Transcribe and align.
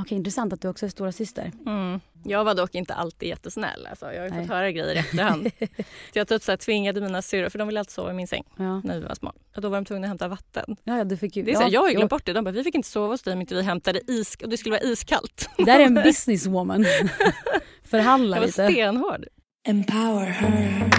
Okej, 0.00 0.16
intressant 0.18 0.52
att 0.52 0.60
du 0.60 0.68
också 0.68 0.86
är 0.86 0.90
stora 0.90 1.12
syster. 1.12 1.52
Mm. 1.66 2.00
Jag 2.24 2.44
var 2.44 2.54
dock 2.54 2.74
inte 2.74 2.94
alltid 2.94 3.28
jättesnäll. 3.28 3.86
Alltså. 3.90 4.12
Jag 4.12 4.20
har 4.20 4.24
ju 4.28 4.30
Nej. 4.34 4.40
fått 4.46 4.50
höra 4.56 4.70
grejer 4.72 4.94
i 4.94 4.98
efterhand. 4.98 5.50
så 6.12 6.18
jag 6.18 6.28
typ 6.28 6.42
så 6.42 6.52
här 6.52 6.56
tvingade 6.56 7.00
mina 7.00 7.22
syrror, 7.22 7.48
för 7.48 7.58
de 7.58 7.68
ville 7.68 7.80
alltid 7.80 7.92
sova 7.92 8.10
i 8.10 8.14
min 8.14 8.26
säng 8.26 8.44
Ja, 8.56 8.80
när 8.84 8.98
vi 9.00 9.04
var 9.06 9.14
små. 9.14 9.32
Och 9.56 9.62
då 9.62 9.68
var 9.68 9.76
de 9.76 9.84
tvungna 9.84 10.04
att 10.06 10.08
hämta 10.08 10.28
vatten. 10.28 10.76
ja, 10.84 10.96
ja 10.98 11.04
du 11.04 11.16
fick 11.16 11.36
ju... 11.36 11.42
Det 11.42 11.50
är 11.52 11.54
så 11.56 11.62
här, 11.62 11.70
jag 11.70 11.80
har 11.80 11.88
ju 11.88 11.94
glömt 11.94 12.10
bort 12.10 12.26
det. 12.26 12.32
De 12.32 12.44
bara, 12.44 12.50
vi 12.50 12.64
fick 12.64 12.74
inte 12.74 12.88
sova 12.88 13.06
hos 13.06 13.22
dig 13.22 13.34
om 13.34 13.40
inte 13.40 13.54
vi 13.54 13.62
hämtade 13.62 14.00
is 14.06 14.36
och 14.42 14.48
det 14.48 14.56
skulle 14.56 14.72
vara 14.72 14.82
iskallt. 14.82 15.48
Det 15.56 15.64
där 15.64 15.80
är 15.80 15.84
en 15.84 15.94
businesswoman. 16.04 16.86
Förhandla 17.84 18.36
Jag 18.36 18.40
var 18.40 18.46
lite. 18.46 18.68
stenhård. 18.72 19.24
Empower 19.68 20.26
her. 20.26 20.90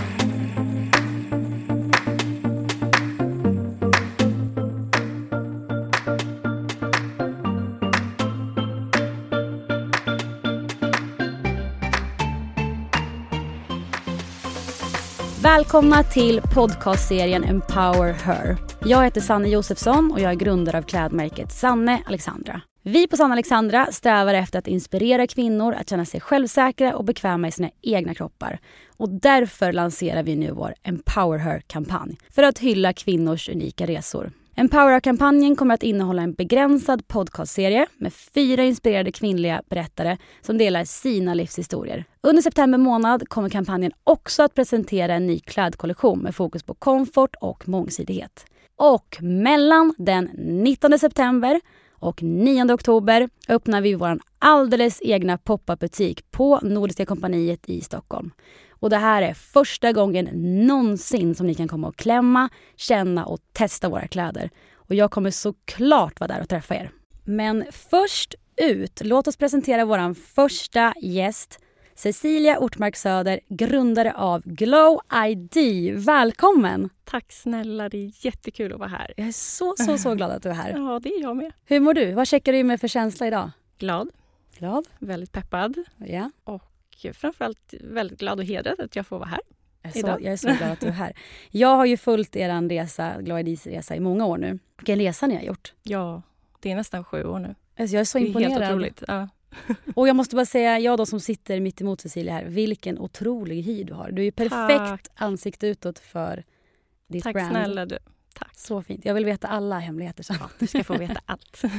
Välkomna 15.43 16.03
till 16.03 16.41
podcastserien 16.41 17.43
Empower 17.43 18.13
Her. 18.13 18.57
Jag 18.85 19.03
heter 19.03 19.21
Sanne 19.21 19.49
Josefsson 19.49 20.11
och 20.11 20.19
jag 20.19 20.31
är 20.31 20.35
grundare 20.35 20.77
av 20.77 20.81
klädmärket 20.81 21.51
Sanne 21.51 22.03
Alexandra. 22.05 22.61
Vi 22.83 23.07
på 23.07 23.17
Sanne 23.17 23.33
Alexandra 23.33 23.87
strävar 23.91 24.33
efter 24.33 24.59
att 24.59 24.67
inspirera 24.67 25.27
kvinnor 25.27 25.73
att 25.73 25.89
känna 25.89 26.05
sig 26.05 26.21
självsäkra 26.21 26.95
och 26.95 27.05
bekväma 27.05 27.47
i 27.47 27.51
sina 27.51 27.69
egna 27.81 28.13
kroppar. 28.13 28.59
Och 28.97 29.09
därför 29.09 29.73
lanserar 29.73 30.23
vi 30.23 30.35
nu 30.35 30.51
vår 30.51 30.73
Empower 30.83 31.37
Her-kampanj 31.37 32.17
för 32.29 32.43
att 32.43 32.59
hylla 32.59 32.93
kvinnors 32.93 33.49
unika 33.49 33.87
resor. 33.87 34.31
Empower-kampanjen 34.55 35.55
kommer 35.55 35.73
att 35.73 35.83
innehålla 35.83 36.21
en 36.21 36.33
begränsad 36.33 37.07
podcastserie 37.07 37.85
med 37.97 38.13
fyra 38.13 38.63
inspirerade 38.63 39.11
kvinnliga 39.11 39.61
berättare 39.69 40.17
som 40.41 40.57
delar 40.57 40.83
sina 40.83 41.33
livshistorier. 41.33 42.05
Under 42.21 42.41
september 42.41 42.77
månad 42.77 43.29
kommer 43.29 43.49
kampanjen 43.49 43.91
också 44.03 44.43
att 44.43 44.55
presentera 44.55 45.13
en 45.13 45.27
ny 45.27 45.39
klädkollektion 45.39 46.19
med 46.19 46.35
fokus 46.35 46.63
på 46.63 46.73
komfort 46.73 47.35
och 47.41 47.69
mångsidighet. 47.69 48.45
Och 48.75 49.17
mellan 49.21 49.93
den 49.97 50.29
19 50.35 50.99
september 50.99 51.61
och 51.91 52.23
9 52.23 52.73
oktober 52.73 53.29
öppnar 53.49 53.81
vi 53.81 53.95
vår 53.95 54.19
alldeles 54.39 55.01
egna 55.01 55.37
pop-up 55.37 55.79
butik 55.79 56.31
på 56.31 56.59
Nordiska 56.63 57.05
kompaniet 57.05 57.69
i 57.69 57.81
Stockholm. 57.81 58.31
Och 58.81 58.89
det 58.89 58.97
här 58.97 59.21
är 59.21 59.33
första 59.33 59.91
gången 59.91 60.25
någonsin 60.67 61.35
som 61.35 61.47
ni 61.47 61.55
kan 61.55 61.67
komma 61.67 61.87
och 61.87 61.95
klämma, 61.95 62.49
känna 62.75 63.25
och 63.25 63.39
testa 63.53 63.89
våra 63.89 64.07
kläder. 64.07 64.49
Och 64.75 64.95
jag 64.95 65.11
kommer 65.11 65.31
såklart 65.31 66.19
vara 66.19 66.27
där 66.33 66.41
och 66.41 66.49
träffa 66.49 66.75
er. 66.75 66.91
Men 67.23 67.65
först 67.71 68.35
ut, 68.55 69.01
låt 69.03 69.27
oss 69.27 69.37
presentera 69.37 69.85
vår 69.85 70.13
första 70.13 70.93
gäst. 71.01 71.59
Cecilia 71.95 72.59
Ortmark 72.59 72.95
Söder, 72.95 73.39
grundare 73.49 74.13
av 74.13 74.41
Glow 74.45 74.99
ID. 75.27 75.57
Välkommen! 76.05 76.89
Tack 77.03 77.31
snälla, 77.31 77.89
det 77.89 77.97
är 77.97 78.25
jättekul 78.25 78.73
att 78.73 78.79
vara 78.79 78.89
här. 78.89 79.13
Jag 79.17 79.27
är 79.27 79.31
så, 79.31 79.75
så, 79.77 79.97
så 79.97 80.15
glad 80.15 80.31
att 80.31 80.43
du 80.43 80.49
är 80.49 80.53
här. 80.53 80.69
Ja, 80.71 80.99
det 81.03 81.09
är 81.09 81.21
jag 81.21 81.37
med. 81.37 81.51
Hur 81.65 81.79
mår 81.79 81.93
du? 81.93 82.11
Vad 82.13 82.27
checkar 82.27 82.53
du 82.53 82.63
med 82.63 82.81
för 82.81 82.87
känsla 82.87 83.27
idag? 83.27 83.51
Glad, 83.77 84.09
Glad? 84.57 84.87
väldigt 84.99 85.31
peppad 85.31 85.75
Ja. 85.97 86.31
och 86.43 86.63
framförallt 87.13 87.73
väldigt 87.81 88.19
glad 88.19 88.39
och 88.39 88.45
hedrad 88.45 88.79
att 88.81 88.95
jag 88.95 89.07
får 89.07 89.19
vara 89.19 89.29
här. 89.29 89.39
Jag 89.83 89.95
är, 89.97 90.01
så, 90.01 90.07
jag 90.07 90.23
är 90.33 90.37
så 90.37 90.47
glad 90.47 90.71
att 90.71 90.79
du 90.79 90.87
är 90.87 90.91
här. 90.91 91.13
Jag 91.49 91.75
har 91.75 91.85
ju 91.85 91.97
följt 91.97 92.35
er 92.35 92.69
resa, 92.69 93.39
IDs 93.39 93.67
resa 93.67 93.95
i 93.95 93.99
många 93.99 94.25
år 94.25 94.37
nu. 94.37 94.59
Vilken 94.77 94.99
resa 94.99 95.27
ni 95.27 95.35
har 95.35 95.41
gjort. 95.41 95.73
Ja, 95.83 96.21
det 96.59 96.71
är 96.71 96.75
nästan 96.75 97.03
sju 97.03 97.23
år 97.23 97.39
nu. 97.39 97.55
Alltså 97.79 97.95
jag 97.95 98.01
är 98.01 98.05
så 98.05 98.17
Det 98.17 98.23
är 98.23 98.27
imponerad. 98.27 98.51
helt 98.53 98.65
otroligt. 98.71 99.03
Ja. 99.07 99.29
Och 99.95 100.07
jag 100.07 100.15
måste 100.15 100.35
bara 100.35 100.45
säga, 100.45 100.79
jag 100.79 100.97
då 100.97 101.05
som 101.05 101.19
sitter 101.19 101.59
mitt 101.59 101.81
emot 101.81 102.01
Cecilia 102.01 102.33
här, 102.33 102.45
vilken 102.45 102.99
otrolig 102.99 103.61
hy 103.61 103.83
du 103.83 103.93
har. 103.93 104.11
Du 104.11 104.25
är 104.27 104.31
perfekt 104.31 105.09
ansikte 105.15 105.67
utåt 105.67 105.99
för 105.99 106.43
ditt 107.07 107.23
Tack 107.23 107.33
brand. 107.33 107.49
snälla 107.51 107.85
du. 107.85 107.97
Tack. 108.33 108.55
Så 108.55 108.81
fint. 108.83 109.05
Jag 109.05 109.13
vill 109.13 109.25
veta 109.25 109.47
alla 109.47 109.79
hemligheter 109.79 110.23
sen. 110.23 110.35
Ja, 110.39 110.49
du 110.59 110.67
ska 110.67 110.83
få 110.83 110.97
veta 110.97 111.21
allt. 111.25 111.61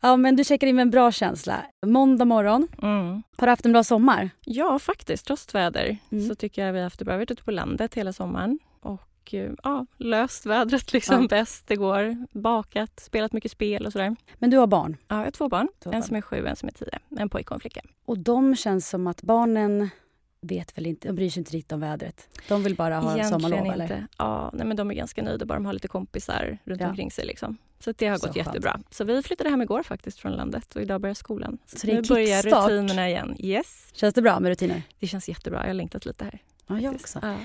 Ja, 0.00 0.16
men 0.16 0.36
du 0.36 0.44
checkar 0.44 0.66
in 0.66 0.76
med 0.76 0.82
en 0.82 0.90
bra 0.90 1.12
känsla. 1.12 1.66
Måndag 1.86 2.24
morgon. 2.24 2.68
Mm. 2.82 3.22
Har 3.36 3.46
du 3.46 3.50
haft 3.50 3.66
en 3.66 3.72
bra 3.72 3.84
sommar? 3.84 4.30
Ja, 4.44 4.78
faktiskt. 4.78 5.26
Trots 5.26 5.54
väder 5.54 5.96
Mm. 6.10 6.28
så 6.28 6.34
tycker 6.34 6.66
jag 6.66 6.72
vi 6.72 6.78
har 6.78 6.84
haft 6.84 6.98
det 6.98 7.04
bra. 7.04 7.12
Vi 7.12 7.16
har 7.16 7.20
varit 7.20 7.30
ute 7.30 7.42
på 7.44 7.50
landet 7.50 7.94
hela 7.94 8.12
sommaren 8.12 8.58
och 8.80 9.34
eh, 9.34 9.50
ja, 9.62 9.86
löst 9.96 10.46
vädret 10.46 10.92
liksom 10.92 11.22
Ja. 11.22 11.28
bäst 11.28 11.66
det 11.66 11.76
går. 11.76 12.16
Bakat, 12.38 13.00
spelat 13.00 13.32
mycket 13.32 13.50
spel 13.52 13.86
och 13.86 13.92
sådär. 13.92 14.16
Men 14.34 14.50
du 14.50 14.56
har 14.56 14.66
barn. 14.66 14.96
Ja, 15.08 15.16
jag 15.16 15.24
har 15.24 15.30
två 15.30 15.48
barn. 15.48 15.68
Två 15.82 15.90
en 15.90 15.92
barn. 15.92 16.02
som 16.02 16.16
är 16.16 16.20
sju, 16.20 16.46
en 16.46 16.56
som 16.56 16.68
är 16.68 16.72
tio. 16.72 16.98
En 17.18 17.28
pojke 17.28 17.48
och 17.48 17.54
en 17.56 17.60
flicka. 17.60 17.80
Och 18.04 18.18
de 18.18 18.56
känns 18.56 18.88
som 18.88 19.06
att 19.06 19.22
barnen 19.22 19.88
vet 20.40 20.76
väl 20.78 20.86
inte, 20.86 21.08
de 21.08 21.12
bryr 21.16 21.30
sig 21.30 21.40
inte 21.40 21.52
riktigt 21.56 21.72
om 21.72 21.80
vädret. 21.80 22.28
De 22.48 22.62
vill 22.62 22.76
bara 22.76 22.98
ha 22.98 23.24
sommarlov 23.24 23.58
inte. 23.66 23.72
eller? 23.72 24.06
Ja, 24.18 24.50
nej, 24.52 24.66
men 24.66 24.76
de 24.76 24.90
är 24.90 24.94
ganska 24.94 25.22
nöjda 25.22 25.44
bara 25.46 25.54
de 25.54 25.66
har 25.66 25.72
lite 25.72 25.88
kompisar 25.88 26.58
runt 26.64 26.80
Ja. 26.80 26.88
omkring 26.88 27.10
sig. 27.10 27.26
Liksom. 27.26 27.56
Så 27.80 27.92
det 27.96 28.06
har 28.06 28.18
Så 28.18 28.26
gått 28.26 28.34
skönt. 28.36 28.46
jättebra. 28.46 28.80
Så 28.90 29.04
vi 29.04 29.22
flyttade 29.22 29.50
hem 29.50 29.62
igår 29.62 29.82
faktiskt 29.82 30.18
från 30.18 30.32
landet 30.32 30.76
och 30.76 30.82
idag 30.82 31.00
börjar 31.00 31.14
skolan. 31.14 31.58
Så 31.66 31.86
är 31.88 31.94
nu 31.94 32.02
börjar 32.02 32.42
rutinerna 32.42 33.08
igen. 33.08 33.36
Yes, 33.38 33.88
Känns 33.92 34.14
det 34.14 34.22
bra 34.22 34.40
med 34.40 34.48
rutiner? 34.48 34.82
det 35.00 35.06
känns 35.06 35.28
jättebra. 35.28 35.60
Jag 35.60 35.66
har 35.66 35.74
längtat 35.74 36.06
lite 36.06 36.24
här. 36.24 36.38
Ja, 36.66 36.80
jag 36.80 36.94
också. 36.94 37.18
Ja. 37.22 37.36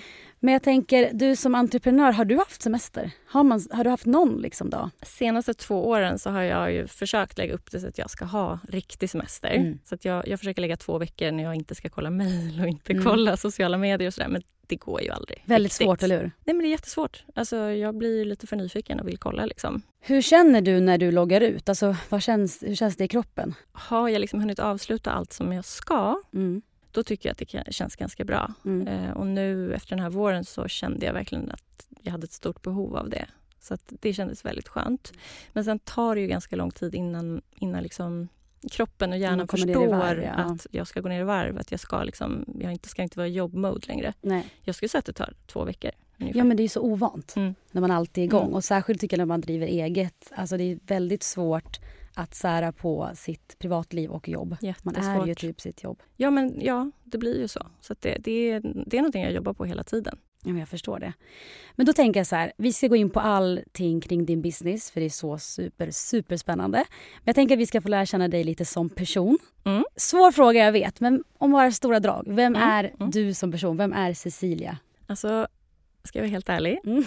Men 0.43 0.53
jag 0.53 0.63
tänker, 0.63 1.09
du 1.13 1.35
som 1.35 1.55
entreprenör, 1.55 2.11
har 2.11 2.25
du 2.25 2.37
haft 2.37 2.61
semester? 2.61 3.11
Har, 3.27 3.43
man, 3.43 3.61
har 3.71 3.83
du 3.83 3.89
haft 3.89 4.05
någon 4.05 4.37
liksom 4.41 4.69
dag? 4.69 4.89
Senaste 5.01 5.53
två 5.53 5.87
åren 5.89 6.19
så 6.19 6.29
har 6.29 6.41
jag 6.41 6.73
ju 6.73 6.87
försökt 6.87 7.37
lägga 7.37 7.53
upp 7.53 7.71
det 7.71 7.79
så 7.79 7.87
att 7.87 7.97
jag 7.97 8.09
ska 8.09 8.25
ha 8.25 8.59
riktig 8.69 9.09
semester. 9.09 9.49
Mm. 9.49 9.79
Så 9.83 9.95
att 9.95 10.05
jag, 10.05 10.27
jag 10.27 10.39
försöker 10.39 10.61
lägga 10.61 10.77
två 10.77 10.97
veckor 10.97 11.31
när 11.31 11.43
jag 11.43 11.55
inte 11.55 11.75
ska 11.75 11.89
kolla 11.89 12.09
mejl 12.09 12.61
och 12.61 12.67
inte 12.67 12.91
Mm. 12.93 13.03
kolla 13.05 13.37
sociala 13.37 13.77
medier 13.77 14.07
och 14.07 14.13
sådär. 14.13 14.27
Men 14.27 14.41
det 14.67 14.75
går 14.75 15.01
ju 15.01 15.09
aldrig. 15.09 15.43
Väldigt 15.45 15.71
riktigt. 15.71 15.85
svårt, 15.85 16.03
eller 16.03 16.17
hur? 16.17 16.23
Nej 16.45 16.53
men 16.55 16.59
det 16.59 16.67
är 16.67 16.71
jättesvårt. 16.71 17.23
Alltså, 17.35 17.55
jag 17.57 17.95
blir 17.97 18.25
lite 18.25 18.47
för 18.47 18.55
nyfiken 18.55 18.99
och 18.99 19.07
vill 19.07 19.17
kolla 19.17 19.45
liksom. 19.45 19.81
Hur 19.99 20.21
känner 20.21 20.61
du 20.61 20.79
när 20.79 20.97
du 20.97 21.11
loggar 21.11 21.41
ut? 21.41 21.69
Alltså, 21.69 21.95
vad 22.09 22.21
känns, 22.23 22.63
hur 22.63 22.75
känns 22.75 22.95
det 22.95 23.03
i 23.03 23.07
kroppen? 23.07 23.53
Har 23.71 24.09
jag 24.09 24.19
liksom 24.19 24.39
hunnit 24.39 24.59
avsluta 24.59 25.11
allt 25.11 25.33
som 25.33 25.53
jag 25.53 25.65
ska, 25.65 26.21
Mm. 26.33 26.61
Då 26.93 27.03
tycker 27.03 27.29
jag 27.29 27.31
att 27.31 27.65
det 27.65 27.73
känns 27.73 27.95
ganska 27.95 28.23
bra. 28.25 28.53
Mm. 28.65 28.87
Eh, 28.87 29.11
och 29.11 29.27
nu 29.27 29.73
efter 29.73 29.89
den 29.89 29.99
här 29.99 30.09
våren 30.09 30.45
så 30.45 30.67
kände 30.67 31.05
jag 31.05 31.13
verkligen 31.13 31.51
att 31.51 31.87
jag 32.01 32.11
hade 32.11 32.23
ett 32.25 32.31
stort 32.31 32.61
behov 32.61 32.95
av 32.95 33.09
det. 33.09 33.25
Så 33.59 33.77
det 33.87 34.13
kändes 34.13 34.45
väldigt 34.45 34.67
skönt. 34.67 35.13
Men 35.53 35.65
sen 35.65 35.79
tar 35.79 36.15
det 36.15 36.21
ju 36.21 36.27
ganska 36.27 36.55
lång 36.55 36.71
tid 36.71 36.95
innan, 36.95 37.41
innan 37.55 37.83
liksom 37.83 38.27
kroppen 38.71 39.11
och 39.11 39.17
hjärnan 39.17 39.33
Mm, 39.33 39.47
förstår 39.47 39.87
varv, 39.87 40.23
ja. 40.23 40.31
att 40.31 40.67
jag 40.71 40.87
ska 40.87 41.01
gå 41.01 41.09
ner 41.09 41.21
i 41.21 41.23
varv. 41.23 41.57
Att 41.57 41.71
jag 41.71 41.79
ska, 41.79 42.03
liksom, 42.03 42.45
jag 42.59 42.71
inte, 42.71 42.89
ska 42.89 43.03
inte 43.03 43.19
vara 43.19 43.27
i 43.27 43.31
jobbmode 43.31 43.87
längre. 43.87 44.13
Nej. 44.21 44.45
Jag 44.63 44.75
skulle 44.75 44.89
säga 44.89 44.99
att 44.99 45.05
det 45.05 45.13
tar 45.13 45.33
två 45.47 45.63
veckor. 45.63 45.91
Ungefär. 46.19 46.39
Ja, 46.39 46.43
men 46.43 46.57
det 46.57 46.63
är 46.63 46.67
så 46.69 46.81
ovant 46.81 47.33
Mm. 47.35 47.55
när 47.71 47.81
man 47.81 47.91
alltid 47.91 48.21
är 48.21 48.25
igång. 48.25 48.43
Mm. 48.43 48.53
Och 48.53 48.63
särskilt 48.63 49.01
tycker 49.01 49.17
jag 49.17 49.19
när 49.19 49.25
man 49.25 49.41
driver 49.41 49.67
eget. 49.67 50.31
Alltså 50.35 50.57
det 50.57 50.63
är 50.63 50.79
väldigt 50.87 51.23
svårt 51.23 51.79
att 52.13 52.33
sära 52.35 52.71
på 52.71 53.09
sitt 53.15 53.59
privatliv 53.59 54.11
och 54.11 54.29
jobb. 54.29 54.57
Man 54.83 54.95
är 54.95 55.25
ju 55.27 55.35
typ 55.35 55.61
sitt 55.61 55.83
jobb. 55.83 56.01
Ja, 56.17 56.31
men 56.31 56.61
ja, 56.61 56.91
det 57.03 57.17
blir 57.17 57.39
ju 57.39 57.47
så. 57.47 57.67
Så 57.81 57.95
det, 57.99 58.17
det, 58.19 58.31
är, 58.51 58.61
det 58.85 58.97
är 58.97 59.01
någonting 59.01 59.23
jag 59.23 59.31
jobbar 59.33 59.53
på 59.53 59.65
hela 59.65 59.83
tiden. 59.83 60.17
Ja, 60.43 60.49
men 60.49 60.59
jag 60.59 60.69
förstår 60.69 60.99
det. 60.99 61.13
Men 61.75 61.85
då 61.85 61.93
tänker 61.93 62.19
jag 62.19 62.27
så 62.27 62.35
här, 62.35 62.51
vi 62.57 62.73
ska 62.73 62.87
gå 62.87 62.95
in 62.95 63.09
på 63.09 63.19
allting 63.19 64.01
kring 64.01 64.25
din 64.25 64.41
business 64.41 64.91
för 64.91 64.99
det 64.99 65.05
är 65.05 65.09
så 65.09 65.37
super, 65.37 65.91
super 65.91 66.37
spännande. 66.37 66.77
Men 66.77 67.23
jag 67.25 67.35
tänker 67.35 67.55
att 67.55 67.59
vi 67.59 67.65
ska 67.65 67.81
få 67.81 67.89
lära 67.89 68.05
känna 68.05 68.27
dig 68.27 68.43
lite 68.43 68.65
som 68.65 68.89
person. 68.89 69.37
Mm. 69.63 69.83
Svår 69.95 70.31
fråga 70.31 70.65
jag 70.65 70.71
vet, 70.71 70.99
men 70.99 71.23
om 71.37 71.51
våra 71.51 71.71
stora 71.71 71.99
drag. 71.99 72.23
Vem 72.27 72.55
Mm, 72.55 72.69
är 72.69 72.83
mm. 72.99 73.11
du 73.11 73.33
som 73.33 73.51
person? 73.51 73.77
Vem 73.77 73.93
är 73.93 74.13
Cecilia? 74.13 74.77
Alltså, 75.07 75.47
ska 76.03 76.19
jag 76.19 76.23
vara 76.23 76.31
helt 76.31 76.49
ärlig, 76.49 76.79
Mm. 76.85 77.03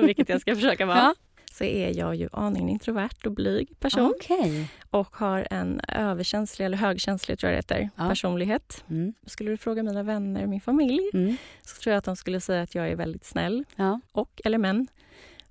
vilket 0.06 0.28
jag 0.28 0.40
ska 0.40 0.54
försöka 0.54 0.86
vara, 0.86 0.98
Ja. 0.98 1.14
Så 1.52 1.64
är 1.64 1.98
jag 1.98 2.14
ju 2.16 2.28
aningen 2.32 2.68
introvert 2.68 3.26
och 3.26 3.32
blyg 3.32 3.80
person. 3.80 4.14
Okej. 4.16 4.70
och 4.90 5.16
har 5.16 5.46
en 5.50 5.80
överkänslig, 5.88 6.66
eller 6.66 6.76
högkänslig 6.76 7.38
tror 7.38 7.52
jag 7.52 7.54
det 7.54 7.58
heter, 7.74 7.90
Ja. 7.96 8.08
personlighet. 8.08 8.84
Mm. 8.90 9.14
Skulle 9.26 9.50
du 9.50 9.56
fråga 9.56 9.82
mina 9.82 10.02
vänner 10.02 10.42
och 10.42 10.48
min 10.48 10.60
familj 10.60 11.10
Mm. 11.14 11.36
så 11.62 11.80
tror 11.82 11.90
jag 11.92 11.98
att 11.98 12.04
de 12.04 12.16
skulle 12.16 12.40
säga 12.40 12.62
att 12.62 12.74
jag 12.74 12.88
är 12.88 12.96
väldigt 12.96 13.24
snäll 13.24 13.64
Ja. 13.76 14.00
och, 14.12 14.40
eller 14.44 14.58
men, 14.58 14.86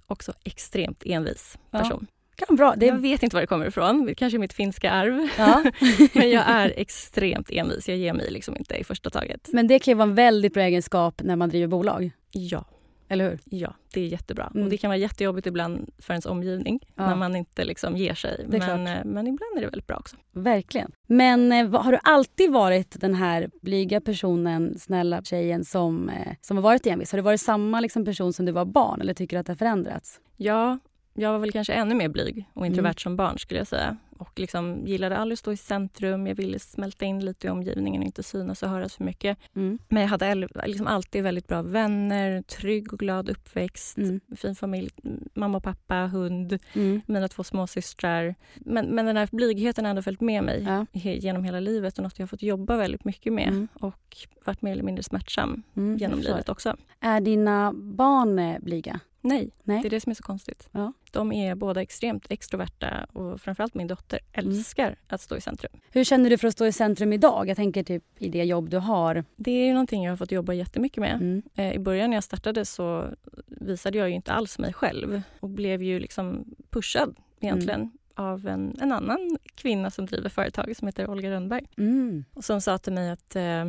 också 0.07 0.33
extremt 0.43 1.03
envis 1.05 1.57
Ja. 1.71 1.79
person. 1.79 2.07
Kan 2.47 2.55
bra. 2.55 2.73
Det 2.77 2.85
Jag 2.85 2.97
vet 2.97 3.23
inte 3.23 3.35
var 3.35 3.41
det 3.41 3.47
kommer 3.47 3.65
ifrån, 3.67 4.05
det 4.05 4.15
kanske 4.15 4.37
är 4.37 4.39
mitt 4.39 4.53
finska 4.53 4.91
arv. 4.91 5.27
ja. 5.37 5.63
Men 6.13 6.29
jag 6.29 6.43
är 6.49 6.73
extremt 6.77 7.49
envis, 7.51 7.89
jag 7.89 7.97
ger 7.97 8.13
mig 8.13 8.31
liksom 8.31 8.57
inte 8.57 8.75
i 8.75 8.83
första 8.83 9.09
taget. 9.09 9.49
Men 9.53 9.67
det 9.67 9.79
kan 9.79 9.91
ju 9.91 9.95
vara 9.95 10.09
en 10.09 10.15
väldigt 10.15 10.53
bra 10.53 10.63
egenskap 10.63 11.21
när 11.23 11.35
man 11.35 11.49
driver 11.49 11.67
bolag. 11.67 12.11
Ja, 12.31 12.65
Eller 13.11 13.29
hur? 13.29 13.39
ja 13.45 13.73
det 13.93 14.01
är 14.01 14.07
jättebra. 14.07 14.51
Mm. 14.53 14.63
Och 14.63 14.69
det 14.69 14.77
kan 14.77 14.89
vara 14.89 14.97
jättejobbigt 14.97 15.47
ibland 15.47 15.89
för 15.97 16.13
ens 16.13 16.25
omgivning 16.25 16.79
Ja. 16.95 17.07
när 17.07 17.15
man 17.15 17.35
inte 17.35 17.63
liksom 17.65 17.97
ger 17.97 18.13
sig. 18.13 18.45
Men, 18.47 18.87
eh, 18.87 19.05
men 19.05 19.27
ibland 19.27 19.57
är 19.57 19.61
det 19.61 19.67
väldigt 19.67 19.87
bra 19.87 19.97
också. 19.97 20.15
Verkligen. 20.31 20.91
Men 21.07 21.51
eh, 21.51 21.81
har 21.81 21.91
du 21.91 21.99
alltid 22.03 22.51
varit 22.51 23.01
den 23.01 23.13
här 23.13 23.49
blyga 23.61 24.01
personen, 24.01 24.79
snälla 24.79 25.21
tjejen 25.23 25.65
som, 25.65 26.09
eh, 26.09 26.33
som 26.41 26.57
har 26.57 26.61
varit 26.61 26.87
envis? 26.87 27.11
Har 27.11 27.17
du 27.17 27.23
varit 27.23 27.41
samma 27.41 27.79
liksom, 27.79 28.05
person 28.05 28.33
som 28.33 28.45
du 28.45 28.51
var 28.51 28.65
barn 28.65 29.01
eller 29.01 29.13
tycker 29.13 29.35
du 29.37 29.39
att 29.39 29.45
det 29.45 29.51
har 29.51 29.57
förändrats? 29.57 30.19
Ja, 30.37 30.79
jag 31.13 31.31
var 31.31 31.39
väl 31.39 31.51
kanske 31.51 31.73
ännu 31.73 31.95
mer 31.95 32.09
blyg 32.09 32.45
och 32.53 32.65
introvert 32.65 32.89
Mm. 32.89 32.97
som 32.97 33.15
barn 33.15 33.39
skulle 33.39 33.59
jag 33.59 33.67
säga. 33.67 33.97
Och 34.19 34.39
liksom 34.39 34.87
gillade 34.87 35.17
aldrig 35.17 35.33
att 35.35 35.39
stå 35.39 35.51
i 35.51 35.57
centrum. 35.57 36.27
Jag 36.27 36.35
ville 36.35 36.59
smälta 36.59 37.05
in 37.05 37.25
lite 37.25 37.47
i 37.47 37.49
omgivningen, 37.49 38.03
inte 38.03 38.23
synas 38.23 38.63
och 38.63 38.69
höras 38.69 38.95
för 38.95 39.03
mycket. 39.03 39.37
Mm. 39.55 39.79
Men 39.89 40.01
jag 40.01 40.09
hade 40.09 40.35
liksom 40.65 40.87
alltid 40.87 41.23
väldigt 41.23 41.47
bra 41.47 41.61
vänner, 41.61 42.41
trygg 42.41 42.93
och 42.93 42.99
glad 42.99 43.29
uppväxt, 43.29 43.97
Mm. 43.97 44.19
fin 44.37 44.55
familj, 44.55 44.89
mamma 45.33 45.57
och 45.57 45.63
pappa, 45.63 45.95
hund, 45.95 46.59
Mm. 46.73 47.01
mina 47.07 47.27
två 47.27 47.43
småsystrar. 47.43 48.35
Men, 48.55 48.85
men 48.85 49.05
den 49.05 49.17
här 49.17 49.29
blygheten 49.31 49.85
har 49.85 49.89
ändå 49.89 50.01
följt 50.01 50.21
med 50.21 50.43
mig 50.43 50.63
Ja. 50.67 50.85
genom 51.01 51.43
hela 51.43 51.59
livet 51.59 51.97
och 51.97 52.03
något 52.03 52.19
jag 52.19 52.23
har 52.23 52.27
fått 52.27 52.41
jobba 52.43 52.77
väldigt 52.77 53.05
mycket 53.05 53.33
med 53.33 53.47
Mm. 53.47 53.67
och 53.73 54.17
varit 54.45 54.61
mer 54.61 54.71
eller 54.71 54.83
mindre 54.83 55.03
smärtsam 55.03 55.63
Mm. 55.77 55.97
genom 55.97 56.19
livet 56.19 56.49
också. 56.49 56.75
Är 56.99 57.21
dina 57.21 57.73
barn 57.73 58.39
eh, 58.39 58.59
blyga? 58.59 58.99
Nej, 59.21 59.51
Nej. 59.63 59.81
det 59.81 59.87
är 59.87 59.89
det 59.89 60.01
som 60.01 60.09
är 60.09 60.15
så 60.15 60.23
konstigt. 60.23 60.69
Ja. 60.71 60.93
De 61.11 61.31
är 61.31 61.55
båda 61.55 61.81
extremt 61.81 62.25
extroverta 62.29 63.05
och 63.13 63.41
framförallt 63.41 63.73
min 63.75 63.87
dotter 63.87 64.19
Mm. 64.33 64.49
älskar 64.51 64.95
att 65.07 65.21
stå 65.21 65.37
i 65.37 65.41
centrum. 65.41 65.71
Hur 65.91 66.03
känner 66.03 66.29
du 66.29 66.37
för 66.37 66.47
att 66.47 66.53
stå 66.53 66.65
i 66.65 66.71
centrum 66.71 67.13
idag? 67.13 67.47
Jag 67.49 67.57
tänker 67.57 67.83
typ 67.83 68.03
i 68.17 68.29
det 68.29 68.43
jobb 68.43 68.69
du 68.69 68.77
har. 68.77 69.25
Det 69.35 69.51
är 69.51 69.65
ju 69.65 69.73
någonting 69.73 70.03
jag 70.03 70.11
har 70.11 70.17
fått 70.17 70.31
jobba 70.31 70.53
jättemycket 70.53 71.01
med. 71.01 71.13
Mm. 71.13 71.41
Eh, 71.55 71.71
I 71.73 71.79
början 71.79 72.09
när 72.09 72.17
jag 72.17 72.23
startade 72.23 72.65
så 72.65 73.07
visade 73.47 73.97
jag 73.97 74.09
ju 74.09 74.15
inte 74.15 74.33
alls 74.33 74.59
mig 74.59 74.73
själv 74.73 75.21
och 75.39 75.49
blev 75.49 75.83
ju 75.83 75.99
liksom 75.99 76.45
pushad 76.69 77.15
egentligen 77.39 77.79
Mm. 77.79 77.91
av 78.31 78.47
en, 78.47 78.77
en 78.81 78.91
annan 78.91 79.37
kvinna 79.55 79.91
som 79.91 80.05
driver 80.05 80.29
företag 80.29 80.75
som 80.77 80.87
heter 80.87 81.09
Olga 81.09 81.29
Rönnberg 81.31 81.65
Mm. 81.77 82.25
och 82.33 82.43
som 82.43 82.61
sa 82.61 82.77
till 82.77 82.93
mig 82.93 83.09
att 83.11 83.35
eh, 83.35 83.65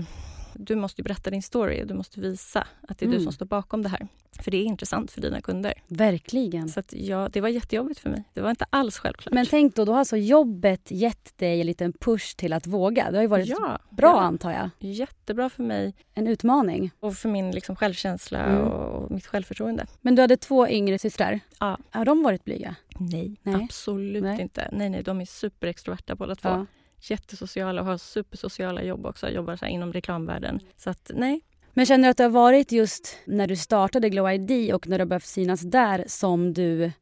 du 0.54 0.76
måste 0.76 1.00
ju 1.00 1.02
berätta 1.02 1.30
din 1.30 1.42
story, 1.42 1.84
du 1.84 1.94
måste 1.94 2.20
visa 2.20 2.66
att 2.88 2.98
det 2.98 3.04
är 3.04 3.06
Mm. 3.06 3.18
du 3.18 3.24
som 3.24 3.32
står 3.32 3.46
bakom 3.46 3.82
det 3.82 3.88
här. 3.88 4.08
För 4.42 4.50
det 4.50 4.56
är 4.56 4.64
intressant 4.64 5.10
för 5.10 5.20
dina 5.20 5.40
kunder. 5.40 5.74
Verkligen. 5.86 6.68
Så 6.68 6.80
att 6.80 6.92
ja, 6.92 7.28
det 7.32 7.40
var 7.40 7.48
jättejobbigt 7.48 8.00
för 8.00 8.10
mig. 8.10 8.24
Det 8.34 8.40
var 8.40 8.50
inte 8.50 8.64
alls 8.70 8.98
självklart. 8.98 9.34
Men 9.34 9.46
tänk 9.46 9.74
då, 9.74 9.84
då 9.84 9.92
har 9.92 9.98
alltså 9.98 10.16
jobbet 10.16 10.90
gett 10.90 11.38
dig 11.38 11.60
en 11.60 11.66
liten 11.66 11.92
push 11.92 12.36
till 12.36 12.52
att 12.52 12.66
våga. 12.66 13.10
Det 13.10 13.16
har 13.16 13.22
ju 13.22 13.28
varit 13.28 13.48
ja, 13.48 13.78
bra 13.90 14.08
ja, 14.08 14.20
antar 14.20 14.50
jag. 14.52 14.70
jättebra 14.78 15.50
för 15.50 15.62
mig 15.62 15.94
En 16.14 16.26
utmaning. 16.26 16.90
och 17.00 17.14
för 17.14 17.28
min 17.28 17.50
liksom, 17.50 17.76
självkänsla 17.76 18.38
Mm. 18.38 18.60
och, 18.62 19.02
och 19.04 19.10
mitt 19.10 19.26
självförtroende. 19.26 19.86
Men 20.00 20.14
du 20.14 20.22
hade 20.22 20.36
två 20.36 20.68
yngre 20.68 20.98
systrar. 20.98 21.40
Ja. 21.60 21.78
Har 21.90 22.04
de 22.04 22.22
varit 22.22 22.44
blyga? 22.44 22.74
Nej, 22.98 23.36
Nej. 23.42 23.54
absolut 23.54 24.22
Nej. 24.22 24.40
inte. 24.40 24.68
Nej, 24.72 24.90
nej, 24.90 25.02
de 25.02 25.20
är 25.20 25.24
superextroverta 25.24 26.14
båda 26.14 26.34
två. 26.34 26.48
Ja. 26.48 26.66
Jättesociala 27.00 27.80
och 27.80 27.86
har 27.86 27.98
supersociala 27.98 28.82
jobb 28.82 29.06
också. 29.06 29.28
Jobbar 29.28 29.56
så 29.56 29.64
här 29.64 29.72
inom 29.72 29.92
reklamvärlden. 29.92 30.60
Så 30.76 30.90
att 30.90 31.10
nej, 31.14 31.40
Men 31.74 31.86
känner 31.86 32.04
du 32.04 32.10
att 32.10 32.16
det 32.16 32.22
har 32.22 32.30
varit 32.30 32.72
just 32.72 33.18
när 33.24 33.46
du 33.46 33.56
startade 33.56 34.08
Glow 34.10 34.30
ID 34.32 34.74
och 34.74 34.88
när 34.88 34.98
du 34.98 35.02
har 35.02 35.06
behövt 35.08 35.24
synas 35.26 35.60
där 35.60 36.04
som 36.06 36.52
du 36.54 36.92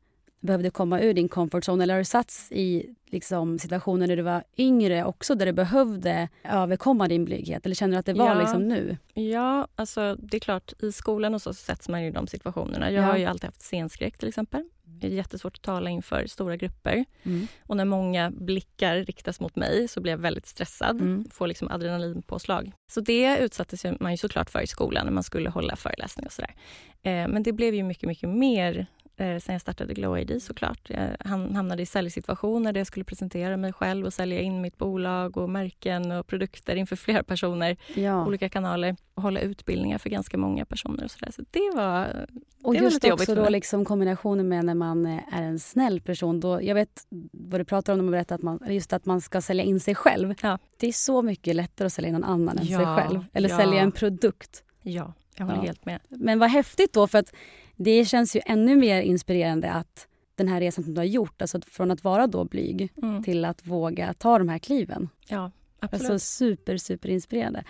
behövde 0.40 0.70
komma 0.70 1.00
ur 1.00 1.14
din 1.14 1.28
comfort 1.28 1.64
zone? 1.68 1.82
Eller 1.82 1.94
har 1.94 1.98
du 1.98 2.04
satts 2.04 2.52
i 2.52 2.94
liksom, 3.06 3.58
situationer 3.58 4.06
när 4.06 4.16
du 4.16 4.22
var 4.22 4.44
yngre 4.58 5.04
också 5.04 5.34
där 5.34 5.46
du 5.46 5.52
behövde 5.52 6.28
överkomma 6.44 7.08
din 7.08 7.24
blyghet? 7.24 7.66
Eller 7.66 7.74
känner 7.74 7.92
du 7.92 7.98
att 7.98 8.06
det 8.06 8.12
var 8.12 8.26
Ja. 8.26 8.34
liksom 8.40 8.68
nu? 8.68 8.96
Ja, 9.14 9.68
alltså 9.74 10.14
det 10.18 10.36
är 10.36 10.40
klart, 10.40 10.72
i 10.82 10.92
skolan 10.92 11.34
och 11.34 11.42
så 11.42 11.54
sätts 11.54 11.88
man 11.88 12.00
i 12.00 12.10
de 12.10 12.26
situationerna. 12.26 12.90
Jag 12.90 13.02
Ja. 13.04 13.06
har 13.10 13.16
ju 13.18 13.24
alltid 13.24 13.44
haft 13.44 13.62
scenskräck 13.62 14.18
till 14.18 14.28
exempel. 14.28 14.64
Det 15.00 15.06
är 15.06 15.10
jättesvårt 15.10 15.56
att 15.56 15.62
tala 15.62 15.90
inför 15.90 16.26
stora 16.26 16.56
grupper. 16.56 17.04
Mm. 17.22 17.46
Och 17.66 17.76
när 17.76 17.84
många 17.84 18.30
blickar 18.30 18.96
riktas 18.96 19.40
mot 19.40 19.56
mig 19.56 19.88
så 19.88 20.00
blir 20.00 20.12
jag 20.12 20.18
väldigt 20.18 20.46
stressad. 20.46 21.00
Mm. 21.00 21.24
Får 21.30 21.46
liksom 21.46 21.68
adrenalinpåslag. 21.70 22.72
Så 22.92 23.00
det 23.00 23.38
utsattes 23.38 23.84
man 24.00 24.10
ju 24.10 24.16
såklart 24.16 24.50
för 24.50 24.60
i 24.60 24.66
skolan 24.66 25.06
när 25.06 25.12
man 25.12 25.22
skulle 25.22 25.50
hålla 25.50 25.76
föreläsningar 25.76 26.26
och 26.28 26.32
sådär. 26.32 26.54
Eh, 27.02 27.28
men 27.28 27.42
det 27.42 27.52
blev 27.52 27.74
ju 27.74 27.82
mycket, 27.82 28.06
mycket 28.08 28.28
mer 28.28 28.86
eh, 29.16 29.38
sen 29.38 29.52
jag 29.52 29.60
startade 29.60 29.94
Glow 29.94 30.18
ID 30.18 30.42
såklart. 30.42 30.90
Jag 30.90 31.16
ham- 31.20 31.54
hamnade 31.54 31.82
i 31.82 31.86
säljsituationer 31.86 32.72
där 32.72 32.80
jag 32.80 32.86
skulle 32.86 33.04
presentera 33.04 33.56
mig 33.56 33.72
själv 33.72 34.06
och 34.06 34.12
sälja 34.14 34.40
in 34.40 34.60
mitt 34.60 34.78
bolag 34.78 35.36
och 35.36 35.50
märken 35.50 36.12
och 36.12 36.26
produkter 36.26 36.76
inför 36.76 36.96
flera 36.96 37.22
personer 37.22 37.76
Ja. 37.94 38.26
olika 38.26 38.48
kanaler 38.48 38.96
och 39.14 39.22
hålla 39.22 39.40
utbildningar 39.40 39.98
för 39.98 40.10
ganska 40.10 40.38
många 40.38 40.64
personer. 40.64 41.04
Och 41.04 41.10
så, 41.10 41.18
där. 41.24 41.32
så 41.32 41.42
det 41.50 41.72
var... 41.76 42.26
Och 42.68 42.74
det 42.74 42.80
just 42.80 43.04
också 43.04 43.34
då 43.34 43.48
liksom 43.48 43.84
kombinationen 43.84 44.48
med 44.48 44.64
när 44.64 44.74
man 44.74 45.06
eh, 45.06 45.18
är 45.38 45.42
en 45.42 45.58
snäll 45.58 46.00
person. 46.00 46.40
Då, 46.40 46.62
jag 46.62 46.74
vet 46.74 47.06
vad 47.32 47.60
du 47.60 47.64
pratar 47.64 47.92
om 47.92 47.98
när 47.98 48.04
man 48.04 48.10
berättar 48.12 48.34
att 48.34 48.42
man, 48.42 48.60
just 48.68 48.92
att 48.92 49.06
man 49.06 49.20
ska 49.20 49.40
sälja 49.40 49.64
in 49.64 49.80
sig 49.80 49.94
själv. 49.94 50.34
Ja. 50.42 50.58
Det 50.76 50.88
är 50.88 50.92
så 50.92 51.22
mycket 51.22 51.56
lättare 51.56 51.86
att 51.86 51.92
sälja 51.92 52.08
in 52.08 52.14
någon 52.14 52.24
annan 52.24 52.58
än 52.58 52.64
sig 52.66 52.72
Ja, 52.74 52.96
själv. 52.96 53.24
Eller 53.32 53.48
ja. 53.48 53.56
sälja 53.56 53.80
en 53.80 53.92
produkt. 53.92 54.62
Ja, 54.82 55.12
jag 55.36 55.46
håller 55.46 55.62
helt 55.62 55.84
med. 55.86 56.00
Men 56.08 56.38
vad 56.38 56.50
häftigt 56.50 56.92
då 56.92 57.06
för 57.06 57.18
att 57.18 57.32
det 57.76 58.04
känns 58.04 58.36
ju 58.36 58.40
ännu 58.46 58.76
mer 58.76 59.02
inspirerande 59.02 59.70
att 59.72 60.06
den 60.34 60.48
här 60.48 60.60
resan 60.60 60.84
som 60.84 60.94
du 60.94 61.00
har 61.00 61.04
gjort, 61.06 61.42
alltså 61.42 61.60
från 61.60 61.90
att 61.90 62.04
vara 62.04 62.26
då 62.26 62.44
blyg 62.44 62.92
Mm. 63.02 63.22
till 63.22 63.44
att 63.44 63.66
våga 63.66 64.14
ta 64.14 64.38
de 64.38 64.48
här 64.48 64.58
kliven. 64.58 65.08
Ja, 65.28 65.50
absolut. 65.80 66.10
Alltså 66.10 66.26
super, 66.38 66.76
super 66.76 67.08
inspirerande. 67.08 67.64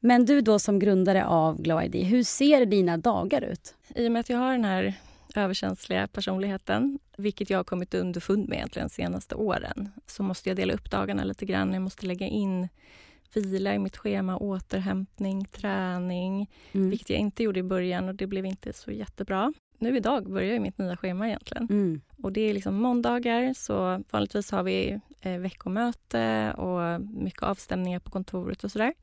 Men 0.00 0.24
du 0.24 0.40
då 0.40 0.58
som 0.58 0.78
grundare 0.78 1.26
av 1.26 1.62
Glow 1.62 1.82
ID, 1.82 1.94
hur 2.04 2.22
ser 2.22 2.66
dina 2.66 2.96
dagar 2.96 3.42
ut? 3.42 3.74
I 3.94 4.08
och 4.08 4.12
med 4.12 4.20
att 4.20 4.28
jag 4.30 4.38
har 4.38 4.52
den 4.52 4.64
här 4.64 4.94
överkänsliga 5.36 6.06
personligheten, 6.06 6.98
vilket 7.16 7.50
jag 7.50 7.58
har 7.58 7.64
kommit 7.64 7.94
underfund 7.94 8.48
med 8.48 8.56
egentligen 8.56 8.88
de 8.88 8.94
senaste 8.94 9.34
åren, 9.34 9.90
så 10.06 10.22
måste 10.22 10.48
jag 10.50 10.56
dela 10.56 10.74
upp 10.74 10.90
dagarna 10.90 11.24
lite 11.24 11.46
grann. 11.46 11.72
Jag 11.72 11.82
måste 11.82 12.06
lägga 12.06 12.26
in 12.26 12.68
vila 13.34 13.74
i 13.74 13.78
mitt 13.78 13.96
schema, 13.96 14.36
återhämtning, 14.36 15.44
träning, 15.44 16.50
Mm. 16.72 16.90
vilket 16.90 17.10
jag 17.10 17.18
inte 17.18 17.42
gjorde 17.42 17.60
i 17.60 17.62
början 17.62 18.08
och 18.08 18.14
det 18.14 18.26
blev 18.26 18.46
inte 18.46 18.72
så 18.72 18.90
jättebra. 18.90 19.52
Nu 19.78 19.96
idag 19.96 20.30
börjar 20.30 20.52
ju 20.52 20.60
mitt 20.60 20.78
nya 20.78 20.96
schema 20.96 21.28
egentligen. 21.28 21.66
Mm. 21.70 22.00
Och 22.22 22.32
det 22.32 22.40
är 22.40 22.54
liksom 22.54 22.74
måndagar, 22.74 23.54
så 23.54 24.02
vanligtvis 24.10 24.50
har 24.50 24.62
vi 24.62 25.00
eh, 25.20 25.38
veckomöte 25.38 26.52
och 26.56 27.00
mycket 27.00 27.42
avstämningar 27.42 27.98
på 28.00 28.10
kontoret 28.10 28.64
och 28.64 28.72
sådär. 28.72 28.94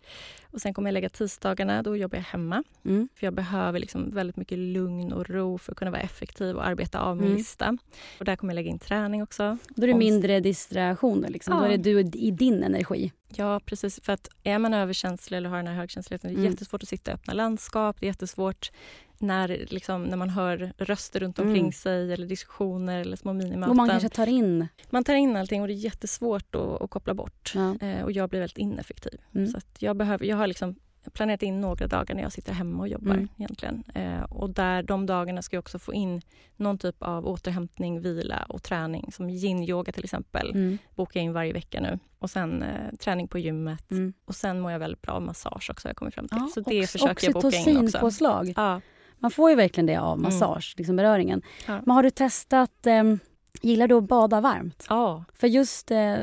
Och 0.51 0.62
sen 0.62 0.74
kommer 0.74 0.89
jag 0.89 0.94
lägga 0.94 1.10
tisdagarna, 1.10 1.83
då 1.83 1.98
jobbar 1.98 2.18
jag 2.18 2.24
hemma. 2.24 2.63
Mm. 2.86 3.10
För 3.16 3.27
jag 3.27 3.33
behöver 3.33 3.80
liksom 3.80 4.10
väldigt 4.10 4.38
mycket 4.38 4.57
lugn 4.57 5.13
och 5.13 5.30
ro 5.30 5.57
för 5.57 5.72
att 5.72 5.77
kunna 5.77 5.92
vara 5.92 6.01
effektiv 6.01 6.56
och 6.56 6.66
arbeta 6.68 7.00
av 7.00 7.16
min 7.18 7.25
Mm. 7.25 7.38
lista. 7.38 7.78
Och 8.19 8.25
där 8.25 8.36
kommer 8.36 8.54
jag 8.54 8.56
lägga 8.56 8.69
in 8.69 8.80
träning 8.80 9.24
också. 9.24 9.57
Då 9.69 9.83
är 9.83 9.88
det 9.88 9.94
mindre 9.95 10.39
distraktioner. 10.39 11.30
Liksom. 11.30 11.57
Då 11.57 11.63
Ja. 11.63 11.68
är 11.68 11.78
det 11.78 11.83
du 11.83 12.00
i 12.19 12.31
din 12.31 12.63
energi. 12.63 13.12
Ja, 13.36 13.60
precis. 13.66 14.00
För 14.04 14.13
att 14.13 14.30
är 14.44 14.60
man 14.60 14.74
överkänslig 14.74 15.38
eller 15.38 15.50
har 15.50 15.57
den 15.57 15.68
här 15.68 15.74
högkänsligheten, 15.75 16.30
det 16.30 16.36
är 16.36 16.39
Mm. 16.39 16.51
jättesvårt 16.51 16.83
att 16.83 16.89
sitta 16.89 17.12
i 17.12 17.13
öppna 17.13 17.33
landskap. 17.33 17.98
Det 18.00 18.06
är 18.06 18.07
jättesvårt 18.07 18.71
när, 19.18 19.66
liksom, 19.70 20.04
när 20.04 20.18
man 20.18 20.30
hör 20.30 20.74
röster 20.78 21.20
runt 21.20 21.40
omkring 21.40 21.60
Mm. 21.60 21.72
sig 21.72 22.14
eller 22.14 22.28
diskussioner 22.28 23.02
eller 23.02 23.18
små 23.18 23.34
minimöten. 23.34 23.70
Och 23.70 23.76
man 23.76 23.90
kanske 23.90 24.10
tar 24.10 24.28
in... 24.28 24.68
Man 24.90 25.04
tar 25.04 25.16
in 25.16 25.36
allting 25.36 25.62
och 25.62 25.68
det 25.68 25.74
är 25.74 25.76
jättesvårt 25.76 26.56
att, 26.56 26.81
att 26.81 26.90
koppla 26.90 27.14
bort. 27.14 27.52
Ja. 27.56 27.76
Eh, 27.81 28.04
och 28.04 28.12
jag 28.12 28.30
blir 28.30 28.40
väldigt 28.40 28.57
ineffektiv. 28.57 29.19
Mm. 29.36 29.48
Så 29.48 29.60
jag, 29.80 29.95
behöver, 29.95 30.26
jag 30.26 30.38
har 30.38 30.48
liksom 30.48 30.76
planerat 31.14 31.44
in 31.44 31.62
några 31.62 31.88
dagar 31.88 32.16
när 32.16 32.22
jag 32.22 32.31
sitter 32.31 32.54
hemma 32.54 32.80
och 32.80 32.88
jobbar. 32.88 33.14
Mm. 33.14 33.28
egentligen. 33.38 33.84
Eh, 33.95 34.24
och 34.24 34.50
där, 34.50 34.84
de 34.84 35.06
dagarna 35.06 35.42
ska 35.42 35.56
jag 35.56 35.62
också 35.62 35.80
få 35.80 35.94
in 35.94 36.22
någon 36.56 36.78
typ 36.78 36.95
av 37.00 37.28
återhämtning, 37.28 38.02
vila 38.02 38.45
och 38.50 38.64
träning. 38.64 39.12
Som 39.12 39.30
yin-yoga 39.30 39.92
till 39.92 40.04
exempel. 40.04 40.50
Mm. 40.50 40.78
Bokar 40.95 41.19
jag 41.19 41.26
in 41.26 41.34
varje 41.34 41.54
vecka 41.54 41.81
nu. 41.81 42.00
Och 42.19 42.30
sen 42.30 42.64
eh, 42.64 42.95
träning 43.00 43.28
på 43.28 43.40
gymmet. 43.40 43.92
Mm. 43.92 44.14
Och 44.26 44.36
sen 44.36 44.60
mår 44.60 44.72
jag 44.72 44.80
väldigt 44.80 45.02
bra 45.02 45.14
av 45.14 45.22
massage 45.22 45.69
också 45.72 45.88
har 45.88 45.90
jag 45.90 45.98
kommit 45.98 46.14
fram 46.14 46.28
till. 46.28 46.38
Ja, 46.42 46.50
så 46.54 46.62
det 46.62 46.88
försöker 46.88 47.28
jag 47.28 47.34
boka 47.34 47.48
in 47.48 47.62
också. 47.62 47.68
oxytocinpåslag. 47.80 48.54
Ja, 48.56 48.81
Man 49.26 49.32
får 49.32 49.50
ju 49.50 49.56
verkligen 49.56 49.86
det 49.86 49.96
av 49.98 50.14
Mm. 50.20 50.22
massage, 50.24 50.74
liksom 50.78 50.96
beröringen. 50.96 51.42
Ja. 51.68 51.82
Men 51.86 51.96
har 51.96 52.04
du 52.04 52.10
testat... 52.10 52.88
ehm, 52.88 53.20
gillar 53.62 53.88
du 53.88 53.96
att 53.96 54.04
bada 54.08 54.42
varmt? 54.42 54.86
ja, 54.90 55.24
För 55.34 55.48
just 55.48 55.92
eh, 55.92 56.16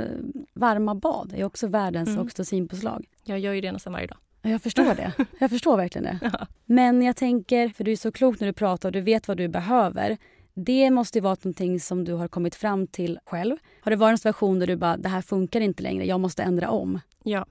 varma 0.54 0.94
bad 0.94 1.32
är 1.36 1.44
också 1.44 1.66
världens 1.66 2.08
Mm. 2.08 2.20
oxytocinpåslag. 2.22 3.04
jag 3.24 3.38
gör 3.38 3.52
ju 3.52 3.60
det 3.60 3.72
nästan 3.72 3.92
varje 3.92 4.06
dag. 4.06 4.18
Ja, 4.42 4.50
Jag 4.50 4.62
förstår 4.62 4.94
det. 4.94 5.12
Jag 5.38 5.50
förstår 5.50 5.76
verkligen 5.76 6.04
det. 6.04 6.30
Ja. 6.32 6.46
Men 6.64 7.02
jag 7.02 7.16
tänker, 7.16 7.68
för 7.68 7.84
du 7.84 7.92
är 7.92 7.96
så 7.96 8.12
klok 8.12 8.40
när 8.40 8.46
du 8.46 8.52
pratar 8.52 8.88
och 8.88 8.92
du 8.92 9.00
vet 9.00 9.28
vad 9.28 9.36
du 9.36 9.48
behöver. 9.48 10.16
Det 10.54 10.90
måste 10.90 11.18
ju 11.18 11.22
vara 11.22 11.36
någonting 11.42 11.80
som 11.80 12.04
du 12.04 12.12
har 12.12 12.28
kommit 12.28 12.54
fram 12.54 12.86
till 12.86 13.18
själv. 13.26 13.56
Har 13.80 13.90
det 13.90 13.96
varit 13.96 14.10
en 14.12 14.18
situation 14.18 14.58
där 14.58 14.66
du 14.66 14.76
bara, 14.76 14.96
det 14.96 15.08
här 15.08 15.22
funkar 15.22 15.60
inte 15.60 15.82
längre, 15.82 16.06
jag 16.06 16.20
måste 16.20 16.42
ändra 16.42 16.70
om? 16.70 17.00
Ja. 17.22 17.46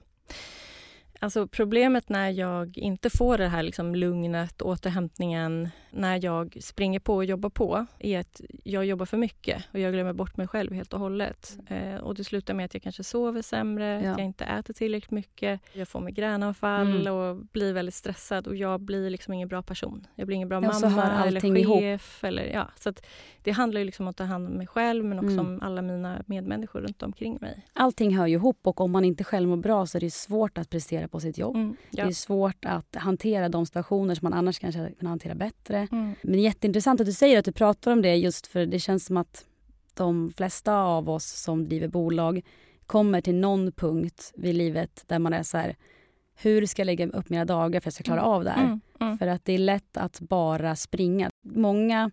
Alltså 1.22 1.46
problemet 1.46 2.08
när 2.08 2.30
jag 2.30 2.78
inte 2.78 3.10
får 3.10 3.38
det 3.38 3.48
här 3.48 3.62
liksom 3.62 3.94
lugnet, 3.94 4.62
återhämtningen, 4.62 5.68
när 5.90 6.24
jag 6.24 6.56
springer 6.60 7.00
på 7.00 7.14
och 7.14 7.24
jobbar 7.24 7.50
på, 7.50 7.86
är 7.98 8.18
att 8.20 8.40
jag 8.64 8.84
jobbar 8.86 9.06
för 9.06 9.16
mycket 9.16 9.64
och 9.72 9.78
jag 9.78 9.92
glömmer 9.92 10.12
bort 10.12 10.36
mig 10.36 10.48
själv 10.48 10.72
helt 10.72 10.92
och 10.92 11.00
hållet. 11.00 11.58
Eh, 11.68 11.94
och 11.96 12.14
det 12.14 12.24
slutar 12.24 12.54
med 12.54 12.64
att 12.64 12.74
jag 12.74 12.82
kanske 12.82 13.04
sover 13.04 13.42
sämre, 13.42 14.02
Ja. 14.04 14.10
att 14.12 14.18
jag 14.18 14.26
inte 14.26 14.44
äter 14.44 14.74
tillräckligt 14.74 15.10
mycket, 15.10 15.60
jag 15.72 15.88
får 15.88 16.00
migränanfall 16.00 17.00
Mm. 17.00 17.12
och 17.14 17.36
blir 17.36 17.72
väldigt 17.72 17.94
stressad 17.94 18.46
och 18.46 18.56
jag 18.56 18.80
blir 18.80 19.10
liksom 19.10 19.34
ingen 19.34 19.48
bra 19.48 19.62
person. 19.62 20.06
Jag 20.14 20.26
blir 20.26 20.36
ingen 20.36 20.48
bra 20.48 20.62
Ja, 20.62 20.80
mamma 20.80 21.02
eller 21.02 21.36
allting 21.36 21.56
ihop. 21.56 21.80
chef. 21.80 22.24
Eller, 22.24 22.44
ja, 22.44 22.70
så 22.78 22.92
det 23.42 23.50
handlar 23.50 23.78
ju 23.78 23.84
liksom 23.84 24.06
om 24.06 24.10
att 24.10 24.16
ta 24.16 24.24
hand 24.24 24.46
om 24.48 24.52
mig 24.54 24.66
själv 24.66 25.04
men 25.04 25.18
också 25.18 25.32
Mm. 25.32 25.46
om 25.46 25.62
alla 25.62 25.82
mina 25.82 26.22
medmänniskor 26.26 26.80
runt 26.80 27.02
omkring 27.02 27.38
mig. 27.40 27.66
Allting 27.72 28.16
hör 28.16 28.26
ju 28.26 28.34
ihop 28.34 28.58
och 28.66 28.80
om 28.80 28.90
man 28.90 29.04
inte 29.04 29.24
själv 29.24 29.48
mår 29.48 29.56
bra 29.56 29.86
så 29.86 29.98
är 29.98 30.00
det 30.00 30.10
svårt 30.10 30.58
att 30.58 30.70
prestera 30.70 31.08
på 31.12 31.20
sitt 31.20 31.38
jobb. 31.38 31.56
Mm, 31.56 31.76
Det 31.90 31.98
ja. 32.02 32.06
är 32.06 32.10
svårt 32.12 32.64
att 32.64 32.96
hantera 32.96 33.48
de 33.48 33.66
situationer 33.66 34.14
som 34.14 34.26
man 34.26 34.32
annars 34.38 34.58
kanske 34.58 34.78
hade 34.80 34.92
kunnat 34.94 35.10
hantera 35.10 35.34
bättre. 35.34 35.88
Mm. 35.92 36.14
Men 36.22 36.40
jätteintressant 36.42 37.00
att 37.00 37.06
du 37.06 37.12
säger 37.12 37.38
att 37.38 37.44
du 37.44 37.52
pratar 37.52 37.92
om 37.92 38.02
det 38.02 38.16
just 38.16 38.46
för 38.46 38.66
det 38.66 38.78
känns 38.78 39.04
som 39.06 39.16
att 39.16 39.46
de 39.94 40.32
flesta 40.36 40.76
av 40.82 41.10
oss 41.10 41.24
som 41.26 41.68
driver 41.68 41.88
bolag 41.88 42.42
kommer 42.86 43.20
till 43.20 43.34
någon 43.34 43.72
punkt 43.72 44.32
vid 44.36 44.54
livet 44.54 45.04
där 45.06 45.18
man 45.18 45.32
är 45.32 45.42
så 45.42 45.56
här, 45.58 45.76
hur 46.34 46.66
ska 46.66 46.80
jag 46.82 46.86
lägga 46.86 47.06
upp 47.08 47.28
mina 47.30 47.44
dagar 47.44 47.80
för 47.80 47.88
att 47.88 47.98
jag 47.98 48.04
ska 48.04 48.04
klara 48.04 48.20
Mm. 48.20 48.32
av 48.32 48.44
det 48.44 48.50
här? 48.50 48.64
Mm, 48.64 48.80
mm. 49.00 49.18
För 49.18 49.26
att 49.26 49.44
det 49.44 49.52
är 49.52 49.58
lätt 49.58 49.96
att 49.96 50.20
bara 50.20 50.76
springa. 50.76 51.30
Många 51.44 52.10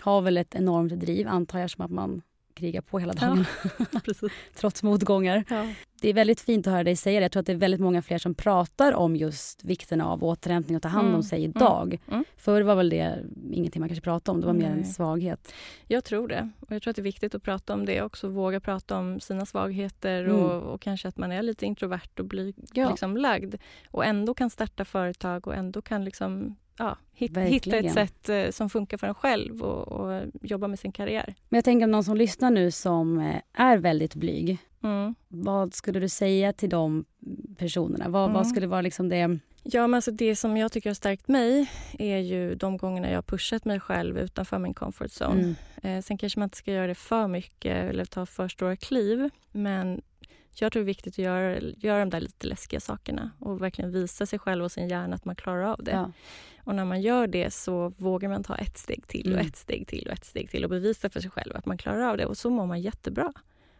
har 0.00 0.20
väl 0.22 0.36
ett 0.36 0.54
enormt 0.54 0.92
driv, 1.00 1.28
antar 1.28 1.58
jag, 1.58 1.70
som 1.70 1.84
att 1.84 1.90
man 1.90 2.22
krigar 2.62 2.80
på 2.80 2.98
hela 2.98 3.12
dagen 3.12 3.44
Precis. 4.04 4.32
trots 4.54 4.82
motgångar. 4.82 5.44
Ja. 5.48 5.66
Det 6.00 6.08
är 6.08 6.14
väldigt 6.14 6.40
fint 6.40 6.66
att 6.66 6.72
höra 6.72 6.84
dig 6.84 6.96
säga 6.96 7.20
det. 7.20 7.24
Jag 7.24 7.32
tror 7.32 7.40
att 7.40 7.46
det 7.46 7.52
är 7.52 7.56
väldigt 7.56 7.80
många 7.80 8.02
fler 8.02 8.18
som 8.18 8.34
pratar 8.34 8.92
om 8.92 9.16
just 9.16 9.64
vikten 9.64 10.00
av 10.00 10.24
återhämtning 10.24 10.76
och 10.76 10.82
ta 10.82 10.88
hand 10.88 11.06
om 11.06 11.12
Mm, 11.12 11.22
sig 11.22 11.42
idag. 11.44 11.98
mm. 12.10 12.24
Förr 12.36 12.62
var 12.62 12.74
väl 12.74 12.90
det 12.90 13.18
ingenting 13.52 13.80
man 13.80 13.88
kanske 13.88 14.04
pratade 14.04 14.34
om, 14.34 14.40
det 14.40 14.46
var 14.46 14.54
mer 14.54 14.70
en 14.70 14.84
svaghet. 14.84 15.52
Jag 15.86 16.04
tror 16.04 16.28
det. 16.28 16.50
Och 16.60 16.72
jag 16.72 16.82
tror 16.82 16.90
att 16.90 16.96
det 16.96 17.02
är 17.02 17.04
viktigt 17.04 17.34
att 17.34 17.42
prata 17.42 17.74
om 17.74 17.84
det 17.84 18.02
också. 18.02 18.28
Våga 18.28 18.60
prata 18.60 18.98
om 18.98 19.20
sina 19.20 19.46
svagheter 19.46 20.24
Mm. 20.24 20.36
och, 20.36 20.62
och 20.74 20.80
kanske 20.80 21.08
att 21.08 21.18
man 21.18 21.32
är 21.32 21.42
lite 21.42 21.66
introvert 21.66 22.18
och 22.18 22.24
blyg 22.24 22.54
Ja. 22.72 22.90
liksom, 22.90 23.16
lagd. 23.16 23.54
Och 23.90 24.04
ändå 24.04 24.34
kan 24.34 24.50
starta 24.50 24.84
företag 24.84 25.46
och 25.46 25.54
ändå 25.54 25.82
kan 25.82 26.04
liksom, 26.04 26.56
ja, 26.78 26.96
hit, 27.12 27.36
hitta 27.38 27.76
ett 27.76 27.92
sätt 27.92 28.28
eh, 28.28 28.50
som 28.50 28.70
funkar 28.70 28.96
för 28.96 29.06
en 29.06 29.14
själv 29.14 29.62
och, 29.62 29.88
och 29.88 30.22
jobba 30.42 30.68
med 30.68 30.78
sin 30.78 30.92
karriär. 30.92 31.34
Men 31.48 31.56
jag 31.56 31.64
tänker 31.64 31.84
om 31.84 31.90
någon 31.90 32.04
som 32.04 32.16
lyssnar 32.16 32.50
nu 32.50 32.70
som 32.70 33.18
eh, 33.18 33.36
är 33.52 33.76
väldigt 33.76 34.14
blyg. 34.14 34.58
Mm. 34.82 35.14
Vad 35.28 35.74
skulle 35.74 36.00
du 36.00 36.08
säga 36.08 36.52
till 36.52 36.70
de 36.70 37.04
personerna? 37.58 38.08
Vad, 38.08 38.22
Mm. 38.24 38.34
vad 38.34 38.46
skulle 38.46 38.66
vara 38.66 38.80
liksom 38.80 39.08
det... 39.08 39.38
Ja, 39.64 39.86
men 39.86 39.94
alltså 39.94 40.10
det 40.10 40.36
som 40.36 40.56
jag 40.56 40.72
tycker 40.72 40.90
har 40.90 40.94
stärkt 40.94 41.28
mig 41.28 41.70
är 41.98 42.18
ju 42.18 42.54
de 42.54 42.76
gångerna 42.76 43.08
jag 43.10 43.16
har 43.16 43.22
pushat 43.22 43.64
mig 43.64 43.80
själv 43.80 44.18
utanför 44.18 44.58
min 44.58 44.74
comfort 44.74 45.10
zone. 45.20 45.40
Mm. 45.82 45.96
Eh, 45.96 46.02
sen 46.02 46.18
kanske 46.18 46.38
man 46.38 46.46
inte 46.46 46.56
ska 46.56 46.72
göra 46.72 46.86
det 46.86 46.94
för 46.94 47.28
mycket 47.28 47.90
eller 47.90 48.04
ta 48.04 48.26
för 48.26 48.48
stora 48.48 48.76
kliv. 48.76 49.30
Men 49.52 50.02
jag 50.54 50.72
tror 50.72 50.80
det 50.80 50.84
är 50.84 50.86
viktigt 50.86 51.14
att 51.14 51.18
göra, 51.18 51.60
göra 51.60 51.98
de 51.98 52.10
där 52.10 52.20
lite 52.20 52.46
läskiga 52.46 52.80
sakerna 52.80 53.30
och 53.38 53.62
verkligen 53.62 53.92
visa 53.92 54.26
sig 54.26 54.38
själv 54.38 54.64
och 54.64 54.72
sin 54.72 54.88
hjärna 54.88 55.14
att 55.16 55.24
man 55.24 55.36
klarar 55.36 55.62
av 55.62 55.84
det. 55.84 55.90
Ja. 55.90 56.12
Och 56.64 56.74
när 56.74 56.84
man 56.84 57.00
gör 57.02 57.26
det 57.26 57.50
så 57.54 57.88
vågar 57.96 58.28
man 58.28 58.44
ta 58.44 58.54
ett 58.56 58.78
steg 58.78 59.06
till 59.06 59.26
och 59.32 59.38
Mm. 59.38 59.46
ett 59.46 59.56
steg 59.56 59.86
till 59.86 60.06
och 60.06 60.12
ett 60.12 60.24
steg 60.24 60.50
till 60.50 60.64
och 60.64 60.70
bevisa 60.70 61.10
för 61.10 61.20
sig 61.20 61.30
själv 61.30 61.56
att 61.56 61.66
man 61.66 61.78
klarar 61.78 62.00
av 62.10 62.16
det. 62.16 62.26
Och 62.26 62.36
så 62.36 62.50
mår 62.50 62.66
man 62.66 62.80
jättebra 62.80 63.32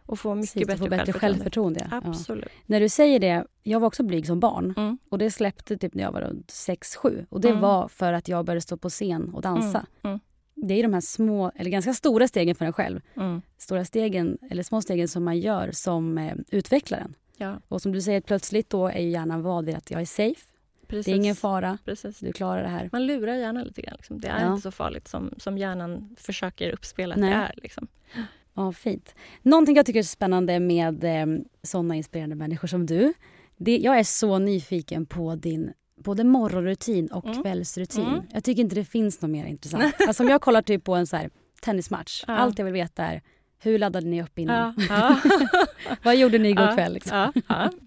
och 0.05 0.19
får 0.19 0.35
mycket 0.35 0.53
Precis, 0.53 0.67
bättre, 0.67 0.77
får 0.77 0.89
bättre 0.89 1.13
självförtroende. 1.13 1.79
självförtroende. 1.79 2.07
Ja. 2.07 2.09
Absolut. 2.11 2.49
När 2.65 2.79
du 2.79 2.89
säger 2.89 3.19
det, 3.19 3.45
jag 3.63 3.79
var 3.79 3.87
också 3.87 4.03
blyg 4.03 4.27
som 4.27 4.39
barn. 4.39 4.73
Mm. 4.77 4.97
Och 5.09 5.17
det 5.17 5.31
släppte 5.31 5.77
typ 5.77 5.93
när 5.93 6.03
jag 6.03 6.11
var 6.11 6.21
runt 6.21 6.47
6-7. 6.51 7.25
Och 7.29 7.41
det 7.41 7.49
Mm. 7.49 7.61
var 7.61 7.87
för 7.87 8.13
att 8.13 8.27
jag 8.27 8.45
började 8.45 8.61
stå 8.61 8.77
på 8.77 8.89
scen 8.89 9.29
och 9.33 9.41
dansa. 9.41 9.85
Mm. 10.03 10.19
Det 10.67 10.73
är 10.79 10.83
de 10.83 10.93
här 10.93 11.01
små, 11.01 11.51
eller 11.55 11.69
ganska 11.69 11.93
stora 11.93 12.27
stegen 12.27 12.55
för 12.55 12.65
en 12.65 12.73
själv. 12.73 13.01
Mm. 13.15 13.41
Stora 13.57 13.85
stegen, 13.85 14.37
eller 14.51 14.63
små 14.63 14.81
stegen 14.81 15.07
som 15.07 15.23
man 15.23 15.39
gör 15.39 15.71
som 15.71 16.17
eh, 16.17 16.33
utvecklar 16.51 16.99
en. 16.99 17.15
Ja, 17.37 17.59
Och 17.67 17.81
som 17.81 17.91
du 17.91 18.01
säger, 18.01 18.21
plötsligt 18.21 18.69
då 18.69 18.87
är 18.87 18.99
ju 18.99 19.09
hjärnan 19.09 19.41
van 19.41 19.65
vid 19.65 19.75
att 19.75 19.91
jag 19.91 20.01
är 20.01 20.05
safe. 20.05 20.41
precis. 20.87 21.05
Det 21.05 21.11
är 21.11 21.15
ingen 21.15 21.35
fara. 21.35 21.77
Precis. 21.85 22.19
Du 22.19 22.31
klarar 22.31 22.61
det 22.63 22.69
här. 22.69 22.89
Man 22.91 23.05
lurar 23.05 23.35
hjärnan 23.35 23.63
lite 23.63 23.81
grann. 23.81 23.95
Liksom. 23.97 24.19
Det 24.19 24.27
är 24.27 24.41
Ja. 24.45 24.49
inte 24.51 24.61
så 24.61 24.71
farligt 24.71 25.07
som, 25.07 25.33
som 25.37 25.57
hjärnan 25.57 26.15
försöker 26.19 26.71
uppspela 26.71 27.13
att 27.15 27.21
Nej. 27.21 27.29
det 27.29 27.35
är. 27.35 27.53
Liksom. 27.57 27.87
Ja, 28.55 28.71
fint. 28.73 29.15
Någonting 29.41 29.75
jag 29.75 29.85
tycker 29.85 29.99
är 29.99 30.03
spännande 30.03 30.59
med 30.59 31.03
eh, 31.03 31.25
såna 31.63 31.95
inspirerande 31.95 32.35
människor 32.35 32.67
som 32.67 32.85
du. 32.85 33.13
Det, 33.57 33.77
jag 33.77 33.99
är 33.99 34.03
så 34.03 34.39
nyfiken 34.39 35.05
på 35.05 35.35
din 35.35 35.73
både 36.03 36.23
morgonrutin 36.23 37.07
och 37.07 37.25
Mm. 37.25 37.43
kvällsrutin. 37.43 38.05
Mm. 38.07 38.21
Jag 38.33 38.43
tycker 38.43 38.61
inte 38.61 38.75
det 38.75 38.85
finns 38.85 39.21
något 39.21 39.31
mer 39.31 39.45
intressant. 39.45 39.95
alltså 40.07 40.23
om 40.23 40.29
jag 40.29 40.41
kollar 40.41 40.61
typ 40.61 40.83
på 40.83 40.95
en 40.95 41.07
så 41.07 41.17
här 41.17 41.29
tennismatch. 41.61 42.23
Ja. 42.27 42.33
Allt 42.37 42.57
jag 42.59 42.65
vill 42.65 42.73
veta 42.73 43.03
är 43.05 43.21
hur 43.59 43.79
laddade 43.79 44.07
ni 44.07 44.23
upp 44.23 44.39
innan? 44.39 44.75
Ja. 44.89 45.19
Vad 46.03 46.15
gjorde 46.15 46.37
ni 46.37 46.49
igår 46.49 46.75
kväll? 46.75 46.93
Liksom? 46.93 47.31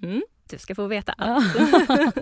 Mm. 0.03 0.23
Du 0.51 0.59
ska 0.59 0.75
få 0.75 0.87
veta 0.87 1.13
allt. 1.13 1.55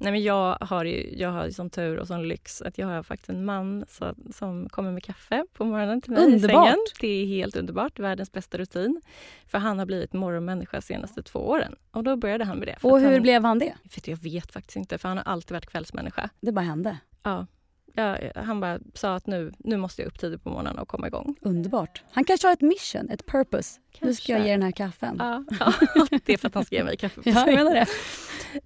Nej, 0.00 0.12
men 0.12 0.22
jag 0.22 0.58
har 0.60 0.84
ju 0.84 1.16
jag 1.16 1.30
har 1.30 1.46
ju 1.46 1.52
sån 1.52 1.70
tur 1.70 1.98
och 1.98 2.06
sån 2.06 2.28
lyx 2.28 2.62
att 2.62 2.78
jag 2.78 2.86
har 2.86 3.02
faktiskt 3.02 3.28
en 3.28 3.44
man 3.44 3.84
så, 3.88 4.14
som 4.34 4.68
kommer 4.68 4.92
med 4.92 5.04
kaffe 5.04 5.44
på 5.52 5.64
morgonen 5.64 6.00
till 6.00 6.12
mig 6.12 6.24
Underbart. 6.24 6.44
i 6.44 6.48
sängen. 6.48 6.78
Det 7.00 7.08
är 7.08 7.26
helt 7.26 7.56
underbart, 7.56 7.98
världens 7.98 8.32
bästa 8.32 8.58
rutin. 8.58 9.00
För 9.46 9.58
han 9.58 9.78
har 9.78 9.86
blivit 9.86 10.12
morgonmänniska 10.12 10.76
de 10.76 10.82
senaste 10.82 11.22
två 11.22 11.38
åren. 11.38 11.76
Och 11.90 12.04
då 12.04 12.16
började 12.16 12.44
han 12.44 12.58
med 12.58 12.68
det. 12.68 12.76
Och 12.82 13.00
hur 13.00 13.12
han, 13.12 13.22
blev 13.22 13.44
han 13.44 13.58
det? 13.58 13.74
För 13.90 14.10
jag 14.10 14.16
vet 14.16 14.52
faktiskt 14.52 14.76
inte, 14.76 14.98
för 14.98 15.08
han 15.08 15.18
har 15.18 15.24
alltid 15.24 15.52
varit 15.52 15.66
kvällsmänniska. 15.66 16.30
Det 16.40 16.52
bara 16.52 16.64
hände. 16.64 16.98
Ja. 17.22 17.46
Ja, 17.94 18.16
han 18.36 18.60
bara 18.60 18.78
sa 18.94 19.14
att 19.14 19.26
nu, 19.26 19.52
nu 19.58 19.76
måste 19.76 20.02
jag 20.02 20.06
upp 20.08 20.18
tidigt 20.18 20.42
på 20.44 20.50
morgonen 20.50 20.78
och 20.78 20.88
komma 20.88 21.06
igång. 21.06 21.36
Underbart. 21.40 22.02
Han 22.10 22.24
kanske 22.24 22.46
har 22.46 22.52
ett 22.52 22.60
mission, 22.60 23.10
ett 23.10 23.26
purpose. 23.26 23.80
Nu 24.00 24.14
ska 24.14 24.32
jag 24.32 24.38
Kanske. 24.38 24.48
ge 24.48 24.54
den 24.54 24.62
här 24.62 24.70
kaffen. 24.72 25.16
Ja, 25.18 25.44
ja, 25.60 25.72
det 26.24 26.32
är 26.32 26.36
för 26.38 26.48
att 26.48 26.54
han 26.54 26.64
ska 26.64 26.76
ge 26.76 26.84
mig 26.84 26.96
kaffe. 26.96 27.20
Ja, 27.24 27.46
jag 27.46 27.54
menar 27.54 27.74
det. 27.74 27.86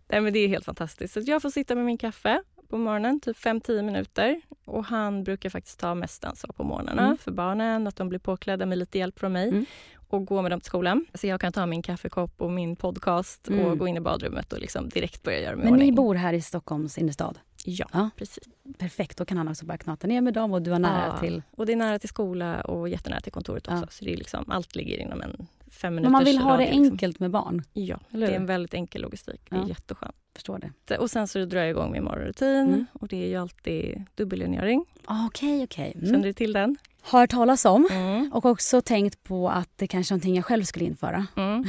Nej, 0.08 0.20
men 0.20 0.32
det 0.32 0.38
är 0.38 0.48
helt 0.48 0.64
fantastiskt. 0.64 1.14
Så 1.14 1.20
jag 1.20 1.42
får 1.42 1.50
sitta 1.50 1.74
med 1.74 1.84
min 1.84 1.98
kaffe 1.98 2.42
på 2.68 2.78
morgonen, 2.78 3.20
typ 3.20 3.36
5-10 3.36 3.82
minuter. 3.82 4.40
Och 4.64 4.84
han 4.84 5.24
brukar 5.24 5.50
faktiskt 5.50 5.80
ta 5.80 5.94
mest 5.94 6.24
ansvar 6.24 6.52
på 6.52 6.64
morgnarna 6.64 7.04
Mm. 7.04 7.18
för 7.18 7.30
barnen, 7.32 7.86
att 7.86 7.96
de 7.96 8.08
blir 8.08 8.18
påklädda 8.18 8.66
med 8.66 8.78
lite 8.78 8.98
hjälp 8.98 9.18
från 9.18 9.32
mig. 9.32 9.48
Mm. 9.48 9.66
Och 10.08 10.26
gå 10.26 10.42
med 10.42 10.50
dem 10.50 10.60
till 10.60 10.66
skolan. 10.68 11.06
Så 11.14 11.26
jag 11.26 11.40
kan 11.40 11.52
ta 11.52 11.66
min 11.66 11.82
kaffekopp 11.82 12.40
och 12.42 12.50
min 12.50 12.76
podcast 12.76 13.48
Mm. 13.48 13.66
och 13.66 13.78
gå 13.78 13.88
in 13.88 13.96
i 13.96 14.00
badrummet 14.00 14.52
och 14.52 14.58
liksom 14.60 14.88
direkt 14.88 15.22
börja 15.22 15.40
göra 15.40 15.56
mig 15.56 15.64
Men 15.64 15.72
ni 15.74 15.78
ordning. 15.78 15.94
bor 15.94 16.14
här 16.14 16.32
i 16.32 16.42
Stockholms 16.42 16.98
innerstad? 16.98 17.38
Ja, 17.68 17.86
Ja. 17.92 18.10
precis. 18.16 18.44
Perfekt, 18.78 19.18
då 19.18 19.24
kan 19.24 19.38
han 19.38 19.48
också 19.48 19.66
börja 19.66 19.78
knata 19.78 20.06
ner 20.06 20.20
med 20.20 20.34
dem 20.34 20.52
och 20.52 20.62
du 20.62 20.70
har 20.70 20.78
nära 20.78 21.06
Ja. 21.06 21.18
till. 21.20 21.42
Och 21.50 21.66
det 21.66 21.72
är 21.72 21.76
nära 21.76 21.98
till 21.98 22.08
skola 22.08 22.60
och 22.60 22.88
jättenära 22.88 23.20
till 23.20 23.32
kontoret 23.32 23.66
också. 23.68 23.76
Ja. 23.80 23.86
Så 23.90 24.04
det 24.04 24.12
är 24.12 24.16
liksom, 24.16 24.44
allt 24.50 24.74
ligger 24.76 24.98
inom 24.98 25.20
en 25.22 25.46
fem 25.70 25.94
minuters 25.94 26.02
Men 26.04 26.12
man 26.12 26.24
vill 26.24 26.38
ha 26.38 26.50
det 26.50 26.56
radie, 26.56 26.66
liksom. 26.74 26.92
enkelt 26.92 27.20
med 27.20 27.30
barn. 27.30 27.62
Ja, 27.72 27.98
det 28.10 28.24
är 28.26 28.30
en 28.30 28.46
väldigt 28.46 28.74
enkel 28.74 29.02
logistik. 29.02 29.40
Det 29.50 29.56
är 29.56 29.60
Ja. 29.60 29.68
jätteskönt. 29.68 30.14
Förstår 30.34 30.70
det. 30.86 30.98
Och 30.98 31.10
sen 31.10 31.28
så 31.28 31.44
drar 31.44 31.60
jag 31.60 31.70
igång 31.70 31.92
min 31.92 32.04
morgonrutin 32.04 32.48
Mm. 32.68 32.86
och 32.92 33.08
det 33.08 33.24
är 33.24 33.28
ju 33.28 33.36
alltid 33.36 34.02
dubbelrengöring. 34.14 34.84
Ah, 35.04 35.26
Okej, 35.26 35.64
okej. 35.64 35.92
Känner 35.92 36.08
Mm. 36.08 36.22
du 36.22 36.32
till 36.32 36.52
den? 36.52 36.76
Har 37.02 37.20
hört 37.20 37.30
talas 37.30 37.64
om 37.64 37.88
Mm. 37.90 38.32
och 38.32 38.44
också 38.44 38.80
tänkt 38.80 39.22
på 39.22 39.48
att 39.50 39.70
det 39.76 39.86
kanske 39.86 40.12
är 40.12 40.14
någonting 40.14 40.34
jag 40.36 40.44
själv 40.44 40.62
skulle 40.64 40.84
införa. 40.84 41.26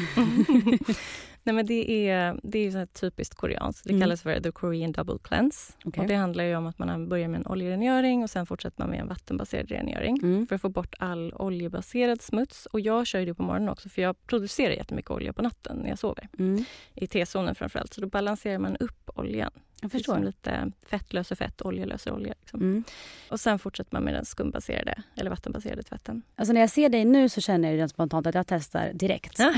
Nej, 1.48 1.56
men 1.56 1.66
det 1.66 2.10
är, 2.10 2.39
det 2.44 2.60
är 2.68 2.72
så 2.72 2.86
typiskt 2.86 3.36
koreanskt. 3.36 3.84
Det 3.84 3.89
Mm. 3.89 4.01
kallas 4.01 4.22
för 4.22 4.39
the 4.42 4.51
Korean 4.51 4.92
double 4.92 5.18
cleanse. 5.24 5.74
Okej. 5.86 6.01
Och 6.01 6.08
det 6.08 6.16
handlar 6.16 6.56
om 6.56 6.66
att 6.68 6.80
man 6.80 7.10
börjar 7.10 7.27
med 7.27 7.39
en 7.39 7.48
oljerengöring 7.48 8.24
och 8.24 8.30
sen 8.30 8.46
fortsätter 8.46 8.80
man 8.82 8.89
med 8.89 9.00
en 9.00 9.08
vattenbaserad 9.08 9.72
rengöring 9.72 10.18
Mm. 10.24 10.48
för 10.48 10.56
att 10.56 10.62
få 10.62 10.70
bort 10.70 10.96
all 11.00 11.34
oljebaserad 11.36 12.22
smuts. 12.22 12.66
Och 12.66 12.80
jag 12.80 13.08
kör 13.08 13.25
det 13.25 13.34
på 13.34 13.44
morgonen 13.44 13.70
också 13.70 13.89
för 13.89 14.01
jag 14.01 14.27
producerar 14.27 14.74
jättemycket 14.74 15.12
olja 15.12 15.34
på 15.34 15.42
natten 15.42 15.77
när 15.77 15.89
jag 15.89 16.00
sover. 16.00 16.27
Mm. 16.39 16.66
I 16.96 17.08
T-zonen 17.08 17.56
framförallt. 17.56 17.94
Så 17.94 18.01
då 18.01 18.08
balanserar 18.08 18.60
man 18.60 18.77
upp 18.77 19.10
oljan. 19.16 19.51
Jag 19.81 19.91
förstår. 19.91 20.19
lite 20.19 20.72
fett 20.88 21.13
löser 21.13 21.36
fett, 21.36 21.62
olja 21.62 21.86
löser 21.86 22.13
olja. 22.13 22.34
Liksom. 22.41 22.60
Mm. 22.62 22.84
Och 23.29 23.39
sen 23.39 23.60
fortsätter 23.60 23.93
man 23.93 24.03
med 24.03 24.13
den 24.13 24.25
skumbaserade 24.25 25.03
eller 25.15 25.29
vattenbaserade 25.29 25.84
tvätten. 25.84 26.22
Alltså 26.36 26.53
när 26.53 26.62
jag 26.62 26.69
ser 26.69 26.89
dig 26.89 27.05
nu 27.05 27.29
så 27.29 27.41
känner 27.41 27.74
jag 27.74 27.89
spontant 27.89 28.27
att 28.27 28.36
jag 28.36 28.48
testar 28.48 28.91
direkt. 28.93 29.39
Ja. 29.39 29.53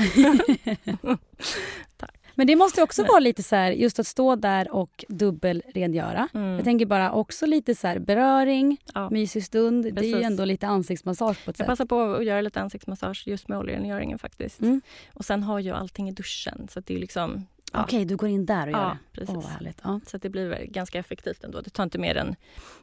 Men 2.34 2.46
det 2.46 2.56
måste 2.56 2.82
också 2.82 3.04
vara 3.04 3.18
lite 3.18 3.42
så 3.42 3.56
här, 3.56 3.72
just 3.72 3.98
att 3.98 4.06
stå 4.06 4.36
där 4.36 4.70
och 4.70 5.04
dubbelrengöra. 5.08 6.28
Mm. 6.34 6.50
Jag 6.54 6.64
tänker 6.64 6.86
bara 6.86 7.12
också 7.12 7.46
lite 7.46 7.74
så 7.74 7.86
här 7.86 7.98
beröring, 7.98 8.76
ja. 8.94 9.10
mysig 9.10 9.44
stund. 9.44 9.84
Det 9.84 9.88
är 9.88 10.04
ju 10.04 10.12
Precis. 10.12 10.26
ändå 10.26 10.44
lite 10.44 10.66
ansiktsmassage 10.66 11.44
på 11.44 11.50
ett 11.50 11.58
Jag 11.58 11.64
sätt. 11.64 11.66
passar 11.66 11.84
på 11.84 12.00
att 12.00 12.24
göra 12.24 12.40
lite 12.40 12.60
ansiktsmassage 12.60 13.22
just 13.26 13.48
med 13.48 13.58
oljerengöringen 13.58 14.18
faktiskt. 14.18 14.60
Mm. 14.60 14.80
Och 15.14 15.24
sen 15.24 15.42
har 15.42 15.60
jag 15.60 15.76
allting 15.76 16.08
i 16.08 16.12
duschen 16.12 16.68
så 16.70 16.80
det 16.80 16.94
är 16.94 16.98
liksom... 16.98 17.46
Ja, 17.72 17.82
Okej, 17.84 18.04
du 18.04 18.16
går 18.16 18.28
in 18.28 18.46
där 18.46 18.66
och 18.66 18.72
gör 18.72 18.80
ja 18.80 18.88
det. 19.12 19.20
precis. 19.20 19.34
Vad 19.34 19.44
härligt. 19.44 19.80
Ja. 19.84 20.00
Så 20.06 20.18
det 20.18 20.28
blir 20.28 20.64
ganska 20.64 20.98
effektivt 20.98 21.44
ändå. 21.44 21.60
Det 21.60 21.70
tar 21.70 21.84
inte 21.84 21.98
mer 21.98 22.16
än... 22.16 22.36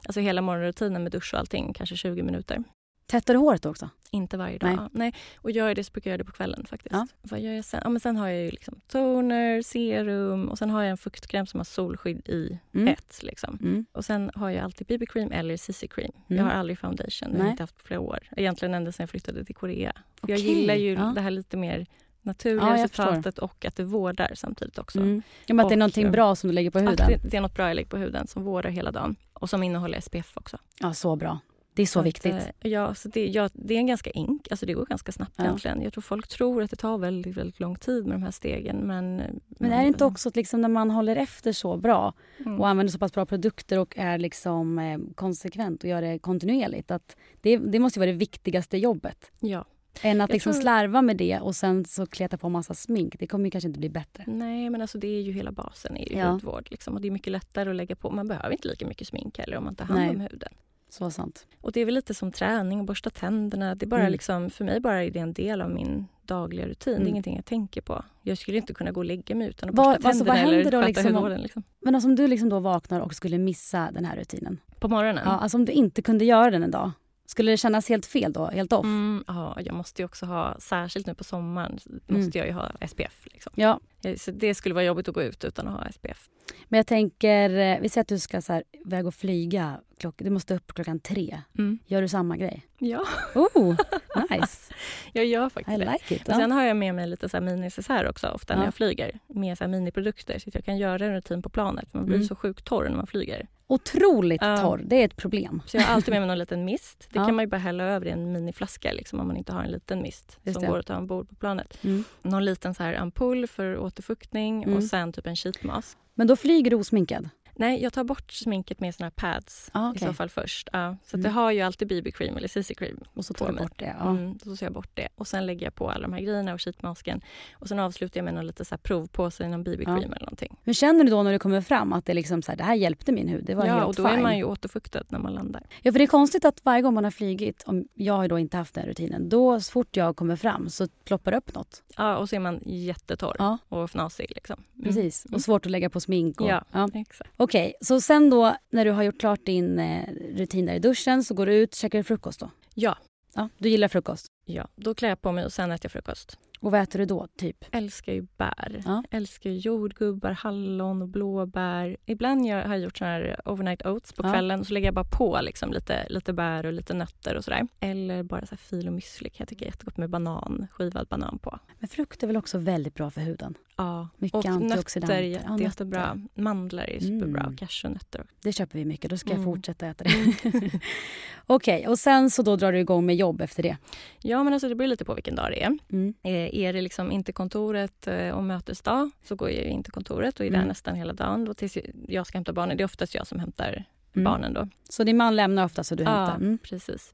Alltså 0.05 0.19
hela 0.19 0.41
morgonrutinen 0.41 1.03
med 1.03 1.11
dusch 1.11 1.33
och 1.33 1.39
allting, 1.39 1.73
kanske 1.73 1.95
20 1.97 2.23
minuter. 2.23 2.63
Tvättar 3.11 3.33
du 3.33 3.39
håret 3.39 3.65
också? 3.65 3.89
Inte 4.11 4.37
varje 4.37 4.57
dag. 4.57 4.69
Nej. 4.75 4.87
Nej. 4.91 5.13
Och 5.37 5.51
gör 5.51 5.67
jag 5.67 5.75
det 5.75 5.83
så 5.83 5.91
brukar 5.91 6.09
jag 6.09 6.13
göra 6.13 6.17
det 6.17 6.23
på 6.25 6.31
kvällen 6.31 6.65
faktiskt. 6.65 6.93
Ja. 6.93 7.07
Vad 7.21 7.39
gör 7.39 7.51
jag 7.53 7.65
sen? 7.65 7.81
Ja, 7.83 7.89
men 7.89 7.99
sen 7.99 8.17
har 8.17 8.27
jag 8.27 8.43
ju 8.43 8.51
liksom 8.51 8.81
toner, 8.87 9.61
serum 9.61 10.49
och 10.49 10.57
sen 10.57 10.69
har 10.69 10.81
jag 10.83 10.91
en 10.91 10.97
fuktkräm 10.97 11.45
som 11.45 11.59
har 11.59 11.65
solskydd 11.65 12.29
i 12.29 12.59
Mm. 12.73 12.87
ett. 12.87 13.19
Liksom. 13.23 13.57
Mm. 13.61 13.85
Och 13.91 14.05
sen 14.05 14.31
har 14.35 14.49
jag 14.49 14.63
alltid 14.63 14.87
BB-cream 14.87 15.31
eller 15.31 15.57
CC-cream. 15.57 16.11
Mm. 16.29 16.37
Jag 16.37 16.43
har 16.43 16.51
aldrig 16.59 16.79
foundation. 16.79 17.31
Det 17.31 17.37
har 17.37 17.45
jag 17.45 17.53
inte 17.53 17.63
haft 17.63 17.77
på 17.77 17.83
flera 17.83 17.99
år. 17.99 18.19
Egentligen 18.37 18.73
ända 18.73 18.91
sedan 18.91 19.03
jag 19.03 19.09
flyttade 19.09 19.45
till 19.45 19.55
Korea. 19.55 19.93
För 20.21 20.29
Jag 20.29 20.39
gillar 20.39 20.75
ju 20.75 20.93
ja. 20.93 21.11
det 21.15 21.21
här 21.21 21.31
lite 21.31 21.57
mer 21.57 21.85
naturliga 22.27 22.67
Ja, 22.77 22.83
resultatet 22.83 23.37
och 23.39 23.65
att 23.65 23.75
det 23.75 23.83
vårdar 23.83 24.31
samtidigt 24.35 24.77
också. 24.77 24.99
Mm. 24.99 25.21
Ja, 25.45 25.53
men 25.53 25.65
att 25.65 25.69
det 25.69 25.75
är 25.75 25.77
någonting 25.77 26.05
eh, 26.05 26.11
bra 26.11 26.35
som 26.35 26.47
du 26.47 26.53
lägger 26.53 26.71
på 26.71 26.77
Att 26.77 26.83
huden. 26.91 27.07
det, 27.07 27.29
det 27.29 27.37
är 27.37 27.41
något 27.41 27.55
bra 27.55 27.67
jag 27.67 27.75
lägger 27.75 27.89
på 27.89 27.97
huden 27.97 28.27
som 28.27 28.43
vårdar 28.43 28.69
hela 28.69 28.91
dagen. 28.91 29.15
Och 29.33 29.49
som 29.49 29.63
innehåller 29.63 29.99
SPF 29.99 30.37
också. 30.37 30.57
Ja, 30.79 30.93
så 30.93 31.15
bra. 31.15 31.39
Det 31.73 31.81
är 31.81 31.85
så 31.87 31.99
att, 31.99 32.05
viktigt. 32.05 32.33
eh, 32.33 32.71
Ja, 32.71 32.93
så 32.95 33.07
det, 33.09 33.27
ja, 33.27 33.49
det 33.53 33.73
är 33.73 33.77
en 33.77 33.87
ganska 33.87 34.09
enk, 34.09 34.47
alltså 34.51 34.65
det 34.65 34.73
går 34.73 34.85
ganska 34.85 35.11
snabbt 35.11 35.33
Ja. 35.37 35.43
egentligen. 35.43 35.81
Jag 35.81 35.93
tror 35.93 36.01
folk 36.01 36.27
tror 36.27 36.63
att 36.63 36.69
det 36.69 36.75
tar 36.75 36.97
väldigt, 36.97 37.37
väldigt 37.37 37.59
lång 37.59 37.75
tid 37.75 38.05
med 38.05 38.15
de 38.15 38.23
här 38.23 38.31
stegen. 38.31 38.77
Men, 38.77 39.21
Men 39.47 39.71
är 39.71 39.81
det 39.81 39.87
inte 39.87 40.05
också 40.05 40.29
att 40.29 40.35
liksom 40.35 40.61
när 40.61 40.69
man 40.69 40.91
håller 40.91 41.15
efter 41.15 41.51
så 41.51 41.77
bra 41.77 42.13
Mm. 42.45 42.59
och 42.61 42.67
använder 42.67 42.91
så 42.91 42.99
pass 42.99 43.13
bra 43.13 43.25
produkter 43.25 43.79
och 43.79 43.97
är 43.97 44.17
liksom 44.17 44.79
eh, 44.79 44.99
konsekvent 45.15 45.83
och 45.83 45.89
gör 45.89 46.01
det 46.01 46.19
kontinuerligt 46.19 46.91
att 46.91 47.15
det, 47.41 47.57
det 47.57 47.79
måste 47.79 47.99
vara 47.99 48.11
det 48.11 48.17
viktigaste 48.17 48.77
jobbet. 48.77 49.31
Ja, 49.39 49.65
Än 50.01 50.21
att 50.21 50.29
Jag 50.29 50.35
liksom 50.35 50.53
tror- 50.53 50.61
slarva 50.61 51.01
med 51.01 51.17
det 51.17 51.39
och 51.39 51.55
sen 51.55 51.85
så 51.85 52.05
kleta 52.05 52.37
på 52.37 52.49
massa 52.49 52.73
smink. 52.73 53.15
Det 53.19 53.27
kommer 53.27 53.45
ju 53.45 53.51
kanske 53.51 53.67
inte 53.67 53.79
bli 53.79 53.89
bättre. 53.89 54.23
Nej, 54.27 54.69
men 54.69 54.81
alltså 54.81 54.97
det 54.97 55.07
är 55.07 55.21
ju 55.21 55.31
hela 55.31 55.51
basen 55.51 55.95
ju 55.95 56.17
Ja. 56.17 56.27
hudvård. 56.29 56.67
Liksom. 56.71 56.93
Och 56.95 57.01
det 57.01 57.07
är 57.07 57.11
mycket 57.11 57.31
lättare 57.31 57.69
att 57.69 57.75
lägga 57.75 57.95
på. 57.95 58.09
Man 58.09 58.27
behöver 58.27 58.51
inte 58.51 58.67
lika 58.67 58.87
mycket 58.87 59.07
smink 59.07 59.37
heller 59.39 59.57
om 59.57 59.63
man 59.63 59.75
tar 59.75 59.85
hand 59.85 59.99
Nej. 59.99 60.09
om 60.09 60.19
huden. 60.19 60.49
Så 60.89 61.11
sant. 61.11 61.47
Och 61.61 61.71
det 61.71 61.81
är 61.81 61.85
väl 61.85 61.95
lite 61.95 62.13
som 62.13 62.31
träning 62.31 62.79
och 62.79 62.85
borsta 62.85 63.09
tänderna. 63.09 63.75
Det 63.75 63.85
är 63.85 63.87
bara 63.87 63.99
Mm. 64.01 64.11
liksom, 64.11 64.49
för 64.49 64.65
mig 64.65 64.79
bara 64.79 65.03
är 65.03 65.11
det 65.11 65.19
en 65.19 65.33
del 65.33 65.61
av 65.61 65.69
min 65.69 66.05
dagliga 66.21 66.67
rutin. 66.67 66.91
Det 66.93 66.95
Mm. 66.97 67.05
är 67.05 67.09
ingenting 67.09 67.35
jag 67.35 67.45
tänker 67.45 67.81
på. 67.81 68.03
Jag 68.21 68.37
skulle 68.37 68.57
inte 68.57 68.73
kunna 68.73 68.91
gå 68.91 68.99
och 68.99 69.05
lägga 69.05 69.35
mig 69.35 69.47
utan 69.49 69.69
att 69.69 69.75
Vad- 69.75 69.95
borsta 69.95 70.07
alltså, 70.07 70.23
vad 70.23 70.35
tänderna 70.35 70.47
eller 70.57 70.63
händer 70.63 70.71
då 70.71 70.77
sköta 70.77 70.87
liksom 70.87 71.07
om- 71.07 71.13
hudvården. 71.15 71.41
Liksom. 71.41 71.63
Men 71.79 71.95
alltså, 71.95 72.07
om 72.09 72.15
du 72.15 72.27
liksom 72.27 72.49
då 72.49 72.59
vaknar 72.59 72.99
och 73.01 73.13
skulle 73.13 73.37
missa 73.37 73.89
den 73.93 74.05
här 74.05 74.15
rutinen. 74.17 74.57
På 74.79 74.87
morgonen? 74.87 75.23
Ja, 75.25 75.31
alltså 75.31 75.57
om 75.57 75.65
du 75.65 75.71
inte 75.71 76.01
kunde 76.01 76.25
göra 76.25 76.51
den 76.51 76.63
en 76.63 76.71
dag. 76.71 76.91
Skulle 77.29 77.51
det 77.51 77.57
kännas 77.57 77.89
helt 77.89 78.05
fel 78.05 78.33
då? 78.33 78.45
Helt 78.45 78.73
off? 78.73 78.85
Mm, 78.85 79.23
ja, 79.27 79.57
jag 79.65 79.75
måste 79.75 80.01
ju 80.01 80.05
också 80.05 80.25
ha, 80.25 80.55
särskilt 80.59 81.07
nu 81.07 81.13
på 81.13 81.23
sommaren, 81.23 81.79
måste 82.07 82.37
jag 82.37 82.47
ju 82.47 82.53
ha 82.53 82.71
SPF. 82.87 83.25
Liksom. 83.25 83.53
Ja, 83.55 83.79
Så 84.17 84.31
det 84.31 84.53
skulle 84.55 84.75
vara 84.75 84.85
jobbigt 84.85 85.07
att 85.07 85.15
gå 85.15 85.21
ut 85.23 85.43
utan 85.45 85.67
att 85.67 85.73
ha 85.73 85.91
SPF. 85.91 86.29
men 86.67 86.77
jag 86.77 86.87
tänker, 86.87 87.49
eh, 87.49 87.79
vi 87.81 87.89
säger 87.89 88.01
att 88.01 88.07
du 88.07 88.19
ska 88.19 88.41
så 88.41 88.53
här, 88.53 88.63
iväg 88.85 89.07
och 89.07 89.13
flyga. 89.15 89.79
Klock, 89.99 90.15
du 90.17 90.29
måste 90.29 90.55
upp 90.55 90.73
klockan 90.73 90.99
tre. 90.99 91.41
Mm. 91.57 91.79
Gör 91.85 92.01
du 92.01 92.07
samma 92.07 92.37
grej? 92.37 92.65
Ja, 92.77 93.03
Oh, 93.35 93.75
nice. 94.31 94.73
jag 95.13 95.25
gör 95.25 95.49
faktiskt 95.49 95.77
I 95.77 95.85
det. 95.85 95.91
like 95.91 96.15
it. 96.15 96.27
Och 96.29 96.35
sen 96.35 96.51
har 96.51 96.63
jag 96.63 96.77
med 96.77 96.95
mig 96.95 97.07
lite 97.07 97.29
så 97.29 97.93
här 97.93 98.09
också 98.09 98.27
ofta 98.27 98.53
när 98.55 98.61
Ja. 98.61 98.67
jag 98.67 98.73
flyger. 98.73 99.19
Med 99.27 99.57
så 99.57 99.63
här 99.63 99.71
miniprodukter 99.71 100.39
så 100.39 100.49
att 100.49 100.55
jag 100.55 100.65
kan 100.65 100.77
göra 100.77 101.05
en 101.05 101.13
rutin 101.13 101.41
på 101.41 101.49
planet. 101.49 101.93
Man 101.93 102.05
blir 102.05 102.15
Mm. 102.15 102.27
så 102.27 102.35
sjukt 102.35 102.65
torr 102.65 102.89
när 102.89 102.95
man 102.97 103.07
flyger. 103.07 103.47
Otroligt 103.69 104.41
torr, 104.41 104.81
det 104.85 104.95
är 104.95 105.05
ett 105.05 105.15
problem. 105.15 105.61
Så 105.65 105.77
jag 105.77 105.83
har 105.83 105.93
alltid 105.95 106.11
med 106.13 106.21
mig 106.21 106.27
någon 106.27 106.37
liten 106.39 106.65
mist. 106.65 107.07
Det 107.11 107.19
Ja. 107.19 107.25
kan 107.25 107.35
man 107.35 107.43
ju 107.43 107.49
bara 107.49 107.57
hälla 107.57 107.83
över 107.83 108.05
i 108.05 108.09
en 108.09 108.31
miniflaska 108.31 108.91
liksom, 108.93 109.19
om 109.19 109.27
man 109.27 109.37
inte 109.37 109.53
har 109.53 109.63
en 109.63 109.71
liten 109.71 110.01
mist 110.01 110.39
Just 110.43 110.53
som 110.53 110.61
det. 110.63 110.67
går 110.69 110.79
att 110.79 110.85
ta 110.85 110.97
ombord 110.97 111.29
på 111.29 111.35
planet. 111.35 111.83
Mm. 111.83 112.03
Någon 112.21 112.45
liten 112.45 112.73
så 112.73 112.83
här 112.83 112.93
ampull 112.93 113.47
för 113.47 113.75
återfuktning 114.01 114.63
Mm. 114.63 114.77
och 114.77 114.83
sen 114.83 115.13
typ 115.13 115.27
en 115.27 115.35
sheetmask. 115.35 115.97
Men 116.15 116.27
då 116.27 116.35
flyger 116.35 116.69
du 116.71 116.75
osminkad? 116.75 117.29
Nej, 117.59 117.83
jag 117.83 117.93
tar 117.93 118.03
bort 118.03 118.31
sminket 118.31 118.79
med 118.79 118.95
såna 118.95 119.05
här 119.05 119.11
pads 119.11 119.69
Ah, 119.73 119.89
i 119.89 119.91
okej. 119.91 120.07
så 120.07 120.13
fall 120.13 120.29
först. 120.29 120.69
Ja, 120.73 120.95
så 121.05 121.17
Mm. 121.17 121.25
jag 121.25 121.31
har 121.31 121.51
ju 121.51 121.61
alltid 121.61 121.87
BB-cream 121.87 122.37
eller 122.37 122.47
CC-cream. 122.47 123.03
Och 123.13 123.25
så 123.25 123.33
tar 123.33 123.47
du 123.51 123.57
bort 123.57 123.79
det? 123.79 123.95
Ja. 123.99 124.09
Mm, 124.09 124.37
då 124.43 124.55
tar 124.55 124.65
jag 124.65 124.73
bort 124.73 124.89
det. 124.93 125.07
Och 125.15 125.27
sen 125.27 125.45
lägger 125.45 125.65
jag 125.65 125.75
på 125.75 125.89
alla 125.91 126.01
de 126.01 126.13
här 126.13 126.21
grejerna 126.21 126.53
och 126.53 126.61
sheetmasken. 126.61 127.21
Och 127.53 127.67
sen 127.67 127.79
avslutar 127.79 128.17
jag 128.17 128.25
med 128.25 128.33
någon 128.33 128.47
lite 128.47 128.65
så 128.65 128.75
här 128.75 128.77
provpåse 128.77 129.43
i 129.43 129.47
någon 129.47 129.63
BB-cream 129.63 129.97
Ja. 130.01 130.03
eller 130.05 130.19
någonting. 130.19 130.55
Hur 130.63 130.73
känner 130.73 131.03
du 131.03 131.09
då 131.11 131.23
när 131.23 131.31
du 131.31 131.39
kommer 131.39 131.61
fram 131.61 131.93
att 131.93 132.05
det, 132.05 132.13
liksom 132.13 132.41
så 132.41 132.51
här, 132.51 132.57
det 132.57 132.63
här 132.63 132.75
hjälpte 132.75 133.11
min 133.11 133.27
hud? 133.27 133.45
Det 133.45 133.55
var 133.55 133.65
Ja, 133.65 133.73
helt 133.73 133.87
och 133.87 133.95
då 133.95 134.03
fine. 134.09 134.17
är 134.19 134.21
man 134.23 134.37
ju 134.37 134.43
återfuktad 134.43 135.03
när 135.09 135.19
man 135.19 135.33
landar. 135.33 135.63
Ja, 135.81 135.91
för 135.91 135.99
det 135.99 136.05
är 136.05 136.07
konstigt 136.07 136.45
att 136.45 136.65
varje 136.65 136.81
gång 136.81 136.93
man 136.93 137.03
har 137.03 137.11
flygit, 137.11 137.63
om 137.65 137.87
jag 137.93 138.13
har 138.13 138.27
då 138.27 138.39
inte 138.39 138.57
haft 138.57 138.73
den 138.73 138.85
rutinen, 138.85 139.29
då 139.29 139.59
så 139.61 139.71
fort 139.71 139.95
jag 139.97 140.15
kommer 140.15 140.35
fram 140.35 140.69
så 140.69 140.87
ploppar 141.03 141.31
det 141.31 141.37
upp 141.37 141.55
något. 141.55 141.83
Ja, 141.97 142.17
och 142.17 142.29
så 142.29 142.35
är 142.35 142.39
man 142.39 142.59
jättetorr 142.65 143.35
Ja, 143.39 143.57
och 143.69 143.89
fnasig. 143.89 144.31
Liksom. 144.35 144.63
Mm. 144.75 144.83
precis. 144.85 145.25
Mm. 145.25 145.35
Och 145.35 145.41
svårt 145.41 145.65
att 145.65 145.71
lägga 145.71 145.89
på 145.89 145.99
smink. 145.99 146.41
Och, 146.41 146.47
Ja. 146.49 146.63
ja. 146.71 146.89
Exakt. 146.93 147.29
Okej, 147.47 147.73
så 147.81 148.01
sen 148.01 148.29
då 148.29 148.55
när 148.69 148.85
du 148.85 148.91
har 148.91 149.03
gjort 149.03 149.19
klart 149.19 149.45
din 149.45 149.79
eh, 149.79 150.03
rutin 150.35 150.65
där 150.65 150.73
i 150.73 150.79
duschen 150.79 151.23
så 151.23 151.33
går 151.33 151.45
du 151.45 151.53
ut, 151.55 151.75
käkar 151.75 151.97
du 151.99 152.03
frukost 152.03 152.39
då? 152.39 152.49
Ja, 152.73 152.97
Ja, 153.35 153.49
du 153.57 153.69
gillar 153.69 153.87
frukost. 153.87 154.25
ja, 154.45 154.67
då 154.75 154.95
klär 154.95 155.09
jag 155.09 155.21
på 155.21 155.31
mig 155.31 155.45
och 155.45 155.53
sen 155.53 155.71
äter 155.71 155.85
jag 155.85 155.91
frukost. 155.91 156.37
Och 156.59 156.71
vad 156.71 156.81
äter 156.81 156.99
du 156.99 157.05
då, 157.05 157.27
typ? 157.37 157.65
Älskar 157.71 158.13
ju 158.13 158.21
bär. 158.37 158.81
Ja. 158.85 159.03
Älskar 159.11 159.49
jordgubbar, 159.49 160.31
hallon 160.31 161.01
och 161.01 161.07
blåbär. 161.07 161.97
Ibland 162.05 162.45
jag, 162.45 162.63
har 162.63 162.73
jag 162.75 162.79
gjort 162.79 162.97
såna 162.97 163.11
här 163.11 163.41
overnight 163.45 163.85
oats 163.85 164.13
på 164.13 164.25
Ja. 164.25 164.31
kvällen 164.33 164.59
och 164.59 164.67
så 164.67 164.73
lägger 164.73 164.87
jag 164.87 164.93
bara 164.95 165.05
på 165.17 165.39
liksom 165.41 165.73
lite, 165.73 166.07
lite 166.09 166.33
bär 166.33 166.65
och 166.65 166.73
lite 166.73 166.93
nötter 166.93 167.35
och 167.35 167.43
sådär. 167.43 167.67
Eller 167.79 168.23
bara 168.23 168.45
så 168.45 168.57
fil 168.57 168.87
och 168.87 168.93
müsli 168.93 169.29
jag 169.37 169.47
tycka 169.47 169.65
är 169.65 169.69
jättegott 169.69 169.97
med 169.97 170.09
banan, 170.09 170.67
skivad 170.71 171.07
banan 171.07 171.39
på. 171.39 171.59
Men 171.79 171.87
frukt 171.89 172.23
är 172.23 172.27
väl 172.27 172.37
också 172.37 172.57
väldigt 172.57 172.93
bra 172.93 173.09
för 173.09 173.21
huden? 173.21 173.53
Ja, 173.79 174.09
Mycket 174.17 174.35
och 174.35 174.45
antioxidanter. 174.45 175.15
nötter 175.15 175.21
Ja, 175.23 175.29
jätte, 175.39 175.49
nötter. 175.51 175.63
jättebra. 175.63 176.21
Mandlar 176.35 176.89
är 176.89 176.99
superbra, 176.99 177.41
Mm. 177.43 177.57
cashewnötter. 177.57 178.25
Det 178.41 178.51
köper 178.53 178.79
vi 178.79 178.85
mycket, 178.85 179.09
då 179.09 179.17
ska 179.17 179.29
jag 179.29 179.37
Mm. 179.39 179.45
fortsätta 179.53 179.87
äta 179.87 180.03
det. 180.03 180.71
Okej, 181.45 181.87
och 181.87 181.99
sen 181.99 182.29
så 182.29 182.41
då 182.41 182.55
drar 182.55 182.71
du 182.71 182.79
igång 182.79 183.05
med 183.05 183.15
jobb 183.15 183.41
efter 183.41 183.63
det? 183.63 183.77
Ja, 184.21 184.43
men 184.43 184.53
alltså 184.53 184.69
det 184.69 184.75
beror 184.75 184.87
lite 184.87 185.05
på 185.05 185.13
vilken 185.13 185.35
dag 185.35 185.51
det 185.51 185.63
är. 185.63 185.77
Mm. 185.91 186.13
Är 186.55 186.73
det 186.73 186.81
liksom 186.81 187.11
inte 187.11 187.31
kontoret 187.31 188.07
eh, 188.07 188.29
och 188.29 188.43
mötesdag 188.43 189.11
så 189.23 189.35
går 189.35 189.49
jag 189.49 189.65
in 189.65 189.83
till 189.83 189.93
kontoret 189.93 190.39
och 190.39 190.45
är 190.45 190.49
där 190.49 190.57
Mm. 190.57 190.67
nästan 190.67 190.95
hela 190.95 191.13
dagen. 191.13 191.45
Då 191.45 191.53
tills 191.53 191.77
jag 192.07 192.27
ska 192.27 192.37
hämta 192.37 192.53
barnen. 192.53 192.77
Det 192.77 192.83
är 192.83 192.85
oftast 192.85 193.15
jag 193.15 193.27
som 193.27 193.39
hämtar 193.39 193.83
Mm. 194.13 194.23
barnen 194.23 194.53
då. 194.53 194.67
Så 194.89 195.03
din 195.03 195.17
man 195.17 195.35
lämnar 195.35 195.65
ofta 195.65 195.83
så 195.83 195.95
du 195.95 196.03
hämtar? 196.03 196.23
Ja, 196.31 196.35
Mm. 196.35 196.57
precis. 196.57 197.13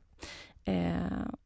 Eh, 0.66 0.94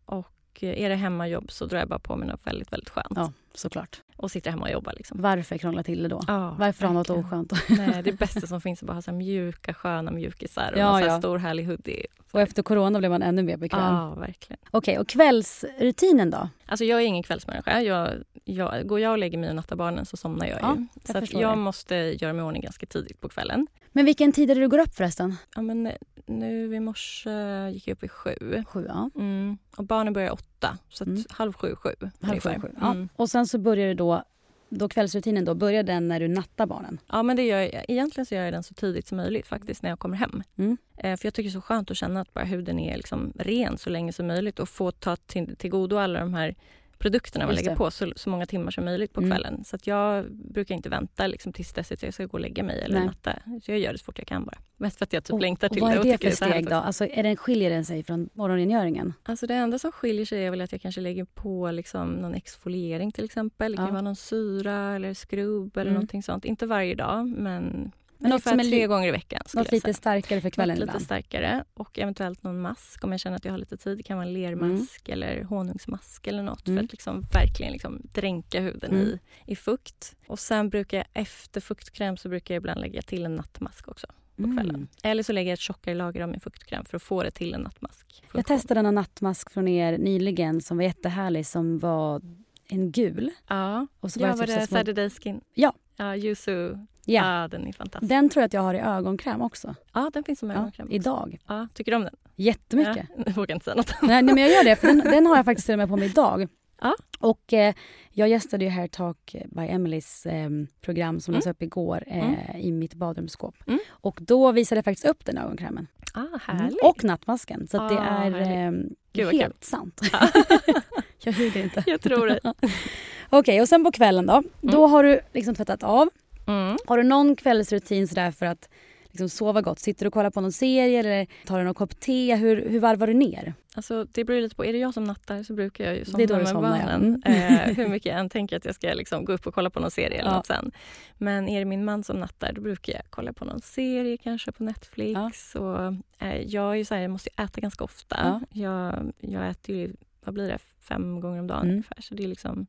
och 0.05 0.63
är 0.63 0.89
det 0.89 0.95
hemmajobb 0.95 1.51
så 1.51 1.65
drar 1.65 1.79
jag 1.79 1.87
bara 1.89 1.99
på 1.99 2.15
mig 2.15 2.27
något 2.27 2.47
väldigt, 2.47 2.73
väldigt 2.73 2.89
skönt. 2.89 3.07
Ja, 3.15 3.31
såklart. 3.59 4.01
Och 4.15 4.31
sitter 4.31 4.51
hemma 4.51 4.65
och 4.65 4.71
jobbar. 4.71 4.93
Liksom. 4.97 5.21
Varför 5.21 5.57
krångla 5.57 5.83
till 5.83 6.03
det 6.03 6.09
då? 6.09 6.21
Ja, 6.27 6.55
Varför 6.59 6.85
ha 6.85 6.93
något 6.93 7.09
oskönt? 7.09 7.53
Nej, 7.69 8.01
det 8.03 8.11
bästa 8.19 8.47
som 8.47 8.61
finns 8.61 8.81
är 8.81 8.85
bara 8.85 8.93
ha 8.93 9.01
så 9.01 9.11
mjuka, 9.11 9.73
sköna 9.73 10.11
mjukisar 10.11 10.71
och 10.71 10.79
Ja, 10.79 10.93
här 10.93 11.05
ja. 11.07 11.19
stor 11.19 11.37
härlig 11.37 11.65
hoodie. 11.65 12.05
Och 12.31 12.41
efter 12.41 12.63
corona 12.63 12.99
blev 12.99 13.11
man 13.11 13.21
ännu 13.21 13.43
mer 13.43 13.57
bekväm. 13.57 13.79
Ja, 13.95 14.15
verkligen. 14.15 14.59
Okej, 14.71 14.99
och 14.99 15.07
kvällsrutinen 15.07 16.29
då? 16.29 16.49
Alltså 16.65 16.85
jag 16.85 17.01
är 17.01 17.05
ingen 17.05 17.23
kvällsmänniska. 17.23 17.81
Jag, 17.81 18.09
jag, 18.47 18.87
går 18.87 18.99
jag 18.99 19.11
och 19.11 19.17
lägger 19.17 19.37
mig 19.37 19.49
och 19.49 19.55
nattar 19.55 19.75
barnen 19.75 20.05
så 20.05 20.17
somnar 20.17 20.45
jag 20.47 20.59
Ja, 20.61 20.75
ju. 20.77 20.87
jag 21.13 21.27
Så 21.27 21.37
jag 21.39 21.51
det. 21.51 21.55
måste 21.61 21.95
göra 21.95 22.33
mig 22.33 22.41
i 22.41 22.45
ordning 22.45 22.61
ganska 22.61 22.85
tidigt 22.85 23.21
på 23.21 23.29
kvällen. 23.29 23.67
Men 23.91 24.05
vilken 24.05 24.31
tid 24.31 24.51
är 24.51 24.55
det 24.55 24.61
du 24.61 24.67
går 24.69 24.79
upp 24.79 24.95
förresten? 24.95 25.35
Ja, 25.55 25.61
men 25.61 25.91
nu 26.25 26.75
i 26.75 26.79
morse 26.79 27.29
gick 27.71 27.87
jag 27.87 27.95
upp 27.95 28.03
vid 28.03 28.11
sju. 28.11 28.63
Sju, 28.67 28.85
ja. 28.87 29.09
Mm. 29.15 29.57
Och 29.77 29.83
barnen 29.83 30.13
börjar 30.13 30.31
åtta, 30.33 30.77
så 30.89 31.03
Mm. 31.03 31.23
halv 31.29 31.53
sju, 31.53 31.75
sju. 31.75 31.89
Halv 32.21 32.39
sju, 32.39 32.49
sju. 32.61 32.71
Ja. 32.81 32.91
Mm. 32.91 33.09
Och 33.15 33.29
sen 33.29 33.47
så 33.47 33.57
börjar 33.57 33.87
du 33.87 33.93
då, 33.93 34.23
då 34.69 34.89
kvällsrutinen 34.89 35.45
då, 35.45 35.55
börjar 35.55 35.83
den 35.83 36.07
när 36.07 36.19
du 36.19 36.27
nattar 36.27 36.65
barnen? 36.65 36.99
Ja, 37.07 37.23
men 37.23 37.35
det 37.35 37.43
gör 37.43 37.59
jag, 37.59 37.85
egentligen 37.87 38.25
så 38.25 38.35
gör 38.35 38.43
jag 38.43 38.53
den 38.53 38.63
så 38.63 38.73
tidigt 38.73 39.07
som 39.07 39.17
möjligt 39.17 39.47
faktiskt 39.47 39.83
när 39.83 39.89
jag 39.89 39.99
kommer 39.99 40.17
hem. 40.17 40.43
Mm. 40.57 40.77
Eh, 40.97 41.17
för 41.17 41.25
jag 41.25 41.33
tycker 41.33 41.49
det 41.49 41.49
är 41.49 41.59
så 41.59 41.61
skönt 41.61 41.91
att 41.91 41.97
känna 41.97 42.21
att 42.21 42.33
bara 42.33 42.45
huden 42.45 42.79
är 42.79 42.97
liksom 42.97 43.33
ren 43.35 43.77
så 43.77 43.89
länge 43.89 44.13
som 44.13 44.27
möjligt 44.27 44.59
och 44.59 44.69
få 44.69 44.91
ta 44.91 45.15
till, 45.15 45.55
till 45.55 45.69
godo 45.69 45.97
alla 45.97 46.19
de 46.19 46.33
här 46.33 46.55
produkterna 46.97 47.45
man 47.45 47.55
lägger 47.55 47.69
det. 47.69 47.75
på 47.75 47.91
så, 47.91 48.13
så 48.15 48.29
många 48.29 48.45
timmar 48.45 48.71
som 48.71 48.85
möjligt 48.85 49.13
på 49.13 49.21
Mm. 49.21 49.31
kvällen. 49.31 49.63
Så 49.63 49.75
att 49.75 49.87
jag 49.87 50.31
brukar 50.31 50.75
inte 50.75 50.89
vänta 50.89 51.27
liksom, 51.27 51.53
tills 51.53 51.73
dess 51.73 51.91
att 51.91 52.03
jag 52.03 52.13
ska 52.13 52.25
gå 52.25 52.31
och 52.33 52.39
lägga 52.39 52.63
mig 52.63 52.81
eller 52.81 52.97
Nej. 52.99 53.05
natta. 53.07 53.33
Så 53.63 53.71
jag 53.71 53.79
gör 53.79 53.91
det 53.91 53.97
så 53.97 54.03
fort 54.05 54.17
jag 54.19 54.27
kan 54.27 54.45
bara. 54.45 54.57
Mest 54.77 54.97
för 54.97 55.05
att 55.05 55.13
jag 55.13 55.23
typ 55.23 55.33
Och- 55.33 55.41
längtar 55.41 55.67
och 55.67 55.73
till 55.73 55.81
vad 55.81 55.91
det 55.91 55.95
är 55.95 55.99
och 55.99 56.05
det 56.05 56.11
tycker 56.17 56.29
för 56.29 56.35
steg 56.49 56.69
då? 56.69 56.75
Alltså, 56.75 57.05
är 57.05 57.23
den, 57.23 57.35
skiljer 57.37 57.69
den 57.69 57.85
sig 57.85 58.03
från 58.03 58.29
morgonrengöringen? 58.33 59.13
Alltså 59.23 59.47
det 59.47 59.53
enda 59.53 59.79
som 59.79 59.91
skiljer 59.91 60.25
sig 60.25 60.45
är 60.45 60.51
väl 60.51 60.61
att 60.61 60.71
jag 60.71 60.81
kanske 60.81 61.01
lägger 61.01 61.25
på 61.25 61.71
liksom 61.71 62.09
någon 62.09 62.33
exfoliering 62.35 63.11
till 63.11 63.25
exempel. 63.25 63.71
Det 63.71 63.77
kan 63.77 63.85
Ja. 63.85 63.91
vara 63.91 64.01
någon 64.01 64.15
syra 64.15 64.95
eller 64.95 65.13
skrubb 65.13 65.77
eller 65.77 65.85
Mm. 65.85 65.93
någonting 65.93 66.23
sånt. 66.23 66.45
Inte 66.45 66.65
varje 66.65 66.95
dag 66.95 67.27
men, 67.27 67.91
Men 68.19 68.29
något 68.29 68.43
som 68.43 68.59
är 68.59 68.63
tre 68.63 68.87
gånger 68.87 69.07
i 69.07 69.11
veckan. 69.11 69.41
Något 69.53 69.71
lite 69.71 69.93
starkare 69.93 70.41
för 70.41 70.49
kvällen 70.49 70.79
Något 70.79 70.87
lite 70.93 71.05
starkare 71.05 71.63
och 71.73 71.99
eventuellt 71.99 72.43
någon 72.43 72.61
mask 72.61 73.03
om 73.03 73.11
jag 73.11 73.19
känner 73.19 73.37
att 73.37 73.45
jag 73.45 73.51
har 73.53 73.57
lite 73.57 73.77
tid. 73.77 73.97
Det 73.97 74.03
kan 74.03 74.17
vara 74.17 74.27
en 74.27 74.33
lermask 74.33 75.09
eller 75.09 75.43
honungsmask 75.43 76.27
eller 76.27 76.43
något 76.43 76.67
Mm. 76.67 76.77
för 76.77 76.85
att 76.85 76.91
liksom 76.91 77.21
verkligen 77.33 77.71
liksom 77.73 78.01
dränka 78.13 78.61
huden 78.61 78.91
Mm. 78.91 79.07
i, 79.07 79.19
i 79.45 79.55
fukt. 79.55 80.15
Och 80.27 80.39
sen 80.39 80.69
brukar 80.69 80.97
jag 80.97 81.07
efter 81.13 81.61
fuktkräm 81.61 82.17
så 82.17 82.29
brukar 82.29 82.53
jag 82.55 82.59
ibland 82.61 82.81
lägga 82.81 83.01
till 83.01 83.25
en 83.25 83.35
nattmask 83.35 83.87
också 83.87 84.07
på 84.35 84.43
kvällen. 84.43 84.75
Mm. 84.75 84.87
Eller 85.03 85.23
så 85.23 85.33
lägger 85.33 85.49
jag 85.51 85.53
ett 85.53 85.59
tjockare 85.59 85.95
lager 85.95 86.21
av 86.21 86.29
min 86.29 86.39
fuktkräm 86.39 86.85
för 86.85 86.95
att 86.97 87.03
få 87.03 87.23
det 87.23 87.31
till 87.31 87.53
en 87.53 87.61
nattmask. 87.61 88.23
Jag 88.33 88.45
testade 88.45 88.79
en 88.79 88.95
nattmask 88.95 89.51
från 89.51 89.67
er 89.67 89.97
nyligen 89.97 90.61
som 90.61 90.77
var 90.77 90.83
jättehärlig 90.83 91.45
som 91.45 91.79
var 91.79 92.21
en 92.69 92.91
gul. 92.91 93.31
Ja, 93.47 93.87
Och 93.99 94.11
så 94.11 94.19
ja 94.19 94.27
var 94.27 94.37
var 94.37 94.45
det, 94.47 94.51
typ 94.53 94.61
det 94.61 94.67
små... 94.67 94.77
Saturday 94.77 95.09
Skin? 95.09 95.41
Ja. 95.53 95.73
Ja, 95.95 96.15
yuzu. 96.15 96.77
Ja. 97.09 97.41
Ja, 97.41 97.47
den 97.47 97.67
är 97.67 97.73
fantastisk. 97.73 98.09
Den 98.09 98.29
tror 98.29 98.41
jag 98.41 98.45
att 98.47 98.53
jag 98.53 98.61
har 98.61 98.73
i 98.73 98.79
ögonkräm 98.79 99.41
också. 99.41 99.75
Ja, 99.93 100.09
den 100.13 100.23
finns 100.23 100.39
som 100.39 100.49
Ja, 100.49 100.55
ögonkräm. 100.55 100.85
också. 100.87 100.95
idag. 100.95 101.37
Ja, 101.47 101.67
tycker 101.73 101.91
du 101.91 101.95
om 101.95 102.03
den? 102.03 102.15
Jättemycket. 102.35 103.05
Ja, 103.17 103.23
jag 103.25 103.33
vågar 103.33 103.55
inte 103.55 103.63
säga 103.65 103.75
något. 103.75 103.93
Nej, 104.01 104.23
nej, 104.23 104.35
men 104.35 104.43
jag 104.43 104.51
gör 104.51 104.63
det, 104.63 104.75
för 104.75 104.87
den, 104.87 104.97
den 104.99 105.25
har 105.25 105.35
jag 105.35 105.45
faktiskt 105.45 105.65
till 105.65 105.73
och 105.73 105.79
med 105.79 105.87
på 105.89 105.97
mig 105.97 106.07
idag. 106.09 106.47
Ja. 106.81 106.95
Och 107.19 107.53
eh, 107.53 107.73
jag 108.11 108.29
gästade 108.29 108.65
ju 108.65 108.71
Hair 108.71 108.87
Talk 108.87 109.35
by 109.45 109.61
Emelies 109.67 110.25
eh, 110.25 110.49
program 110.81 111.19
som 111.19 111.31
Mm. 111.33 111.39
lades 111.39 111.47
upp 111.55 111.61
igår 111.61 112.03
eh, 112.07 112.59
i 112.59 112.71
mitt 112.71 112.93
badrumsskåp. 112.93 113.55
Mm. 113.67 113.79
Och 113.89 114.19
då 114.21 114.51
visade 114.51 114.77
jag 114.77 114.85
faktiskt 114.85 115.05
upp 115.07 115.25
den 115.25 115.37
ögonkrämen. 115.37 115.87
Ah, 116.13 116.19
Mm. 116.19 116.39
härligt. 116.45 116.83
Och 116.83 117.03
nattmasken. 117.03 117.67
Så 117.67 117.81
att 117.81 117.89
det 117.89 117.99
Ah, 117.99 118.03
är 118.03 118.31
härligt. 118.31 118.87
eh, 118.87 118.91
Gud, 119.13 119.33
helt 119.41 119.63
sant. 119.63 120.01
jag 121.23 121.33
ljuger 121.33 121.63
inte. 121.63 121.83
Jag 121.87 122.01
tror 122.01 122.27
det. 122.27 122.39
Okej, 123.29 123.61
och 123.61 123.69
sen 123.69 123.83
på 123.83 123.91
kvällen 123.91 124.25
då. 124.25 124.43
Då 124.61 124.87
har 124.87 125.03
du 125.03 125.19
liksom 125.33 125.55
tvättat 125.55 125.83
av. 125.83 126.09
Mm. 126.47 126.77
Har 126.85 126.97
du 126.97 127.03
någon 127.03 127.35
kvällsrutin 127.35 128.07
sådär 128.07 128.31
för 128.31 128.45
att 128.45 128.69
liksom 129.03 129.29
sova 129.29 129.61
gott? 129.61 129.79
Sitter 129.79 130.05
du 130.05 130.07
och 130.07 130.13
kollar 130.13 130.29
på 130.29 130.41
någon 130.41 130.51
serie 130.51 130.99
eller 130.99 131.27
tar 131.45 131.57
du 131.59 131.63
någon 131.65 131.73
kopp 131.73 131.99
te? 131.99 132.35
Hur, 132.35 132.69
hur 132.69 132.79
varvar 132.79 133.07
du 133.07 133.13
ner? 133.13 133.53
Alltså, 133.75 134.05
det 134.11 134.23
beror 134.23 134.41
lite 134.41 134.55
på. 134.55 134.65
Är 134.65 134.73
det 134.73 134.79
jag 134.79 134.93
som 134.93 135.03
nattar 135.03 135.43
så 135.43 135.53
brukar 135.53 135.85
jag 135.85 135.95
ju 135.95 136.05
somna 136.05 136.17
Det 136.17 136.23
är 136.23 136.27
då 136.27 136.35
med 136.37 136.47
somnar, 136.47 136.77
ja. 136.79 136.85
barnen. 136.85 137.21
Mm. 137.25 137.53
Eh, 137.69 137.75
hur 137.75 137.87
mycket 137.87 138.05
jag 138.11 138.19
än 138.19 138.29
tänker 138.29 138.57
att 138.57 138.65
jag 138.65 138.75
ska 138.75 138.93
liksom 138.93 139.25
gå 139.25 139.33
upp 139.33 139.47
och 139.47 139.53
kolla 139.53 139.69
på 139.69 139.79
någon 139.79 139.91
serie 139.91 140.19
eller 140.19 140.29
Ja. 140.29 140.35
något 140.35 140.45
sen. 140.45 140.71
Men 141.17 141.49
är 141.49 141.59
det 141.59 141.65
min 141.65 141.85
man 141.85 142.03
som 142.03 142.19
nattar 142.19 142.51
då 142.53 142.61
brukar 142.61 142.93
jag 142.93 143.01
kolla 143.09 143.33
på 143.33 143.45
någon 143.45 143.61
serie 143.61 144.17
kanske 144.17 144.51
på 144.51 144.63
Netflix. 144.63 145.55
Och, 145.55 145.81
eh, 146.19 146.41
jag 146.45 146.71
är 146.71 146.75
ju 146.75 146.85
så 146.85 146.93
här, 146.95 147.01
jag 147.01 147.11
måste 147.11 147.29
ju 147.37 147.43
äta 147.43 147.61
ganska 147.61 147.83
ofta. 147.83 148.41
Jag, 148.51 149.11
jag 149.19 149.49
äter 149.49 149.75
ju 149.75 149.93
vad 150.23 150.33
blir 150.33 150.47
det, 150.47 150.57
fem 150.81 151.19
gånger 151.19 151.39
om 151.39 151.47
dagen 151.47 151.61
Mm. 151.61 151.71
ungefär. 151.71 152.01
Så 152.01 152.13
det 152.15 152.23
är 152.23 152.27
liksom 152.27 152.67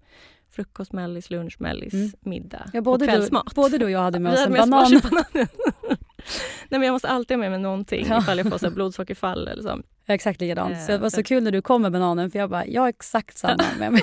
frukost, 0.50 0.92
mellis, 0.92 1.30
lunch, 1.30 1.56
mellis, 1.60 1.94
Mm. 1.94 2.10
middag 2.20 2.70
Ja, 2.72 2.80
både, 2.80 2.92
och 2.94 2.98
du, 2.98 3.06
kvällsmat. 3.06 3.54
både 3.54 3.78
du 3.78 3.84
och 3.84 3.90
jag 3.90 4.00
hade 4.00 4.18
med 4.18 4.32
oss 4.34 4.46
en 4.46 4.52
med 4.52 4.68
banan. 4.70 5.00
Nej 6.68 6.78
men 6.80 6.82
jag 6.82 6.92
måste 6.92 7.08
alltid 7.08 7.36
ha 7.36 7.40
med 7.40 7.50
mig 7.50 7.60
någonting 7.60 8.06
Ja. 8.10 8.18
ifall 8.18 8.38
jag 8.38 8.48
får 8.50 8.58
så 8.58 8.70
blodsockerfall 8.74 9.48
eller 9.48 9.62
så. 9.62 9.78
Exakt 10.06 10.40
likadant. 10.40 10.80
Så 10.86 10.92
det 10.92 10.98
var 10.98 11.06
Eh, 11.06 11.10
så 11.10 11.16
så- 11.16 11.22
kul 11.22 11.42
när 11.42 11.50
du 11.50 11.62
kom 11.62 11.82
med 11.82 11.92
bananen 11.92 12.30
för 12.30 12.38
jag 12.38 12.50
bara, 12.50 12.66
jag 12.66 12.82
har 12.82 12.88
exakt 12.88 13.38
samma 13.38 13.64
med 13.78 13.92
mig. 13.92 14.02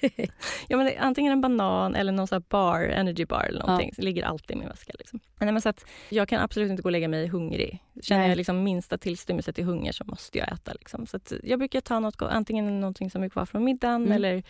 Ja, 0.68 0.76
men 0.76 0.92
antingen 0.98 1.32
en 1.32 1.40
banan 1.40 1.94
eller 1.94 2.12
någon 2.12 2.26
sån 2.26 2.36
här 2.36 2.44
bar, 2.48 2.80
energy 2.80 3.24
bar 3.24 3.44
eller 3.44 3.60
någonting. 3.60 3.92
Det 3.96 4.02
ligger 4.02 4.24
alltid 4.24 4.56
i 4.56 4.58
min 4.58 4.68
väska. 4.68 4.92
Liksom. 4.98 5.20
Men 5.38 5.60
så 5.60 5.68
att 5.68 5.84
jag 6.08 6.28
kan 6.28 6.40
absolut 6.40 6.70
inte 6.70 6.82
gå 6.82 6.86
och 6.86 6.92
lägga 6.92 7.08
mig 7.08 7.26
hungrig. 7.28 7.82
Känner 8.02 8.20
Nej. 8.20 8.28
jag 8.28 8.36
liksom 8.36 8.62
minsta 8.62 8.98
tillstymmelse 8.98 9.52
till 9.52 9.64
hunger 9.64 9.92
så 9.92 10.04
måste 10.04 10.38
jag 10.38 10.52
äta. 10.52 10.72
Liksom. 10.72 11.06
Så 11.06 11.18
jag 11.42 11.58
brukar 11.58 11.80
ta 11.80 12.00
något, 12.00 12.16
go- 12.16 12.26
antingen 12.30 12.80
någonting 12.80 13.10
som 13.10 13.22
är 13.22 13.28
kvar 13.28 13.46
från 13.46 13.64
middagen 13.64 13.96
Mm. 14.02 14.12
eller 14.12 14.42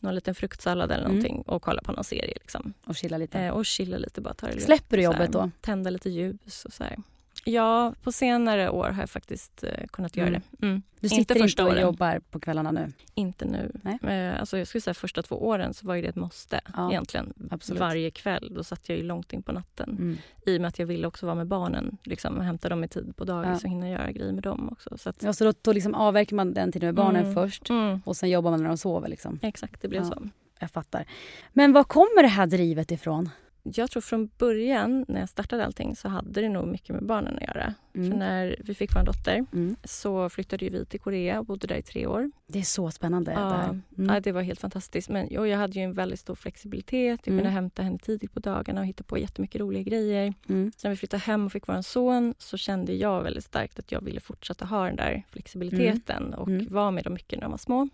någon 0.00 0.14
liten 0.14 0.34
fruktsallad 0.34 0.90
eller 0.90 1.04
Mm. 1.04 1.16
någonting 1.16 1.42
och 1.46 1.62
kolla 1.62 1.82
på 1.82 1.92
någon 1.92 2.04
serie. 2.04 2.34
Liksom. 2.40 2.72
Och 2.84 2.96
chilla 2.96 3.18
lite. 3.18 3.40
Eh, 3.40 3.50
och 3.52 3.66
chilla 3.66 3.98
lite, 3.98 4.20
bara 4.20 4.34
ta 4.34 4.46
det. 4.46 4.60
Släpper 4.60 4.96
du 4.96 5.02
här, 5.02 5.12
jobbet 5.12 5.32
då? 5.32 5.50
Tända 5.60 5.90
lite 5.90 6.10
ljus 6.10 6.64
och 6.64 6.72
så 6.72 6.84
här. 6.84 6.96
Ja, 7.46 7.94
på 8.02 8.12
senare 8.12 8.70
år 8.70 8.88
har 8.88 9.02
jag 9.02 9.10
faktiskt 9.10 9.64
eh, 9.64 9.86
kunnat 9.86 10.16
göra 10.16 10.28
Mm. 10.28 10.40
det. 10.58 10.66
Mm. 10.66 10.82
Du 11.00 11.06
inte 11.06 11.16
sitter 11.16 11.34
inte, 11.34 11.44
första 11.44 11.64
och 11.64 11.70
åren. 11.70 11.82
jobbar 11.82 12.20
på 12.30 12.40
kvällarna 12.40 12.70
nu? 12.70 12.92
Inte 13.14 13.44
nu. 13.44 13.72
Nej. 13.82 13.98
Eh, 14.28 14.40
alltså 14.40 14.58
jag 14.58 14.66
skulle 14.66 14.80
säga 14.82 14.94
första 14.94 15.22
två 15.22 15.46
åren 15.46 15.74
så 15.74 15.86
var 15.86 15.96
det 15.96 16.08
ett 16.08 16.16
måste 16.16 16.60
Ja, 16.76 16.90
egentligen. 16.90 17.32
absolut. 17.50 17.80
Varje 17.80 18.10
kväll. 18.10 18.52
Då 18.54 18.64
satt 18.64 18.88
jag 18.88 18.98
långt 18.98 19.32
in 19.32 19.42
på 19.42 19.52
natten. 19.52 19.88
Mm. 19.90 20.16
I 20.46 20.56
och 20.56 20.60
med 20.60 20.68
att 20.68 20.78
jag 20.78 20.86
ville 20.86 21.06
också 21.06 21.26
vara 21.26 21.34
med 21.36 21.46
barnen 21.46 21.98
liksom, 22.04 22.36
och 22.38 22.44
hämta 22.44 22.68
dem 22.68 22.84
i 22.84 22.88
tid 22.88 23.16
på 23.16 23.24
dagis 23.24 23.48
Ja. 23.62 23.68
och 23.68 23.70
hinna 23.70 23.88
göra 23.90 24.12
grejer 24.12 24.32
med 24.32 24.42
dem 24.42 24.68
också. 24.72 24.98
Så 24.98 25.08
att, 25.08 25.22
Ja, 25.22 25.32
så 25.32 25.44
då, 25.44 25.52
då 25.62 25.72
liksom 25.72 25.94
avverkar 25.94 26.36
man 26.36 26.54
den 26.54 26.72
tiden 26.72 26.86
med 26.86 26.94
barnen 26.94 27.22
Mm. 27.22 27.34
först 27.34 27.70
mm, 27.70 28.00
och 28.04 28.16
sen 28.16 28.30
jobbar 28.30 28.50
man 28.50 28.62
när 28.62 28.68
de 28.68 28.76
sover. 28.78 29.08
Liksom. 29.08 29.38
exakt, 29.42 29.82
det 29.82 29.88
blev 29.88 30.02
Ja. 30.02 30.08
så. 30.08 30.28
Jag 30.58 30.70
fattar. 30.70 31.04
Men 31.52 31.72
var 31.72 31.84
kommer 31.84 32.22
det 32.22 32.28
här 32.28 32.46
drivet 32.46 32.90
ifrån? 32.90 33.30
Jag 33.66 33.90
tror 33.90 34.00
från 34.00 34.30
början 34.38 35.04
när 35.08 35.20
jag 35.20 35.28
startade 35.28 35.64
allting 35.66 35.96
så 35.96 36.08
hade 36.08 36.40
det 36.40 36.48
nog 36.48 36.66
mycket 36.68 36.88
med 36.94 37.04
barnen 37.06 37.36
att 37.36 37.42
göra. 37.42 37.74
För 37.92 37.98
Mm. 38.00 38.18
när 38.18 38.56
vi 38.64 38.74
fick 38.74 38.94
vår 38.96 39.02
dotter 39.04 39.46
Mm. 39.52 39.76
så 39.84 40.28
flyttade 40.28 40.64
ju 40.64 40.70
vi 40.70 40.86
till 40.86 41.00
Korea 41.00 41.38
och 41.38 41.46
bodde 41.46 41.66
där 41.66 41.74
i 41.76 41.82
tre 41.82 42.06
år. 42.06 42.30
Det 42.46 42.58
är 42.58 42.62
så 42.62 42.90
spännande. 42.90 43.32
Ja. 43.32 43.62
Mm. 43.64 43.82
Ja, 44.14 44.20
det 44.20 44.32
var 44.32 44.42
helt 44.42 44.60
fantastiskt. 44.60 45.08
Men, 45.08 45.38
och 45.38 45.48
jag 45.48 45.58
hade 45.58 45.72
ju 45.78 45.84
en 45.84 45.92
väldigt 45.92 46.20
stor 46.20 46.34
flexibilitet. 46.34 47.20
Jag 47.24 47.32
Mm. 47.32 47.38
kunde 47.44 47.50
hämta 47.54 47.82
henne 47.82 47.98
tidigt 47.98 48.32
på 48.34 48.40
dagarna 48.40 48.80
och 48.80 48.86
hitta 48.86 49.04
på 49.04 49.18
jättemycket 49.18 49.60
roliga 49.60 49.82
grejer. 49.82 50.34
Mm. 50.48 50.72
Så 50.76 50.86
när 50.88 50.90
vi 50.90 50.96
flyttade 50.96 51.22
hem 51.22 51.46
och 51.46 51.52
fick 51.52 51.68
vår 51.68 51.82
son 51.82 52.34
så 52.38 52.56
kände 52.56 52.92
jag 52.94 53.22
väldigt 53.22 53.44
starkt 53.44 53.78
att 53.78 53.92
jag 53.92 54.04
ville 54.04 54.20
fortsätta 54.20 54.64
ha 54.64 54.86
den 54.86 54.96
där 54.96 55.22
flexibiliteten 55.28 56.34
och 56.34 56.48
Mm. 56.48 56.66
vara 56.70 56.90
med 56.90 57.04
dem 57.04 57.12
mycket 57.12 57.38
när 57.38 57.42
de 57.42 57.50
var 57.50 57.58
små. 57.58 57.88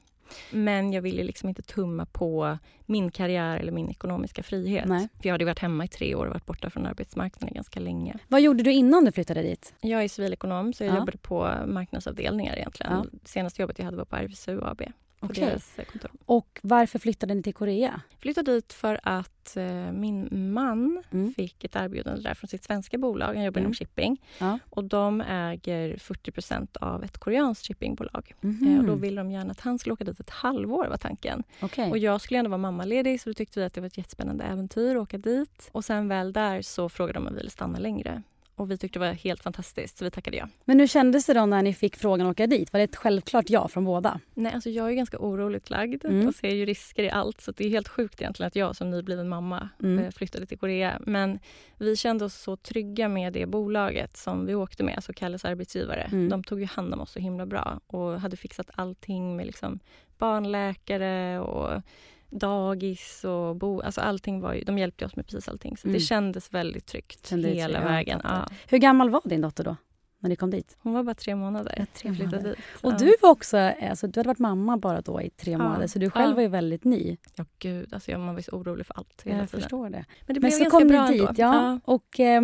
Men 0.50 0.92
jag 0.92 1.02
ville 1.02 1.24
liksom 1.24 1.48
inte 1.48 1.62
tumma 1.62 2.06
på 2.06 2.58
min 2.86 3.10
karriär 3.10 3.56
eller 3.58 3.72
min 3.72 3.90
ekonomiska 3.90 4.42
frihet. 4.42 4.88
Nej. 4.88 5.08
För 5.20 5.28
jag 5.28 5.34
hade 5.34 5.44
varit 5.44 5.58
hemma 5.58 5.84
i 5.84 5.88
tre 5.88 6.14
år 6.14 6.26
och 6.26 6.32
varit 6.32 6.46
borta 6.46 6.70
från 6.70 6.86
arbetsmarknaden 6.86 7.54
ganska 7.54 7.80
länge. 7.80 8.18
Vad 8.28 8.40
gjorde 8.40 8.62
du 8.62 8.72
innan 8.72 9.04
du 9.04 9.12
flyttade 9.12 9.42
dit? 9.42 9.74
Jag 9.80 10.04
är 10.04 10.08
civilekonom 10.08 10.72
så 10.72 10.84
jag 10.84 10.92
Ja. 10.94 10.98
jobbade 10.98 11.18
på 11.18 11.54
marknadsavdelningar 11.66 12.56
egentligen. 12.56 12.92
Ja. 12.92 13.18
Senaste 13.24 13.62
jobbet 13.62 13.78
jag 13.78 13.84
hade 13.84 13.96
var 13.96 14.04
på 14.04 14.16
RFSU 14.16 14.60
AB. 14.64 14.82
På 15.20 15.26
Okej. 15.26 15.44
deras 15.46 15.78
eh, 15.78 15.85
kontor. 15.85 16.11
Och 16.26 16.61
varför 16.62 16.98
flyttade 16.98 17.35
ni 17.35 17.42
till 17.42 17.54
Korea? 17.54 18.00
flyttade 18.18 18.52
dit 18.52 18.72
för 18.72 19.00
att 19.02 19.56
eh, 19.56 19.92
min 19.92 20.52
man 20.52 21.02
Mm. 21.12 21.35
fick 21.35 21.64
ett 21.64 21.76
erbjudande 21.76 22.22
där 22.22 22.35
från 22.35 22.48
sitt 22.48 22.64
svenska 22.64 22.98
bolag. 22.98 23.35
Han 23.35 23.44
jobbar 23.44 23.59
Mm. 23.61 23.66
inom 23.66 23.74
shipping. 23.74 24.22
Ja. 24.38 24.59
Och 24.70 24.85
de 24.85 25.20
äger 25.20 25.96
40% 25.96 26.76
av 26.80 27.04
ett 27.04 27.18
koreanskt 27.18 27.66
shippingbolag. 27.66 28.35
Mhm. 28.40 28.68
Eh, 28.72 28.78
och 28.78 28.85
då 28.85 28.94
ville 28.94 29.20
de 29.20 29.30
gärna 29.30 29.50
att 29.50 29.61
han 29.61 29.78
skulle 29.78 29.92
åka 29.92 30.04
dit 30.04 30.20
ett 30.20 30.30
halvår 30.30 30.87
var 30.87 30.96
tanken. 30.96 31.42
Okej. 31.62 31.90
Och 31.90 31.98
jag 31.98 32.20
skulle 32.20 32.38
ändå 32.38 32.48
vara 32.48 32.59
mammaledig 32.59 33.20
så 33.20 33.30
då 33.30 33.35
tyckte 33.35 33.61
vi 33.61 33.66
att 33.66 33.74
det 33.74 33.80
var 33.80 33.87
ett 33.87 33.98
jättespännande 33.98 34.44
äventyr 34.44 34.96
att 34.96 35.02
åka 35.02 35.18
dit. 35.18 35.68
Och 35.72 35.85
sen 35.85 36.09
väl 36.09 36.33
där 36.33 36.62
så 36.62 36.88
frågade 36.88 37.18
de 37.18 37.26
om 37.26 37.33
vi 37.33 37.38
ville 37.38 37.50
stanna 37.50 37.78
längre. 37.78 38.22
Och 38.61 38.70
vi 38.70 38.77
tyckte 38.79 38.99
det 38.99 39.07
var 39.07 39.12
helt 39.12 39.42
fantastiskt 39.42 39.99
så 39.99 40.05
vi 40.05 40.11
tackade 40.11 40.37
ja. 40.37 40.49
Men 40.64 40.81
hur 40.81 40.87
kändes 40.87 41.27
det 41.27 41.35
då 41.35 41.46
när 41.46 41.62
ni 41.62 41.75
fick 41.75 41.96
frågan 41.96 42.27
att 42.27 42.31
åka 42.31 42.46
dit? 42.46 42.73
Var 42.73 42.79
det 42.81 42.85
ett 42.85 42.96
självklart 42.96 43.51
ja 43.51 43.68
från 43.68 43.85
båda? 43.85 44.20
Nej, 44.35 44.53
alltså 44.55 44.70
jag 44.70 44.88
är 44.88 44.92
ganska 44.92 45.18
oroligt 45.18 45.70
lagd 45.70 46.05
Mm. 46.05 46.29
och 46.29 46.35
ser 46.35 46.51
ju 46.55 46.64
risker 46.66 47.03
i 47.03 47.11
allt. 47.11 47.40
Så 47.40 47.53
det 47.53 47.66
är 47.66 47.70
helt 47.70 47.88
sjukt 47.88 48.20
egentligen 48.20 48.46
att 48.46 48.57
jag 48.57 48.77
som 48.77 48.90
nybliven 48.90 49.29
mamma 49.29 49.68
Mm. 49.83 50.05
eh, 50.05 50.11
flyttade 50.11 50.46
till 50.46 50.59
Korea. 50.59 51.01
Men 51.07 51.38
vi 51.79 51.96
kände 51.96 52.25
oss 52.25 52.35
så 52.35 52.57
trygga 52.57 53.09
med 53.09 53.33
det 53.33 53.46
bolaget 53.46 54.16
som 54.16 54.46
vi 54.46 54.55
åkte 54.55 54.85
med, 54.85 54.94
alltså 54.96 55.12
Kalles 55.12 55.44
arbetsgivare. 55.44 56.03
Mm. 56.03 56.29
De 56.29 56.44
tog 56.44 56.61
ju 56.61 56.66
hand 56.66 56.94
om 56.94 57.01
oss 57.01 57.12
så 57.12 57.18
himla 57.20 57.46
bra 57.46 57.81
och 57.87 58.20
hade 58.20 58.37
fixat 58.37 58.70
allting 58.75 59.37
med 59.37 59.46
liksom 59.46 59.79
barnläkare 60.18 61.40
och 61.40 61.83
dagis 62.30 63.24
och 63.24 63.56
bo. 63.56 63.80
Alltså 63.80 64.00
allting 64.00 64.40
var 64.40 64.54
ju, 64.54 64.64
de 64.64 64.78
hjälpte 64.78 65.04
oss 65.06 65.16
med 65.16 65.26
precis 65.26 65.48
allting. 65.48 65.76
Så 65.76 65.86
Mm. 65.88 65.94
det 65.94 66.00
kändes 66.00 66.54
väldigt 66.54 66.86
tryggt 66.86 67.26
Kände 67.26 67.48
det 67.48 67.54
hela 67.54 67.66
tryggt, 67.74 67.82
ja, 67.88 67.88
vägen. 67.92 68.20
Ja. 68.24 68.48
Hur 68.68 68.78
gammal 68.78 69.10
var 69.10 69.20
din 69.24 69.40
dotter 69.40 69.64
då? 69.64 69.76
När 70.22 70.30
ni 70.30 70.36
kom 70.36 70.50
dit? 70.50 70.76
Hon 70.80 70.92
var 70.92 71.02
bara 71.02 71.14
tre 71.14 71.34
månader. 71.34 71.74
Ja, 71.78 71.86
tre 71.94 72.10
månader. 72.12 72.42
dit. 72.42 72.58
Och 72.82 72.92
Ja. 72.92 72.96
du 72.98 73.14
var 73.22 73.30
också, 73.30 73.56
alltså, 73.58 74.06
du 74.06 74.20
hade 74.20 74.28
varit 74.28 74.38
mamma 74.38 74.76
bara 74.76 75.00
då 75.00 75.22
i 75.22 75.30
tre 75.30 75.58
månader 75.58 75.86
så 75.86 75.98
du 75.98 76.10
själv 76.10 76.34
var 76.34 76.42
ju 76.42 76.48
väldigt 76.48 76.84
ny. 76.84 77.16
Ja, 77.36 77.44
gud. 77.58 77.94
Alltså, 77.94 78.10
jag- 78.10 78.20
man 78.20 78.34
var 78.34 78.42
så 78.42 78.52
orolig 78.56 78.86
för 78.86 78.98
allt 78.98 79.22
hela 79.24 79.38
Jag 79.38 79.48
tiden. 79.48 79.60
förstår 79.60 79.90
det. 79.90 80.04
Men 80.26 80.34
det 80.34 80.40
blev 80.40 80.42
Men 80.42 80.52
så 80.52 80.58
ganska 80.58 80.78
kom 80.78 80.88
bra 80.88 81.06
ni 81.10 81.18
dit, 81.18 81.38
ja. 81.38 81.80
Och 81.84 82.20
eh, 82.20 82.42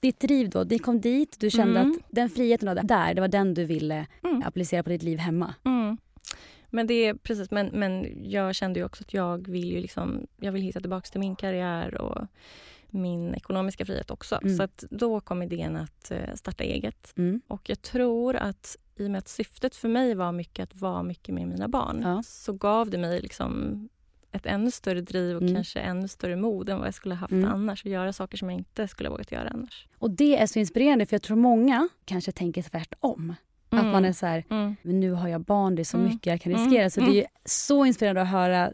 ditt 0.00 0.20
driv 0.20 0.50
då, 0.50 0.62
ni 0.70 0.78
kom 0.78 1.00
dit, 1.00 1.36
du 1.40 1.50
kände 1.50 1.80
Mm. 1.80 1.92
att 1.92 1.98
den 2.10 2.28
friheten 2.30 2.66
du 2.66 2.70
hade 2.70 2.82
där, 2.82 3.14
det 3.14 3.20
var 3.20 3.28
den 3.28 3.54
du 3.54 3.64
ville 3.64 4.06
Mm. 4.24 4.42
applicera 4.46 4.82
på 4.82 4.90
ditt 4.90 5.02
liv 5.02 5.18
hemma. 5.18 5.54
Mm. 5.64 5.96
Men 6.76 6.86
det 6.86 6.94
är 6.94 7.14
precis, 7.14 7.50
men, 7.50 7.66
men 7.66 8.08
jag 8.30 8.54
kände 8.54 8.80
ju 8.80 8.84
också 8.86 9.02
att 9.04 9.14
jag 9.14 9.48
vill 9.48 9.72
ju 9.72 9.80
liksom, 9.80 10.26
jag 10.40 10.52
vill 10.52 10.62
hitta 10.62 10.80
tillbaka 10.80 11.08
till 11.10 11.20
min 11.20 11.36
karriär 11.36 12.00
och 12.00 12.26
min 12.90 13.34
ekonomiska 13.34 13.84
frihet 13.86 14.10
också. 14.10 14.38
Mm. 14.42 14.56
Så 14.56 14.62
att 14.62 14.84
då 14.90 15.20
kom 15.20 15.42
idén 15.42 15.76
att 15.76 16.10
eh, 16.10 16.34
starta 16.34 16.64
eget. 16.64 17.12
Mm. 17.16 17.40
Och 17.48 17.68
jag 17.70 17.82
tror 17.82 18.36
att 18.36 18.76
i 18.96 19.06
och 19.06 19.10
med 19.10 19.18
att 19.18 19.28
syftet 19.28 19.76
för 19.76 19.88
mig 19.88 20.14
var 20.14 20.32
mycket 20.32 20.62
att 20.62 20.80
vara 20.80 21.02
mycket 21.02 21.34
med 21.34 21.48
mina 21.48 21.68
barn 21.68 22.00
Ja. 22.02 22.22
så 22.26 22.52
gav 22.52 22.90
det 22.90 22.98
mig 22.98 23.20
liksom 23.20 23.88
ett 24.32 24.46
ännu 24.46 24.70
större 24.70 25.00
driv 25.00 25.36
och 25.36 25.42
Mm. 25.42 25.54
kanske 25.54 25.80
ännu 25.80 26.08
större 26.08 26.36
mod 26.36 26.68
än 26.68 26.78
vad 26.78 26.86
jag 26.86 26.94
skulle 26.94 27.14
ha 27.14 27.20
haft 27.20 27.32
Mm. 27.32 27.50
annars. 27.52 27.84
Och 27.84 27.90
göra 27.90 28.12
saker 28.12 28.38
som 28.38 28.50
jag 28.50 28.58
inte 28.58 28.88
skulle 28.88 29.08
ha 29.08 29.14
vågat 29.14 29.32
göra 29.32 29.48
annars. 29.48 29.88
Och 29.98 30.10
det 30.10 30.36
är 30.36 30.46
så 30.46 30.58
inspirerande 30.58 31.06
för 31.06 31.14
jag 31.14 31.22
tror 31.22 31.36
många 31.36 31.88
kanske 32.04 32.32
tänker 32.32 32.62
tvärtom. 32.62 33.34
Att 33.68 33.80
Mm. 33.80 33.92
man 33.92 34.04
är 34.04 34.12
så 34.12 34.26
här, 34.26 34.44
Mm. 34.50 34.76
men 34.82 35.00
nu 35.00 35.12
har 35.12 35.28
jag 35.28 35.40
barn, 35.40 35.74
det 35.74 35.82
är 35.82 35.84
så 35.84 35.96
Mm. 35.96 36.08
mycket 36.08 36.26
jag 36.26 36.40
kan 36.40 36.52
Mm. 36.52 36.64
riskera. 36.64 36.90
Så 36.90 37.00
Mm. 37.00 37.12
det 37.12 37.20
är 37.20 37.26
så 37.44 37.84
inspirerande 37.84 38.22
att 38.22 38.28
höra 38.28 38.70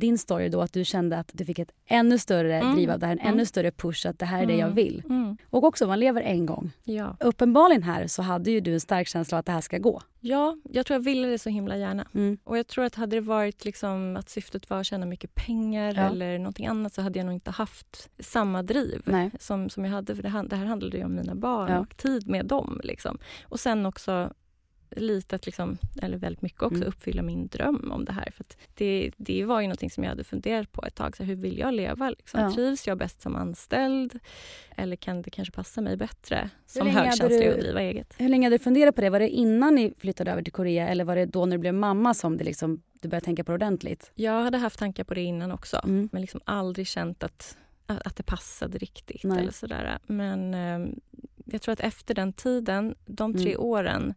din 0.00 0.18
story 0.18 0.48
då, 0.48 0.60
att 0.62 0.72
du 0.72 0.84
kände 0.84 1.18
att 1.18 1.30
du 1.32 1.44
fick 1.44 1.58
ett 1.58 1.72
ännu 1.86 2.18
större 2.18 2.56
Mm. 2.56 2.74
driv 2.74 2.90
av 2.90 2.98
det 2.98 3.06
här, 3.06 3.12
en 3.12 3.18
Mm. 3.18 3.32
ännu 3.34 3.46
större 3.46 3.70
push 3.70 4.06
att 4.06 4.18
det 4.18 4.26
här 4.26 4.42
är 4.42 4.46
det 4.46 4.52
jag 4.52 4.60
Mm. 4.62 4.74
vill. 4.74 5.02
Mm. 5.06 5.36
Och 5.50 5.64
också, 5.64 5.86
man 5.86 6.00
lever 6.00 6.22
en 6.22 6.46
gång. 6.46 6.70
Ja. 6.84 7.16
Uppenbarligen 7.20 7.82
här 7.82 8.06
så 8.06 8.22
hade 8.22 8.50
ju 8.50 8.60
du 8.60 8.72
en 8.74 8.80
stark 8.80 9.08
känsla 9.08 9.38
att 9.38 9.46
det 9.46 9.52
här 9.52 9.60
ska 9.60 9.78
gå. 9.78 10.02
ja, 10.22 10.56
jag 10.70 10.86
tror 10.86 10.94
jag 10.94 11.04
ville 11.04 11.28
det 11.28 11.38
så 11.38 11.50
himla 11.50 11.76
gärna. 11.76 12.06
Mm. 12.14 12.38
Och 12.44 12.58
jag 12.58 12.66
tror 12.66 12.84
att 12.84 12.94
hade 12.94 13.16
det 13.16 13.20
varit 13.20 13.64
liksom 13.64 14.16
att 14.16 14.28
syftet 14.28 14.70
var 14.70 14.80
att 14.80 14.86
tjäna 14.86 15.06
mycket 15.06 15.34
pengar 15.34 15.94
Ja. 15.96 16.02
eller 16.02 16.38
någonting 16.38 16.66
annat 16.66 16.94
så 16.94 17.02
hade 17.02 17.18
jag 17.18 17.26
nog 17.26 17.34
inte 17.34 17.50
haft 17.50 18.10
samma 18.18 18.62
driv 18.62 19.02
Nej. 19.04 19.30
som, 19.40 19.70
som 19.70 19.84
jag 19.84 19.92
hade. 19.92 20.16
För 20.16 20.22
det, 20.22 20.44
det 20.50 20.56
här 20.56 20.64
handlade 20.66 20.96
ju 20.96 21.04
om 21.04 21.14
mina 21.14 21.34
barn 21.34 21.70
Ja. 21.72 21.78
och 21.78 21.96
tid 21.96 22.28
med 22.28 22.46
dem. 22.46 22.80
Liksom. 22.84 23.18
Och 23.48 23.60
sen 23.60 23.86
också 23.86 24.32
lite 24.96 25.36
att, 25.36 25.46
liksom, 25.46 25.78
eller 26.02 26.16
väldigt 26.16 26.42
mycket 26.42 26.62
också, 26.62 26.76
Mm. 26.76 26.88
uppfylla 26.88 27.22
min 27.22 27.46
dröm 27.46 27.92
om 27.92 28.04
det 28.04 28.12
här. 28.12 28.30
För 28.30 28.44
att 28.44 28.56
det, 28.74 29.10
det 29.16 29.44
var 29.44 29.60
ju 29.60 29.66
någonting 29.66 29.90
som 29.90 30.04
jag 30.04 30.10
hade 30.10 30.24
funderat 30.24 30.72
på 30.72 30.84
ett 30.86 30.94
tag. 30.94 31.16
Så 31.16 31.22
här, 31.22 31.28
hur 31.28 31.42
vill 31.42 31.58
jag 31.58 31.74
leva? 31.74 32.10
Liksom? 32.10 32.40
Ja. 32.40 32.52
Trivs 32.54 32.86
jag 32.86 32.98
bäst 32.98 33.20
som 33.22 33.36
anställd? 33.36 34.18
Eller 34.76 34.96
kan 34.96 35.22
det 35.22 35.30
kanske 35.30 35.52
passa 35.54 35.80
mig 35.80 35.96
bättre 35.96 36.50
som 36.66 36.86
högkänslig 36.86 37.48
att 37.48 37.60
driva 37.60 37.80
eget? 37.82 38.14
Hur 38.18 38.28
länge 38.28 38.46
hade 38.46 38.58
du 38.58 38.64
funderat 38.64 38.94
på 38.94 39.00
det? 39.00 39.10
Var 39.10 39.20
det 39.20 39.28
innan 39.28 39.74
ni 39.74 39.92
flyttade 39.98 40.30
över 40.30 40.42
till 40.42 40.52
Korea 40.52 40.88
eller 40.88 41.04
var 41.04 41.16
det 41.16 41.26
då 41.26 41.46
när 41.46 41.56
du 41.56 41.60
blev 41.60 41.74
mamma 41.74 42.14
som 42.14 42.36
det 42.36 42.44
liksom, 42.44 42.82
du 43.00 43.08
började 43.08 43.24
tänka 43.24 43.44
på 43.44 43.52
det 43.52 43.54
ordentligt? 43.54 44.10
Jag 44.14 44.42
hade 44.42 44.58
haft 44.58 44.78
tankar 44.78 45.04
på 45.04 45.14
det 45.14 45.22
innan 45.22 45.52
också. 45.52 45.80
Mm. 45.84 46.08
men 46.12 46.20
liksom 46.20 46.40
aldrig 46.44 46.86
känt 46.86 47.22
att, 47.22 47.56
att 47.86 48.06
att 48.06 48.16
det 48.16 48.22
passade 48.22 48.78
riktigt. 48.78 49.24
Nej. 49.24 49.38
eller 49.38 49.52
sådär. 49.52 49.98
Men 50.06 50.54
eh, 50.54 50.88
jag 51.44 51.62
tror 51.62 51.72
att 51.72 51.80
efter 51.80 52.14
den 52.14 52.32
tiden, 52.32 52.94
de 53.06 53.34
tre 53.34 53.50
Mm. 53.54 53.60
åren, 53.64 54.14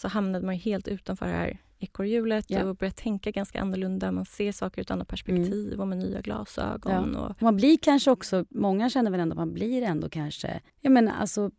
så 0.00 0.08
hamnade 0.08 0.46
man 0.46 0.54
helt 0.54 0.88
utanför 0.88 1.26
det 1.26 1.32
här 1.32 1.58
ekorrhjulet 1.78 2.44
Ja. 2.48 2.64
och 2.64 2.76
började 2.76 2.96
tänka 2.96 3.30
ganska 3.30 3.60
annorlunda. 3.60 4.12
Man 4.12 4.24
ser 4.26 4.52
saker 4.52 4.78
ur 4.80 4.82
ett 4.82 4.90
annat 4.90 5.08
perspektiv 5.08 5.80
och 5.80 5.88
med 5.88 5.98
nya 5.98 6.20
glasögon. 6.20 7.16
Och, 7.16 7.42
Man 7.42 7.56
blir 7.56 7.78
kanske 7.82 8.10
också, 8.10 8.44
många 8.50 8.90
känner 8.90 9.10
väl 9.10 9.20
ändå 9.20 9.32
att 9.32 9.38
man 9.38 9.52
blir 9.52 9.82
ändå 9.82 10.08
kanske, 10.08 10.60
jag 10.80 10.92
menar 10.92 11.12
alltså 11.20 11.50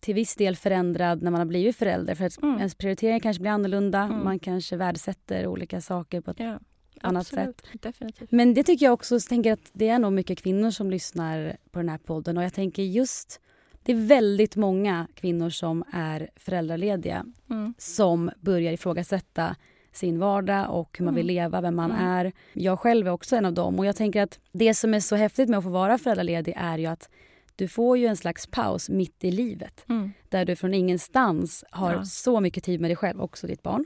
till 0.00 0.14
viss 0.14 0.36
del 0.36 0.56
förändrad 0.56 1.22
när 1.22 1.30
man 1.30 1.40
har 1.40 1.46
blivit 1.46 1.76
förälder. 1.76 2.14
För 2.14 2.24
att 2.24 2.42
Mm. 2.42 2.56
ens 2.58 2.74
prioritering 2.74 3.20
kanske 3.20 3.40
blir 3.40 3.50
annorlunda. 3.50 4.00
Mm. 4.00 4.24
Man 4.24 4.38
kanske 4.38 4.76
värdesätter 4.76 5.46
olika 5.46 5.80
saker 5.80 6.20
på 6.20 6.30
ett 6.30 6.40
ja, 6.40 6.58
annat 7.00 7.20
absolut, 7.20 7.62
Definitivt. 7.82 8.32
Men 8.32 8.54
det 8.54 8.62
tycker 8.62 8.86
jag 8.86 8.92
också, 8.92 9.20
så 9.20 9.28
tänker 9.28 9.52
att 9.52 9.70
det 9.72 9.88
är 9.88 9.98
nog 9.98 10.12
mycket 10.12 10.38
kvinnor 10.38 10.70
som 10.70 10.90
lyssnar 10.90 11.56
på 11.70 11.78
den 11.78 11.88
här 11.88 11.98
podden 11.98 12.38
och 12.38 12.44
jag 12.44 12.54
tänker 12.54 12.82
just, 12.82 13.40
det 13.86 13.92
är 13.92 13.96
väldigt 14.06 14.56
många 14.56 15.06
kvinnor 15.14 15.50
som 15.50 15.84
är 15.92 16.30
föräldralediga 16.36 17.24
Mm. 17.50 17.74
som 17.78 18.30
börjar 18.40 18.72
ifrågasätta 18.72 19.56
sin 19.92 20.18
vardag 20.18 20.70
och 20.70 20.98
hur 20.98 21.04
man 21.04 21.14
vill 21.14 21.30
Mm. 21.30 21.34
leva, 21.34 21.60
vem 21.60 21.76
man 21.76 21.90
Mm. 21.90 22.04
är. 22.06 22.32
Jag 22.52 22.80
själv 22.80 23.06
är 23.06 23.10
också 23.10 23.36
en 23.36 23.44
av 23.44 23.52
dem 23.52 23.78
och 23.78 23.86
jag 23.86 23.96
tänker 23.96 24.22
att 24.22 24.38
det 24.52 24.74
som 24.74 24.94
är 24.94 25.00
så 25.00 25.16
häftigt 25.16 25.48
med 25.48 25.58
att 25.58 25.64
få 25.64 25.70
vara 25.70 25.98
föräldraledig 25.98 26.54
är 26.56 26.78
ju 26.78 26.86
att 26.86 27.08
du 27.56 27.68
får 27.68 27.98
ju 27.98 28.06
en 28.06 28.16
slags 28.16 28.46
paus 28.46 28.88
mitt 28.90 29.24
i 29.24 29.30
livet 29.30 29.84
Mm. 29.88 30.12
där 30.28 30.44
du 30.44 30.56
från 30.56 30.74
ingenstans 30.74 31.64
har 31.70 31.92
Ja. 31.92 32.04
så 32.04 32.40
mycket 32.40 32.64
tid 32.64 32.80
med 32.80 32.90
dig 32.90 32.96
själv, 32.96 33.20
också 33.20 33.46
ditt 33.46 33.62
barn. 33.62 33.84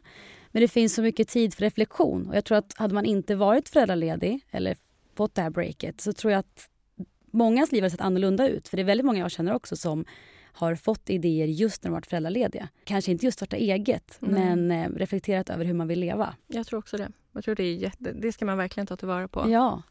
Men 0.52 0.62
det 0.62 0.68
finns 0.68 0.94
så 0.94 1.02
mycket 1.02 1.28
tid 1.28 1.54
för 1.54 1.60
reflektion. 1.62 2.28
Och 2.28 2.36
jag 2.36 2.44
tror 2.44 2.58
att 2.58 2.72
hade 2.78 2.94
man 2.94 3.04
inte 3.04 3.34
varit 3.34 3.68
föräldraledig 3.68 4.40
eller 4.50 4.76
fått 5.16 5.34
det 5.34 5.42
här 5.42 5.50
breaket 5.50 6.00
så 6.00 6.12
tror 6.12 6.32
jag 6.32 6.38
att 6.38 6.68
mångas 7.30 7.72
liv 7.72 7.82
hade 7.82 7.90
sett 7.90 8.00
annorlunda 8.00 8.48
ut. 8.48 8.68
För 8.68 8.76
det 8.76 8.82
är 8.82 8.84
väldigt 8.84 9.06
många 9.06 9.18
jag 9.18 9.30
känner 9.30 9.54
också 9.54 9.76
som 9.76 10.04
har 10.52 10.74
fått 10.74 11.10
idéer 11.10 11.46
just 11.46 11.84
när 11.84 11.90
de 11.90 11.94
varit 11.94 12.06
föräldralediga. 12.06 12.68
Kanske 12.84 13.10
inte 13.10 13.24
just 13.24 13.38
starta 13.38 13.56
eget, 13.56 14.16
Nej. 14.20 14.56
men 14.56 14.70
eh, 14.70 14.88
reflekterat 14.98 15.50
över 15.50 15.64
hur 15.64 15.74
man 15.74 15.88
vill 15.88 16.00
leva. 16.00 16.34
Jag 16.46 16.66
tror 16.66 16.78
också 16.78 16.96
det. 16.96 17.12
Jag 17.32 17.44
tror 17.44 17.54
det, 17.54 17.62
är 17.62 17.74
jätte, 17.74 18.12
det 18.12 18.32
ska 18.32 18.44
man 18.44 18.58
verkligen 18.58 18.86
ta 18.86 18.96
tillvara 18.96 19.28
på. 19.28 19.50
Ja. 19.50 19.82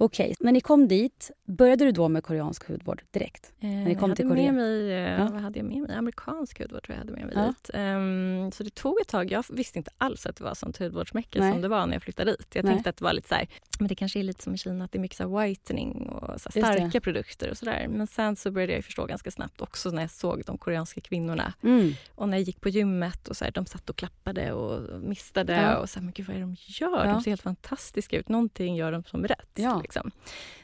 Okej, 0.00 0.34
när 0.40 0.52
ni 0.52 0.60
kom 0.60 0.88
dit, 0.88 1.30
började 1.44 1.84
du 1.84 1.92
då 1.92 2.08
med 2.08 2.24
koreansk 2.24 2.68
hudvård 2.68 3.02
direkt? 3.10 3.52
Eh, 3.60 3.68
ni 3.68 3.94
kom 3.94 4.10
jag 4.10 4.16
till 4.16 4.28
Korea. 4.28 4.52
med 4.52 4.54
mig, 4.54 4.92
eh, 4.92 4.98
Ja. 5.20 5.28
vad 5.32 5.40
hade 5.42 5.58
jag 5.58 5.66
med 5.66 5.82
mig? 5.82 5.96
Amerikansk 5.96 6.58
hudvård 6.60 6.82
tror 6.82 6.94
jag 6.94 6.98
hade 6.98 7.12
med 7.12 7.24
mig 7.26 7.34
Ja. 7.36 7.46
dit. 7.46 7.70
Ehm, 7.74 8.50
så 8.52 8.62
det 8.62 8.74
tog 8.74 9.00
ett 9.00 9.08
tag. 9.08 9.30
Jag 9.32 9.44
visste 9.50 9.78
inte 9.78 9.90
alls 9.98 10.26
att 10.26 10.36
det 10.36 10.44
var 10.44 10.54
sånt 10.54 10.78
hudvårdsmäcke 10.78 11.38
som 11.38 11.60
det 11.62 11.68
var 11.68 11.86
när 11.86 11.92
jag 11.92 12.02
flyttade 12.02 12.30
dit. 12.30 12.48
Jag 12.54 12.64
Nej. 12.64 12.72
tänkte 12.74 12.90
att 12.90 12.96
det 12.96 13.04
var 13.04 13.12
lite 13.12 13.28
så 13.28 13.34
här, 13.34 13.46
men 13.78 13.88
det 13.88 13.94
kanske 13.94 14.18
är 14.18 14.22
lite 14.22 14.42
som 14.42 14.54
i 14.54 14.58
Kina 14.58 14.84
att 14.84 14.92
det 14.92 14.98
är 14.98 15.00
mycket 15.00 15.16
så 15.16 15.38
whitening 15.38 16.08
och 16.08 16.40
så 16.40 16.50
starka 16.50 17.00
produkter 17.00 17.50
och 17.50 17.56
sådär. 17.56 17.86
Men 17.90 18.06
sen 18.06 18.36
så 18.36 18.50
började 18.50 18.72
jag 18.72 18.84
förstå 18.84 19.06
ganska 19.06 19.30
snabbt 19.30 19.60
också 19.62 19.90
när 19.90 20.02
jag 20.02 20.10
såg 20.10 20.42
de 20.46 20.58
koreanska 20.58 21.00
kvinnorna 21.00 21.52
Mm. 21.62 21.92
och 22.14 22.28
när 22.28 22.36
jag 22.36 22.42
gick 22.44 22.60
på 22.60 22.68
gymmet 22.68 23.28
och 23.28 23.36
så 23.36 23.44
här, 23.44 23.52
de 23.52 23.66
satt 23.66 23.90
och 23.90 23.96
klappade 23.96 24.52
och 24.52 25.02
mistade 25.02 25.52
Ja. 25.62 25.76
och 25.76 25.88
så 25.90 25.98
här, 25.98 26.04
men 26.04 26.12
gud 26.12 26.26
vad 26.26 26.36
är 26.36 26.40
det 26.40 26.46
de 26.46 26.56
gör? 26.66 27.04
De 27.06 27.20
ser 27.22 27.30
helt 27.30 27.42
fantastiska 27.42 28.18
ut. 28.18 28.28
Någonting 28.28 28.76
gör 28.76 28.92
de 28.92 29.04
som 29.04 29.24
rätt. 29.26 29.50
Ja. 29.54 29.80
Liksom. 29.88 30.10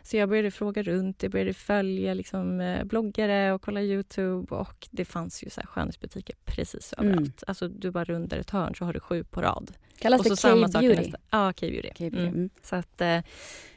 Så 0.03 0.17
jag 0.17 0.29
började 0.29 0.51
fråga 0.51 0.83
runt, 0.83 1.23
jag 1.23 1.33
började 1.33 1.55
följa 1.55 2.15
liksom, 2.15 2.61
eh, 2.61 2.85
bloggare 2.85 3.53
och 3.53 3.63
kolla 3.63 3.83
Youtube 3.83 4.55
och 4.55 4.89
det 4.91 5.05
fanns 5.05 5.43
ju 5.45 5.51
så 5.51 5.61
här 5.61 5.67
skönhetsbutiker 5.69 6.37
precis 6.45 6.95
Mm. 6.99 7.11
överallt. 7.11 7.45
Alltså 7.47 7.69
du 7.69 7.91
bara 7.91 8.05
rundar 8.05 8.39
ett 8.39 8.51
hörn 8.51 8.75
så 8.75 8.85
har 8.85 8.93
du 8.93 9.01
sju 9.01 9.25
på 9.25 9.43
rad. 9.43 9.73
Kallas 9.99 10.21
och 10.21 10.39
så 10.39 10.49
det 10.55 10.63
K-beauty? 10.73 11.13
Ja, 11.31 11.53
K-beauty. 11.53 11.89
K-beauty. 11.89 12.19
Mm. 12.19 12.35
Mm. 12.35 12.51
Så 12.63 12.77
att 12.77 13.01
eh, 13.01 13.21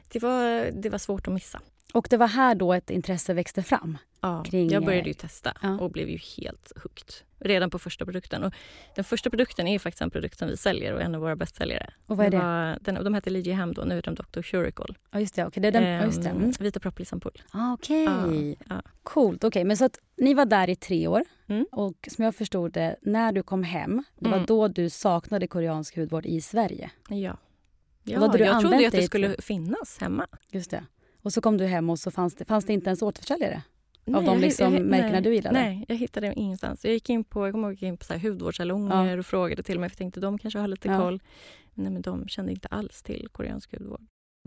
det 0.08 0.20
var, 0.20 0.72
det 0.82 0.90
var 0.90 0.98
svårt 0.98 1.28
att 1.28 1.34
missa. 1.34 1.62
Och 1.94 2.08
det 2.10 2.18
var 2.18 2.28
här 2.28 2.56
då 2.56 2.74
ett 2.74 2.90
intresse 2.90 3.34
växte 3.34 3.64
fram? 3.64 3.98
Ja, 4.28 4.44
Kring, 4.44 4.70
jag 4.70 4.84
eh, 4.84 4.86
började 4.86 5.08
ju 5.08 5.14
testa 5.14 5.58
ja. 5.62 5.80
och 5.80 5.92
blev 5.92 6.10
ju 6.10 6.18
helt 6.38 6.72
hooked 6.84 7.14
redan 7.40 7.70
på 7.70 7.80
första 7.80 8.06
produkten. 8.06 8.44
Och 8.44 8.54
den 8.96 9.04
första 9.04 9.30
produkten 9.30 9.68
är 9.68 9.80
faktiskt 9.80 10.02
en 10.02 10.10
produkt 10.10 10.40
som 10.40 10.48
vi 10.48 10.58
säljer 10.58 10.94
och 10.94 11.02
en 11.02 11.16
av 11.16 11.22
våra 11.22 11.36
bästsäljare. 11.36 11.94
Och 12.06 12.18
vad 12.18 12.26
är 12.26 12.30
det? 12.32 12.38
Var, 12.38 12.78
den, 12.82 13.04
de 13.04 13.14
hette 13.14 13.30
Ligia 13.30 13.56
Hem 13.56 13.74
då, 13.74 13.82
nu 13.82 13.98
är 13.98 14.02
de 14.02 14.16
Dr. 14.16 14.42
Curicol. 14.42 14.98
Ja, 15.12 15.20
just 15.20 15.36
det. 15.36 15.46
Okej, 15.46 15.62
det 15.62 15.68
är 15.68 15.72
den. 15.72 15.84
ja, 15.84 16.06
just 16.06 16.24
det. 16.24 16.30
Mm. 16.30 16.44
Ehm, 16.44 16.54
Vita 16.60 16.80
propplysampull. 16.80 17.42
Ah, 17.52 17.74
Okej. 17.74 18.04
Ja, 18.06 18.76
ja. 18.76 18.82
Coolt. 19.04 19.44
Okej, 19.44 19.64
men 19.64 19.78
så 19.78 19.86
att 19.86 20.00
ni 20.18 20.34
var 20.34 20.46
där 20.46 20.70
i 20.70 20.76
tre 20.76 21.08
år. 21.08 21.24
Mm. 21.48 21.66
Och 21.72 22.08
som 22.12 22.26
jag 22.26 22.36
förstod 22.36 22.72
det, 22.74 22.96
när 23.02 23.32
du 23.32 23.44
kom 23.44 23.64
hem, 23.64 24.04
det 24.20 24.30
var 24.30 24.38
Mm. 24.38 24.46
då 24.46 24.68
du 24.68 24.90
saknade 24.90 25.48
koreansk 25.48 25.96
hudvård 25.98 26.26
i 26.26 26.42
Sverige. 26.42 26.92
Ja. 27.10 27.38
Vad 28.04 28.14
ja 28.16 28.20
hade 28.20 28.38
du 28.38 28.44
jag 28.44 28.62
trodde 28.62 28.78
ju 28.78 28.86
att 28.86 28.94
det 28.94 29.02
skulle 29.04 29.36
finnas 29.42 29.98
hemma. 30.00 30.28
Just 30.52 30.72
det. 30.72 30.84
Och 31.22 31.34
så 31.34 31.42
kom 31.42 31.58
du 31.58 31.66
hem 31.66 31.90
och 31.90 32.00
så 32.00 32.12
fanns 32.12 32.36
det, 32.36 32.46
fanns 32.46 32.66
det 32.66 32.74
inte 32.74 32.90
ens 32.90 33.02
återförsäljare? 33.02 33.62
Av 34.16 34.24
de 34.24 34.26
jag- 34.26 34.40
liksom 34.42 34.74
jag- 34.74 34.86
märkena 34.86 35.12
nej, 35.12 35.22
du 35.22 35.34
gillade? 35.36 35.60
Nej, 35.60 35.86
jag 35.88 35.96
hittade 35.96 36.28
dem 36.28 36.34
ingenstans. 36.38 36.86
Jag 36.86 36.94
gick 36.94 37.10
in 37.10 37.24
på, 37.24 37.48
jag 37.48 37.54
kommer 37.54 37.68
ihåg, 37.68 37.78
jag 37.82 37.88
in 37.88 37.98
på 37.98 38.06
så 38.06 38.14
här 38.14 38.20
hudvårdssalonger 38.30 39.18
och 39.18 39.26
frågade 39.26 39.64
till 39.64 39.80
mig 39.80 39.90
för 39.90 39.94
jag 39.94 39.98
tänkte 39.98 40.20
de 40.20 40.38
kanske 40.38 40.60
har 40.60 40.68
lite 40.68 40.88
Ja. 40.88 40.98
koll. 41.00 41.20
Nej, 41.74 41.92
men 41.92 42.02
de 42.02 42.28
kände 42.28 42.52
inte 42.52 42.68
alls 42.68 43.04
till 43.04 43.28
koreansk 43.32 43.72
hudvård. 43.74 44.02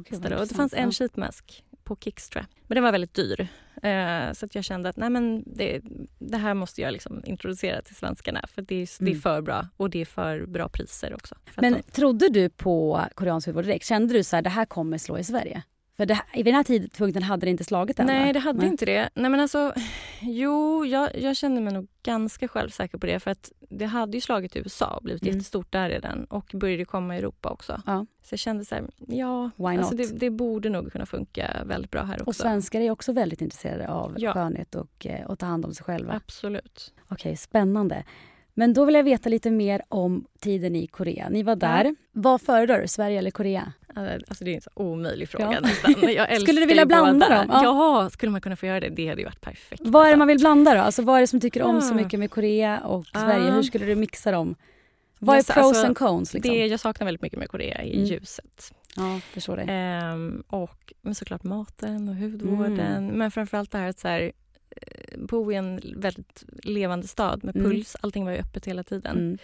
Testade. 0.09 0.37
Och 0.41 0.47
det 0.49 0.55
fanns 0.55 0.75
en 0.75 0.85
Ja. 0.85 0.91
sheetmask 0.93 1.65
på 1.85 1.97
Kickstra. 1.97 2.47
Men 2.67 2.75
den 2.75 2.85
var 2.85 2.93
väldigt 2.93 3.15
dyr. 3.15 3.41
Eh, 3.83 4.33
så 4.33 4.47
att 4.47 4.55
jag 4.55 4.65
kände 4.65 4.89
att 4.89 4.97
nej 4.97 5.11
men 5.11 5.43
det, 5.47 5.81
det 6.19 6.37
här 6.37 6.55
måste 6.55 6.81
jag 6.81 6.93
liksom 6.93 7.23
introducera 7.25 7.83
till 7.83 7.97
svenskarna. 7.97 8.41
För 8.49 8.63
det 8.63 8.75
är, 8.75 8.89
det 8.99 9.05
är 9.05 9.09
Mm. 9.11 9.21
för 9.21 9.41
bra 9.43 9.67
och 9.77 9.91
det 9.91 10.01
är 10.01 10.05
för 10.05 10.47
bra 10.47 10.69
priser 10.69 11.15
också. 11.15 11.37
För 11.47 11.63
Men 11.63 11.73
de, 11.73 11.83
trodde 11.83 12.29
du 12.29 12.49
på 12.51 13.01
koreansk 13.15 13.47
hudvård 13.47 13.65
direkt? 13.65 13.87
Kände 13.87 14.15
du 14.15 14.25
så 14.25 14.37
här, 14.37 14.43
det 14.43 14.51
här 14.51 14.65
kommer 14.65 14.99
slå 14.99 15.19
i 15.19 15.25
Sverige? 15.25 15.63
För 16.01 16.07
det 16.07 16.21
vid 16.35 16.45
den 16.45 16.55
här 16.55 16.63
tidpunkten 16.65 17.23
hade 17.23 17.47
det 17.47 17.51
inte 17.51 17.65
slagit 17.65 17.99
än 18.01 18.07
nej, 18.07 18.33
det 18.33 18.39
hade 18.39 18.67
inte 18.67 18.85
det. 18.85 19.11
Nej 19.15 19.31
men 19.31 19.41
alltså, 19.41 19.73
jo, 20.21 20.85
jag, 20.85 21.19
jag 21.19 21.37
kände 21.37 21.61
mig 21.61 21.73
nog 21.73 21.89
ganska 22.03 22.49
självsäker 22.49 22.99
på 22.99 23.07
det. 23.07 23.21
För 23.21 23.31
att 23.31 23.53
det 23.71 23.85
hade 23.85 24.17
ju 24.17 24.21
slagit 24.21 24.57
i 24.57 24.59
USA 24.59 24.87
och 24.97 25.03
blivit 25.03 25.23
Mm. 25.23 25.35
jättestort 25.35 25.73
där 25.73 25.89
redan. 25.89 26.25
Och 26.25 26.51
började 26.55 26.85
komma 26.85 27.15
i 27.17 27.19
Europa 27.19 27.51
också. 27.51 27.83
Ja. 27.87 28.07
Så 28.23 28.33
jag 28.33 28.39
kände 28.41 28.65
så 28.65 28.75
här, 28.75 28.85
ja, 29.09 29.51
Why 29.57 29.65
alltså 29.79 29.97
det, 29.97 30.19
det 30.21 30.31
borde 30.31 30.69
nog 30.69 30.93
kunna 30.93 31.07
funka 31.07 31.63
väldigt 31.67 31.91
bra 31.91 32.03
här 32.03 32.15
också. 32.15 32.25
Och 32.27 32.37
svenskar 32.37 32.81
är 32.81 32.91
också 32.91 33.13
väldigt 33.13 33.41
intresserade 33.41 33.89
av 33.89 34.15
Ja. 34.19 34.33
skönhet 34.33 34.75
och 34.75 35.07
eh, 35.07 35.31
att 35.31 35.39
ta 35.39 35.47
hand 35.47 35.65
om 35.65 35.75
sig 35.75 35.85
själva. 35.85 36.13
Absolut. 36.13 36.95
Okej, 37.09 37.37
spännande. 37.37 38.05
Men 38.55 38.73
då 38.75 38.85
vill 38.85 38.95
jag 38.95 39.03
veta 39.05 39.29
lite 39.29 39.51
mer 39.51 39.83
om 39.89 40.25
tiden 40.41 40.77
i 40.77 40.87
Korea. 40.87 41.29
Ni 41.29 41.43
var 41.43 41.57
där. 41.57 41.95
Vad 42.13 42.41
föredrar 42.41 42.81
du, 42.81 42.89
Sverige 42.89 43.19
eller 43.19 43.31
Korea? 43.31 43.73
Alltså 43.95 44.45
det 44.45 44.51
är 44.51 44.55
en 44.55 44.61
så 44.61 44.71
omöjlig 44.75 45.29
fråga 45.29 45.53
Ja. 45.53 45.61
nästan. 45.61 45.95
Jag 46.15 46.41
Skulle 46.43 46.61
du 46.61 46.67
vilja 46.67 46.87
blanda 46.87 47.29
dem? 47.29 47.47
Ja. 47.49 47.63
Ja. 48.03 48.11
skulle 48.11 48.33
man 48.33 48.41
kunna 48.41 48.57
få 48.57 48.67
göra 48.67 48.81
det? 48.81 48.89
Det 48.89 49.09
hade 49.09 49.21
ju 49.21 49.25
varit 49.25 49.41
perfekt. 49.41 49.83
Vad 49.85 50.03
är 50.03 50.05
det 50.05 50.09
alltså. 50.09 50.19
man 50.19 50.29
vill 50.29 50.39
blanda 50.39 50.75
då? 50.75 50.81
Alltså 50.81 51.03
vad 51.03 51.17
är 51.17 51.21
det 51.21 51.27
som 51.27 51.39
du 51.39 51.41
tycker 51.47 51.63
om 51.63 51.81
så 51.81 51.93
Ah. 51.93 51.97
mycket 51.97 52.19
med 52.21 52.31
Korea 52.31 52.81
och 52.81 53.07
Ah. 53.13 53.21
Sverige? 53.21 53.51
Hur 53.51 53.63
skulle 53.63 53.87
du 53.87 53.95
mixa 53.95 54.31
dem? 54.31 54.55
Vad 55.19 55.37
är 55.39 55.43
pros 55.55 55.57
alltså, 55.67 55.87
and 55.87 55.97
cons? 55.99 56.35
Liksom? 56.35 56.55
Det 56.55 56.67
jag 56.67 56.81
saknar 56.81 57.05
väldigt 57.05 57.23
mycket 57.23 57.39
med 57.39 57.49
Korea 57.49 57.79
är 57.79 57.93
Mm. 57.95 58.05
ljuset. 58.05 58.75
Ja, 58.97 59.21
förstår 59.33 59.57
det. 59.57 59.63
Ehm, 59.63 60.43
och 60.49 60.93
men 61.03 61.15
såklart 61.15 61.43
maten 61.45 62.09
och 62.09 62.15
hudvården. 62.17 62.81
Mm. 62.81 63.07
Men 63.07 63.31
framförallt 63.31 63.71
det 63.71 63.79
här 63.79 63.89
att 63.89 63.99
så 63.99 64.09
här, 64.09 64.33
bo 65.19 65.53
i 65.53 65.55
en 65.55 65.81
väldigt 65.97 66.45
levande 66.63 67.07
stad 67.09 67.45
med 67.45 67.57
Mm. 67.57 67.71
puls. 67.71 67.97
Allting 68.01 68.25
var 68.25 68.33
ju 68.33 68.39
öppet 68.39 68.67
hela 68.67 68.83
tiden. 68.83 69.17
Mm. 69.19 69.39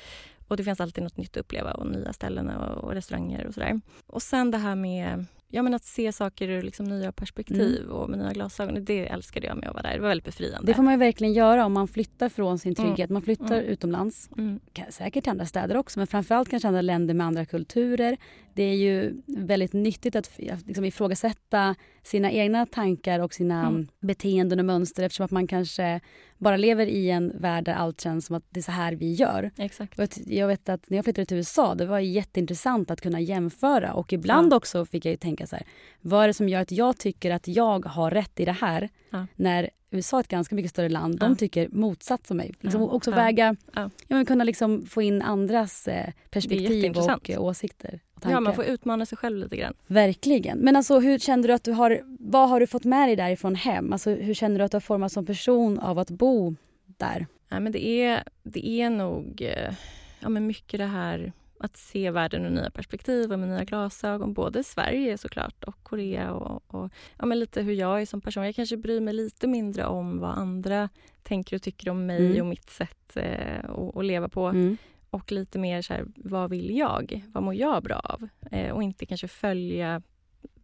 Och 0.49 0.57
det 0.57 0.65
finns 0.65 0.81
alltid 0.81 1.05
något 1.05 1.17
nytt 1.17 1.31
att 1.37 1.41
uppleva 1.41 1.73
och 1.73 1.87
nya 1.87 2.13
ställen 2.13 2.51
och, 2.51 2.85
och 2.85 2.93
restauranger 2.93 3.47
och 3.47 3.55
sådär. 3.55 3.81
Och 4.07 4.23
sen 4.23 4.51
det 4.51 4.59
här 4.59 4.75
med 4.75 5.25
ja, 5.49 5.63
men 5.63 5.75
att 5.75 5.85
se 5.85 6.13
saker 6.13 6.49
ur 6.49 6.63
liksom 6.63 6.87
nya 6.87 7.13
perspektiv 7.13 7.87
och 7.89 8.11
med 8.11 8.19
nya 8.19 8.33
glasögon. 8.33 8.85
Det 8.85 9.07
älskade 9.07 9.47
jag 9.47 9.57
med 9.57 9.69
att 9.69 9.75
vara 9.75 9.83
där. 9.83 9.95
Det 9.95 10.01
var 10.01 10.09
väldigt 10.09 10.25
befriande. 10.25 10.57
Mm. 10.57 10.67
Det 10.67 10.75
får 10.75 10.83
man 10.83 10.93
ju 10.95 10.99
verkligen 10.99 11.33
göra 11.33 11.65
om 11.67 11.73
man 11.73 11.89
flyttar 11.89 12.29
från 12.29 12.59
sin 12.59 12.75
Mm. 12.79 12.85
trygghet. 12.87 13.11
Man 13.11 13.23
flyttar 13.23 13.59
Mm. 13.59 13.65
utomlands, 13.73 14.31
Mm. 14.39 14.61
Säkert 14.91 15.25
till 15.25 15.31
andra 15.31 15.47
städer 15.47 15.77
också, 15.77 15.99
men 16.01 16.07
framförallt 16.07 16.49
kanske 16.49 16.69
andra 16.69 16.83
länder 16.83 17.15
med 17.15 17.27
andra 17.27 17.45
kulturer. 17.47 18.17
Det 18.55 18.63
är 18.63 18.75
ju 18.77 19.23
väldigt 19.27 19.73
nyttigt 19.73 20.17
att 20.17 20.39
liksom 20.67 20.85
ifrågasätta 20.85 21.75
sina 22.03 22.33
egna 22.33 22.67
tankar 22.67 23.21
och 23.21 23.35
sina 23.35 23.67
Mm. 23.67 23.89
beteenden 24.01 24.59
och 24.59 24.65
mönster 24.65 25.03
eftersom 25.03 25.25
att 25.25 25.31
man 25.31 25.47
kanske 25.47 26.01
bara 26.39 26.57
lever 26.57 26.87
i 26.87 27.11
en 27.11 27.33
värld 27.41 27.65
där 27.65 27.75
allt 27.75 28.01
känns 28.01 28.27
som 28.27 28.37
att 28.37 28.45
det 28.51 28.61
är 28.61 28.63
så 28.63 28.73
här 28.73 28.93
vi 28.93 29.13
gör. 29.13 29.51
Exakt. 29.59 29.99
Och 29.99 30.09
jag 30.27 30.49
vet 30.49 30.69
att 30.69 30.91
när 30.91 30.99
jag 30.99 31.05
flyttade 31.05 31.27
till 31.27 31.37
USA, 31.37 31.75
det 31.75 31.87
var 31.87 31.99
jätteintressant 31.99 32.91
att 32.91 33.01
kunna 33.01 33.21
jämföra 33.21 33.93
och 33.95 34.13
ibland 34.13 34.53
Ja. 34.53 34.57
också 34.57 34.85
fick 34.87 35.05
jag 35.05 35.11
ju 35.11 35.17
tänka 35.17 35.47
så 35.47 35.57
här, 35.57 35.67
vad 36.01 36.23
är 36.25 36.27
det 36.27 36.35
som 36.35 36.49
gör 36.49 36.61
att 36.61 36.73
jag 36.73 36.99
tycker 36.99 37.31
att 37.31 37.49
jag 37.49 37.87
har 37.87 38.11
rätt 38.11 38.41
i 38.41 38.45
det 38.45 38.53
här 38.53 38.89
Ja. 39.11 39.27
när 39.35 39.71
USA 39.91 40.17
är 40.17 40.21
ett 40.21 40.29
ganska 40.29 40.55
mycket 40.55 40.71
större 40.71 40.89
land, 40.89 41.19
Ja. 41.21 41.27
de 41.29 41.37
tycker 41.37 41.69
motsatt 41.69 42.27
som 42.27 42.37
mig. 42.37 42.55
Liksom 42.61 42.83
också 42.83 43.11
väga, 43.11 43.57
Ja. 43.75 43.91
men 44.09 44.27
kunna 44.27 44.45
liksom 44.45 44.87
få 44.87 45.03
in 45.03 45.23
andras 45.23 45.89
eh, 45.89 46.13
perspektiv 46.31 46.97
och 47.39 47.45
åsikter. 47.45 48.01
Ja, 48.23 48.41
man 48.41 48.55
får 48.55 48.65
utmana 48.65 49.07
sig 49.07 49.19
själv 49.19 49.39
lite 49.39 49.57
grann. 49.57 49.75
Verkligen. 49.87 50.59
Men 50.59 50.77
alltså 50.77 50.99
hur 50.99 51.19
kände 51.19 51.49
du 51.49 51.55
att 51.55 51.65
du 51.65 51.73
har, 51.73 52.01
vad 52.21 52.49
har 52.49 52.61
du 52.61 52.67
fått 52.67 52.85
med 52.85 53.09
dig 53.09 53.17
därifrån 53.17 53.55
hem? 53.55 53.93
Alltså 53.93 54.11
hur 54.11 54.35
känner 54.35 54.59
du 54.59 54.65
att 54.65 54.71
du 54.71 54.75
har 54.75 54.81
formats 54.81 55.15
som 55.15 55.27
person 55.27 55.79
av 55.79 55.99
att 55.99 56.11
bo 56.11 56.55
där? 56.87 57.27
Nej, 57.49 57.61
men 57.61 57.73
det, 57.73 57.87
är, 57.87 58.23
det 58.43 58.69
är 58.69 58.91
nog 58.91 59.43
eh, 59.43 59.75
ja, 60.21 60.29
men 60.29 60.47
mycket 60.47 60.79
det 60.81 60.87
här 60.87 61.33
att 61.59 61.77
se 61.77 62.11
världen 62.11 62.45
ur 62.47 62.51
nya 62.51 62.71
perspektiv 62.71 63.33
och 63.33 63.39
med 63.39 63.49
nya 63.49 63.65
glasögon. 63.65 64.33
Både 64.35 64.65
Sverige 64.65 65.19
såklart 65.19 65.65
och 65.65 65.83
Korea 65.83 66.33
och, 66.33 66.63
och 66.75 66.91
ja, 67.19 67.27
men 67.27 67.39
lite 67.39 67.63
hur 67.63 67.73
jag 67.73 68.01
är 68.01 68.07
som 68.07 68.21
person. 68.21 68.45
Jag 68.45 68.55
kanske 68.55 68.77
bryr 68.77 69.01
mig 69.01 69.15
lite 69.15 69.47
mindre 69.47 69.87
om 69.87 70.19
vad 70.19 70.31
andra 70.31 70.89
tänker 71.23 71.57
och 71.57 71.63
tycker 71.63 71.91
om 71.91 72.07
mig 72.07 72.27
Mm. 72.27 72.41
och 72.41 72.47
mitt 72.47 72.71
sätt 72.71 73.17
eh, 73.17 73.65
att, 73.65 73.97
att 73.97 74.05
leva 74.05 74.29
på. 74.29 74.47
Mm. 74.47 74.77
Och 75.17 75.33
lite 75.33 75.59
mer 75.59 75.83
så 75.83 75.95
här, 75.95 76.05
vad 76.17 76.51
vill 76.51 76.77
jag? 76.79 77.25
Vad 77.33 77.43
mår 77.43 77.55
jag 77.55 77.83
bra 77.83 77.99
av? 77.99 78.29
Eh, 78.51 78.71
och 78.71 78.83
inte 78.83 79.07
kanske 79.07 79.29
följa 79.29 80.03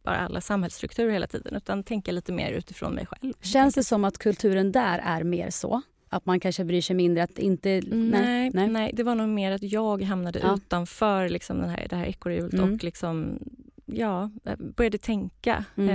bara 0.03 0.17
alla 0.17 0.41
samhällsstrukturer 0.41 1.11
hela 1.13 1.27
tiden 1.27 1.57
utan 1.57 1.85
tänka 1.85 2.13
lite 2.13 2.33
mer 2.33 2.53
utifrån 2.53 2.95
mig 2.95 3.07
själv. 3.07 3.33
Känns 3.41 3.75
det 3.75 3.85
som 3.85 4.05
att 4.05 4.19
kulturen 4.19 4.73
där 4.73 4.99
är 5.05 5.23
mer 5.25 5.51
så? 5.51 5.83
Att 6.09 6.27
man 6.27 6.41
kanske 6.41 6.65
bryr 6.65 6.81
sig 6.81 6.97
mindre, 6.97 7.23
att 7.23 7.39
inte... 7.39 7.83
Nej, 7.91 8.51
nej. 8.55 8.69
nej. 8.69 8.91
det 8.95 9.03
var 9.03 9.15
nog 9.15 9.29
mer 9.29 9.53
att 9.53 9.63
jag 9.63 10.03
hamnade 10.03 10.39
Ja. 10.43 10.55
utanför 10.57 11.29
liksom 11.29 11.59
den 11.59 11.69
här, 11.71 11.87
det 11.91 11.97
här 11.97 12.07
ekorrhjulet 12.07 12.53
Mm. 12.55 12.73
och 12.75 12.85
liksom 12.85 13.39
ja, 13.87 14.31
eh, 14.45 14.57
började 14.59 14.99
tänka 14.99 15.65
Mm. 15.77 15.89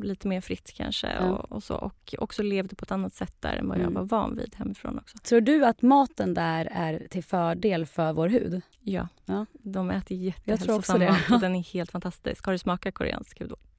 eh, 0.00 0.04
lite 0.04 0.28
mer 0.28 0.40
fritt 0.40 0.72
kanske. 0.76 1.12
Ja. 1.12 1.28
Och, 1.30 1.52
och, 1.52 1.62
så, 1.62 1.74
och 1.74 2.14
också 2.18 2.42
levde 2.42 2.76
på 2.76 2.82
ett 2.82 2.92
annat 2.92 3.12
sätt 3.14 3.34
där 3.40 3.56
än 3.56 3.68
vad 3.68 3.76
jag 3.78 3.82
Mm. 3.82 3.94
var 3.94 4.02
van 4.04 4.36
vid 4.36 4.54
hemifrån 4.54 4.98
också. 4.98 5.18
Tror 5.18 5.40
du 5.40 5.64
att 5.66 5.82
maten 5.82 6.34
där 6.34 6.68
är 6.72 7.06
till 7.10 7.24
fördel 7.24 7.86
för 7.86 8.12
vår 8.12 8.28
hud? 8.28 8.60
Ja, 8.80 9.08
Ja. 9.26 9.46
de 9.52 9.90
äter 9.90 10.16
Jag 10.16 10.24
jättehälsosam 10.26 11.00
mat 11.00 11.30
och 11.30 11.40
den 11.40 11.54
är 11.56 11.62
helt 11.62 11.90
fantastisk. 11.90 12.44
Har 12.46 12.52
du 12.52 12.58
smakat 12.58 12.94
koreansk 12.94 13.38
hudvård? 13.40 13.58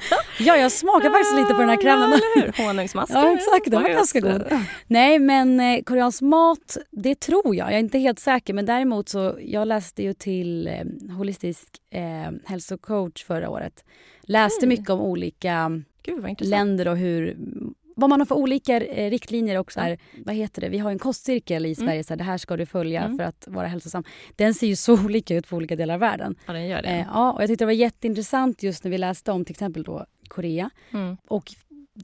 Ja, 0.40 0.56
jag 0.56 0.72
smakar 0.72 1.10
faktiskt 1.10 1.36
lite 1.36 1.54
på 1.54 1.60
den 1.60 1.68
här 1.68 1.82
krämen. 1.82 2.10
Ja, 2.10 2.16
eller 2.16 2.52
hur? 2.58 2.66
Honungsmask. 2.66 3.12
Ja, 3.14 3.34
exakt. 3.34 3.70
Den 3.70 3.82
var 3.82 3.88
ganska 3.88 4.20
god. 4.20 4.44
Nej, 4.86 5.18
men 5.18 5.60
eh, 5.60 5.82
koreansk 5.82 6.20
mat, 6.22 6.76
det 6.90 7.20
tror 7.20 7.56
jag. 7.56 7.66
Jag 7.66 7.74
är 7.74 7.78
inte 7.78 7.98
helt 7.98 8.18
säker. 8.18 8.54
Men 8.54 8.66
däremot 8.66 9.08
så, 9.08 9.38
jag 9.40 9.68
läste 9.68 10.02
ju 10.02 10.12
till 10.14 10.66
eh, 10.66 11.14
holistisk 11.16 11.68
eh, 11.90 12.32
hälsocoach 12.46 13.24
förra 13.24 13.50
året. 13.50 13.84
Läste 14.22 14.66
Mm. 14.66 14.68
mycket 14.78 14.90
om 14.90 15.00
olika 15.00 15.82
Gud 16.02 16.40
länder 16.40 16.88
och 16.88 16.96
hur 16.96 17.36
vad 18.00 18.10
man 18.10 18.20
har 18.20 18.26
för 18.26 18.34
olika 18.34 18.80
eh, 18.80 19.10
riktlinjer 19.10 19.58
och 19.58 19.72
så 19.72 19.80
här, 19.80 19.90
Ja. 19.90 19.96
vad 20.26 20.34
heter 20.34 20.60
det, 20.62 20.68
vi 20.68 20.78
har 20.78 20.90
en 20.90 20.98
kostcirkel 20.98 21.66
i 21.66 21.74
Sverige, 21.74 22.04
så 22.04 22.12
här, 22.12 22.16
det 22.18 22.24
här 22.24 22.38
ska 22.38 22.56
du 22.56 22.66
följa 22.66 23.02
Mm. 23.04 23.16
för 23.18 23.24
att 23.24 23.44
vara 23.50 23.66
hälsosam. 23.66 24.04
Den 24.36 24.54
ser 24.54 24.66
ju 24.66 24.76
så 24.76 24.92
olika 25.04 25.34
ut 25.36 25.48
på 25.48 25.56
olika 25.56 25.76
delar 25.76 25.94
av 25.94 26.00
världen. 26.00 26.34
Ja, 26.46 26.52
den 26.52 26.66
gör 26.66 26.82
det. 26.82 26.88
Eh, 26.88 27.06
ja, 27.14 27.32
och 27.32 27.42
jag 27.42 27.48
tyckte 27.48 27.62
det 27.64 27.66
var 27.66 27.72
jätteintressant 27.72 28.62
just 28.62 28.84
när 28.84 28.90
vi 28.90 28.98
läste 28.98 29.32
om 29.32 29.44
till 29.44 29.52
exempel 29.52 29.82
då 29.82 30.06
Korea. 30.28 30.70
Mm. 30.92 31.16
Och 31.28 31.52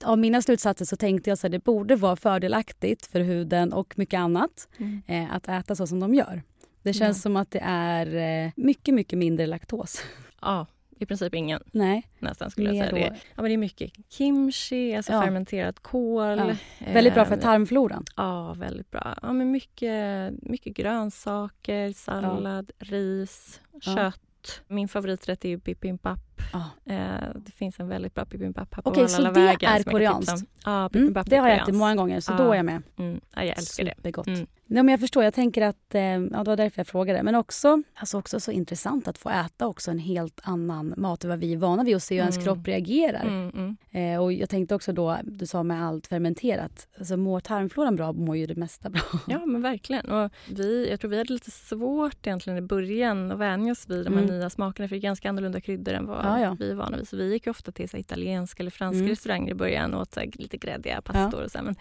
av 0.04 0.18
mina 0.18 0.42
slutsatser 0.42 0.84
så 0.84 0.96
tänkte 0.96 1.30
jag 1.30 1.34
att 1.44 1.52
det 1.52 1.64
borde 1.64 1.96
vara 1.96 2.16
fördelaktigt 2.16 3.06
för 3.06 3.20
huden 3.20 3.72
och 3.72 3.98
mycket 3.98 4.18
annat 4.18 4.68
Mm. 4.78 5.02
eh, 5.06 5.34
att 5.34 5.48
äta 5.48 5.74
så 5.74 5.86
som 5.86 6.00
de 6.00 6.14
gör. 6.14 6.42
Det 6.82 6.92
känns 6.92 7.22
som 7.22 7.36
att 7.36 7.50
det 7.50 7.60
är 7.64 8.44
eh, 8.46 8.50
mycket, 8.56 8.94
mycket 8.94 9.18
mindre 9.18 9.46
laktos. 9.46 10.02
Ja, 10.42 10.66
i 10.98 11.06
princip 11.06 11.34
ingen 11.34 11.60
Nej, 11.72 12.08
nästan 12.18 12.50
skulle 12.50 12.74
jag 12.74 12.76
säga. 12.76 12.84
Det, 12.94 13.00
då, 13.00 13.14
är- 13.14 13.18
ja, 13.34 13.42
men 13.42 13.44
det 13.44 13.52
är 13.52 13.58
mycket 13.58 13.92
kimchi, 14.08 14.96
alltså 14.96 15.12
Ja. 15.12 15.22
fermenterat 15.22 15.80
kål. 15.80 16.38
Ja. 16.38 16.56
väldigt 16.92 17.14
bra 17.14 17.24
för 17.24 17.36
Eh, 17.36 17.40
tarmfloran. 17.42 18.04
Ja, 18.16 18.54
väldigt 18.58 18.90
bra. 18.90 19.18
Ja, 19.22 19.32
men 19.32 19.50
mycket, 19.50 20.32
mycket 20.42 20.76
grönsaker, 20.76 21.92
sallad, 21.92 22.70
ris, 22.78 23.60
kött. 23.80 24.62
Min 24.68 24.88
favoriträtt 24.88 25.44
är 25.44 25.48
ju 25.48 25.56
bibimbap. 25.56 26.33
Ja. 26.52 26.92
Eh, 26.94 27.28
det 27.36 27.52
finns 27.52 27.80
en 27.80 27.88
väldigt 27.88 28.14
bra 28.14 28.24
bibimbap 28.24 28.74
här 28.74 28.82
på 28.82 28.90
Okej, 28.90 29.08
så 29.08 29.22
det 29.22 29.40
är 29.40 29.82
koreanskt? 29.90 30.44
Ja, 30.64 30.78
Mm, 30.78 30.88
bibimbap 30.92 31.30
det 31.30 31.36
är 31.36 31.40
har 31.40 31.48
jag 31.48 31.62
ätit 31.62 31.74
många 31.74 31.94
gånger, 31.94 32.20
så 32.20 32.32
Ja. 32.32 32.36
då 32.36 32.52
är 32.52 32.56
jag 32.56 32.64
med. 32.64 32.82
Mm, 32.98 33.20
ja, 33.34 33.44
jag 33.44 33.58
älskar 33.58 33.84
det. 33.84 33.94
Supergott. 33.96 34.26
Mm. 34.26 34.46
Nej, 34.66 34.82
men 34.82 34.88
jag 34.92 35.00
förstår, 35.00 35.24
jag 35.24 35.34
tänker 35.34 35.62
att, 35.62 35.94
eh, 35.94 36.02
ja, 36.02 36.18
det 36.18 36.44
var 36.44 36.56
därför 36.56 36.78
jag 36.78 36.86
frågade. 36.86 37.22
Men 37.22 37.34
också, 37.34 37.82
alltså 37.94 38.18
också 38.18 38.40
så 38.40 38.50
intressant 38.50 39.08
att 39.08 39.18
få 39.18 39.30
äta 39.30 39.66
också 39.66 39.90
en 39.90 39.98
helt 39.98 40.40
annan 40.44 40.94
mat 40.96 41.24
än 41.24 41.30
vad 41.30 41.38
vi 41.38 41.52
är 41.52 41.56
vana 41.56 41.84
vid 41.84 41.94
och 41.94 42.02
se 42.02 42.14
hur 42.14 42.20
ens 42.20 42.36
Mm. 42.36 42.44
kropp 42.44 42.66
reagerar. 42.68 43.22
Mm, 43.24 43.50
mm. 43.90 44.14
Eh, 44.14 44.22
och 44.22 44.32
jag 44.32 44.48
tänkte 44.48 44.74
också 44.74 44.92
då, 44.92 45.16
du 45.24 45.46
sa 45.46 45.62
med 45.62 45.84
allt 45.86 46.06
fermenterat, 46.06 46.88
alltså 46.98 47.16
mår 47.16 47.40
tarmfloran 47.40 47.96
bra 47.96 48.12
mår 48.12 48.36
ju 48.36 48.46
det 48.46 48.54
mesta 48.54 48.90
bra. 48.90 49.02
Ja, 49.26 49.46
men 49.46 49.62
verkligen. 49.62 50.06
Och 50.10 50.30
vi, 50.50 50.90
jag 50.90 51.00
tror 51.00 51.10
vi 51.10 51.18
hade 51.18 51.32
lite 51.32 51.50
svårt 51.50 52.26
egentligen 52.26 52.58
i 52.58 52.62
början 52.62 53.32
att 53.32 53.38
vänja 53.38 53.72
oss 53.72 53.90
vid 53.90 54.04
de 54.06 54.14
här 54.14 54.22
Mm. 54.22 54.36
nya 54.38 54.50
smakerna 54.50 54.88
för 54.88 54.94
det 54.96 54.98
är 54.98 55.02
ganska 55.02 55.28
annorlunda 55.28 55.60
kryddor 55.60 55.92
än 55.94 56.06
vad 56.06 56.23
Ja, 56.24 56.40
ja. 56.40 56.56
vi 56.58 56.70
är 56.70 56.74
vana 56.74 56.96
vid. 56.96 57.08
Så 57.08 57.16
vi 57.16 57.32
gick 57.32 57.46
ofta 57.46 57.72
till 57.72 57.88
så 57.88 57.96
italienska 57.96 58.62
eller 58.62 58.70
franska 58.70 58.98
Mm. 58.98 59.08
restauranger 59.08 59.50
i 59.50 59.54
början 59.54 59.94
och 59.94 60.00
åt 60.00 60.14
så 60.14 60.20
lite 60.34 60.56
gräddiga 60.56 61.02
pastor 61.02 61.42
och 61.42 61.50
så. 61.50 61.58
Men, 61.62 61.76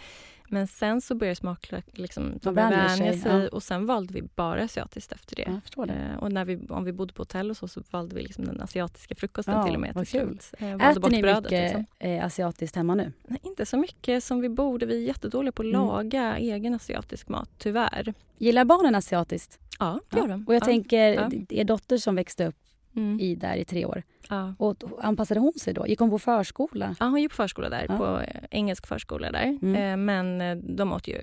men 0.50 0.68
sen 0.68 1.02
så 1.02 1.16
började 1.16 1.36
smak 1.36 1.72
liksom, 1.92 2.40
vänja 2.44 2.90
sig, 2.90 3.20
sig 3.20 3.48
och 3.48 3.64
sen 3.64 3.86
valde 3.86 4.14
vi 4.14 4.22
bara 4.22 4.64
asiatiskt 4.64 5.12
efter 5.12 5.36
det. 5.36 5.62
Det. 5.76 5.94
Eh, 5.94 6.18
och 6.20 6.32
när 6.32 6.46
vi, 6.46 6.60
om 6.70 6.84
vi 6.84 6.92
bodde 6.94 7.14
på 7.14 7.22
hotell 7.22 7.50
och 7.50 7.58
så, 7.58 7.68
så 7.68 7.82
valde 7.92 8.16
vi 8.16 8.22
liksom 8.22 8.46
den 8.46 8.62
asiatiska 8.62 9.16
frukosten 9.16 9.66
till 9.66 9.74
och 9.76 9.82
med. 9.82 9.96
till 9.96 10.08
slut. 10.08 10.54
Eh, 10.60 10.74
Äter 10.74 11.10
ni 11.10 11.22
brödet, 11.22 11.44
mycket 11.44 11.64
liksom. 11.64 11.86
eh, 12.00 12.26
asiatiskt 12.26 12.76
hemma 12.76 12.96
nu? 12.96 13.12
Nej, 13.28 13.40
inte 13.44 13.66
så 13.66 13.78
mycket 13.78 14.24
som 14.24 14.42
vi 14.42 14.50
borde. 14.50 14.86
Vi 14.86 14.96
är 15.04 15.08
jättedåliga 15.08 15.52
på 15.52 15.62
att 15.62 15.68
Mm. 15.68 15.82
laga 15.82 16.38
egen 16.38 16.74
asiatisk 16.76 17.28
mat, 17.30 17.50
tyvärr. 17.58 18.14
Gillar 18.38 18.66
barnen 18.66 18.96
asiatiskt? 18.96 19.60
Ja, 19.80 20.00
det 20.10 20.20
gör 20.20 20.28
de. 20.28 20.44
Och 20.48 20.54
jag 20.56 20.62
ja. 20.62 20.66
tänker, 20.66 21.14
Ja. 21.14 21.30
er 21.50 21.64
dotter 21.64 21.98
som 21.98 22.16
växte 22.16 22.48
upp 22.48 22.56
Mm. 22.96 23.20
i, 23.20 23.36
där 23.36 23.56
i 23.56 23.66
tre 23.66 23.86
år, 23.86 24.04
Ja. 24.30 24.54
och 24.58 24.84
anpassade 25.02 25.40
hon 25.40 25.54
sig 25.54 25.74
då? 25.74 25.88
Gick 25.88 26.00
hon 26.00 26.10
på 26.10 26.20
förskola? 26.20 26.96
ja, 27.00 27.06
hon 27.06 27.22
gick 27.22 27.30
på 27.30 27.36
förskola 27.36 27.70
där, 27.70 27.86
Ja. 27.90 27.98
på 27.98 28.20
eh, 28.20 28.42
engelsk 28.52 28.88
förskola 28.88 29.32
där. 29.32 29.58
Mm. 29.62 29.76
Eh, 29.76 29.98
men 29.98 30.42
eh, 30.42 30.56
de 30.76 30.94
åt 30.94 31.08
ju 31.08 31.18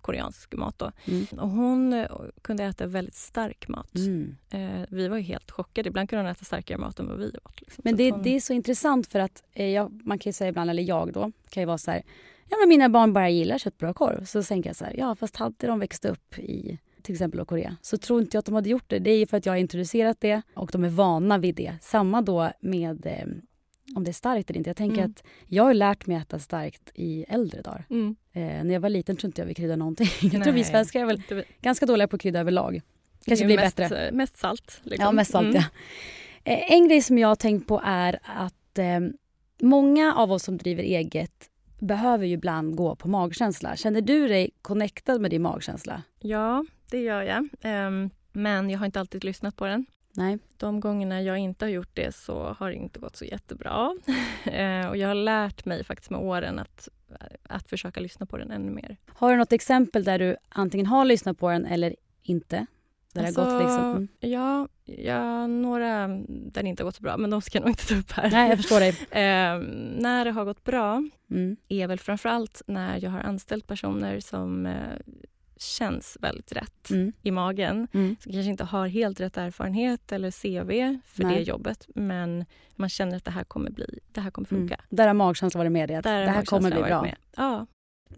koreansk 0.00 0.54
mat 0.54 0.78
då. 0.78 0.92
Mm. 1.04 1.26
Och 1.38 1.48
hon 1.48 2.06
kunde 2.42 2.64
äta 2.64 2.86
väldigt 2.86 3.14
stark 3.14 3.68
mat. 3.68 3.94
Mm. 3.94 4.36
Eh, 4.50 4.86
vi 4.88 5.08
var 5.08 5.16
ju 5.16 5.22
helt 5.22 5.50
chockade. 5.50 5.88
Ibland 5.88 6.08
kunde 6.10 6.22
hon 6.22 6.30
äta 6.30 6.44
starkare 6.44 6.78
mat 6.78 7.00
än 7.00 7.08
vad 7.08 7.18
vi 7.18 7.26
åt. 7.44 7.60
Liksom. 7.60 7.82
Men 7.84 7.96
det, 7.96 8.10
hon, 8.10 8.22
det 8.22 8.36
är 8.36 8.40
så 8.40 8.52
intressant 8.52 9.06
för 9.06 9.18
att 9.20 9.42
eh, 9.52 9.68
jag, 9.68 10.00
man 10.04 10.18
kan 10.18 10.30
ju 10.30 10.32
säga 10.32 10.48
ibland, 10.48 10.70
eller 10.70 10.82
jag 10.82 11.12
då, 11.12 11.32
kan 11.50 11.60
ju 11.62 11.66
vara 11.66 11.78
så 11.78 11.90
här, 11.90 12.02
ja 12.48 12.56
men 12.60 12.68
mina 12.68 12.88
barn 12.88 13.12
bara 13.12 13.28
gillar 13.30 13.58
köttbröd 13.58 13.90
och 13.90 13.96
korv. 13.96 14.24
Så 14.24 14.42
tänker 14.42 14.68
jag 14.68 14.76
så 14.76 14.84
här, 14.84 14.94
ja 14.98 15.14
fast 15.14 15.36
hade 15.36 15.66
de 15.66 15.78
växt 15.78 16.04
upp 16.04 16.38
i 16.38 16.78
till 17.04 17.14
exempel 17.14 17.38
då 17.38 17.44
Korea 17.44 17.76
så 17.82 17.96
tror 17.98 18.20
inte 18.20 18.36
jag 18.36 18.38
att 18.38 18.44
de 18.46 18.54
hade 18.54 18.68
gjort 18.68 18.84
det. 18.90 18.98
Det 18.98 19.10
är 19.10 19.26
för 19.26 19.36
att 19.36 19.46
jag 19.46 19.52
har 19.52 19.58
introducerat 19.58 20.20
det 20.20 20.42
och 20.54 20.70
de 20.72 20.84
är 20.84 20.88
vana 20.88 21.38
vid 21.38 21.54
det. 21.54 21.74
Samma 21.80 22.22
då 22.22 22.50
med 22.60 23.06
eh, 23.06 23.26
om 23.96 24.04
det 24.04 24.10
är 24.10 24.12
starkt 24.12 24.50
eller 24.50 24.58
inte. 24.58 24.70
Jag 24.70 24.76
tänker 24.76 24.98
Mm. 24.98 25.10
att 25.10 25.24
jag 25.46 25.64
har 25.64 25.74
lärt 25.74 26.06
mig 26.06 26.16
äta 26.16 26.38
starkt 26.38 26.90
i 26.94 27.24
äldre 27.28 27.62
dagar. 27.62 27.84
Mm. 27.90 28.16
Eh, 28.32 28.42
när 28.64 28.72
jag 28.74 28.80
var 28.80 28.88
liten 28.88 29.16
tror 29.16 29.28
inte 29.28 29.40
jag 29.42 29.46
vi 29.46 29.54
kryddade 29.54 29.76
någonting. 29.76 30.08
jag 30.22 30.30
tror 30.32 30.44
vi 30.44 30.52
Nej, 30.52 30.64
svenskar 30.64 31.00
är 31.00 31.04
väl 31.04 31.16
inte 31.16 31.44
ganska 31.60 31.86
dåliga 31.86 32.08
på 32.08 32.16
att 32.16 32.22
krydda 32.22 32.40
överlag. 32.40 32.80
Kanske 33.26 33.46
blir 33.46 33.56
mest, 33.56 33.76
bättre. 33.76 34.06
eh, 34.08 34.12
Mest 34.12 34.36
salt. 34.36 34.80
Liksom. 34.82 35.04
Ja, 35.04 35.12
mest 35.12 35.30
salt 35.30 35.46
Mm. 35.46 35.62
ja. 36.44 36.52
Eh, 36.52 36.72
En 36.72 36.88
grej 36.88 37.02
som 37.02 37.18
jag 37.18 37.28
har 37.28 37.36
tänkt 37.36 37.68
på 37.68 37.80
är 37.84 38.18
att 38.22 38.78
eh, 38.78 39.00
många 39.60 40.14
av 40.14 40.32
oss 40.32 40.42
som 40.42 40.56
driver 40.58 40.82
eget 40.82 41.50
behöver 41.78 42.26
ju 42.26 42.32
ibland 42.34 42.76
gå 42.76 42.96
på 42.96 43.08
magkänsla. 43.08 43.76
Känner 43.76 44.00
du 44.00 44.28
dig 44.28 44.50
connectad 44.62 45.20
med 45.20 45.30
din 45.30 45.42
magkänsla? 45.42 46.02
Ja, 46.20 46.64
det 46.90 47.00
gör 47.00 47.22
jag. 47.22 47.48
Ehm, 47.62 48.10
men 48.32 48.70
jag 48.70 48.78
har 48.78 48.86
inte 48.86 49.00
alltid 49.00 49.24
lyssnat 49.24 49.56
på 49.56 49.66
den. 49.66 49.86
Nej. 50.16 50.38
De 50.56 50.80
gångerna 50.80 51.22
jag 51.22 51.38
inte 51.38 51.64
har 51.64 51.70
gjort 51.70 51.90
det 51.94 52.14
så 52.14 52.56
har 52.58 52.68
det 52.68 52.74
inte 52.74 53.00
gått 53.00 53.16
så 53.16 53.24
jättebra. 53.24 53.96
Eh, 54.44 54.88
och 54.88 54.96
jag 54.96 55.08
har 55.08 55.14
lärt 55.14 55.64
mig 55.64 55.84
faktiskt 55.84 56.10
med 56.10 56.20
åren 56.20 56.58
att, 56.58 56.88
att 57.42 57.68
försöka 57.68 58.00
lyssna 58.00 58.26
på 58.26 58.36
den 58.36 58.50
ännu 58.50 58.70
mer. 58.70 58.96
Har 59.06 59.30
du 59.30 59.36
något 59.36 59.52
exempel 59.52 60.04
där 60.04 60.18
du 60.18 60.36
antingen 60.48 60.86
har 60.86 61.04
lyssnat 61.04 61.38
på 61.38 61.50
den 61.50 61.66
eller 61.66 61.96
inte? 62.22 62.66
Där 63.12 63.22
det 63.22 63.26
har 63.26 63.44
gått 63.44 63.62
liksom... 63.62 63.90
Mm. 63.90 64.08
ja, 64.20 64.68
ja, 64.84 65.46
några 65.46 66.08
där 66.28 66.62
det 66.62 66.68
inte 66.68 66.82
har 66.82 66.88
gått 66.88 66.96
så 66.96 67.02
bra, 67.02 67.16
men 67.16 67.30
de 67.30 67.42
ska 67.42 67.58
jag 67.58 67.62
nog 67.62 67.70
inte 67.70 67.86
ta 67.86 67.94
upp 67.94 68.12
här. 68.12 68.30
Nej, 68.30 68.48
jag 68.48 68.58
förstår 68.58 68.80
dig. 68.80 68.90
Eh, 69.10 69.58
när 70.00 70.24
det 70.24 70.30
har 70.30 70.44
gått 70.44 70.64
bra 70.64 71.02
Mm. 71.30 71.56
är 71.68 71.86
väl 71.86 71.98
framförallt 71.98 72.62
när 72.66 73.04
jag 73.04 73.10
har 73.10 73.20
anställt 73.20 73.66
personer 73.66 74.20
som 74.20 74.66
eh, 74.66 74.98
känns 75.64 76.16
väldigt 76.20 76.52
rätt 76.52 76.90
Mm. 76.90 77.12
i 77.22 77.30
magen. 77.30 77.88
Mm. 77.92 78.16
Som 78.20 78.32
kanske 78.32 78.50
inte 78.50 78.64
har 78.64 78.86
helt 78.86 79.20
rätt 79.20 79.36
erfarenhet 79.36 80.12
eller 80.12 80.30
CV 80.30 80.98
för 81.04 81.22
Nej. 81.22 81.34
det 81.34 81.42
jobbet. 81.42 81.86
Men 81.94 82.44
man 82.76 82.88
känner 82.88 83.16
att 83.16 83.24
det 83.24 83.30
här 83.30 83.44
kommer 83.44 83.70
bli, 83.70 83.98
det 84.12 84.20
här 84.20 84.30
kommer 84.30 84.46
funka. 84.46 84.74
Mm. 84.74 84.86
Där 84.88 85.06
har 85.06 85.14
magkänslan 85.14 85.58
varit 85.60 85.72
med 85.72 85.88
dig. 85.88 85.96
Att 85.96 86.04
det 86.04 86.10
här 86.10 86.44
kommer 86.44 86.70
bli 86.70 86.82
bra. 86.82 87.02
Med. 87.02 87.16
Ja. 87.36 87.66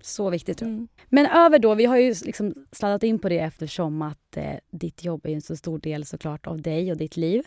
Så 0.01 0.31
viktigt. 0.31 0.63
Mm. 0.63 0.89
Men 1.09 1.27
över 1.27 1.59
då, 1.59 1.75
vi 1.75 1.85
har 1.85 1.97
ju 1.97 2.15
liksom 2.25 2.55
sladdat 2.73 3.03
in 3.03 3.19
på 3.19 3.29
det 3.29 3.39
eftersom 3.39 4.03
att 4.03 4.37
eh, 4.37 4.53
ditt 4.71 5.05
jobb 5.05 5.27
är 5.27 5.31
en 5.31 5.43
så 5.43 5.57
stor 5.57 5.79
del 5.79 6.05
såklart 6.07 6.47
av 6.47 6.63
dig 6.63 6.91
och 6.91 6.97
ditt 6.97 7.17
liv. 7.17 7.45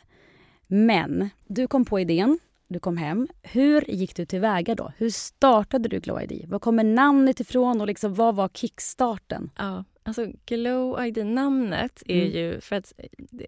Men 0.68 1.30
du 1.48 1.68
kom 1.68 1.86
på 1.86 2.00
idén, 2.00 2.40
du 2.70 2.80
kom 2.80 2.98
hem. 2.98 3.28
Hur 3.44 3.92
gick 3.92 4.16
du 4.16 4.26
tillväga 4.26 4.76
då? 4.76 4.92
Hur 4.98 5.10
startade 5.10 5.90
du 5.90 6.00
Glow 6.00 6.22
ID? 6.22 6.46
Var 6.50 6.60
kommer 6.60 6.84
namnet 6.84 7.40
ifrån 7.40 7.82
och 7.82 7.88
liksom, 7.88 8.14
vad 8.14 8.36
var 8.36 8.50
kickstarten? 8.50 9.52
Ja, 9.58 9.84
alltså 10.04 10.26
Glow 10.46 11.06
ID-namnet 11.06 12.04
är 12.06 12.22
Mm. 12.22 12.32
ju 12.38 12.62
för 12.62 12.76
att 12.76 12.94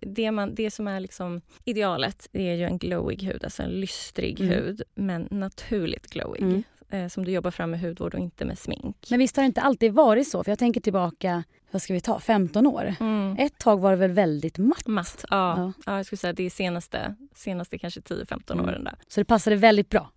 det, 0.02 0.32
man, 0.32 0.56
det 0.56 0.72
som 0.72 0.88
är 0.88 1.00
liksom 1.00 1.42
idealet 1.66 2.28
det 2.32 2.50
är 2.50 2.56
ju 2.56 2.64
en 2.64 2.78
glowig 2.78 3.24
hud, 3.24 3.44
alltså 3.44 3.64
en 3.64 3.70
lystrig 3.80 4.40
Mm. 4.42 4.54
hud, 4.54 4.82
men 4.96 5.28
naturligt 5.32 6.08
glowig. 6.08 6.42
Mm. 6.44 6.64
Eh, 6.92 7.08
som 7.08 7.26
du 7.26 7.32
jobbar 7.32 7.52
fram 7.52 7.72
med 7.72 7.80
hudvård 7.82 8.14
och 8.14 8.20
inte 8.20 8.46
med 8.46 8.60
smink. 8.60 9.08
Men 9.10 9.20
visst 9.20 9.36
har 9.36 9.44
det 9.44 9.48
inte 9.48 9.62
alltid 9.62 9.94
varit 9.94 10.28
så? 10.28 10.44
För 10.44 10.52
jag 10.52 10.60
tänker 10.60 10.82
tillbaka, 10.82 11.44
vad 11.72 11.82
ska 11.82 11.94
vi 11.94 12.02
ta, 12.02 12.20
15 12.20 12.68
år? 12.68 12.96
Mm. 13.00 13.36
Ett 13.40 13.58
tag 13.58 13.80
var 13.80 13.92
det 13.92 13.98
väl 13.98 14.12
väldigt 14.12 14.58
matt? 14.58 14.88
Matt, 14.88 15.26
ja. 15.30 15.58
Ja. 15.58 15.74
ja. 15.86 15.98
Jag 15.98 16.06
skulle 16.06 16.18
säga 16.18 16.34
det 16.34 16.44
är 16.44 16.50
senaste, 16.50 17.16
senaste 17.36 17.78
kanske 17.78 18.00
10-15 18.00 18.52
Mm. 18.54 18.66
åren 18.66 18.84
där. 18.84 18.96
Så 19.08 19.22
det 19.22 19.26
passade 19.26 19.56
väldigt 19.56 19.90
bra. 19.90 20.12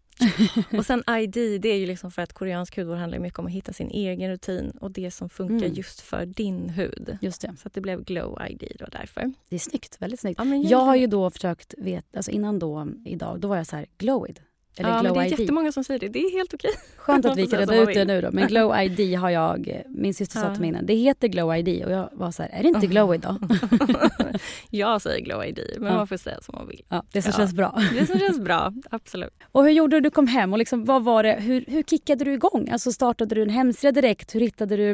Och 0.78 0.86
sen 0.86 1.02
ID, 1.08 1.60
det 1.60 1.68
är 1.68 1.76
ju 1.78 1.86
liksom 1.86 2.10
för 2.10 2.22
att 2.22 2.32
koreansk 2.32 2.76
hudvård 2.76 2.98
handlar 2.98 3.18
mycket 3.18 3.38
om 3.38 3.46
att 3.46 3.52
hitta 3.52 3.72
sin 3.72 3.90
egen 3.90 4.30
rutin 4.30 4.70
och 4.80 4.90
det 4.90 5.10
som 5.10 5.28
funkar 5.28 5.66
Mm. 5.66 5.72
just 5.76 6.00
för 6.00 6.26
din 6.26 6.68
hud. 6.70 7.18
Just 7.20 7.40
det. 7.40 7.54
Så 7.58 7.68
att 7.68 7.74
det 7.74 7.80
blev 7.80 8.04
Glow 8.04 8.38
ID 8.50 8.72
då 8.78 8.86
därför. 8.92 9.32
Det 9.48 9.54
är 9.56 9.60
snyggt, 9.60 9.96
väldigt 10.02 10.20
snyggt. 10.20 10.40
Ja, 10.44 10.54
Jag 10.54 10.78
har 10.78 10.96
ju 10.96 11.06
då 11.06 11.30
försökt 11.30 11.74
veta, 11.78 12.18
alltså 12.18 12.30
innan 12.30 12.58
då 12.58 12.88
idag, 13.04 13.40
då 13.40 13.48
var 13.48 13.56
jag 13.56 13.66
så 13.66 13.76
här, 13.76 13.86
glowid. 13.98 14.40
Eller 14.78 14.88
ja, 14.90 14.94
men 14.94 15.04
Glow 15.04 15.14
det 15.14 15.20
är 15.20 15.32
ID. 15.32 15.40
jättemånga 15.40 15.72
som 15.72 15.84
säger 15.84 16.00
det. 16.00 16.08
Det 16.08 16.18
är 16.18 16.32
helt 16.32 16.54
okej. 16.54 16.70
Skönt 16.96 17.24
att 17.26 17.36
vi 17.38 17.46
kan 17.46 17.58
reda 17.60 17.76
ut 17.76 17.94
det 17.94 18.04
nu 18.04 18.20
då. 18.20 18.28
Men 18.32 18.48
Glow 18.48 18.76
ID 18.80 19.18
har 19.18 19.30
jag, 19.30 19.82
min 19.88 20.14
syster 20.14 20.40
sa 20.40 20.50
till 20.50 20.60
mig 20.60 20.68
innan, 20.68 20.86
det 20.86 20.94
heter 20.94 21.28
Glow 21.28 21.56
ID 21.56 21.84
och 21.84 21.92
jag 21.92 22.08
var 22.12 22.30
så 22.30 22.42
här, 22.42 22.50
är 22.52 22.62
det 22.62 22.68
inte 22.68 22.86
Glow 22.86 23.14
idag? 23.14 23.36
jag 24.70 25.02
säger 25.02 25.24
Glow 25.24 25.44
ID, 25.44 25.60
men 25.78 25.88
Ja. 25.92 25.96
man 25.96 26.06
får 26.06 26.16
säga 26.16 26.40
som 26.40 26.54
man 26.58 26.68
vill. 26.68 26.82
Ja, 26.88 27.04
det 27.12 27.22
som 27.22 27.30
Ja. 27.30 27.38
känns 27.38 27.52
bra. 27.54 27.80
Det 27.98 28.06
som 28.06 28.18
känns 28.18 28.38
bra, 28.38 28.72
absolut. 28.90 29.34
Och 29.52 29.64
hur 29.64 29.70
gjorde 29.70 29.96
du 29.96 30.00
du 30.00 30.10
kom 30.10 30.26
hem? 30.26 30.52
Och 30.52 30.58
liksom, 30.58 30.84
vad 30.84 31.04
var 31.04 31.22
det, 31.22 31.32
hur, 31.40 31.64
hur 31.68 31.82
kickade 31.82 32.24
du 32.24 32.32
igång? 32.34 32.68
Alltså 32.72 32.92
startade 32.92 33.34
du 33.34 33.42
en 33.42 33.50
hemsida 33.50 33.92
direkt? 33.92 34.34
Hur 34.34 34.40
hittade 34.40 34.76
du 34.76 34.90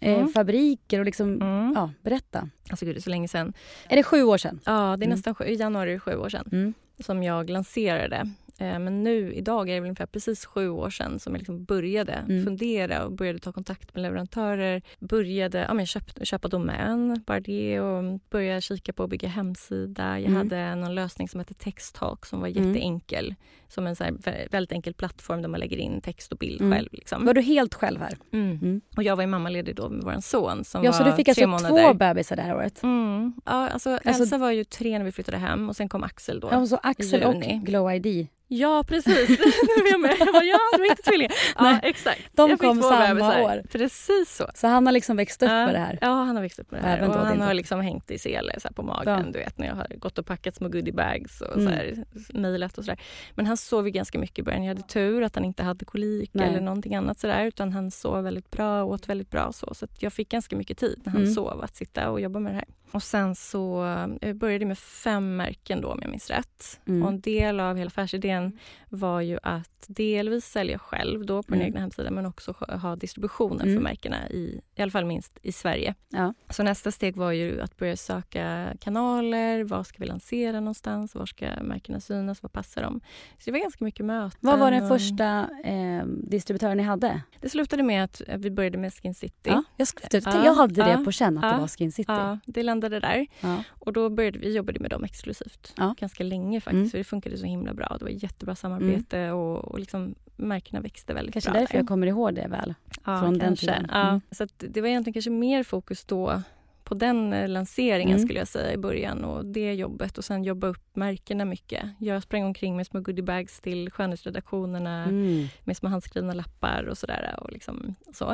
eh, 0.00 0.14
Mm. 0.14 0.28
fabriker? 0.32 0.98
Och 0.98 1.04
liksom, 1.04 1.34
Mm. 1.42 1.72
ja, 1.76 1.90
berätta. 2.02 2.48
Alltså 2.70 2.84
gud, 2.86 2.94
det 2.94 2.98
är 2.98 3.02
så 3.02 3.10
länge 3.10 3.28
sedan. 3.28 3.52
Är 3.88 3.96
det 3.96 4.02
sju 4.02 4.22
år 4.22 4.38
sedan? 4.38 4.60
Ja, 4.64 4.72
det 4.72 4.78
är 5.04 5.06
Mm. 5.06 5.08
nästan 5.10 5.34
sju, 5.34 5.44
i 5.44 5.54
januari 5.54 5.98
sju 5.98 6.14
år 6.16 6.28
sedan 6.28 6.48
Mm. 6.52 6.74
som 7.04 7.22
jag 7.22 7.50
lanserade. 7.50 8.30
Eh, 8.60 8.78
Men 8.78 9.02
nu 9.04 9.32
idag 9.34 9.68
är 9.68 9.74
det 9.74 9.80
väl 9.80 9.86
ungefär 9.88 10.06
precis 10.06 10.44
sju 10.46 10.68
år 10.68 10.90
sedan 10.90 11.18
som 11.18 11.32
jag 11.32 11.38
liksom 11.38 11.64
började 11.64 12.12
Mm. 12.12 12.44
fundera 12.44 13.04
och 13.04 13.12
började 13.12 13.38
ta 13.38 13.52
kontakt 13.52 13.94
med 13.94 14.02
leverantörer. 14.02 14.82
Började 14.98 15.58
ja, 15.68 15.74
men 15.74 15.86
köp, 15.86 16.26
köpa 16.26 16.48
domän, 16.48 17.22
bara 17.26 17.40
det 17.40 17.80
och 17.80 18.20
börja 18.30 18.60
kika 18.60 18.92
på 18.92 19.02
att 19.02 19.10
bygga 19.10 19.28
hemsida. 19.28 20.20
Jag 20.20 20.30
Mm. 20.30 20.36
hade 20.36 20.74
någon 20.74 20.94
lösning 20.94 21.28
som 21.28 21.40
hette 21.40 21.54
Texttalk 21.54 22.26
som 22.26 22.40
var 22.40 22.48
Mm. 22.48 22.68
jätteenkel. 22.68 23.34
Som 23.68 23.86
en 23.86 23.96
så 23.96 24.04
väldigt 24.50 24.72
enkel 24.72 24.94
plattform 24.94 25.42
där 25.42 25.48
man 25.48 25.60
lägger 25.60 25.76
in 25.76 26.00
text 26.00 26.32
och 26.32 26.38
bild 26.38 26.60
Mm. 26.60 26.72
själv. 26.78 26.88
Liksom. 26.92 27.26
Var 27.26 27.34
du 27.34 27.40
helt 27.40 27.74
själv 27.74 28.00
här? 28.00 28.12
Mm. 28.32 28.58
Mm. 28.62 28.80
Och 28.96 29.02
jag 29.02 29.16
var 29.16 29.22
ju 29.22 29.26
mammaledig 29.26 29.76
då 29.76 29.88
med 29.88 30.04
vår 30.04 30.20
son 30.20 30.64
som 30.64 30.84
Ja, 30.84 30.90
var 30.90 30.98
så 30.98 31.04
du 31.04 31.12
fick 31.12 31.28
alltså 31.28 31.46
månader. 31.46 31.82
två 31.88 31.94
bebisar 31.94 32.36
det 32.36 32.42
här 32.42 32.56
året? 32.56 32.82
Mm. 32.82 33.32
Ja, 33.44 33.68
alltså, 33.68 33.90
Alltså- 33.90 34.22
Elsa 34.22 34.38
var 34.38 34.50
ju 34.50 34.64
tre 34.64 34.98
när 34.98 35.04
vi 35.04 35.12
flyttade 35.12 35.38
hem 35.38 35.68
och 35.68 35.76
sen 35.76 35.88
kom 35.88 36.02
Axel 36.02 36.40
då. 36.40 36.48
Ja, 36.50 36.58
och 36.58 36.68
så 36.68 36.76
Axel 36.82 37.22
och. 37.24 37.42
Glow 37.42 37.92
ID. 37.94 38.26
Ja, 38.52 38.84
precis. 38.88 39.28
Nu 39.38 39.86
är 39.86 39.90
jag 39.90 40.00
med. 40.00 40.16
Jag 40.18 40.32
bara, 40.32 40.44
ja, 40.44 40.58
det 40.72 40.78
var 40.78 40.90
inte 40.90 41.02
tvillingar. 41.02 41.34
Ja, 41.58 41.78
exakt. 41.82 42.20
de 42.36 42.50
jag 42.50 42.58
kom 42.58 42.82
samma 42.82 43.08
bebisar. 43.08 43.42
år. 43.42 43.62
Precis 43.72 44.36
så. 44.36 44.46
Så 44.54 44.66
han 44.66 44.86
har 44.86 44.92
liksom 44.92 45.16
växt 45.16 45.42
upp 45.42 45.48
ja. 45.48 45.64
med 45.66 45.74
det 45.74 45.78
här. 45.78 45.98
Ja, 46.00 46.08
han 46.08 46.36
har 46.36 46.42
växt 46.42 46.58
upp 46.58 46.70
med 46.70 46.82
det 46.82 46.86
här. 46.86 46.98
Även 46.98 47.10
och 47.10 47.16
han 47.26 47.40
har 47.40 47.54
liksom 47.54 47.80
hängt 47.80 48.10
i 48.10 48.18
sele 48.18 48.60
så 48.60 48.68
på 48.74 48.82
magen, 48.82 49.22
Ja. 49.26 49.32
du 49.32 49.38
vet, 49.38 49.58
när 49.58 49.66
jag 49.66 49.74
har 49.74 49.86
gått 49.98 50.18
och 50.18 50.26
packat 50.26 50.56
små 50.56 50.68
goodiebags 50.68 51.40
och 51.40 51.56
Mm. 51.58 51.64
så 51.66 51.70
här, 51.74 52.04
mejlat 52.40 52.78
och 52.78 52.84
sådär. 52.84 53.00
Men 53.34 53.46
han 53.46 53.56
sov 53.56 53.86
ju 53.86 53.90
ganska 53.90 54.18
mycket 54.18 54.38
i 54.38 54.42
början. 54.42 54.64
Jag 54.64 54.74
hade 54.74 54.88
tur 54.88 55.22
att 55.22 55.34
han 55.34 55.44
inte 55.44 55.62
hade 55.62 55.84
kolik 55.84 56.30
Nej. 56.32 56.48
eller 56.48 56.60
någonting 56.60 56.94
annat 56.94 57.18
sådär, 57.18 57.44
utan 57.44 57.72
han 57.72 57.90
sov 57.90 58.24
väldigt 58.24 58.50
bra 58.50 58.82
och 58.82 58.90
åt 58.90 59.08
väldigt 59.08 59.30
bra. 59.30 59.52
Så, 59.52 59.74
så 59.74 59.86
jag 59.98 60.12
fick 60.12 60.28
ganska 60.28 60.56
mycket 60.56 60.78
tid 60.78 61.00
när 61.04 61.12
han 61.12 61.20
Mm. 61.22 61.34
sov 61.34 61.62
att 61.62 61.76
sitta 61.76 62.10
och 62.10 62.20
jobba 62.20 62.38
med 62.38 62.52
det 62.52 62.56
här. 62.56 62.64
Och 62.92 63.02
sen 63.02 63.34
så 63.34 63.84
jag 64.20 64.36
började 64.36 64.64
med 64.64 64.78
fem 64.78 65.36
märken 65.36 65.80
då 65.80 65.88
om 65.88 65.98
jag 66.02 66.10
minns 66.10 66.30
rätt. 66.30 66.80
Mm. 66.88 67.02
Och 67.02 67.08
en 67.08 67.20
del 67.20 67.60
av 67.60 67.76
hela 67.76 67.86
affärsidén 67.88 68.39
var 68.88 69.20
ju 69.20 69.38
att 69.42 69.84
delvis 69.88 70.44
sälja 70.46 70.78
själv 70.78 71.26
då 71.26 71.42
på 71.42 71.48
den 71.50 71.60
Mm. 71.60 71.66
egna 71.66 71.80
hemsidan 71.80 72.14
men 72.14 72.26
också 72.26 72.52
ha 72.82 72.96
distributionen 72.96 73.60
Mm. 73.60 73.74
för 73.76 73.82
märkena 73.82 74.28
i, 74.30 74.60
i 74.76 74.82
alla 74.82 74.90
fall 74.90 75.04
minst 75.04 75.38
i 75.42 75.52
Sverige. 75.52 75.94
Ja. 76.08 76.34
Så 76.50 76.62
nästa 76.62 76.90
steg 76.92 77.16
var 77.16 77.32
ju 77.32 77.60
att 77.60 77.76
börja 77.76 77.96
söka 77.96 78.72
kanaler. 78.80 79.64
Var 79.64 79.84
ska 79.84 79.96
vi 79.98 80.06
lansera 80.06 80.60
någonstans? 80.60 81.14
Var 81.14 81.26
ska 81.26 81.46
märkena 81.62 82.00
synas? 82.00 82.42
Vad 82.42 82.52
passar 82.52 82.82
dem? 82.82 83.00
Så 83.38 83.44
det 83.44 83.50
var 83.52 83.58
ganska 83.58 83.84
mycket 83.84 84.06
möten. 84.06 84.38
Vad 84.40 84.58
var 84.58 84.70
den 84.70 84.82
och- 84.82 84.88
första 84.88 85.48
eh, 85.64 86.04
distributören 86.06 86.76
ni 86.76 86.82
hade? 86.82 87.22
Det 87.40 87.48
slutade 87.48 87.82
med 87.82 88.04
att 88.04 88.22
eh, 88.26 88.36
vi 88.38 88.50
började 88.50 88.78
med 88.78 88.94
Skin 88.94 89.14
City. 89.14 89.50
Ja, 89.50 89.62
jag, 89.76 89.88
skulle, 89.88 90.08
Ja, 90.24 90.44
jag 90.44 90.54
hade 90.54 90.74
det 90.84 91.04
på 91.04 91.12
känn 91.12 91.38
att 91.38 91.54
det 91.54 91.60
var 91.60 91.68
Skin 91.68 91.92
City. 91.92 92.12
Ja, 92.12 92.38
det 92.46 92.62
landade 92.62 93.00
där. 93.00 93.26
Och 93.68 93.92
då 93.92 94.10
började 94.10 94.38
vi 94.38 94.54
jobbade 94.56 94.80
med 94.80 94.90
dem 94.90 95.04
exklusivt. 95.04 95.74
Ganska 95.98 96.24
länge 96.24 96.60
faktiskt. 96.60 96.74
Mm. 96.80 96.90
För 96.90 96.98
det 96.98 97.04
funkade 97.04 97.38
så 97.38 97.46
himla 97.46 97.74
bra. 97.74 97.96
Det 97.98 98.04
var 98.04 98.10
jättebra 98.30 98.54
samarbete 98.54 99.30
och, 99.30 99.56
och 99.64 99.78
liksom, 99.78 100.14
märkena 100.36 100.80
växte 100.80 101.14
väldigt 101.14 101.32
Kanske 101.32 101.50
bra. 101.50 101.60
därför 101.60 101.72
där. 101.72 101.78
jag 101.80 101.88
kommer 101.88 102.06
ihåg 102.06 102.34
det 102.34 102.46
väl. 102.48 102.74
ja, 103.04 103.20
från 103.20 103.32
den 103.32 103.40
kanske. 103.40 103.66
tiden. 103.66 103.86
Ja. 103.90 104.08
Mm. 104.08 104.20
Så 104.30 104.44
att 104.44 104.64
det 104.68 104.80
var 104.80 104.88
egentligen 104.88 105.12
kanske 105.14 105.30
mer 105.30 105.62
fokus 105.62 106.04
då 106.04 106.42
på 106.84 106.94
den 106.94 107.32
eh, 107.32 107.48
lanseringen 107.48 108.16
Mm. 108.16 108.26
skulle 108.28 108.38
jag 108.38 108.48
säga 108.48 108.72
i 108.72 108.76
början 108.76 109.24
och 109.24 109.44
det 109.46 109.74
jobbet 109.74 110.18
och 110.18 110.24
sen 110.24 110.44
jobba 110.44 110.66
upp 110.66 110.96
märkena 110.96 111.44
mycket. 111.44 111.84
Jag 111.98 112.22
sprang 112.22 112.44
omkring 112.44 112.76
med 112.76 112.86
små 112.86 113.00
goodiebags 113.00 113.60
till 113.60 113.90
skönhetsredaktionerna 113.90 115.02
Mm. 115.04 115.46
med 115.64 115.76
små 115.76 115.88
handskrivna 115.88 116.32
lappar 116.32 116.84
och 116.84 116.98
sådär 116.98 117.34
och 117.42 117.52
liksom 117.52 117.94
så. 118.12 118.30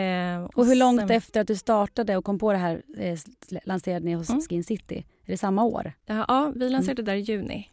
Eh, 0.00 0.44
Och 0.54 0.66
hur 0.66 0.74
långt 0.76 1.00
sen- 1.00 1.10
efter 1.10 1.40
att 1.40 1.46
du 1.46 1.56
startade 1.56 2.16
och 2.16 2.24
kom 2.24 2.38
på 2.38 2.52
det 2.52 2.58
här 2.58 2.82
eh, 2.98 3.18
lanserade 3.64 4.04
ni 4.04 4.14
hos 4.14 4.28
Mm. 4.30 4.40
Skin 4.42 4.64
City? 4.64 5.04
Är 5.24 5.30
det 5.32 5.38
samma 5.38 5.64
år? 5.64 5.92
Ja, 6.06 6.24
ja, 6.28 6.52
vi 6.56 6.68
lanserade 6.68 7.02
där 7.02 7.14
i 7.14 7.20
juni. 7.20 7.70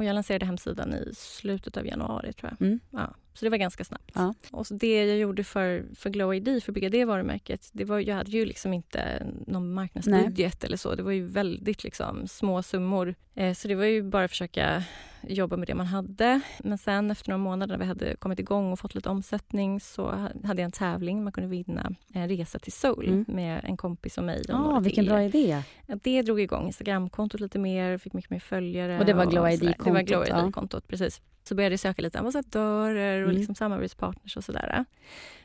Och 0.00 0.06
jag 0.06 0.14
lanserade 0.14 0.46
hemsidan 0.46 0.94
i 0.94 1.14
slutet 1.14 1.76
av 1.76 1.86
januari 1.86 2.32
tror 2.32 2.50
jag. 2.58 2.66
Mm. 2.66 2.80
Ja, 2.90 3.14
så 3.34 3.44
det 3.46 3.50
var 3.50 3.58
ganska 3.58 3.84
snabbt. 3.84 4.10
Ja. 4.14 4.34
Och 4.52 4.66
det 4.70 5.04
jag 5.06 5.18
gjorde 5.18 5.44
för, 5.44 5.84
för 5.94 6.10
Glow 6.10 6.34
ID, 6.34 6.62
för 6.62 6.72
att 6.72 6.74
bygga 6.74 6.88
det 6.88 7.04
varumärket, 7.04 7.68
det 7.72 7.84
var, 7.84 7.98
jag 7.98 8.14
hade 8.14 8.30
ju 8.30 8.44
liksom 8.44 8.72
inte 8.72 9.26
någon 9.46 9.72
marknadsbudget 9.72 10.64
eller 10.64 10.76
så. 10.76 10.94
Det 10.94 11.02
var 11.02 11.12
ju 11.12 11.26
väldigt 11.26 11.84
liksom 11.84 12.26
små 12.28 12.62
summor. 12.62 13.14
Eh, 13.34 13.54
så 13.54 13.68
det 13.68 13.74
var 13.74 13.84
ju 13.84 14.02
bara 14.02 14.24
att 14.24 14.30
försöka 14.30 14.82
jobba 15.22 15.56
med 15.56 15.66
det 15.68 15.74
man 15.74 15.86
hade. 15.86 16.40
Men 16.64 16.78
sen 16.78 17.10
efter 17.10 17.30
några 17.30 17.38
månader 17.42 17.74
när 17.76 17.84
vi 17.84 17.88
hade 17.88 18.16
kommit 18.16 18.38
igång 18.38 18.72
och 18.72 18.78
fått 18.78 18.94
lite 18.94 19.08
omsättning 19.08 19.80
så 19.80 20.10
hade 20.44 20.62
jag 20.62 20.64
en 20.64 20.72
tävling. 20.72 21.24
Man 21.24 21.32
kunde 21.32 21.48
vinna 21.50 21.92
en 22.14 22.28
resa 22.28 22.58
till 22.58 22.72
Seoul 22.72 23.08
Mm. 23.08 23.24
med 23.28 23.60
en 23.64 23.76
kompis 23.76 24.18
och 24.18 24.24
mig. 24.24 24.38
och 24.40 24.44
Ja, 24.48 24.58
några 24.58 24.80
vilken 24.80 25.04
till. 25.04 25.10
bra 25.12 25.22
idé. 25.22 25.62
Ja, 25.86 25.94
det 26.02 26.22
drog 26.22 26.40
igång 26.40 26.66
Instagramkontot 26.66 27.40
lite 27.40 27.58
mer, 27.58 27.98
fick 27.98 28.12
mycket 28.12 28.30
mer 28.30 28.40
följare. 28.40 28.98
Och 28.98 29.04
det 29.04 29.12
var 29.14 29.26
Glow. 29.26 29.48
ID-kontot, 29.48 29.84
Det 29.84 29.90
var 29.92 30.02
Glow 30.02 30.24
ja. 30.28 30.46
ID-kontot, 30.46 30.88
precis. 30.88 31.20
Så 31.44 31.54
började 31.54 31.72
jag 31.72 31.80
söka 31.80 32.02
lite 32.02 32.18
ambassadörer 32.18 33.16
och 33.22 33.28
Mm. 33.28 33.36
liksom 33.36 33.54
samarbetspartners 33.54 34.36
och 34.36 34.44
sådär. 34.44 34.84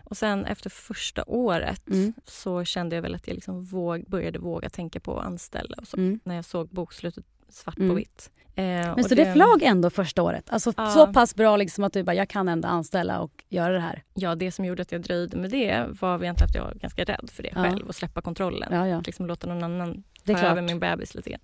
Och 0.04 0.18
sen 0.18 0.46
efter 0.46 0.70
första 0.70 1.24
året 1.28 1.88
Mm. 1.90 2.14
så 2.26 2.64
kände 2.64 2.96
jag 2.96 3.04
väl 3.04 3.16
att 3.16 3.28
jag 3.28 3.36
liksom 3.36 3.64
våg, 3.64 4.04
började 4.08 4.40
våga 4.40 4.70
tänka 4.70 5.00
på 5.00 5.20
att 5.20 5.26
anställa 5.26 5.76
och 5.82 5.88
så. 5.88 5.98
Mm. 5.98 6.20
När 6.24 6.36
jag 6.36 6.46
såg 6.46 6.68
bokslutet 6.70 7.26
svart 7.50 7.78
Mm. 7.78 7.90
på 7.90 7.96
vitt. 7.96 8.32
Eh, 8.58 8.64
Men 8.66 9.04
så 9.04 9.16
det 9.16 9.34
flög 9.34 9.64
ändå 9.64 9.90
första 9.90 10.22
året? 10.24 10.50
Alltså 10.50 10.74
Ja. 10.78 10.90
så 10.90 11.14
pass 11.14 11.36
bra 11.36 11.58
liksom 11.58 11.84
att 11.84 11.94
du 11.94 12.04
bara, 12.04 12.14
jag 12.16 12.30
kan 12.30 12.48
ändå 12.50 12.68
anställa 12.68 13.20
och 13.20 13.44
göra 13.50 13.74
det 13.74 13.80
här? 13.80 14.04
Ja, 14.14 14.36
det 14.36 14.52
som 14.52 14.66
gjorde 14.66 14.82
att 14.82 14.92
jag 14.92 15.02
dröjde 15.02 15.38
med 15.38 15.50
det 15.52 15.86
var 16.02 16.24
egentligen 16.24 16.50
att 16.50 16.56
jag 16.56 16.64
var 16.64 16.74
ganska 16.74 17.04
rädd 17.04 17.30
för 17.34 17.44
det 17.44 17.50
Ja. 17.56 17.64
själv 17.64 17.88
och 17.88 17.96
släppa 17.96 18.22
kontrollen. 18.22 18.70
Ja, 18.72 18.88
ja. 18.88 19.02
Liksom 19.06 19.26
låta 19.26 19.48
någon 19.48 19.64
annan 19.64 20.04
Det 20.24 20.34
ta 20.34 20.40
över 20.48 20.62
min 20.62 20.80
bebis 20.80 21.16
lite 21.16 21.30
grann. 21.30 21.40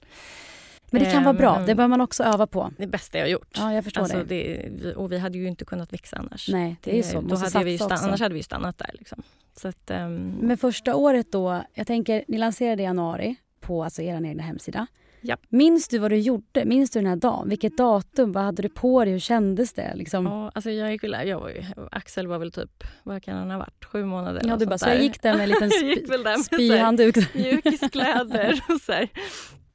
Men 0.93 1.03
det 1.03 1.11
kan 1.11 1.23
vara 1.23 1.33
bra. 1.33 1.63
Det 1.65 1.75
bör 1.75 1.87
man 1.87 2.01
också 2.01 2.23
öva 2.23 2.47
på. 2.47 2.71
Det 2.77 2.87
bästa 2.87 3.17
jag 3.17 3.25
har 3.25 3.29
gjort. 3.29 3.55
Ja, 3.57 3.73
jag 3.73 3.83
förstår 3.83 4.01
Alltså 4.01 4.23
det. 4.23 4.69
det, 4.81 4.95
och 4.95 5.11
vi 5.11 5.17
hade 5.17 5.37
ju 5.37 5.47
inte 5.47 5.65
kunnat 5.65 5.93
växa 5.93 6.17
annars. 6.17 6.49
Nej, 6.49 6.75
det 6.83 6.91
är 6.91 6.95
ju 6.95 7.03
så. 7.03 7.21
Då 7.21 7.35
hade 7.35 7.63
vi 7.63 7.71
ju 7.71 7.77
satsa 7.77 7.85
stan- 7.87 7.95
också. 7.95 8.07
annars 8.07 8.21
hade 8.21 8.35
vi 8.35 8.43
stannat 8.43 8.77
där. 8.77 8.89
Liksom. 8.93 9.23
Så 9.57 9.67
att, 9.67 9.91
ehm, 9.91 10.35
Men 10.41 10.57
första 10.57 10.95
året 10.95 11.31
då, 11.31 11.63
jag 11.73 11.87
tänker, 11.87 12.23
ni 12.27 12.37
lanserade 12.37 12.81
i 12.81 12.85
januari 12.85 13.35
på 13.59 13.83
alltså 13.83 14.01
er 14.01 14.25
egna 14.25 14.43
hemsida. 14.43 14.87
Ja. 15.23 15.37
Minns 15.49 15.87
du 15.87 15.97
vad 15.97 16.11
du 16.11 16.17
gjorde? 16.17 16.65
Minns 16.65 16.89
du 16.91 16.99
den 16.99 17.07
här 17.09 17.15
dagen? 17.15 17.49
Vilket 17.49 17.77
datum? 17.77 18.31
Vad 18.31 18.43
hade 18.43 18.61
du 18.61 18.69
på 18.69 19.03
dig? 19.03 19.13
Hur 19.13 19.19
kändes 19.19 19.73
det? 19.73 19.91
Liksom? 19.95 20.25
ja, 20.25 20.51
alltså 20.55 20.71
jag 20.71 20.91
gick 20.91 21.03
väl, 21.03 21.27
jag 21.27 21.39
var 21.39 21.49
ju, 21.49 21.63
Axel 21.91 22.27
var 22.27 22.39
väl 22.39 22.51
typ, 22.51 22.83
vad 23.03 23.23
kan 23.23 23.37
han 23.37 23.51
ha 23.51 23.57
varit, 23.57 23.85
sju 23.85 24.05
månader? 24.05 24.41
Ja, 24.45 24.57
du 24.57 24.65
bara, 24.65 24.77
så 24.77 24.89
jag 24.89 25.01
gick 25.01 25.21
där 25.21 25.33
med 25.33 25.43
en 25.43 25.49
liten 25.49 26.43
spyhandduk. 26.43 27.35
mjukiskläder 27.35 28.61
och 28.69 28.81
så 28.81 28.91
här. 28.91 29.09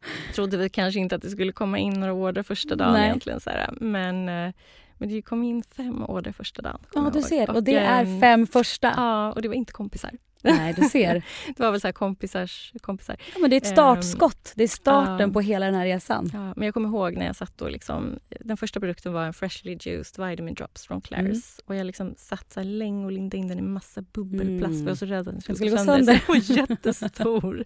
Trodde 0.34 0.56
vi 0.56 0.68
kanske 0.68 1.00
inte 1.00 1.14
att 1.14 1.22
det 1.22 1.30
skulle 1.30 1.52
komma 1.52 1.78
in 1.78 1.92
några 2.00 2.12
order 2.12 2.42
första 2.42 2.76
dagen 2.76 2.92
Nej. 2.92 3.06
egentligen. 3.06 3.40
Så 3.40 3.50
här. 3.50 3.74
Men, 3.80 4.28
eh, 4.28 4.54
men 4.98 5.08
det 5.08 5.22
kom 5.22 5.44
in 5.44 5.62
fem 5.62 6.02
order 6.02 6.32
första 6.32 6.62
dagen. 6.62 6.78
Ja, 6.94 7.10
du 7.14 7.22
ser. 7.22 7.50
Och 7.50 7.62
det 7.62 7.76
ehm, 7.76 8.16
är 8.16 8.20
fem 8.20 8.46
första. 8.46 8.92
Ja, 8.96 9.32
och 9.32 9.42
det 9.42 9.48
var 9.48 9.54
inte 9.54 9.72
kompisar. 9.72 10.10
Nej, 10.46 10.74
du 10.76 10.88
ser. 10.88 11.14
Det 11.46 11.60
var 11.60 11.70
väl 11.70 11.80
så 11.80 11.86
här 11.86 11.92
kompisars 11.92 12.72
kompisar. 12.80 13.16
Ja, 13.34 13.40
men 13.40 13.50
det 13.50 13.56
är 13.56 13.60
ett 13.60 13.66
startskott. 13.66 14.52
Det 14.54 14.64
är 14.64 14.68
starten 14.68 15.28
ja. 15.28 15.32
på 15.32 15.40
hela 15.40 15.66
den 15.66 15.74
här 15.74 15.84
resan. 15.84 16.30
Ja, 16.32 16.52
men 16.56 16.66
jag 16.66 16.74
kommer 16.74 16.88
ihåg 16.88 17.16
när 17.16 17.26
jag 17.26 17.36
satt 17.36 17.62
och 17.62 17.70
liksom, 17.70 18.18
den 18.40 18.56
första 18.56 18.80
produkten 18.80 19.12
var 19.12 19.24
en 19.24 19.32
freshly 19.32 19.78
juiced 19.80 20.28
vitamin 20.28 20.54
drops 20.54 20.86
från 20.86 21.00
Claire's. 21.00 21.20
Mm. 21.20 21.66
Och 21.66 21.76
jag 21.76 21.86
liksom 21.86 22.14
satt 22.16 22.52
så 22.52 22.62
länge 22.62 23.04
och 23.04 23.12
lindade 23.12 23.36
in 23.36 23.48
den 23.48 23.58
i 23.58 23.62
massa 23.62 24.02
bubbelplast. 24.02 24.74
Mm. 24.74 24.78
för 24.78 24.84
Jag 24.84 24.90
var 24.90 24.94
så 24.94 25.06
rädd 25.06 25.20
att 25.20 25.24
den 25.24 25.40
skulle, 25.40 25.56
skulle 25.56 25.70
gå 25.70 25.76
sönder. 25.76 26.06
den 26.06 26.20
var 26.28 26.56
jättestor. 26.56 27.64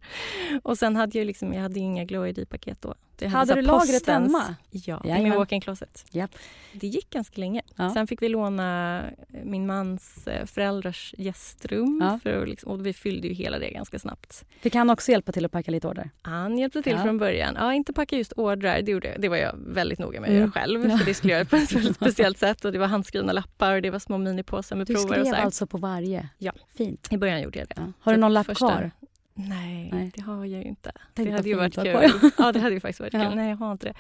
och 0.63 0.79
sen 0.79 0.97
hade 0.97 1.19
jag 1.19 1.27
liksom, 1.27 1.53
jag 1.53 1.63
hade 1.63 1.81
inga 1.81 2.05
glow 2.05 2.29
ID-paket 2.29 2.83
då. 2.83 2.95
Jag 3.23 3.31
Hade 3.31 3.47
så 3.47 3.55
du 3.55 3.63
lagret 3.63 4.07
hemma? 4.07 4.55
Ja, 4.71 5.03
i 5.19 5.23
min 5.23 5.33
walk-in 5.35 5.61
closet. 5.61 6.05
Japp. 6.11 6.31
Det 6.73 6.87
gick 6.87 7.11
ganska 7.11 7.41
länge. 7.41 7.63
Ja. 7.77 7.91
Sen 7.95 8.07
fick 8.07 8.23
vi 8.23 8.29
låna 8.29 9.03
min 9.45 9.67
mans 9.67 10.27
eh, 10.27 10.47
föräldrars 10.47 11.15
gästrum. 11.19 11.99
Ja. 12.03 12.19
För 12.23 12.43
att 12.43 12.49
liksom, 12.49 12.71
och 12.73 12.87
vi 12.87 12.93
fyllde 12.93 13.29
ju 13.29 13.35
hela 13.35 13.59
det 13.59 13.71
ganska 13.71 13.99
snabbt. 13.99 14.45
Fick 14.61 14.75
han 14.75 14.91
också 14.91 15.11
hjälpa 15.11 15.33
till 15.33 15.45
att 15.45 15.53
packa 15.53 15.71
lite 15.71 15.89
order? 15.89 16.11
Han 16.23 16.59
hjälpte 16.59 16.83
till 16.83 16.93
Ja. 16.93 17.03
från 17.03 17.19
början. 17.19 17.55
Ja, 17.59 17.75
inte 17.75 17.93
packa 17.93 18.17
just 18.17 18.33
ordrar, 18.33 18.83
det, 18.83 18.91
gjorde, 18.93 19.17
det 19.19 19.29
var 19.29 19.37
jag 19.37 19.55
väldigt 19.67 19.99
noga 19.99 20.21
med 20.21 20.27
att 20.27 20.31
Mm. 20.31 20.41
göra 20.41 20.51
själv. 20.51 20.99
För 20.99 21.05
det 21.07 21.15
skulle 21.15 21.33
jag 21.33 21.51
på 21.51 21.57
ett 21.57 21.73
väldigt 21.73 21.95
speciellt 21.97 22.39
sätt. 22.39 22.65
Och 22.65 22.73
det 22.73 22.79
var 22.79 22.87
handskrivna 22.87 23.33
lappar 23.33 23.75
och 23.75 23.83
det 23.83 23.91
var 23.91 23.99
små 23.99 24.19
minipåsar 24.19 24.77
med 24.77 24.87
Du 24.87 24.95
prover. 24.95 25.09
skrev 25.09 25.21
Och 25.23 25.29
så 25.29 25.35
här. 25.35 25.45
alltså 25.45 25.67
på 25.67 25.79
varje? 25.79 26.29
Ja. 26.39 26.53
Fint. 26.77 27.09
I 27.11 27.17
början 27.19 27.43
gjorde 27.43 27.59
jag 27.59 27.69
det. 27.69 27.93
Har 28.01 28.13
du 28.13 28.17
Så 28.17 28.21
någon 28.21 28.33
lapp 28.33 28.47
första- 28.47 28.69
kvar? 28.69 28.91
Nej, 29.49 29.89
Nej. 29.93 30.11
det 30.15 30.23
har 30.23 30.45
jag 30.45 30.63
ju 30.63 30.69
inte. 30.69 30.93
Det 31.15 31.25
vad 31.25 31.33
hade 31.35 31.49
ju 31.49 31.55
varit 31.55 31.75
kul. 31.75 32.31
Ja, 32.39 32.53
det 32.53 32.61
hade 32.61 32.75
ju 32.75 32.81
faktiskt 32.81 33.01
varit 33.01 33.13
Ja. 33.15 33.21
kul. 33.29 33.37
Nej, 33.37 33.51
jag 33.51 33.57
har 33.57 33.73
inte 33.73 33.87
det. 33.87 33.95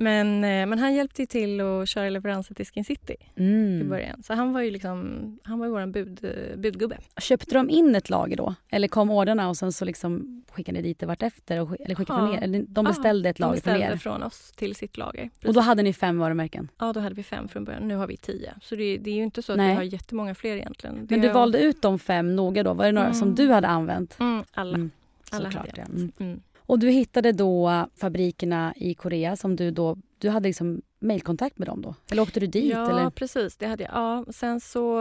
Men, 0.00 0.44
eh, 0.44 0.66
men 0.66 0.78
han 0.78 0.94
hjälpte 0.94 1.26
till 1.26 1.60
att 1.60 1.88
köra 1.88 2.10
leveranser 2.10 2.54
till 2.54 2.66
Skin 2.66 2.84
City 2.84 3.16
i 3.34 3.40
Mm. 3.42 3.88
början. 3.88 4.22
Så 4.22 4.34
han 4.34 4.52
var 4.52 4.60
ju 4.60 4.70
liksom, 4.70 5.38
han 5.44 5.58
var 5.58 5.66
ju 5.66 5.72
vår 5.72 5.86
bud, 5.86 6.24
eh, 6.24 6.56
budgubbe. 6.58 6.98
Köpte 7.20 7.54
de 7.54 7.70
in 7.70 7.94
ett 7.94 8.10
lager 8.10 8.36
då? 8.36 8.54
Eller 8.70 8.88
kom 8.88 9.10
orderna 9.10 9.48
och 9.48 9.56
sen 9.56 9.72
så 9.72 9.84
liksom 9.84 10.42
skickade 10.50 10.78
ni 10.78 10.82
dit 10.82 10.98
det 10.98 11.06
vart 11.06 11.22
efter? 11.22 11.60
Och, 11.60 11.80
eller 11.80 11.94
skickade 11.94 12.18
Ja. 12.18 12.34
er? 12.34 12.42
Eller 12.42 12.58
de 12.68 12.84
Ja, 12.86 12.90
beställde 12.90 13.28
ett 13.28 13.36
De 13.36 13.40
lager 13.42 13.60
från 13.60 13.72
beställde 13.74 13.94
er? 13.94 13.96
från 13.98 14.22
oss 14.22 14.52
till 14.56 14.74
sitt 14.74 14.96
lager. 14.96 15.30
Och 15.46 15.54
då 15.54 15.60
hade 15.60 15.82
ni 15.82 15.92
fem 15.92 16.18
varumärken? 16.18 16.68
Ja, 16.78 16.92
då 16.92 17.00
hade 17.00 17.14
vi 17.14 17.22
fem 17.22 17.48
från 17.48 17.64
början. 17.64 17.88
Nu 17.88 17.96
har 17.96 18.06
vi 18.06 18.16
tio. 18.16 18.54
Så 18.62 18.74
det, 18.76 18.96
det 18.96 19.10
är 19.10 19.14
ju 19.14 19.22
inte 19.22 19.42
så 19.42 19.52
att 19.52 19.58
Nej. 19.58 19.68
vi 19.70 19.74
har 19.76 19.82
jättemånga 19.82 20.34
fler 20.34 20.56
egentligen. 20.56 20.94
Det 21.06 21.14
Men 21.16 21.20
du 21.20 21.28
valde 21.32 21.58
ut 21.60 21.82
de 21.82 21.98
fem 21.98 22.36
noga 22.36 22.62
då? 22.62 22.74
Var 22.74 22.84
det 22.84 22.92
några 22.92 23.06
Mm. 23.06 23.18
som 23.18 23.34
du 23.34 23.50
hade 23.50 23.68
använt? 23.68 24.16
Mm, 24.20 24.44
alla. 24.52 24.74
Mm, 24.74 24.90
alla 25.30 25.44
såklart, 25.44 25.66
hade 25.66 25.80
ja. 25.80 25.86
jag. 26.16 26.26
Mm. 26.26 26.40
Och 26.68 26.78
du 26.78 26.90
hittade 26.90 27.32
då 27.32 27.86
fabrikerna 27.96 28.74
i 28.76 28.94
Korea 28.94 29.36
som 29.36 29.56
du 29.56 29.70
då... 29.70 29.96
Du 30.18 30.28
hade 30.30 30.48
liksom 30.48 30.82
mailkontakt 30.98 31.58
med 31.58 31.68
dem 31.68 31.82
då? 31.82 31.94
Eller 32.10 32.22
åkte 32.22 32.40
du 32.40 32.46
dit? 32.46 32.72
Ja, 32.72 32.90
eller? 32.90 33.10
precis. 33.10 33.56
Det 33.56 33.66
hade 33.66 33.82
jag. 33.84 33.92
Ja, 33.94 34.24
sen 34.32 34.60
så... 34.60 34.98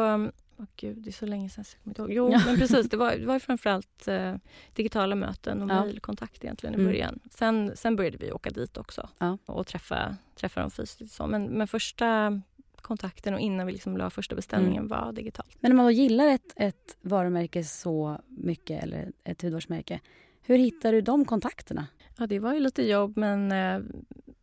Åh 0.59 0.65
gud, 0.75 0.97
det 0.97 1.09
är 1.09 1.11
så 1.11 1.25
länge 1.25 1.49
sedan 1.49 1.63
så 1.63 1.75
jag 1.75 1.83
kommer 1.83 1.91
inte 1.91 2.01
ihåg. 2.01 2.11
Jo, 2.13 2.31
Ja. 2.31 2.41
men 2.45 2.57
precis. 2.57 2.89
Det 2.89 2.97
var, 3.03 3.11
det 3.15 3.25
var 3.25 3.39
framförallt 3.39 4.07
eh, 4.07 4.35
digitala 4.75 5.15
möten 5.15 5.61
och 5.63 5.69
Ja. 5.69 5.85
mejlkontakt 5.85 6.43
egentligen 6.43 6.73
i 6.73 6.77
Mm. 6.77 6.87
början. 6.91 7.19
Sen, 7.31 7.71
sen 7.75 7.95
började 7.95 8.17
vi 8.17 8.31
åka 8.31 8.49
dit 8.49 8.77
också 8.77 9.09
Ja. 9.17 9.37
och 9.45 9.67
träffa, 9.67 10.17
träffa 10.35 10.61
dem 10.61 10.71
fysiskt. 10.71 11.15
Så. 11.15 11.27
Men, 11.27 11.45
men 11.45 11.67
första 11.67 12.41
kontakten 12.81 13.33
och 13.33 13.39
innan 13.39 13.67
vi 13.67 13.73
liksom 13.73 13.97
la 13.97 14.09
första 14.09 14.35
beställningen 14.35 14.85
Mm. 14.85 14.87
var 14.99 15.11
digitalt. 15.11 15.57
Men 15.59 15.71
om 15.71 15.77
man 15.77 15.85
då 15.85 15.91
gillar 15.91 16.27
ett, 16.27 16.53
ett 16.55 16.97
varumärke 17.01 17.63
så 17.63 18.21
mycket, 18.27 18.83
eller 18.83 19.11
ett 19.23 19.41
hudvårdsmärke, 19.41 19.99
hur 20.47 20.57
hittar 20.57 20.91
du 20.91 21.01
de 21.01 21.25
kontakterna? 21.25 21.87
Ja, 22.19 22.27
det 22.27 22.39
var 22.39 22.53
ju 22.53 22.59
lite 22.59 22.83
jobb 22.83 23.17
men 23.17 23.51
eh, 23.51 23.79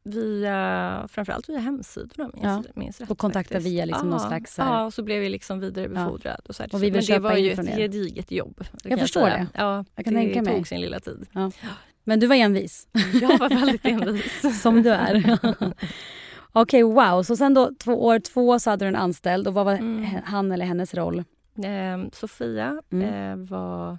via, 0.05 1.07
framförallt 1.11 1.49
via 1.49 1.59
hemsidorna 1.59 2.31
minns, 2.35 2.45
Ja. 2.45 2.63
minns 2.75 3.01
rätt. 3.01 3.11
Och 3.11 3.19
kontakta 3.19 3.55
faktiskt. 3.55 3.73
via 3.73 3.85
liksom 3.85 4.09
ja. 4.09 4.11
någon 4.11 4.29
slags... 4.29 4.59
här- 4.59 4.67
Ja, 4.79 4.85
och 4.85 4.95
så 4.95 5.03
blev 5.03 5.21
vi 5.21 5.29
liksom 5.29 5.61
vidarebefordrad. 5.61 6.41
Och 6.49 6.55
så 6.57 6.63
här. 6.63 6.71
Och 6.75 6.83
vi 6.83 6.91
men 6.91 7.05
det 7.05 7.19
var 7.19 7.37
ju 7.37 7.51
ett 7.53 7.59
er. 7.59 7.77
gediget 7.77 8.31
jobb. 8.31 8.57
kan 8.83 8.91
Jag 8.91 9.01
förstår 9.01 9.25
det. 9.27 9.47
Ja, 9.55 9.85
Jag 9.97 10.05
kan 10.05 10.15
det 10.15 10.21
tänka 10.21 10.43
mig. 10.43 10.55
tog 10.55 10.67
sin 10.69 10.81
lilla 10.81 11.01
tid. 11.01 11.27
Men 12.05 12.21
du 12.21 12.27
var 12.27 12.37
envis, 12.37 12.89
Jag 13.23 13.39
var 13.39 13.49
väldigt 13.49 13.85
envis. 13.87 14.61
som 14.63 14.83
du 14.83 14.91
är. 14.91 15.39
Okej, 16.53 16.83
wow. 16.83 17.23
Så 17.23 17.37
sen 17.37 17.55
då 17.55 17.71
två, 17.79 18.05
år 18.05 18.19
två 18.19 18.59
så 18.59 18.71
hade 18.71 18.85
du 18.85 18.89
en 18.89 18.97
anställd 18.97 19.49
och 19.49 19.55
vad 19.55 19.65
var 19.65 19.73
Mm. 19.73 20.07
han 20.25 20.53
eller 20.53 20.67
hennes 20.67 20.95
roll? 20.95 21.19
Eh, 21.59 22.09
Sofia 22.13 22.83
Mm. 22.93 23.41
eh, 23.43 23.47
var 23.49 23.99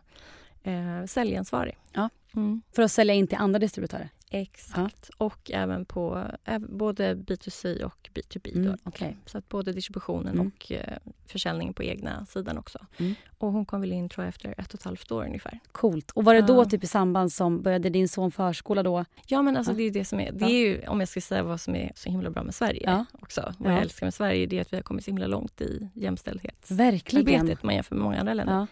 eh, 0.65 1.05
säljansvarig. 1.05 1.77
Ja. 1.93 2.09
Mm. 2.35 2.61
För 2.75 2.83
att 2.83 2.91
sälja 2.91 3.13
in 3.13 3.27
till 3.27 3.37
andra 3.37 3.59
distributörer? 3.59 4.09
Exakt. 4.29 5.09
Och 5.17 5.51
även 5.53 5.85
på 5.85 6.23
både 6.59 7.15
B2C 7.15 7.83
och 7.83 8.09
B2B. 8.13 8.55
Mm, 8.57 8.77
okej. 8.83 9.17
Så 9.25 9.37
att 9.37 9.49
både 9.49 9.71
distributionen 9.73 10.33
Mm. 10.33 10.47
och 10.47 10.71
eh, 10.71 10.97
försäljningen 11.27 11.73
på 11.73 11.83
egna 11.83 12.25
sidan 12.25 12.57
också. 12.57 12.79
Mm. 12.97 13.15
Och 13.37 13.51
hon 13.51 13.65
kom 13.65 13.81
väl 13.81 13.91
in 13.93 14.09
tror 14.09 14.23
jag 14.25 14.29
efter 14.29 14.55
ett 14.57 14.73
och 14.73 14.79
ett 14.79 14.83
halvt 14.83 15.11
år 15.11 15.25
ungefär. 15.25 15.59
Coolt. 15.71 16.11
Och 16.11 16.25
var 16.25 16.33
det 16.33 16.41
då 16.41 16.55
Ja. 16.61 16.65
typ 16.65 16.83
i 16.83 16.87
samband 16.87 17.31
som, 17.33 17.61
började 17.61 17.89
din 17.89 18.09
son 18.09 18.31
förskola 18.31 18.83
då? 18.83 19.05
Ja 19.27 19.41
men 19.41 19.57
alltså 19.57 19.71
Ja. 19.71 19.75
det 19.75 19.81
är 19.81 19.85
ju 19.85 19.89
det 19.91 20.05
som 20.05 20.19
är, 20.19 20.31
det 20.31 20.39
Ja. 20.39 20.47
är 20.49 20.53
ju 20.57 20.87
om 20.87 20.99
jag 20.99 21.09
ska 21.09 21.21
säga 21.21 21.43
vad 21.43 21.61
som 21.61 21.75
är 21.75 21.91
så 21.95 22.09
himla 22.09 22.29
bra 22.29 22.43
med 22.43 22.55
Sverige 22.55 22.83
Ja. 22.85 23.05
också. 23.21 23.53
Vad 23.57 23.71
Ja. 23.71 23.73
jag 23.75 23.81
älskar 23.83 24.05
med 24.05 24.13
Sverige 24.13 24.45
det 24.45 24.57
är 24.57 24.61
att 24.61 24.73
vi 24.73 24.77
har 24.77 24.83
kommit 24.83 25.05
så 25.05 25.11
himla 25.11 25.27
långt 25.27 25.61
i 25.61 25.89
jämställdhetsarbetet 25.93 26.71
Verkligen. 27.13 27.57
man 27.61 27.75
jämför 27.75 27.95
med 27.95 28.03
många 28.03 28.19
andra 28.19 28.33
länder. 28.33 28.67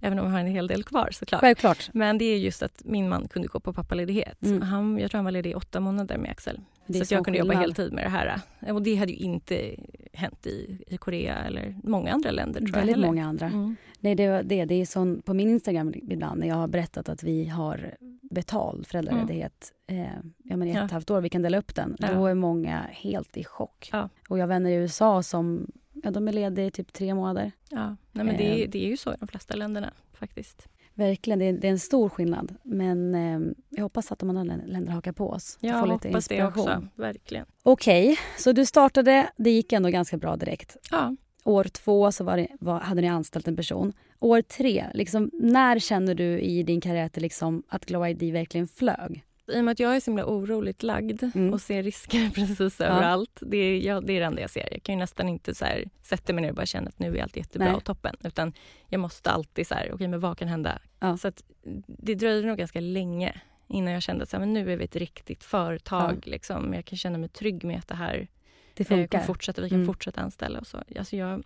Även 0.00 0.18
om 0.18 0.26
vi 0.26 0.32
har 0.32 0.40
en 0.40 0.46
hel 0.46 0.66
del 0.66 0.84
kvar 0.84 1.08
såklart. 1.12 1.40
Självklart. 1.40 1.90
Men 1.92 2.18
det 2.18 2.24
är 2.24 2.38
just 2.38 2.62
att 2.62 2.82
min 2.84 3.08
man 3.08 3.28
kunde 3.28 3.48
gå 3.48 3.60
på 3.60 3.72
pappaledighet. 3.72 4.42
Mm. 4.42 4.62
Han, 4.62 4.98
jag 4.98 5.10
tror 5.10 5.18
han 5.18 5.24
var 5.24 5.32
ledig 5.32 5.50
i 5.50 5.54
åtta 5.54 5.80
månader 5.80 6.18
med 6.18 6.30
Axel. 6.30 6.60
Så 6.92 7.00
att 7.02 7.08
sån 7.08 7.16
jag 7.16 7.24
kunde 7.24 7.38
jobba 7.38 7.48
skillnad. 7.50 7.62
heltid 7.62 7.92
med 7.92 8.04
det 8.04 8.08
här. 8.10 8.40
Och 8.72 8.82
det 8.82 8.94
hade 8.96 9.12
ju 9.12 9.18
inte 9.18 9.76
hänt 10.12 10.46
i, 10.46 10.78
i 10.86 10.96
Korea 10.96 11.34
eller 11.36 11.76
många 11.84 12.12
andra 12.12 12.30
länder 12.30 12.60
tror 12.60 12.70
jag 12.70 12.76
Väldigt 12.78 12.96
heller. 12.96 13.06
många 13.06 13.26
andra. 13.26 13.46
Mm. 13.46 13.76
Nej, 14.00 14.14
det, 14.14 14.42
det, 14.42 14.64
det 14.64 14.74
är 14.74 14.86
sån, 14.86 15.22
på 15.22 15.34
min 15.34 15.48
Instagram 15.50 15.94
ibland 15.96 16.40
när 16.40 16.46
jag 16.48 16.54
har 16.54 16.68
berättat 16.68 17.08
att 17.08 17.22
vi 17.22 17.46
har 17.46 17.94
betald 18.30 18.86
föräldraledighet 18.86 19.72
eh, 19.86 19.98
ja, 20.44 20.56
men 20.56 20.68
i 20.68 20.70
ett 20.70 20.76
Ja. 20.76 20.84
ett 20.84 20.90
halvt 20.90 21.10
år, 21.10 21.20
vi 21.20 21.28
kan 21.28 21.42
dela 21.42 21.58
upp 21.58 21.74
den. 21.74 21.96
Ja. 21.98 22.12
Då 22.14 22.26
är 22.26 22.34
många 22.34 22.82
helt 22.90 23.36
i 23.36 23.44
chock. 23.44 23.88
Ja. 23.92 24.08
Och 24.28 24.38
jag 24.38 24.42
har 24.42 24.48
vänner 24.48 24.70
i 24.70 24.74
USA 24.74 25.22
som 25.22 25.70
ja, 26.08 26.12
de 26.12 26.28
är 26.28 26.32
lediga 26.32 26.66
i 26.66 26.70
typ 26.70 26.92
tre 26.92 27.14
månader. 27.14 27.52
Ja. 27.70 27.96
Nej, 28.12 28.24
men 28.26 28.36
det, 28.36 28.42
är, 28.60 28.64
Eh. 28.64 28.70
det 28.70 28.78
är 28.84 28.88
ju 28.88 28.96
så 28.96 29.12
i 29.12 29.16
de 29.20 29.28
flesta 29.28 29.56
länderna 29.56 29.92
faktiskt. 30.12 30.68
Verkligen, 30.94 31.38
det 31.38 31.44
är, 31.44 31.52
det 31.52 31.66
är 31.66 31.70
en 31.72 31.78
stor 31.78 32.08
skillnad. 32.08 32.54
Men 32.62 33.14
eh, 33.14 33.40
jag 33.68 33.82
hoppas 33.82 34.12
att 34.12 34.18
de 34.18 34.30
andra 34.30 34.42
län- 34.44 34.62
länder 34.66 34.92
hakar 34.92 35.12
på 35.12 35.30
oss. 35.30 35.58
Jag 35.60 35.80
får 35.80 35.86
lite 35.86 36.08
hoppas 36.08 36.28
det 36.28 36.34
inspiration. 36.34 36.68
också. 36.68 36.88
Verkligen. 36.94 37.46
Okej, 37.62 38.16
så 38.38 38.52
du 38.52 38.66
startade, 38.66 39.30
det 39.36 39.50
gick 39.50 39.72
ändå 39.72 39.88
ganska 39.88 40.16
bra 40.16 40.36
direkt. 40.36 40.76
Ja. 40.90 41.16
År 41.44 41.64
två 41.64 42.12
så 42.12 42.24
var 42.24 42.36
det, 42.36 42.48
var, 42.60 42.80
hade 42.80 43.00
ni 43.00 43.08
anställt 43.08 43.48
en 43.48 43.56
person. 43.56 43.92
År 44.20 44.42
tre, 44.42 44.86
liksom, 44.94 45.30
när 45.32 45.78
känner 45.78 46.14
du 46.14 46.40
i 46.40 46.62
din 46.62 46.80
karriär 46.80 47.04
att, 47.06 47.12
det 47.12 47.20
liksom, 47.20 47.62
att 47.68 47.84
Glow 47.86 48.06
ID 48.08 48.32
verkligen 48.32 48.68
flög? 48.68 49.24
I 49.48 49.60
och 49.60 49.64
med 49.64 49.72
att 49.72 49.80
jag 49.80 49.96
är 49.96 50.00
så 50.00 50.10
himla 50.10 50.24
oroligt 50.26 50.82
lagd 50.82 51.22
Mm. 51.34 51.52
och 51.52 51.60
ser 51.60 51.82
risker 51.82 52.30
precis 52.34 52.80
överallt. 52.80 53.38
Det 53.40 53.56
är, 53.56 53.78
jag, 53.78 54.06
det 54.06 54.12
är 54.12 54.20
det 54.20 54.26
enda 54.26 54.40
jag 54.40 54.50
ser. 54.50 54.68
Jag 54.72 54.82
kan 54.82 54.94
ju 54.94 54.98
nästan 54.98 55.28
inte 55.28 55.54
så 55.54 55.64
här, 55.64 55.84
sätta 56.02 56.32
mig 56.32 56.42
ner 56.42 56.48
och 56.50 56.56
bara 56.56 56.66
känna 56.66 56.88
att 56.88 56.98
nu 56.98 57.16
är 57.18 57.22
allt 57.22 57.36
jättebra 57.36 57.68
Nej. 57.68 57.76
och 57.76 57.84
toppen. 57.84 58.16
Utan 58.24 58.52
jag 58.88 59.00
måste 59.00 59.30
alltid 59.30 59.66
så 59.66 59.74
här, 59.74 59.90
okej 59.94 60.08
men 60.08 60.20
vad 60.20 60.38
kan 60.38 60.48
hända? 60.48 60.78
Ja. 61.00 61.16
Så 61.16 61.28
att 61.28 61.42
det 61.86 62.14
dröjde 62.14 62.48
nog 62.48 62.58
ganska 62.58 62.80
länge 62.80 63.40
innan 63.68 63.92
jag 63.92 64.02
kände 64.02 64.22
att 64.22 64.28
så 64.28 64.36
här, 64.36 64.40
men 64.40 64.52
nu 64.52 64.72
är 64.72 64.76
vi 64.76 64.84
ett 64.84 64.96
riktigt 64.96 65.44
företag. 65.44 66.22
Liksom. 66.26 66.74
Jag 66.74 66.84
kan 66.84 66.98
känna 66.98 67.18
mig 67.18 67.28
trygg 67.28 67.64
med 67.64 67.78
att 67.78 67.88
det 67.88 67.94
här 67.94 68.28
Det 68.74 68.82
eh, 68.82 68.86
funkar. 68.86 69.06
kommer 69.08 69.24
fortsätta. 69.24 69.62
Vi 69.62 69.68
kan 69.68 69.76
Mm. 69.78 69.86
fortsätta 69.86 70.20
anställa 70.20 70.58
och 70.58 70.66
så. 70.66 70.82
Alltså 70.98 71.16
jag, 71.16 71.42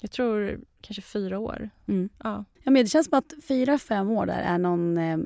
jag 0.00 0.10
tror 0.10 0.60
kanske 0.80 1.02
fyra 1.02 1.38
år. 1.38 1.70
Mm. 1.88 2.08
Ja. 2.22 2.44
Ja, 2.62 2.70
men 2.70 2.84
det 2.84 2.86
känns 2.88 3.08
som 3.10 3.18
att 3.18 3.32
fyra, 3.48 3.78
fem 3.78 4.10
år 4.10 4.26
där 4.26 4.42
är 4.42 4.58
någon, 4.58 4.98
eh, 4.98 5.18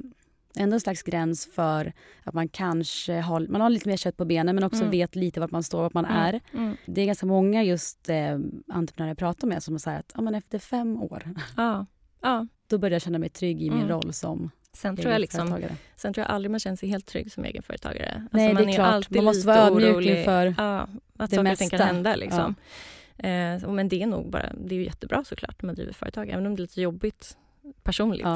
ändå 0.57 0.75
en 0.75 0.81
slags 0.81 1.03
gräns 1.03 1.49
för 1.55 1.93
att 2.25 2.35
man 2.35 2.49
kanske 2.49 3.21
har, 3.21 3.41
man 3.41 3.61
har 3.61 3.71
lite 3.71 3.89
mer 3.89 3.97
kött 3.97 4.17
på 4.17 4.25
benen 4.25 4.55
men 4.55 4.65
också 4.65 4.79
Mm. 4.81 4.91
vet 4.91 5.17
lite 5.17 5.41
vart 5.41 5.51
man 5.51 5.63
står, 5.63 5.83
vart 5.83 5.95
man 5.95 6.05
är. 6.05 6.41
Mm. 6.55 6.77
Det 6.87 7.01
är 7.03 7.07
ganska 7.07 7.27
många 7.27 7.63
just 7.63 8.09
eh, 8.09 8.39
entreprenörer 8.69 9.11
jag 9.11 9.19
pratar 9.19 9.47
med 9.49 9.63
som 9.63 9.79
säger 9.79 9.99
att 9.99 10.13
ja, 10.15 10.21
men 10.21 10.35
efter 10.35 10.59
fem 10.59 11.03
år 11.03 11.35
Ja. 11.57 11.87
ja. 12.23 12.47
då 12.67 12.79
börjar 12.79 12.93
jag 12.93 13.03
känna 13.03 13.19
mig 13.19 13.29
trygg 13.29 13.63
i 13.63 13.71
min 13.71 13.79
Mm. 13.79 13.89
roll 13.89 14.13
som 14.13 14.51
Sen 14.73 14.97
tror, 14.97 15.13
jag 15.13 15.21
liksom, 15.21 15.59
sen 15.97 16.13
tror 16.15 16.27
jag 16.27 16.35
aldrig 16.35 16.51
man 16.51 16.61
känner 16.61 16.77
sig 16.77 16.89
helt 16.89 17.07
trygg 17.07 17.33
som 17.33 17.45
egenföretagare. 17.45 18.13
Alltså 18.15 18.37
Nej, 18.37 18.55
man 18.55 18.63
det 18.63 18.69
är 18.69 18.73
ju 18.73 18.75
klart. 18.75 18.95
alltid 18.95 19.17
Man 19.17 19.25
måste 19.25 19.47
vara 19.47 19.59
ödmjuk 19.59 20.07
inför 20.07 20.55
ja, 20.59 20.89
att 21.19 21.31
det 21.31 21.37
saker 21.37 21.53
och 21.53 21.59
ting 21.59 21.71
kan 21.71 21.79
mesta. 21.79 21.85
hända. 21.95 22.17
Liksom. 22.17 22.55
Eh, 23.19 23.65
och 23.69 23.75
men 23.75 23.89
det 23.89 24.03
är 24.03 24.07
nog 24.07 24.31
bara, 24.31 24.53
det 24.65 24.75
är 24.75 24.81
jättebra 24.81 25.25
såklart 25.25 25.63
när 25.63 25.67
man 25.67 25.75
driver 25.75 25.93
företag, 25.93 26.29
även 26.29 26.47
om 26.47 26.57
det 26.57 26.61
är 26.61 26.63
lite 26.63 26.81
jobbigt 26.81 27.37
personligt. 27.83 28.27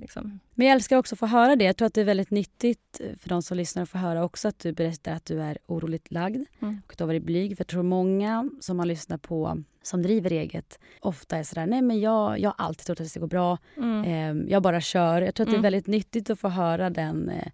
Liksom. 0.00 0.38
Men 0.54 0.66
jag 0.66 0.74
älskar 0.74 0.96
också 0.96 1.14
att 1.14 1.18
få 1.18 1.26
höra 1.26 1.56
det. 1.56 1.64
Jag 1.64 1.76
tror 1.76 1.86
att 1.86 1.94
det 1.94 2.00
är 2.00 2.04
väldigt 2.04 2.30
nyttigt 2.30 3.00
för 3.18 3.28
de 3.28 3.42
som 3.42 3.56
lyssnar 3.56 3.82
att 3.82 3.88
få 3.88 3.98
höra 3.98 4.24
också 4.24 4.48
att 4.48 4.58
du 4.58 4.72
berättar 4.72 5.12
att 5.12 5.24
du 5.24 5.42
är 5.42 5.58
oroligt 5.66 6.12
lagd 6.12 6.46
Mm. 6.62 6.80
och 6.86 6.92
att 6.92 6.98
du 6.98 7.04
har 7.04 7.06
varit 7.06 7.22
blyg. 7.24 7.56
För 7.56 7.60
jag 7.60 7.68
tror 7.68 7.82
många 7.82 8.50
som 8.60 8.76
man 8.76 8.88
lyssnar 8.88 9.18
på 9.18 9.62
som 9.82 10.02
driver 10.02 10.30
eget 10.32 10.78
ofta 11.00 11.36
är 11.36 11.42
sådär, 11.42 11.66
nej 11.66 11.82
men 11.82 12.00
jag, 12.00 12.38
jag 12.38 12.50
har 12.56 12.64
alltid 12.66 12.86
trott 12.86 13.00
att 13.00 13.04
det 13.06 13.10
ska 13.10 13.20
gå 13.20 13.26
bra. 13.26 13.58
Mm. 13.76 14.04
Eh, 14.38 14.50
jag 14.52 14.62
bara 14.62 14.80
kör. 14.80 15.22
Jag 15.22 15.34
tror 15.34 15.44
att 15.44 15.48
det 15.48 15.54
är 15.54 15.58
Mm. 15.58 15.62
väldigt 15.62 15.86
nyttigt 15.86 16.30
att 16.30 16.40
få 16.40 16.48
höra 16.48 16.90
den 16.90 17.28
eh, 17.28 17.48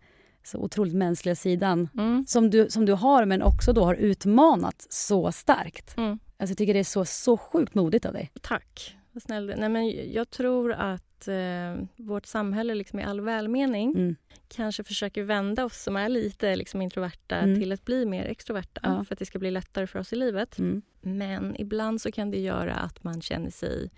så 0.44 0.58
otroligt 0.58 0.94
mänskliga 0.94 1.34
sidan 1.34 1.88
Mm. 1.94 2.24
som 2.26 2.50
du, 2.50 2.70
som 2.70 2.84
du 2.86 2.92
har 2.92 3.24
men 3.24 3.42
också 3.42 3.72
då 3.72 3.84
har 3.84 3.94
utmanat 3.94 4.86
så 4.90 5.32
starkt. 5.32 5.96
Mm. 5.96 6.10
Alltså, 6.10 6.52
jag 6.52 6.58
tycker 6.58 6.74
det 6.74 6.80
är 6.80 6.84
så, 6.84 7.04
så 7.04 7.36
sjukt 7.36 7.74
modigt 7.74 8.06
av 8.06 8.12
dig. 8.12 8.30
Tack, 8.42 8.96
vad 9.12 9.22
snäll. 9.22 9.54
Nej, 9.58 9.68
men 9.68 10.12
Jag 10.12 10.30
tror 10.30 10.72
att 10.72 11.02
eh, 11.28 11.76
vårt 11.96 12.26
samhälle 12.26 12.74
liksom 12.74 12.98
i 13.00 13.02
all 13.04 13.20
välmening 13.20 13.90
Mm. 13.96 14.16
kanske 14.48 14.84
försöker 14.84 15.22
vända 15.22 15.64
oss 15.64 15.82
som 15.82 15.96
är 15.96 16.08
lite 16.08 16.56
liksom 16.56 16.82
introverta 16.82 17.36
Mm. 17.36 17.60
till 17.60 17.72
att 17.72 17.84
bli 17.84 18.06
mer 18.06 18.24
extroverta 18.24 18.80
Ja. 18.84 19.04
för 19.04 19.14
att 19.14 19.18
det 19.18 19.26
ska 19.26 19.38
bli 19.38 19.50
lättare 19.50 19.86
för 19.86 19.98
oss 19.98 20.12
i 20.12 20.16
livet. 20.16 20.58
Mm. 20.58 20.82
Men 21.00 21.56
ibland 21.60 22.00
så 22.00 22.12
kan 22.12 22.30
det 22.30 22.40
göra 22.40 22.74
att 22.74 23.04
man 23.04 23.20
känner 23.22 23.50
sig 23.50 23.90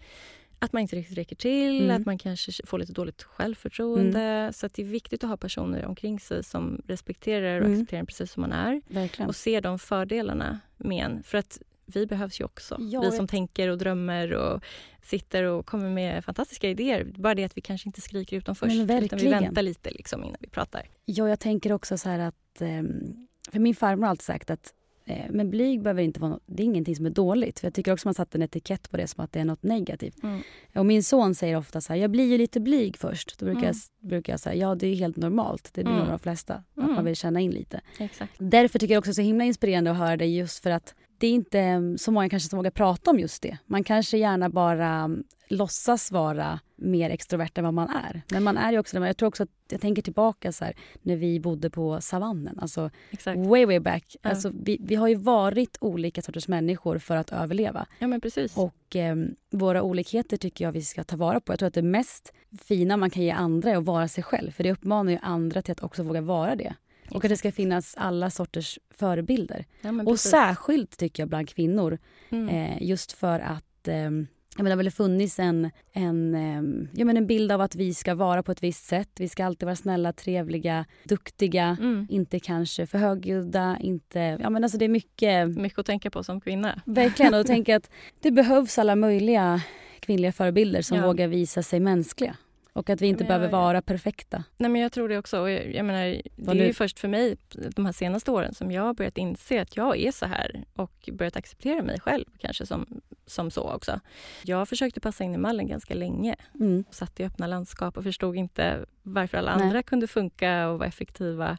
att 0.63 0.73
man 0.73 0.83
inte 0.83 0.97
riktigt 0.97 1.19
räcker 1.19 1.37
till, 1.37 1.83
Mm. 1.85 1.97
att 2.01 2.07
man 2.07 2.19
kanske 2.19 2.67
får 2.67 2.79
lite 2.79 2.93
dåligt 2.93 3.23
självförtroende. 3.23 4.53
Så 4.55 4.67
att 4.67 4.75
det 4.75 4.83
är 4.83 4.87
viktigt 4.87 5.25
att 5.25 5.31
ha 5.31 5.37
personer 5.37 5.85
omkring 5.87 6.21
sig 6.21 6.45
som 6.45 6.83
respekterar 6.87 7.61
och 7.61 7.67
Mm. 7.67 7.73
accepterar 7.81 8.01
en 8.01 8.07
precis 8.07 8.33
som 8.33 8.41
man 8.41 8.53
är 8.53 8.83
Verkligen. 8.89 9.29
och 9.29 9.37
ser 9.37 9.61
de 9.61 9.79
fördelarna 9.79 10.61
med 10.77 11.05
en. 11.05 11.23
För 11.23 11.39
att 11.39 11.59
vi 11.97 12.07
behövs 12.07 12.41
ju 12.41 12.45
också. 12.45 12.77
Jag 12.81 13.01
vi 13.01 13.07
vet. 13.07 13.17
som 13.17 13.27
tänker 13.27 13.69
och 13.69 13.79
drömmer 13.79 14.33
och 14.33 14.65
sitter 15.03 15.45
och 15.45 15.67
kommer 15.67 15.91
med 15.91 16.25
fantastiska 16.25 16.69
idéer. 16.71 17.05
Bara 17.17 17.35
det 17.35 17.45
att 17.45 17.57
vi 17.57 17.61
kanske 17.61 17.89
inte 17.89 18.01
skriker 18.01 18.37
ut 18.37 18.47
dem 18.47 18.55
först. 18.55 18.77
Men 18.87 19.03
utan 19.05 19.19
vi 19.19 19.29
väntar 19.29 19.63
lite 19.63 19.91
liksom 19.91 20.25
innan 20.25 20.37
vi 20.41 20.49
pratar. 20.49 20.89
Ja, 21.05 21.29
jag 21.29 21.41
tänker 21.41 21.73
också 21.73 21.99
så 21.99 22.09
här 22.09 22.19
att... 22.19 22.61
ehm, 22.61 23.27
för 23.53 23.59
min 23.59 23.75
farmor 23.75 24.03
har 24.03 24.11
alltid 24.11 24.25
sagt 24.25 24.51
att 24.51 24.75
Eh, 25.05 25.27
men 25.31 25.51
blyg 25.51 25.83
behöver 25.83 26.03
inte 26.03 26.21
vara, 26.21 26.39
det 26.47 26.63
är 26.63 26.65
ingenting 26.65 26.97
som 26.97 27.07
är 27.07 27.11
dåligt. 27.11 27.61
För 27.61 27.67
jag 27.67 27.75
tycker 27.75 27.93
också 27.93 28.09
man 28.09 28.15
satt 28.15 28.35
en 28.35 28.43
etikett 28.43 28.91
på 28.91 28.97
det 28.97 29.07
som 29.07 29.25
att 29.25 29.33
det 29.33 29.41
är 29.41 29.45
något 29.45 29.63
negativt. 29.63 30.23
Mm. 30.23 30.41
Och 30.75 30.87
min 30.87 31.03
son 31.05 31.35
säger 31.35 31.57
ofta 31.57 31.81
så 31.81 31.93
här, 31.93 32.01
jag 32.01 32.11
blir 32.11 32.25
ju 32.25 32.39
lite 32.39 32.61
blyg 32.61 32.97
först. 32.97 33.39
Då 33.39 33.45
brukar 33.47 33.63
Mm. 33.63 33.75
jag, 34.01 34.09
brukar 34.09 34.33
jag 34.33 34.41
säga, 34.41 34.55
ja 34.55 34.75
det 34.75 34.87
är 34.87 34.95
helt 34.95 35.17
normalt. 35.17 35.71
Det 35.75 35.83
blir 35.85 35.93
Mm. 35.95 36.05
nog 36.05 36.13
de 36.13 36.19
flesta. 36.19 36.55
Att 36.55 36.83
Mm. 36.83 36.95
man 36.95 37.05
vill 37.05 37.17
känna 37.17 37.41
in 37.41 37.51
lite. 37.51 37.81
Exakt. 37.99 38.33
Därför 38.39 38.79
tycker 38.79 38.95
jag 38.95 38.99
också 38.99 39.09
det 39.09 39.13
är 39.13 39.15
så 39.15 39.23
himla 39.23 39.45
inspirerande 39.45 39.91
att 39.91 39.97
höra 39.97 40.17
det 40.17 40.27
just 40.27 40.63
för 40.63 40.71
att 40.71 40.95
det 41.21 41.27
är 41.27 41.33
inte 41.33 41.95
så 41.99 42.13
många 42.13 42.29
kanske 42.29 42.49
som 42.49 42.57
vågar 42.57 42.71
prata 42.71 43.11
om 43.11 43.19
just 43.19 43.43
det. 43.43 43.59
Man 43.67 43.85
kanske 43.85 44.19
gärna 44.19 44.49
bara 44.49 44.89
mm, 44.89 45.25
låtsas 45.49 46.13
vara 46.13 46.61
mer 46.77 47.11
extrovert 47.11 47.59
än 47.59 47.65
vad 47.65 47.75
man 47.75 47.89
är. 47.89 48.23
Men 48.31 48.43
man 48.43 48.57
är 48.57 48.73
ju 48.73 48.79
också. 48.79 48.99
Jag 48.99 49.17
tror 49.17 49.29
också 49.29 49.43
att 49.43 49.49
jag 49.71 49.81
tänker 49.81 50.03
tillbaka 50.03 50.53
så 50.53 50.65
här, 50.65 50.75
när 51.03 51.17
vi 51.17 51.41
bodde 51.41 51.71
på 51.71 52.01
savannen. 52.01 52.59
Alltså 52.59 52.91
Exakt. 53.11 53.39
way 53.39 53.67
way 53.67 53.81
back. 53.81 54.17
Ja. 54.23 54.31
Alltså, 54.31 54.51
vi, 54.55 54.79
vi 54.81 54.95
har 54.95 55.09
ju 55.09 55.15
varit 55.15 55.77
olika 55.81 56.23
sorters 56.23 56.49
människor 56.49 56.99
för 56.99 57.17
att 57.17 57.33
överleva. 57.33 57.87
Ja, 57.99 58.07
men 58.07 58.21
precis. 58.21 58.57
Och 58.57 58.97
eh, 58.97 59.17
våra 59.51 59.83
olikheter 59.83 60.37
tycker 60.37 60.65
jag 60.65 60.73
vi 60.73 60.83
ska 60.83 61.05
ta 61.05 61.17
vara 61.17 61.41
på. 61.41 61.53
Jag 61.53 61.59
tror 61.59 61.67
att 61.67 61.75
det 61.75 61.83
mest 61.83 62.33
fina 62.63 62.97
man 62.97 63.11
kan 63.11 63.23
ge 63.23 63.31
andra 63.31 63.71
är 63.71 63.77
att 63.77 63.85
vara 63.85 64.09
sig 64.09 64.25
själv. 64.25 64.51
För 64.51 64.65
det 64.65 64.73
uppmanar 64.73 65.13
ju 65.13 65.19
andra 65.23 65.63
till 65.63 65.73
att 65.73 65.83
också 65.83 66.03
våga 66.03 66.21
vara 66.21 66.57
det. 66.57 66.75
Och 67.11 67.25
att 67.25 67.29
det 67.29 67.37
ska 67.37 67.53
finnas 67.53 67.95
alla 67.99 68.31
sorters 68.31 68.79
förebilder. 68.95 69.65
ja, 69.81 69.91
Och 69.91 70.07
precis. 70.07 70.31
särskilt 70.31 70.97
tycker 70.99 71.23
jag 71.23 71.29
bland 71.29 71.49
kvinnor. 71.49 71.99
Mm. 72.31 72.49
Eh, 72.49 72.83
just 72.83 73.13
för 73.13 73.41
att 73.41 73.89
eh, 73.89 74.11
jag 74.57 74.63
menar, 74.65 74.71
det 74.71 74.71
har 74.71 74.77
väl 74.85 74.91
funnits 74.91 75.39
en, 75.39 75.71
en, 75.93 76.35
eh, 76.35 76.89
jag 76.99 77.07
menar, 77.07 77.21
en 77.21 77.27
bild 77.27 77.53
av 77.53 77.61
att 77.61 77.75
vi 77.75 77.95
ska 77.95 78.15
vara 78.15 78.43
på 78.43 78.53
ett 78.53 78.63
visst 78.63 78.85
sätt. 78.87 79.09
Vi 79.19 79.29
ska 79.29 79.45
alltid 79.45 79.67
vara 79.67 79.77
snälla, 79.77 80.13
trevliga, 80.13 80.85
duktiga. 81.05 81.77
Mm. 81.81 82.07
Inte 82.11 82.41
kanske 82.41 82.87
för 82.87 82.99
högljudda. 82.99 83.79
Inte, 83.81 84.19
ja, 84.41 84.51
men 84.51 84.65
alltså 84.65 84.79
det 84.79 84.85
är 84.85 84.89
mycket... 84.89 85.49
Mycket 85.49 85.79
att 85.79 85.87
tänka 85.87 86.11
på 86.11 86.23
som 86.25 86.41
kvinna. 86.41 86.81
Verkligen. 86.87 87.35
Och 87.35 87.47
tänka 87.57 87.77
att 87.77 87.91
det 88.21 88.31
behövs 88.31 88.79
alla 88.79 88.97
möjliga 88.97 89.63
kvinnliga 90.01 90.33
förebilder 90.33 90.83
som 90.83 90.97
Ja. 90.99 91.07
vågar 91.07 91.29
visa 91.29 91.63
sig 91.63 91.81
mänskliga. 91.81 92.37
Och 92.81 92.91
att 92.91 93.01
vi 93.03 93.07
inte 93.07 93.25
Men 93.25 93.29
behöver 93.29 93.45
jag- 93.47 93.53
jag- 93.53 93.59
vara 93.63 93.83
perfekta. 93.83 94.45
Nej, 94.57 94.71
men 94.71 94.81
jag 94.81 94.93
tror 94.93 95.09
det 95.09 95.19
också. 95.19 95.41
Och 95.41 95.51
jag, 95.51 95.75
jag 95.75 95.85
menar, 95.87 96.07
det 96.07 96.23
Vad 96.37 96.57
är 96.57 96.61
du- 96.61 96.67
ju 96.67 96.73
först 96.73 96.99
för 96.99 97.09
mig 97.09 97.37
de 97.77 97.87
här 97.87 97.93
senaste 97.93 98.31
åren 98.31 98.55
som 98.55 98.71
jag 98.73 98.83
har 98.83 98.95
börjat 98.95 99.19
inse 99.19 99.63
att 99.63 99.77
jag 99.77 99.99
är 99.99 100.13
så 100.13 100.27
här 100.27 100.65
och 100.77 101.09
börjat 101.13 101.37
acceptera 101.37 101.83
mig 101.83 102.01
själv 102.01 102.25
kanske 102.39 102.67
som, 102.67 103.01
som 103.27 103.51
så 103.51 103.63
också. 103.73 104.01
Jag 104.45 104.69
försökte 104.69 105.01
passa 105.01 105.25
in 105.25 105.35
i 105.35 105.39
mallen 105.39 105.67
ganska 105.69 105.95
länge 105.95 106.37
Mm. 106.55 106.85
satt 106.91 107.21
i 107.21 107.25
öppna 107.25 107.47
landskap 107.47 107.97
och 107.97 108.05
förstod 108.05 108.37
inte 108.37 108.85
varför 109.03 109.39
alla 109.39 109.57
Nej. 109.57 109.67
andra 109.67 109.83
kunde 109.83 110.07
funka 110.07 110.69
och 110.69 110.79
vara 110.79 110.89
effektiva 110.89 111.59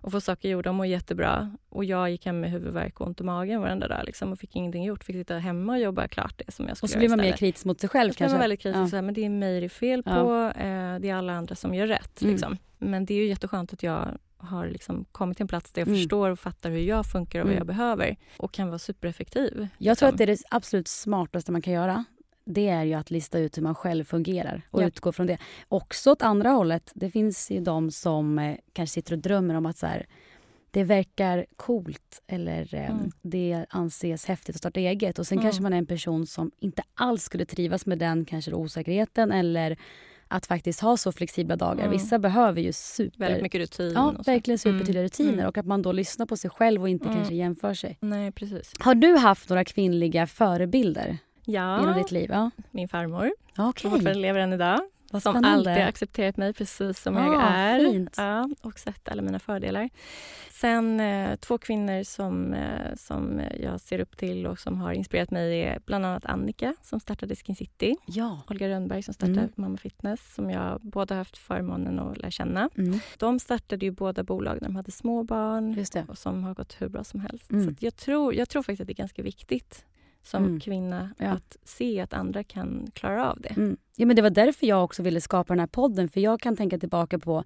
och 0.00 0.12
få 0.12 0.20
saker 0.20 0.48
gjorda 0.48 0.70
och 0.70 0.74
må 0.76 0.84
jättebra. 0.84 1.56
Och 1.68 1.84
jag 1.84 2.10
gick 2.10 2.26
hem 2.26 2.40
med 2.40 2.50
huvudvärk 2.50 3.00
och 3.00 3.06
ont 3.06 3.20
i 3.20 3.24
magen 3.24 3.60
varenda 3.60 3.88
dag 3.88 4.04
liksom, 4.04 4.32
och 4.32 4.38
fick 4.38 4.56
ingenting 4.56 4.84
gjort. 4.84 5.04
Fick 5.04 5.16
sitta 5.16 5.38
hemma 5.38 5.72
och 5.72 5.78
jobba 5.80 6.08
klart 6.08 6.42
det 6.46 6.52
som 6.52 6.68
jag 6.68 6.76
skulle 6.76 6.86
Och 6.86 6.90
så 6.90 6.94
göra 6.94 7.00
blir 7.00 7.08
man 7.08 7.18
mer 7.18 7.32
kritisk 7.36 7.64
mot 7.64 7.80
sig 7.80 7.88
själv 7.88 8.12
kanske. 8.12 8.34
man 8.34 8.40
väldigt 8.40 8.60
kritisk. 8.60 8.80
Ja. 8.82 8.88
Så 8.88 8.96
här, 8.96 9.02
men 9.02 9.14
det 9.14 9.24
är 9.24 9.28
mig 9.30 9.60
det 9.60 9.66
är 9.66 9.68
fel 9.68 10.02
Ja. 10.06 10.12
på. 10.14 10.58
Eh, 10.60 10.98
det 11.00 11.10
är 11.10 11.14
alla 11.14 11.32
andra 11.32 11.54
som 11.54 11.74
gör 11.74 11.86
rätt. 11.86 12.22
Mm. 12.22 12.32
Liksom. 12.32 12.56
Men 12.78 13.04
det 13.04 13.14
är 13.14 13.18
ju 13.18 13.26
jätteskönt 13.26 13.72
att 13.72 13.82
jag 13.82 14.08
har 14.40 14.66
liksom 14.68 15.04
kommit 15.12 15.36
till 15.36 15.44
en 15.44 15.48
plats 15.48 15.72
där 15.72 15.80
jag 15.82 15.88
Mm. 15.88 16.00
förstår 16.00 16.30
och 16.30 16.38
fattar 16.38 16.70
hur 16.70 16.78
jag 16.78 17.06
funkar 17.06 17.40
och 17.40 17.44
vad 17.46 17.52
Mm. 17.52 17.58
jag 17.58 17.66
behöver. 17.66 18.16
Och 18.36 18.52
kan 18.52 18.68
vara 18.68 18.78
supereffektiv. 18.78 19.68
Jag 19.78 19.98
tror 19.98 20.06
liksom. 20.06 20.08
att 20.08 20.18
det 20.18 20.24
är 20.24 20.26
det 20.26 20.42
absolut 20.50 20.88
smartaste 20.88 21.52
man 21.52 21.62
kan 21.62 21.72
göra. 21.72 22.04
Det 22.44 22.68
är 22.68 22.84
ju 22.84 22.94
att 22.94 23.10
lista 23.10 23.38
ut 23.38 23.56
hur 23.56 23.62
man 23.62 23.74
själv 23.74 24.04
fungerar 24.04 24.62
och 24.70 24.82
Ja. 24.82 24.86
utgå 24.86 25.12
från 25.12 25.26
det. 25.26 25.38
Också 25.68 26.10
åt 26.10 26.22
andra 26.22 26.50
hållet. 26.50 26.92
Det 26.94 27.10
finns 27.10 27.50
ju 27.50 27.60
de 27.60 27.90
som 27.90 28.38
eh, 28.38 28.56
kanske 28.72 28.94
sitter 28.94 29.12
och 29.12 29.18
drömmer 29.18 29.54
om 29.54 29.66
att 29.66 29.76
så 29.78 29.86
här, 29.86 30.06
det 30.70 30.84
verkar 30.84 31.46
coolt 31.56 32.22
eller 32.26 32.74
eh, 32.74 32.90
Mm. 32.90 33.10
det 33.22 33.66
anses 33.70 34.24
häftigt 34.26 34.54
att 34.56 34.58
starta 34.58 34.80
eget. 34.80 35.18
Och 35.18 35.26
sen 35.26 35.38
Mm. 35.38 35.44
kanske 35.44 35.62
man 35.62 35.72
är 35.72 35.78
en 35.78 35.86
person 35.86 36.26
som 36.26 36.50
inte 36.58 36.82
alls 36.94 37.22
skulle 37.24 37.44
trivas 37.44 37.86
med 37.86 37.98
den 37.98 38.24
kanske 38.24 38.52
osäkerheten 38.52 39.32
eller 39.32 39.78
att 40.30 40.46
faktiskt 40.46 40.80
ha 40.80 40.96
så 40.96 41.12
flexibla 41.12 41.56
dagar. 41.56 41.78
Mm. 41.84 41.90
Vissa 41.90 42.18
behöver 42.18 42.60
ju 42.60 42.72
super... 42.72 43.18
Väldigt 43.18 43.42
mycket 43.42 43.60
rutin. 43.60 43.92
Ja, 43.94 44.14
verkligen 44.26 44.58
supertydliga 44.58 44.98
Mm. 45.00 45.04
rutiner. 45.04 45.32
Mm. 45.32 45.46
Och 45.46 45.58
att 45.58 45.66
man 45.66 45.82
då 45.82 45.92
lyssnar 45.92 46.26
på 46.26 46.36
sig 46.36 46.50
själv 46.50 46.82
och 46.82 46.88
inte 46.88 47.04
Mm. 47.04 47.16
kanske 47.16 47.34
jämför 47.34 47.74
sig. 47.74 47.98
Nej, 48.00 48.32
precis. 48.32 48.72
Har 48.78 48.94
du 48.94 49.16
haft 49.16 49.48
några 49.48 49.64
kvinnliga 49.64 50.26
förebilder 50.26 51.18
genom 51.44 51.88
Ja, 51.88 51.94
ditt 51.98 52.10
liv? 52.10 52.30
Ja. 52.32 52.50
min 52.70 52.88
farmor 52.88 53.32
Okej. 53.58 53.82
som 53.82 53.90
fortfarande 53.90 54.20
lever 54.20 54.40
än 54.40 54.52
idag. 54.52 54.80
Som 55.10 55.20
Spännande. 55.20 55.48
alltid 55.48 55.72
har 55.72 55.80
accepterat 55.88 56.36
mig 56.36 56.52
precis 56.52 57.00
som 57.02 57.16
jag 57.16 57.34
Ah, 57.34 57.40
är. 57.48 57.78
fint. 57.92 58.14
Ja, 58.16 58.48
och 58.62 58.78
sett 58.78 59.08
alla 59.08 59.22
mina 59.22 59.38
fördelar. 59.38 59.88
Sen 60.50 61.00
eh, 61.00 61.36
två 61.36 61.58
kvinnor 61.58 62.02
som, 62.02 62.54
eh, 62.54 62.94
som 62.96 63.40
jag 63.60 63.80
ser 63.80 63.98
upp 63.98 64.16
till 64.16 64.46
och 64.46 64.58
som 64.58 64.80
har 64.80 64.92
inspirerat 64.92 65.30
mig 65.30 65.62
är 65.62 65.78
bland 65.86 66.06
annat 66.06 66.26
Annika 66.26 66.74
som 66.82 67.00
startade 67.00 67.36
Skin 67.36 67.56
City. 67.56 67.96
Ja. 68.06 68.42
Olga 68.50 68.68
Rönnberg 68.68 69.02
som 69.02 69.14
startade 69.14 69.40
Mm. 69.40 69.52
Mamma 69.54 69.76
Fitness 69.76 70.34
som 70.34 70.50
jag 70.50 70.80
båda 70.80 71.14
haft 71.14 71.38
förmånen 71.38 71.98
att 71.98 72.18
lära 72.18 72.30
känna. 72.30 72.70
Mm. 72.76 72.98
De 73.18 73.38
startade 73.38 73.84
ju 73.86 73.90
båda 73.90 74.22
bolag 74.22 74.58
när 74.60 74.68
de 74.68 74.76
hade 74.76 74.90
små 74.90 75.22
barn 75.22 75.84
och 76.08 76.18
som 76.18 76.44
har 76.44 76.54
gått 76.54 76.76
hur 76.78 76.88
bra 76.88 77.04
som 77.04 77.20
helst. 77.20 77.50
Mm. 77.50 77.64
Så 77.68 77.84
jag, 77.84 77.96
tror, 77.96 78.34
jag 78.34 78.48
tror 78.48 78.62
faktiskt 78.62 78.80
att 78.80 78.86
det 78.86 78.92
är 78.92 78.94
ganska 78.94 79.22
viktigt 79.22 79.84
som 80.22 80.44
Mm. 80.44 80.60
kvinna 80.60 81.10
Ja. 81.18 81.26
att 81.30 81.56
se 81.64 82.00
att 82.00 82.12
andra 82.12 82.44
kan 82.44 82.86
klara 82.94 83.30
av 83.30 83.40
det. 83.40 83.48
Mm. 83.48 83.76
Ja, 83.96 84.06
men 84.06 84.16
det 84.16 84.22
var 84.22 84.30
därför 84.30 84.66
jag 84.66 84.84
också 84.84 85.02
ville 85.02 85.20
skapa 85.20 85.52
den 85.52 85.60
här 85.60 85.66
podden. 85.66 86.08
För 86.08 86.20
jag 86.20 86.40
kan 86.40 86.56
tänka 86.56 86.78
tillbaka 86.78 87.18
på 87.18 87.44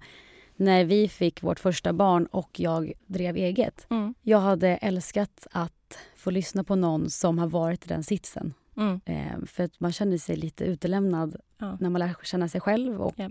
när 0.55 0.85
vi 0.85 1.07
fick 1.07 1.43
vårt 1.43 1.59
första 1.59 1.93
barn 1.93 2.25
och 2.25 2.59
jag 2.59 2.91
drev 3.05 3.35
eget. 3.35 3.87
Mm. 3.89 4.13
Jag 4.21 4.39
hade 4.39 4.67
älskat 4.69 5.47
att 5.51 5.97
få 6.15 6.31
lyssna 6.31 6.63
på 6.63 6.75
någon 6.75 7.09
som 7.09 7.39
har 7.39 7.47
varit 7.47 7.85
i 7.85 7.87
den 7.87 8.03
sitsen. 8.03 8.53
Mm. 8.77 9.01
Eh, 9.05 9.45
för 9.45 9.63
att 9.63 9.79
man 9.79 9.91
känner 9.91 10.17
sig 10.17 10.35
lite 10.35 10.63
utelämnad 10.65 11.35
Ja. 11.57 11.77
när 11.79 11.89
man 11.89 11.99
lär 11.99 12.15
känna 12.23 12.47
sig 12.47 12.61
själv 12.61 13.01
och 13.01 13.13
Ja. 13.17 13.29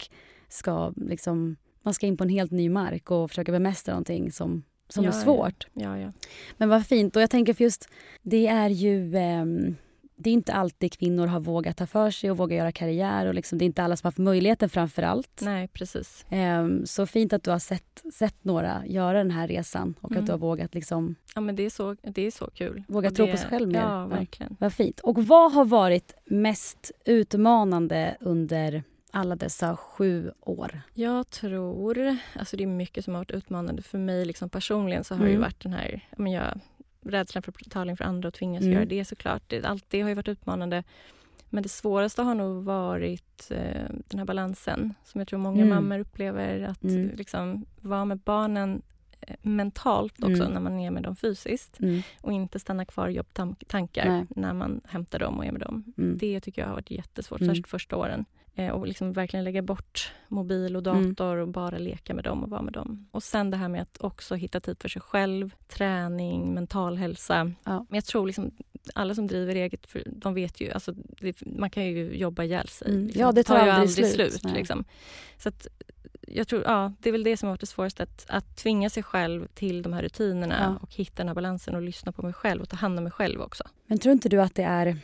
ska 0.48 0.92
liksom, 0.96 1.56
man 1.82 1.94
ska 1.94 2.06
in 2.06 2.16
på 2.16 2.24
en 2.24 2.30
helt 2.30 2.50
ny 2.52 2.68
mark 2.70 3.10
och 3.10 3.30
försöka 3.30 3.52
bemästra 3.52 3.92
någonting 3.94 4.32
som, 4.32 4.62
som 4.88 5.04
Ja, 5.04 5.10
är 5.10 5.14
ja. 5.14 5.20
svårt. 5.22 5.66
Ja, 5.72 5.98
ja. 5.98 6.12
Men 6.56 6.68
vad 6.68 6.86
fint. 6.86 7.16
Och 7.16 7.22
jag 7.22 7.30
tänker 7.30 7.54
för 7.54 7.64
just, 7.64 7.88
det 8.22 8.46
är 8.46 8.68
ju... 8.70 9.16
ehm, 9.16 9.76
det 10.16 10.30
är 10.30 10.34
inte 10.34 10.52
alltid 10.52 10.92
kvinnor 10.98 11.26
har 11.26 11.40
vågat 11.40 11.76
ta 11.76 11.86
för 11.86 12.10
sig 12.10 12.30
och 12.30 12.36
våga 12.36 12.56
göra 12.56 12.72
karriär. 12.72 13.26
Och 13.26 13.34
liksom, 13.34 13.58
det 13.58 13.64
är 13.64 13.66
inte 13.66 13.82
alla 13.82 13.96
som 13.96 14.06
har 14.06 14.10
haft 14.10 14.18
möjligheten 14.18 14.68
framför 14.68 15.02
allt. 15.02 15.40
Nej, 15.42 15.68
precis. 15.68 16.26
Ehm, 16.30 16.86
så 16.86 17.06
fint 17.06 17.32
att 17.32 17.42
du 17.42 17.50
har 17.50 17.58
sett, 17.58 18.02
sett 18.14 18.44
några 18.44 18.82
göra 18.86 19.18
den 19.18 19.30
här 19.30 19.48
resan 19.48 19.94
och 20.00 20.10
Mm. 20.10 20.20
att 20.22 20.26
du 20.26 20.32
har 20.32 20.38
vågat 20.38 20.74
liksom, 20.74 21.14
Ja, 21.34 21.40
men 21.40 21.56
det 21.56 21.62
är 21.66 21.70
så, 21.70 21.96
det 22.02 22.26
är 22.26 22.30
så 22.30 22.50
kul. 22.54 22.82
Våga 22.88 23.08
Och 23.08 23.14
tro 23.14 23.26
det, 23.26 23.32
på 23.32 23.38
sig 23.38 23.48
själv 23.48 23.68
mer. 23.68 23.78
Ja, 23.80 24.00
Ja. 24.00 24.06
verkligen. 24.06 24.56
vad 24.60 24.72
fint. 24.72 25.00
Och 25.00 25.24
vad 25.26 25.52
har 25.52 25.64
varit 25.64 26.14
mest 26.24 26.92
utmanande 27.04 28.16
under 28.20 28.82
alla 29.14 29.36
dessa 29.36 29.76
sju 29.76 30.32
år? 30.40 30.80
Jag 30.94 31.30
tror, 31.30 32.16
alltså 32.38 32.56
det 32.56 32.62
är 32.62 32.66
mycket 32.66 33.04
som 33.04 33.14
har 33.14 33.20
varit 33.20 33.30
utmanande 33.30 33.82
för 33.82 33.98
mig 33.98 34.24
liksom 34.24 34.48
personligen 34.50 35.04
så 35.04 35.14
har 35.14 35.24
det 35.24 35.30
Mm. 35.30 35.40
varit 35.42 35.62
den 35.62 35.72
här, 35.72 36.00
men 36.16 36.32
jag, 36.32 36.60
rädslan 37.00 37.42
för 37.42 37.52
betalning 37.52 37.96
för 37.96 38.04
andra 38.04 38.28
och 38.28 38.34
tvingas 38.34 38.62
Mm. 38.62 38.72
göra 38.74 38.84
det 38.84 39.04
såklart. 39.04 39.42
Det, 39.46 39.64
allt 39.64 39.84
det 39.88 40.00
har 40.00 40.08
ju 40.08 40.14
varit 40.14 40.28
utmanande. 40.28 40.84
Men 41.50 41.62
det 41.62 41.68
svåraste 41.68 42.22
har 42.22 42.34
nog 42.34 42.64
varit 42.64 43.50
eh, 43.50 43.90
den 44.08 44.18
här 44.18 44.24
balansen 44.26 44.94
som 45.04 45.18
jag 45.20 45.28
tror 45.28 45.38
många 45.38 45.62
Mm. 45.62 45.74
mammor 45.74 45.98
upplever. 45.98 46.60
Att 46.62 46.82
Mm. 46.84 47.10
liksom 47.16 47.66
vara 47.80 48.04
med 48.04 48.18
barnen 48.18 48.82
eh, 49.20 49.36
mentalt 49.42 50.22
också 50.22 50.42
Mm. 50.42 50.52
när 50.52 50.60
man 50.60 50.78
är 50.80 50.90
med 50.90 51.02
dem 51.02 51.16
fysiskt 51.16 51.80
Mm. 51.80 52.02
och 52.20 52.32
inte 52.32 52.58
stanna 52.58 52.84
kvar 52.84 53.08
i 53.08 53.12
jobbtankar 53.12 54.26
när 54.36 54.52
man 54.52 54.80
hämtar 54.88 55.18
dem 55.18 55.38
och 55.38 55.44
är 55.46 55.52
med 55.52 55.60
dem. 55.60 55.92
Mm. 55.98 56.18
Det 56.18 56.40
tycker 56.40 56.62
jag 56.62 56.68
har 56.68 56.74
varit 56.74 56.90
jättesvårt, 56.90 57.40
Mm. 57.40 57.50
särskilt 57.50 57.68
första 57.68 57.96
åren. 57.96 58.24
Eh, 58.56 58.68
och 58.70 58.86
liksom 58.86 59.12
verkligen 59.12 59.44
lägga 59.44 59.62
bort 59.62 60.12
mobil 60.28 60.76
och 60.76 60.86
Mm. 60.86 61.14
dator 61.14 61.36
och 61.36 61.48
bara 61.48 61.78
leka 61.78 62.14
med 62.14 62.24
dem 62.24 62.42
och 62.44 62.50
vara 62.50 62.62
med 62.62 62.72
dem. 62.72 63.08
Och 63.10 63.22
sen 63.22 63.50
det 63.50 63.56
här 63.56 63.68
med 63.68 63.82
att 63.82 63.96
också 64.00 64.34
hitta 64.34 64.60
tid 64.60 64.76
för 64.80 64.88
sig 64.88 65.02
själv, 65.02 65.54
träning, 65.68 66.54
mental 66.54 66.96
hälsa. 66.96 67.52
Ja. 67.64 67.86
Men 67.88 67.96
jag 67.96 68.04
tror 68.04 68.26
liksom 68.26 68.50
alla 68.94 69.14
som 69.14 69.26
driver 69.26 69.54
eget, 69.54 69.86
de 70.06 70.34
vet 70.34 70.60
ju, 70.60 70.70
alltså 70.70 70.92
det, 71.20 71.36
man 71.46 71.70
kan 71.70 71.84
ju 71.86 72.16
jobba 72.16 72.42
ihjäl 72.44 72.68
sig. 72.68 72.88
Mm. 72.90 73.04
Liksom. 73.06 73.20
Ja, 73.20 73.32
det 73.32 73.42
tar 73.42 73.64
ju 73.64 73.70
aldrig 73.70 74.06
slut. 74.06 74.40
Nej. 74.44 74.54
liksom. 74.54 74.84
Så 75.38 75.48
att, 75.48 75.66
jag 76.28 76.48
tror, 76.48 76.62
ja, 76.62 76.92
det 77.00 77.08
är 77.08 77.12
väl 77.12 77.24
det 77.24 77.36
som 77.36 77.46
har 77.46 77.52
varit 77.52 77.60
det 77.60 77.66
svåraste, 77.66 78.02
att, 78.02 78.26
att 78.28 78.56
tvinga 78.56 78.90
sig 78.90 79.02
själv 79.02 79.46
till 79.54 79.82
de 79.82 79.92
här 79.92 80.02
rutinerna 80.02 80.56
Ja. 80.60 80.78
och 80.82 80.94
hitta 80.94 81.14
den 81.16 81.28
här 81.28 81.34
balansen 81.34 81.74
och 81.74 81.82
lyssna 81.82 82.12
på 82.12 82.22
mig 82.22 82.32
själv 82.32 82.62
och 82.62 82.68
ta 82.68 82.76
hand 82.76 82.98
om 82.98 83.04
mig 83.04 83.12
själv 83.12 83.40
också. 83.42 83.64
Men 83.86 83.98
tror 83.98 84.12
inte 84.12 84.28
du 84.28 84.40
att 84.42 84.54
det 84.54 84.62
är, 84.62 84.96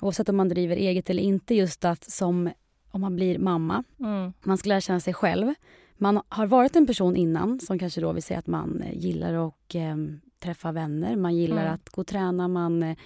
oavsett 0.00 0.28
om 0.28 0.36
man 0.36 0.48
driver 0.48 0.76
eget 0.76 1.10
eller 1.10 1.22
inte, 1.22 1.54
just 1.54 1.84
att 1.84 2.10
som 2.10 2.50
om 2.90 3.00
man 3.00 3.16
blir 3.16 3.38
mamma, 3.38 3.84
Mm. 4.00 4.32
man 4.42 4.58
ska 4.58 4.68
lära 4.68 4.80
känna 4.80 5.00
sig 5.00 5.14
själv. 5.14 5.54
Man 5.96 6.20
har 6.28 6.46
varit 6.46 6.76
en 6.76 6.86
person 6.86 7.16
innan 7.16 7.60
som 7.60 7.78
kanske 7.78 8.00
då 8.00 8.12
vill 8.12 8.22
säga 8.22 8.38
att 8.38 8.46
man 8.46 8.82
eh, 8.82 8.98
gillar 8.98 9.34
att 9.48 9.74
eh, 9.74 9.96
träffa 10.40 10.72
vänner, 10.72 11.16
man 11.16 11.36
gillar 11.36 11.62
Mm. 11.62 11.74
att 11.74 11.88
gå 11.88 12.00
och 12.00 12.06
träna, 12.06 12.48
man, 12.48 12.82
eh, 12.82 12.96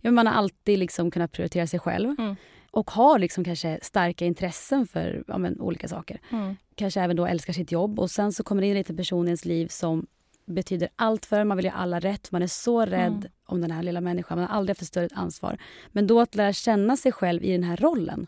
ja, 0.00 0.10
man 0.10 0.26
har 0.26 0.34
alltid 0.34 0.78
liksom 0.78 1.10
kunnat 1.10 1.32
prioritera 1.32 1.66
sig 1.66 1.80
själv. 1.80 2.14
Mm. 2.18 2.36
Och 2.70 2.90
har 2.90 3.18
liksom 3.18 3.44
kanske 3.44 3.78
starka 3.82 4.24
intressen 4.26 4.86
för 4.86 5.24
ja, 5.26 5.38
men, 5.38 5.60
olika 5.60 5.88
saker. 5.88 6.20
Mm. 6.30 6.56
Kanske 6.74 7.00
även 7.00 7.16
då 7.16 7.26
älskar 7.26 7.52
sitt 7.52 7.72
jobb 7.72 8.00
och 8.00 8.10
sen 8.10 8.32
så 8.32 8.42
kommer 8.44 8.62
det 8.62 8.66
in 8.66 8.72
en 8.72 8.78
liten 8.78 8.96
person 8.96 9.24
i 9.26 9.28
ens 9.28 9.44
liv 9.44 9.66
som 9.68 10.06
betyder 10.46 10.88
allt 10.96 11.26
för. 11.26 11.44
Man 11.44 11.56
vill 11.56 11.66
göra 11.66 11.74
alla 11.76 12.00
rätt. 12.00 12.30
Man 12.32 12.42
är 12.42 12.46
så 12.46 12.80
rädd 12.84 13.12
Mm. 13.12 13.24
om 13.46 13.60
den 13.60 13.70
här 13.70 13.82
lilla 13.82 14.00
människan. 14.00 14.38
Man 14.38 14.46
har 14.48 14.56
aldrig 14.56 14.70
haft 14.70 14.82
ett 14.82 14.88
större 14.88 15.08
ansvar. 15.14 15.58
Men 15.92 16.06
då 16.06 16.20
att 16.20 16.34
lära 16.34 16.52
känna 16.52 16.96
sig 16.96 17.12
själv 17.12 17.44
i 17.44 17.52
den 17.52 17.62
här 17.64 17.76
rollen. 17.76 18.26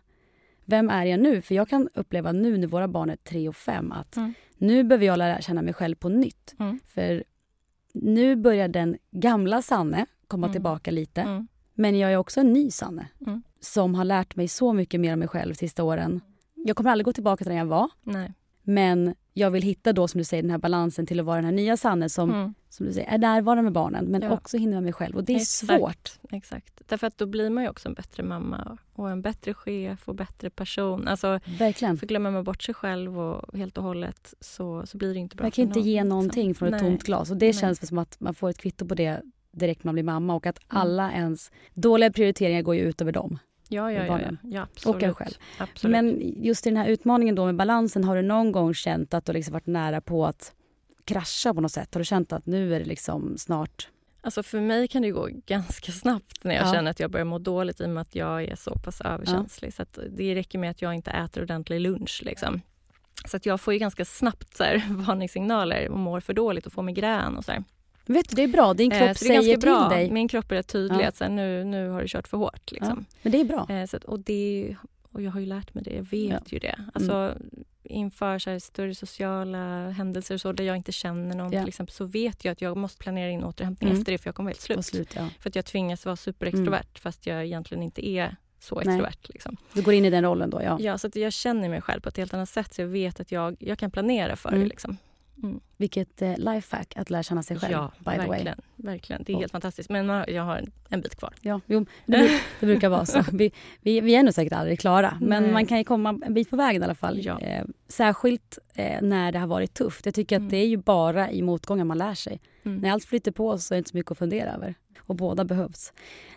Vem 0.71 0.91
är 0.91 1.05
jag 1.07 1.21
nu? 1.21 1.43
För 1.43 1.55
jag 1.55 1.69
kan 1.69 1.89
uppleva 1.95 2.33
nu 2.33 2.59
när 2.59 2.67
våra 2.67 2.89
barn 2.89 3.11
är 3.11 3.17
tre 3.17 3.49
och 3.49 3.57
fem 3.57 3.93
att 3.93 4.17
Mm. 4.17 4.35
nu 4.59 4.85
behöver 4.85 5.07
jag 5.07 5.19
lära 5.19 5.41
känna 5.41 5.63
mig 5.63 5.75
själv 5.75 5.95
på 5.95 6.09
nytt. 6.09 6.55
Mm. 6.59 6.81
För 6.87 7.25
nu 7.95 8.37
börjar 8.37 8.69
den 8.69 8.97
gamla 9.11 9.63
Sanne 9.63 10.07
komma 10.27 10.47
Mm. 10.47 10.53
tillbaka 10.53 10.91
lite. 10.91 11.21
Mm. 11.21 11.49
Men 11.75 11.99
jag 11.99 12.13
är 12.13 12.17
också 12.17 12.41
en 12.41 12.53
ny 12.53 12.71
Sanne 12.71 13.07
Mm. 13.27 13.43
som 13.61 13.95
har 13.95 14.05
lärt 14.05 14.37
mig 14.37 14.49
så 14.49 14.73
mycket 14.73 15.01
mer 15.01 15.13
om 15.13 15.19
mig 15.19 15.29
själv 15.29 15.49
de 15.53 15.55
sista 15.59 15.83
åren. 15.85 16.21
Jag 16.55 16.77
kommer 16.77 16.91
aldrig 16.91 17.05
gå 17.05 17.13
tillbaka 17.13 17.45
till 17.45 17.49
den 17.51 17.57
jag 17.59 17.67
var. 17.67 17.91
Nej. 18.03 18.33
Men 18.63 19.15
jag 19.41 19.51
vill 19.51 19.63
hitta 19.63 19.93
då 19.93 20.09
som 20.09 20.19
du 20.19 20.25
säger 20.25 20.43
den 20.43 20.51
här 20.51 20.59
balansen 20.59 21.07
till 21.07 21.21
att 21.21 21.27
vara 21.27 21.37
den 21.37 21.45
här 21.45 21.53
nya 21.53 21.77
Sanne 21.77 22.09
som, 22.09 22.31
Mm. 22.31 22.55
som 22.69 22.87
du 22.87 22.93
säger, 22.93 23.09
är 23.15 23.19
närvarande 23.19 23.63
med 23.63 23.73
barnen 23.73 24.05
men 24.05 24.23
Ja. 24.23 24.33
också 24.33 24.57
hinner 24.57 24.75
med 24.75 24.83
mig 24.83 24.93
själv. 24.93 25.17
Och 25.17 25.25
det 25.25 25.33
är 25.33 25.37
Exakt. 25.37 25.79
svårt. 25.79 26.11
Exakt. 26.31 26.83
Därför 26.87 27.07
att 27.07 27.19
då 27.19 27.27
blir 27.27 27.51
man 27.51 27.65
ju 27.65 27.71
också 27.71 27.89
en 27.89 27.95
bättre 27.95 28.23
mamma 28.23 28.79
och 28.93 29.11
en 29.11 29.23
bättre 29.23 29.55
chef 29.55 30.09
och 30.09 30.15
bättre 30.15 30.51
person. 30.51 31.09
Alltså, 31.09 31.41
Verkligen. 31.59 31.97
för 31.99 32.07
glömmer 32.07 32.31
man 32.31 32.45
bort 32.45 32.63
sig 32.63 32.75
själv 32.75 33.21
och 33.21 33.59
helt 33.59 33.79
och 33.79 33.85
hållet 33.85 34.35
så, 34.41 34.87
så 34.87 34.99
blir 34.99 35.15
det 35.15 35.21
inte 35.21 35.37
bra 35.37 35.45
Man 35.45 35.51
kan 35.51 35.63
inte 35.63 35.79
någon, 35.79 35.89
ge 35.89 35.95
liksom. 35.95 36.09
någonting 36.09 36.55
från 36.55 36.69
ett 36.69 36.73
Nej. 36.73 36.81
tomt 36.91 37.03
glas. 37.05 37.31
Och 37.31 37.37
det 37.37 37.47
Nej. 37.47 37.53
känns 37.55 37.89
som 37.89 37.99
att 37.99 38.21
man 38.21 38.35
får 38.35 38.51
ett 38.51 38.59
kvitto 38.59 38.87
på 38.87 38.95
det 38.95 39.21
direkt 39.53 39.85
när 39.85 39.89
man 39.89 39.95
blir 39.95 40.05
mamma 40.05 40.35
och 40.35 40.47
att 40.47 40.59
Mm. 40.59 40.81
alla 40.83 41.13
ens 41.13 41.51
dåliga 41.75 42.13
prioriteringar 42.13 42.63
går 42.63 42.75
ju 42.75 42.81
ut 42.81 43.01
över 43.01 43.13
dem. 43.13 43.39
Ja, 43.73 43.93
ja, 43.93 44.05
ja, 44.07 44.21
ja. 44.21 44.31
ja 44.43 44.63
absolut. 44.63 44.97
Och 44.97 45.03
en 45.03 45.15
själv. 45.15 45.35
Absolut. 45.59 45.93
Men 45.93 46.21
just 46.45 46.67
i 46.67 46.71
den 46.71 46.77
här 46.77 46.89
utmaningen 46.89 47.35
då 47.35 47.47
med 47.47 47.57
balansen, 47.57 48.05
har 48.05 48.17
du 48.17 48.23
någon 48.23 48.53
gång 48.53 48.75
känt 48.75 49.15
att 49.15 49.25
du 49.25 49.33
liksom 49.33 49.53
varit 49.53 49.67
nära 49.67 50.01
på 50.01 50.27
att 50.27 50.53
krascha 51.05 51.55
på 51.55 51.61
något 51.61 51.73
sätt? 51.73 51.95
Har 51.95 51.99
du 52.01 52.05
känt 52.05 52.33
att 52.33 52.47
nu 52.47 52.75
är 52.75 52.79
det 52.81 52.87
liksom 52.87 53.39
snart... 53.39 53.89
Alltså 54.23 54.43
för 54.43 54.61
mig 54.61 54.89
kan 54.89 55.03
det 55.03 55.11
gå 55.11 55.29
ganska 55.47 55.93
snabbt 55.93 56.45
när 56.45 56.55
jag 56.55 56.67
Ja. 56.67 56.73
känner 56.73 56.91
att 56.91 57.01
jag 57.01 57.11
börjar 57.11 57.25
må 57.25 57.39
dåligt 57.39 57.81
i 57.81 57.85
och 57.85 57.89
med 57.91 58.01
att 58.01 58.15
jag 58.15 58.45
är 58.45 58.57
så 58.57 58.79
pass 58.85 59.01
överkänslig. 59.01 59.75
Så 59.75 59.83
att 59.83 59.99
det 60.11 60.35
räcker 60.35 60.59
med 60.59 60.71
att 60.71 60.83
jag 60.83 60.95
inte 60.95 61.11
äter 61.11 61.43
ordentlig 61.43 61.81
lunch. 61.81 62.23
Liksom. 62.25 62.61
Så 63.25 63.37
att 63.37 63.47
jag 63.47 63.61
får 63.61 63.73
ju 63.73 63.79
ganska 63.79 64.05
snabbt 64.05 64.57
så 64.57 64.65
här, 64.65 64.83
varningssignaler 64.91 65.89
och 65.89 65.99
mår 65.99 66.21
för 66.21 66.33
dåligt 66.33 66.67
och 66.67 66.73
får 66.73 66.83
migrän 66.83 67.37
och 67.37 67.45
så 67.45 67.53
här. 67.53 67.65
Vet 68.13 68.29
du, 68.29 68.37
det 68.37 68.43
är 68.43 68.49
bra. 68.49 68.75
Din 68.75 68.91
kropp 68.91 69.01
Eh, 69.01 69.05
det 69.07 69.11
är 69.11 69.15
säger 69.15 69.35
ganska 69.35 69.57
bra. 69.57 69.89
till 69.89 69.97
dig. 69.99 70.11
Min 70.11 70.29
kropp 70.29 70.53
är 70.53 70.57
rätt 70.57 70.69
tydlig 70.69 71.05
Ja. 71.05 71.09
att 71.09 71.17
så 71.17 71.25
här, 71.25 71.31
nu, 71.31 71.65
nu 71.65 71.89
har 71.89 72.01
du 72.03 72.09
kört 72.09 72.29
för 72.29 72.37
hårt. 72.37 72.73
Liksom. 72.73 73.05
Men 73.23 73.33
det 73.33 73.41
är 73.41 73.45
bra. 73.45 73.67
Eh, 73.71 73.87
så 73.87 73.99
och, 74.05 74.21
det, 74.21 74.77
och 75.13 75.23
jag 75.23 75.31
har 75.31 75.41
ju 75.41 75.47
lärt 75.47 75.75
mig 75.75 75.85
det, 75.85 75.91
jag 75.95 76.03
vet 76.11 76.53
ju 76.53 76.59
det. 76.59 76.85
Alltså, 76.95 77.35
Inför 77.83 78.39
så 78.39 78.51
här, 78.51 78.59
större 78.59 78.95
sociala 78.95 79.91
händelser 79.91 80.35
och 80.35 80.41
så, 80.41 80.53
där 80.53 80.65
jag 80.65 80.77
inte 80.77 80.93
känner 80.93 81.37
någon 81.37 81.53
Ja. 81.53 81.61
till 81.61 81.69
exempel, 81.69 81.93
så 81.95 82.05
vet 82.05 82.45
jag 82.45 82.53
att 82.53 82.61
jag 82.61 82.77
måste 82.77 82.99
planera 82.99 83.31
in 83.31 83.45
återhämtning 83.45 83.89
Mm. 83.91 84.01
efter 84.01 84.13
det 84.13 84.19
för 84.19 84.29
jag 84.29 84.35
kommer 84.35 84.51
helt 84.51 84.61
slut. 84.61 84.85
Slut, 84.87 85.09
ja. 85.17 85.29
För 85.41 85.49
att 85.51 85.57
jag 85.57 85.65
tvingas 85.65 86.07
vara 86.07 86.17
superextrovert 86.17 86.99
fast 86.99 87.27
jag 87.27 87.45
egentligen 87.45 87.83
inte 87.83 88.09
är 88.09 88.37
så 88.61 88.81
extrovert. 88.81 89.29
Liksom. 89.29 89.57
Du 89.73 89.83
går 89.83 89.95
in 89.95 90.05
i 90.05 90.11
den 90.11 90.25
rollen 90.25 90.51
då, 90.51 90.63
ja. 90.63 90.77
Ja, 90.81 90.99
så 90.99 91.11
jag 91.15 91.33
känner 91.33 91.69
mig 91.69 91.81
själv 91.81 92.01
på 92.01 92.09
ett 92.09 92.17
helt 92.17 92.35
annat 92.35 92.49
sätt 92.49 92.75
så 92.75 92.81
jag 92.83 92.89
vet 92.89 93.21
att 93.21 93.33
jag, 93.33 93.57
jag 93.59 93.79
kan 93.79 93.91
planera 93.91 94.37
för 94.37 94.49
Mm. 94.49 94.61
det. 94.61 94.67
Liksom. 94.69 94.97
Vilket 95.77 96.23
eh, 96.23 96.37
lifehack 96.39 96.93
att 96.97 97.11
lära 97.11 97.23
känna 97.23 97.43
sig 97.43 97.59
själv, 97.59 97.73
ja, 97.73 97.93
by 97.99 98.05
the 98.05 98.11
way. 98.19 98.29
verkligen, 98.29 98.61
verkligen. 98.77 99.23
Det 99.27 99.33
är 99.33 99.35
Och- 99.37 99.41
helt 99.41 99.53
fantastiskt. 99.53 99.91
Men 99.91 100.07
man, 100.07 100.25
jag 100.29 100.43
har 100.43 100.67
en, 100.89 101.01
bit 101.01 101.17
kvar. 101.17 101.35
Ja, 101.41 101.61
jo, 101.67 101.87
det, 102.07 102.41
det 102.61 102.67
brukar 102.67 102.89
vara 102.89 103.07
så. 103.07 103.25
Vi, 103.33 103.53
vi, 103.81 104.01
vi 104.01 104.15
är 104.15 104.23
nog 104.23 104.35
säkert 104.35 104.53
aldrig 104.53 104.81
klara, 104.81 105.19
men 105.21 105.43
Nej. 105.43 105.53
man 105.53 105.67
kan 105.67 105.79
ju 105.79 105.85
komma 105.85 106.21
en 106.27 106.35
bit 106.35 106.51
på 106.51 106.57
vägen 106.57 106.83
i 106.83 106.85
alla 106.85 106.95
fall. 106.95 107.19
Ja. 107.25 107.41
Eh, 107.41 107.65
särskilt 107.89 108.59
eh, 108.75 109.03
när 109.03 109.33
det 109.33 109.39
har 109.39 109.47
varit 109.47 109.75
tufft. 109.75 110.07
Jag 110.07 110.15
tycker 110.15 110.37
att 110.37 110.41
Mm. 110.41 110.51
det 110.51 110.57
är 110.57 110.67
ju 110.67 110.77
bara 110.77 111.31
i 111.31 111.43
motgångar 111.43 111.85
man 111.85 111.99
lär 111.99 112.15
sig. 112.15 112.41
Mm. 112.65 112.79
När 112.79 112.91
allt 112.91 113.05
flyter 113.05 113.31
på 113.33 113.59
så 113.59 113.75
är 113.75 113.77
det 113.77 113.79
inte 113.79 113.91
så 113.91 113.97
mycket 113.97 114.13
att 114.13 114.19
fundera 114.19 114.53
över. 114.55 114.75
Och 115.01 115.17
båda 115.17 115.45
behövs. 115.45 115.93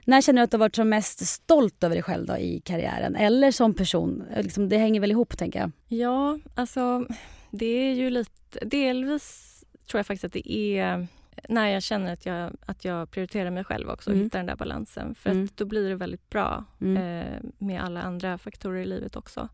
När 0.06 0.22
känner 0.22 0.42
du 0.42 0.44
att 0.44 0.52
du 0.52 0.58
har 0.58 0.60
varit 0.60 0.76
som 0.76 0.90
mest 0.90 1.26
stolt 1.26 1.84
över 1.84 1.96
dig 1.96 2.04
själv 2.04 2.26
då, 2.26 2.38
i 2.38 2.60
karriären? 2.66 3.16
Eller 3.16 3.52
som 3.52 3.74
person? 3.74 4.24
Eh, 4.36 4.44
Liksom, 4.44 4.70
det 4.70 4.78
hänger 4.78 5.00
väl 5.02 5.12
ihop, 5.12 5.38
tänker 5.38 5.60
jag. 5.60 5.72
Ja, 5.88 6.40
alltså 6.56 7.06
det 7.58 7.66
är 7.66 7.94
ju 7.94 8.10
lite... 8.10 8.60
Delvis 8.66 9.50
tror 9.88 10.00
jag 10.00 10.06
faktiskt 10.06 10.24
att 10.24 10.34
det 10.34 10.52
är 10.52 11.08
när 11.50 11.68
jag 11.68 11.84
känner 11.84 12.14
att 12.14 12.26
jag, 12.26 12.52
att 12.66 12.86
jag 12.86 13.12
prioriterar 13.12 13.52
mig 13.52 13.64
själv 13.64 13.90
också 13.90 14.10
och 14.10 14.14
Mm. 14.16 14.24
hittar 14.26 14.40
den 14.40 14.46
där 14.46 14.56
balansen. 14.56 15.16
För 15.16 15.30
Mm. 15.30 15.44
att 15.46 15.58
då 15.58 15.66
blir 15.66 15.90
det 15.90 15.96
väldigt 15.96 16.30
bra 16.30 16.66
Mm. 16.82 16.98
eh, 17.22 17.40
med 17.58 17.84
alla 17.84 18.02
andra 18.02 18.38
faktorer 18.38 18.82
i 18.82 18.86
livet 18.86 19.16
också. 19.16 19.50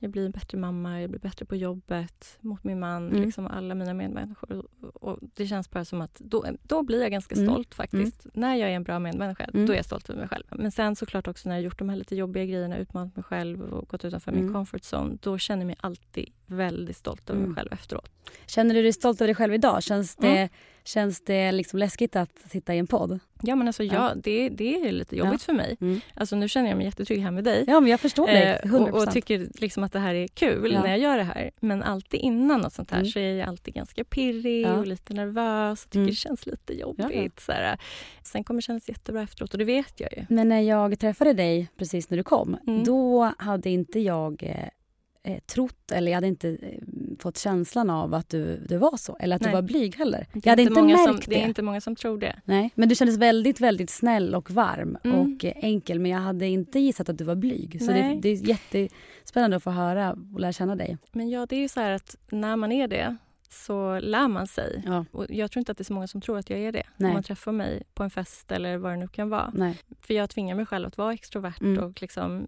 Mm. 0.00 0.04
Jag 0.04 0.10
blir 0.10 0.24
en 0.26 0.30
bättre 0.32 0.58
mamma, 0.58 1.00
jag 1.00 1.10
blir 1.10 1.20
bättre 1.20 1.44
på 1.44 1.56
jobbet, 1.56 2.38
mot 2.40 2.64
min 2.64 2.78
man, 2.80 3.08
Mm. 3.10 3.22
liksom 3.22 3.46
alla 3.46 3.74
mina 3.74 3.94
medmänniskor. 3.94 4.64
Och, 4.94 5.18
det 5.34 5.46
känns 5.46 5.70
bara 5.70 5.84
som 5.84 6.00
att 6.00 6.14
då, 6.18 6.44
då 6.62 6.82
blir 6.82 7.02
jag 7.02 7.10
ganska 7.10 7.34
Mm. 7.34 7.46
stolt 7.46 7.74
faktiskt. 7.74 8.26
När 8.34 8.54
jag 8.56 8.70
är 8.70 8.74
en 8.74 8.82
bra 8.82 8.98
medmänniska, 8.98 9.44
Mm. 9.44 9.66
då 9.66 9.72
är 9.72 9.76
jag 9.76 9.84
stolt 9.84 10.10
över 10.10 10.20
mig 10.20 10.28
själv. 10.28 10.44
Men 10.50 10.70
sen 10.72 10.96
såklart 10.96 11.28
också 11.28 11.48
när 11.48 11.56
jag 11.56 11.62
gjort 11.64 11.78
de 11.78 11.88
här 11.88 11.96
lite 11.96 12.16
jobbiga 12.16 12.44
grejerna, 12.44 12.76
utmanat 12.78 13.16
mig 13.16 13.22
själv 13.22 13.62
och 13.62 13.88
gått 13.88 14.04
utanför 14.04 14.32
min 14.32 14.40
Mm. 14.42 14.54
comfort 14.54 14.82
zone, 14.82 15.18
då 15.22 15.38
känner 15.38 15.60
jag 15.62 15.66
mig 15.66 15.76
alltid 15.80 16.30
väldigt 16.46 16.96
stolt 16.96 17.30
över 17.30 17.40
Mm. 17.40 17.50
mig 17.52 17.56
själv 17.56 17.72
efteråt. 17.72 18.10
Känner 18.46 18.74
du 18.74 18.82
dig 18.82 18.92
stolt 18.92 19.20
över 19.20 19.26
dig 19.28 19.34
själv 19.34 19.54
idag? 19.54 19.82
Känns 19.82 20.16
det, 20.16 20.28
Mm. 20.36 20.48
Känns 20.88 21.20
det 21.20 21.52
liksom 21.52 21.78
läskigt 21.78 22.16
att 22.16 22.30
sitta 22.50 22.74
i 22.74 22.78
en 22.78 22.86
podd? 22.86 23.18
Ja 23.42 23.56
men 23.56 23.66
alltså 23.66 23.82
Ja. 23.84 23.94
ja, 23.94 24.14
det, 24.14 24.48
det 24.48 24.74
är 24.88 24.92
lite 24.92 25.16
jobbigt 25.16 25.42
för 25.42 25.52
mig. 25.52 25.76
Mm. 25.80 26.00
Alltså 26.14 26.36
nu 26.36 26.48
känner 26.48 26.68
jag 26.68 26.76
mig 26.76 26.86
jättetrygg 26.86 27.20
här 27.22 27.30
med 27.30 27.44
dig. 27.44 27.64
Ja, 27.66 27.80
men 27.80 27.90
jag 27.90 28.00
förstår 28.00 28.26
dig. 28.26 28.42
Eh, 28.64 28.66
100%. 28.70 28.90
och, 28.90 29.02
och 29.02 29.10
tycker 29.12 29.48
liksom 29.54 29.84
att 29.84 29.92
det 29.92 29.98
här 29.98 30.14
är 30.14 30.28
kul 30.28 30.72
Ja. 30.72 30.82
när 30.82 30.88
jag 30.88 30.98
gör 30.98 31.16
det 31.16 31.22
här. 31.24 31.50
Men 31.60 31.82
alltid 31.82 32.20
innan 32.20 32.60
något 32.60 32.72
sånt 32.72 32.90
här 32.90 32.98
Mm. 32.98 33.10
så 33.10 33.18
är 33.18 33.34
jag 33.34 33.48
alltid 33.48 33.74
ganska 33.74 34.04
pirrig 34.04 34.62
Ja. 34.66 34.72
och 34.74 34.86
lite 34.86 35.14
nervös 35.14 35.84
och 35.84 35.90
tycker 35.90 35.98
Mm. 35.98 36.10
det 36.10 36.14
känns 36.16 36.46
lite 36.46 36.72
jobbigt. 36.80 37.06
Ja, 37.14 37.22
ja. 37.22 37.30
Så 37.38 37.52
här. 37.52 37.78
Sen 38.22 38.44
kommer 38.44 38.58
det 38.58 38.62
kännas 38.64 38.88
jättebra 38.88 39.22
efteråt 39.22 39.52
och 39.52 39.58
det 39.58 39.64
vet 39.64 40.00
jag 40.00 40.12
ju. 40.16 40.24
Men 40.28 40.48
när 40.48 40.60
jag 40.60 40.98
träffade 40.98 41.32
dig 41.32 41.68
precis 41.76 42.10
när 42.10 42.16
du 42.16 42.22
kom, 42.22 42.56
Mm. 42.66 42.84
då 42.84 43.32
hade 43.38 43.70
inte 43.70 44.00
jag 44.00 44.42
eh, 44.42 45.32
eh, 45.32 45.38
trott, 45.40 45.92
eller 45.92 46.10
jag 46.10 46.16
hade 46.16 46.26
inte 46.28 46.48
eh, 46.48 46.78
fått 47.22 47.38
känslan 47.38 47.90
av 47.90 48.14
att 48.14 48.28
du, 48.28 48.56
du 48.68 48.76
var 48.76 48.96
så. 48.96 49.16
Eller 49.20 49.36
att 49.36 49.42
Nej. 49.42 49.50
du 49.50 49.54
var 49.54 49.62
blyg 49.62 49.96
heller. 49.96 50.26
Jag 50.32 50.52
hade 50.52 50.62
inte 50.62 50.74
många 50.74 50.96
märkt 50.96 51.08
som, 51.08 51.16
det. 51.16 51.24
det 51.26 51.42
är 51.42 51.46
inte 51.48 51.62
många 51.62 51.80
som 51.80 51.96
tror 51.96 52.18
det. 52.18 52.36
Nej, 52.44 52.70
men 52.74 52.88
du 52.88 52.94
kändes 52.94 53.16
väldigt, 53.16 53.60
väldigt 53.60 53.90
snäll 53.90 54.34
och 54.34 54.50
varm 54.50 54.98
Mm. 55.04 55.18
och 55.18 55.44
eh, 55.44 55.52
enkel. 55.56 55.98
Men 56.00 56.10
jag 56.10 56.18
hade 56.18 56.46
inte 56.46 56.78
gissat 56.78 57.08
att 57.08 57.18
du 57.18 57.24
var 57.24 57.34
blyg. 57.34 57.82
Så 57.82 57.92
det, 57.92 58.18
det 58.22 58.28
är 58.28 58.48
jättespännande 58.48 59.56
att 59.56 59.62
få 59.62 59.70
höra 59.70 60.16
och 60.34 60.40
lära 60.40 60.52
känna 60.52 60.76
dig. 60.76 60.98
Men 61.12 61.30
ja, 61.30 61.46
det 61.46 61.56
är 61.56 61.60
ju 61.60 61.68
så 61.68 61.80
här 61.80 61.90
att 61.92 62.16
när 62.30 62.56
man 62.56 62.72
är 62.72 62.88
det 62.88 63.16
så 63.48 64.00
lär 64.00 64.28
man 64.28 64.46
sig. 64.46 64.82
Ja, 64.86 65.04
Och 65.12 65.26
jag 65.28 65.50
tror 65.50 65.60
inte 65.60 65.72
att 65.72 65.78
det 65.78 65.82
är 65.82 65.84
så 65.84 65.92
många 65.92 66.06
som 66.06 66.20
tror 66.20 66.38
att 66.38 66.50
jag 66.50 66.58
är 66.60 66.72
det. 66.72 66.82
Nej. 66.96 67.08
Om 67.08 67.14
man 67.14 67.22
träffar 67.22 67.52
mig 67.52 67.82
på 67.94 68.02
en 68.02 68.10
fest 68.10 68.52
eller 68.52 68.76
vad 68.76 68.92
det 68.92 68.96
nu 68.96 69.08
kan 69.08 69.28
vara. 69.28 69.50
nej. 69.54 69.78
För 70.00 70.14
jag 70.14 70.30
tvingar 70.30 70.54
mig 70.56 70.66
själv 70.66 70.86
att 70.86 70.98
vara 70.98 71.12
extrovert 71.12 71.60
Mm. 71.60 71.84
och 71.84 72.02
liksom, 72.02 72.46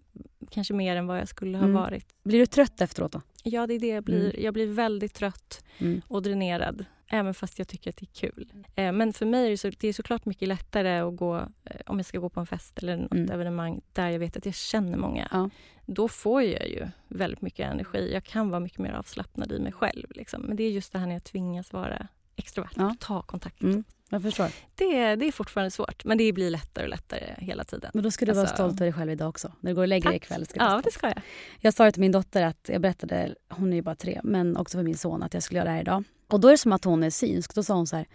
kanske 0.49 0.73
mer 0.73 0.95
än 0.95 1.07
vad 1.07 1.19
jag 1.19 1.27
skulle 1.27 1.57
ha 1.57 1.65
Mm. 1.65 1.75
varit. 1.81 2.05
Blir 2.23 2.39
du 2.39 2.45
trött 2.45 2.81
efteråt 2.81 3.11
då? 3.11 3.21
Ja, 3.43 3.67
det 3.67 3.73
är 3.73 3.79
det 3.79 3.87
jag 3.87 4.03
blir. 4.03 4.39
Jag 4.39 4.53
blir 4.53 4.67
väldigt 4.67 5.13
trött 5.13 5.63
Mm. 5.77 6.01
och 6.07 6.21
dränerad. 6.21 6.85
Även 7.13 7.33
fast 7.33 7.59
jag 7.59 7.67
tycker 7.67 7.89
att 7.89 7.97
det 7.97 8.03
är 8.05 8.29
kul. 8.29 8.53
Eh, 8.75 8.91
men 8.91 9.13
för 9.13 9.25
mig 9.25 9.45
är 9.45 9.49
det, 9.49 9.57
så, 9.57 9.69
det 9.79 9.87
är 9.87 9.93
såklart 9.93 10.25
mycket 10.25 10.47
lättare 10.47 10.99
att 10.99 11.15
gå, 11.15 11.37
eh, 11.37 11.81
om 11.85 11.99
jag 11.99 12.05
ska 12.05 12.19
gå 12.19 12.29
på 12.29 12.39
en 12.39 12.45
fest 12.45 12.77
eller 12.77 12.97
något 12.97 13.11
Mm. 13.11 13.31
evenemang 13.31 13.81
där 13.93 14.09
jag 14.09 14.19
vet 14.19 14.37
att 14.37 14.45
jag 14.45 14.55
känner 14.55 14.97
många. 14.97 15.27
Ja. 15.31 15.49
Då 15.85 16.07
får 16.07 16.41
jag 16.43 16.67
ju 16.69 16.87
väldigt 17.07 17.41
mycket 17.41 17.71
energi. 17.71 18.11
Jag 18.13 18.23
kan 18.23 18.49
vara 18.49 18.59
mycket 18.59 18.79
mer 18.79 18.91
avslappnad 18.93 19.51
i 19.51 19.59
mig 19.59 19.71
själv. 19.71 20.07
Liksom. 20.09 20.41
Men 20.41 20.55
det 20.57 20.63
är 20.63 20.71
just 20.71 20.93
det 20.93 20.99
här 20.99 21.05
när 21.07 21.13
jag 21.15 21.23
tvingas 21.23 21.73
vara 21.73 22.07
extrovert 22.35 22.71
Ja. 22.75 22.89
och 22.91 22.99
ta 22.99 23.21
kontakt. 23.21 23.61
Mm. 23.61 23.83
Jag 24.09 24.21
förstår. 24.21 24.47
Det, 24.75 25.15
det 25.15 25.25
är 25.27 25.31
fortfarande 25.31 25.71
svårt, 25.71 26.05
men 26.05 26.17
det 26.17 26.33
blir 26.33 26.49
lättare 26.49 26.83
och 26.85 26.89
lättare 26.89 27.33
hela 27.37 27.63
tiden. 27.63 27.91
Men 27.93 28.03
då 28.03 28.11
ska 28.11 28.25
du 28.25 28.31
vara 28.31 28.41
Alltså- 28.41 28.55
stolt 28.55 28.73
över 28.73 28.85
dig 28.85 28.93
själv 28.93 29.11
idag 29.11 29.29
också. 29.29 29.51
När 29.59 29.71
du 29.71 29.75
går 29.75 29.81
och 29.81 29.87
lägger 29.87 30.07
dig 30.09 30.17
ikväll. 30.17 30.45
Ska 30.45 30.59
vara 30.59 30.71
Ja, 30.71 30.81
det 30.83 30.91
ska 30.91 31.07
jag. 31.07 31.21
Jag 31.59 31.73
sa 31.73 31.91
till 31.91 32.01
min 32.01 32.11
dotter, 32.11 32.43
att 32.43 32.69
jag 32.73 32.81
berättade, 32.81 33.35
hon 33.49 33.71
är 33.73 33.75
ju 33.75 33.81
bara 33.81 33.95
tre, 33.95 34.21
men 34.23 34.57
också 34.57 34.77
för 34.77 34.83
min 34.83 34.97
son 34.97 35.23
att 35.23 35.33
jag 35.33 35.43
skulle 35.43 35.57
göra 35.57 35.69
det 35.69 35.73
här 35.75 35.81
idag. 35.81 36.03
Och 36.31 36.39
då 36.39 36.47
är 36.47 36.51
det 36.51 36.57
som 36.57 36.71
att 36.71 36.83
hon 36.85 37.03
är 37.03 37.09
synsk. 37.09 37.55
Då 37.55 37.63
sa 37.63 37.73
hon 37.75 37.87
så 37.87 37.95
här, 37.95 38.05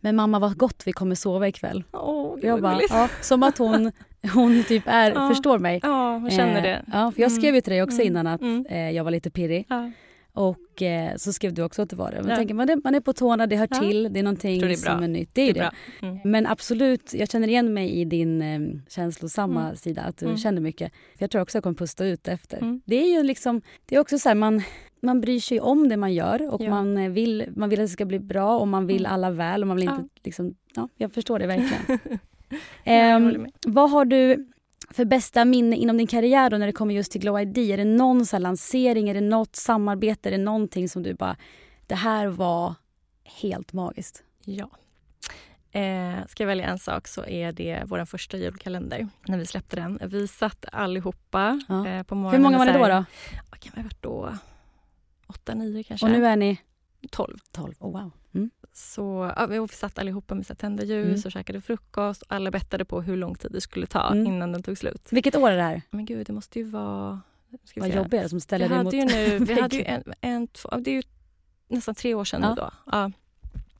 men 0.00 0.16
mamma 0.16 0.38
vad 0.38 0.56
gott 0.56 0.82
vi 0.86 0.92
kommer 0.92 1.14
sova 1.14 1.48
ikväll. 1.48 1.84
Gud 2.34 2.44
Jag 2.44 2.62
bara, 2.62 2.80
ja, 2.88 3.08
som 3.20 3.42
att 3.42 3.58
hon, 3.58 3.92
hon 4.34 4.64
typ 4.68 4.82
är, 4.86 5.10
Ja. 5.12 5.28
förstår 5.28 5.58
mig. 5.58 5.80
Ja, 5.82 6.12
hon 6.18 6.30
känner 6.30 6.56
Eh, 6.56 6.62
det. 6.62 6.84
Ja, 6.92 7.12
för 7.12 7.20
jag 7.20 7.30
Mm. 7.30 7.40
skrev 7.40 7.54
ju 7.54 7.60
till 7.60 7.72
dig 7.72 7.82
också 7.82 7.96
Mm. 8.00 8.06
innan 8.06 8.26
att 8.26 8.40
Mm. 8.40 8.66
eh, 8.66 8.90
jag 8.90 9.04
var 9.04 9.10
lite 9.10 9.30
pirrig. 9.30 9.66
Ja. 9.68 9.90
Och 10.36 10.82
eh, 10.82 11.16
så 11.16 11.32
skrev 11.32 11.54
du 11.54 11.62
också 11.62 11.82
att 11.82 11.90
det 11.90 11.96
var 11.96 12.10
det. 12.10 12.20
Men 12.20 12.30
Ja. 12.30 12.36
tänker, 12.36 12.54
man, 12.54 12.68
är, 12.70 12.80
man 12.84 12.94
är 12.94 13.00
på 13.00 13.12
tårna, 13.12 13.46
det 13.46 13.56
hör 13.56 13.66
till, 13.66 14.12
det 14.12 14.18
är 14.18 14.22
någonting 14.22 14.60
det 14.60 14.72
är 14.72 14.76
som 14.76 15.02
är 15.02 15.08
nytt. 15.08 15.30
Det 15.32 15.42
är 15.42 15.46
Det 15.46 15.52
det. 15.52 15.60
är 15.60 15.70
bra. 16.00 16.08
Mm. 16.08 16.20
Men 16.24 16.46
absolut, 16.46 17.14
jag 17.14 17.30
känner 17.30 17.48
igen 17.48 17.74
mig 17.74 17.90
i 17.90 18.04
din 18.04 18.42
eh, 18.42 18.60
känslosamma 18.88 19.62
Mm. 19.64 19.76
sida, 19.76 20.02
att 20.02 20.16
du 20.18 20.26
Mm. 20.26 20.36
känner 20.38 20.60
mycket. 20.60 20.92
För 20.92 21.22
jag 21.22 21.30
tror 21.30 21.42
också 21.42 21.56
jag 21.56 21.62
kommer 21.62 21.76
pusta 21.76 22.04
ut 22.06 22.28
efter. 22.28 22.80
Det 22.84 22.96
är 22.96 23.16
ju 23.16 23.22
liksom, 23.22 23.60
det 23.86 23.96
är 23.96 24.00
också 24.00 24.18
så 24.18 24.28
här, 24.28 24.34
man, 24.36 24.62
man 25.04 25.20
bryr 25.20 25.40
sig 25.40 25.60
om 25.60 25.88
det 25.88 25.96
man 25.96 26.14
gör 26.14 26.54
och 26.54 26.60
Ja. 26.62 26.70
man, 26.70 26.96
eh, 26.98 27.10
vill, 27.10 27.44
man 27.56 27.68
vill 27.68 27.80
att 27.80 27.84
det 27.84 27.88
ska 27.92 28.04
bli 28.04 28.18
bra 28.18 28.58
och 28.58 28.68
man 28.68 28.86
vill 28.86 29.06
Mm. 29.06 29.12
alla 29.14 29.30
väl 29.30 29.62
och 29.62 29.68
man 29.68 29.76
vill 29.76 29.88
inte 29.88 30.00
Ja. 30.02 30.08
liksom, 30.24 30.54
ja, 30.74 30.88
jag 30.96 31.12
förstår 31.12 31.38
det 31.38 31.46
verkligen. 31.46 31.98
Med. 32.84 33.52
vad 33.66 33.90
har 33.90 34.04
du 34.04 34.50
för 34.90 35.04
bästa 35.04 35.44
minne 35.44 35.76
inom 35.76 35.96
din 35.96 36.06
karriär 36.06 36.50
då 36.50 36.56
när 36.58 36.66
det 36.66 36.72
kommer 36.72 36.94
just 36.94 37.12
till 37.12 37.20
Glow 37.20 37.40
ID? 37.40 37.58
Är 37.58 37.76
det 37.76 37.84
någon 37.84 38.26
så 38.26 38.38
lansering, 38.38 39.08
är 39.08 39.14
det 39.14 39.20
något 39.20 39.56
samarbete, 39.56 40.28
är 40.28 40.30
det 40.30 40.38
någonting 40.38 40.88
som 40.88 41.02
du 41.02 41.14
bara, 41.14 41.36
det 41.86 41.94
här 41.94 42.26
var 42.26 42.74
helt 43.24 43.72
magiskt? 43.72 44.22
Ja. 44.44 44.70
Eh, 45.80 46.26
ska 46.28 46.42
jag 46.42 46.46
välja 46.48 46.66
en 46.66 46.78
sak 46.78 47.08
så 47.08 47.24
är 47.24 47.52
det 47.52 47.82
vår 47.86 48.04
första 48.04 48.36
julkalender. 48.36 49.08
När 49.28 49.38
vi 49.38 49.46
släppte 49.46 49.76
den. 49.76 49.98
Vi 50.06 50.28
satt 50.28 50.64
allihopa 50.72 51.60
Ja. 51.68 51.86
eh, 51.88 52.02
på 52.02 52.14
morgonen. 52.14 52.36
Hur 52.36 52.42
många 52.50 52.58
var 52.58 52.66
så 52.72 52.72
då? 52.78 52.88
då? 52.88 53.04
Vad 53.50 53.60
kan 53.60 53.72
vi 53.74 53.80
ha 53.80 53.84
varit 53.84 54.02
då? 54.02 54.34
Åtta, 55.26 55.54
nio 55.54 55.82
kanske? 55.82 56.06
Och 56.06 56.12
nu 56.12 56.26
är 56.26 56.36
ni? 56.36 56.58
Tolv. 57.10 57.38
12. 57.52 57.74
Oh, 57.78 57.92
wow. 57.92 58.10
Mm. 58.34 58.50
Så 58.72 59.32
ja, 59.36 59.46
vi 59.46 59.68
satt 59.68 59.98
allihopa 59.98 60.34
med 60.34 60.46
så 60.46 60.52
här 60.52 60.56
tända 60.56 60.84
ljus 60.84 61.06
Mm. 61.06 61.22
och 61.24 61.32
käkade 61.32 61.60
frukost. 61.60 62.22
Och 62.22 62.32
alla 62.32 62.50
bettade 62.50 62.84
på 62.84 63.02
hur 63.02 63.16
lång 63.16 63.34
tid 63.34 63.50
det 63.52 63.60
skulle 63.60 63.86
ta 63.86 64.08
Mm. 64.12 64.26
innan 64.26 64.52
den 64.52 64.62
tog 64.62 64.78
slut. 64.78 65.08
Vilket 65.10 65.36
år 65.36 65.50
är 65.50 65.56
det 65.56 65.62
här? 65.62 65.82
Men 65.90 66.04
gud, 66.04 66.26
det 66.26 66.32
måste 66.32 66.58
ju 66.58 66.64
vara... 66.64 67.20
Vi 67.74 67.80
Vad 67.80 67.88
jobbigt 67.94 68.28
som 68.28 68.36
Vi 68.36 68.40
ställer 68.40 68.68
dig 68.68 68.76
hade 68.76 68.84
mot 68.84 68.94
ju 68.94 69.04
nu, 69.04 69.38
vi 69.38 69.60
hade 69.60 69.76
ju 69.76 69.82
en, 69.84 70.02
en 70.20 70.48
två, 70.48 70.68
det 70.78 70.90
är 70.90 70.94
ju 70.94 71.02
nästan 71.68 71.94
tre 71.94 72.14
år 72.14 72.24
sedan 72.24 72.42
Ja. 72.42 72.48
nu 72.48 72.54
då. 72.54 72.70
Ja. 72.86 73.10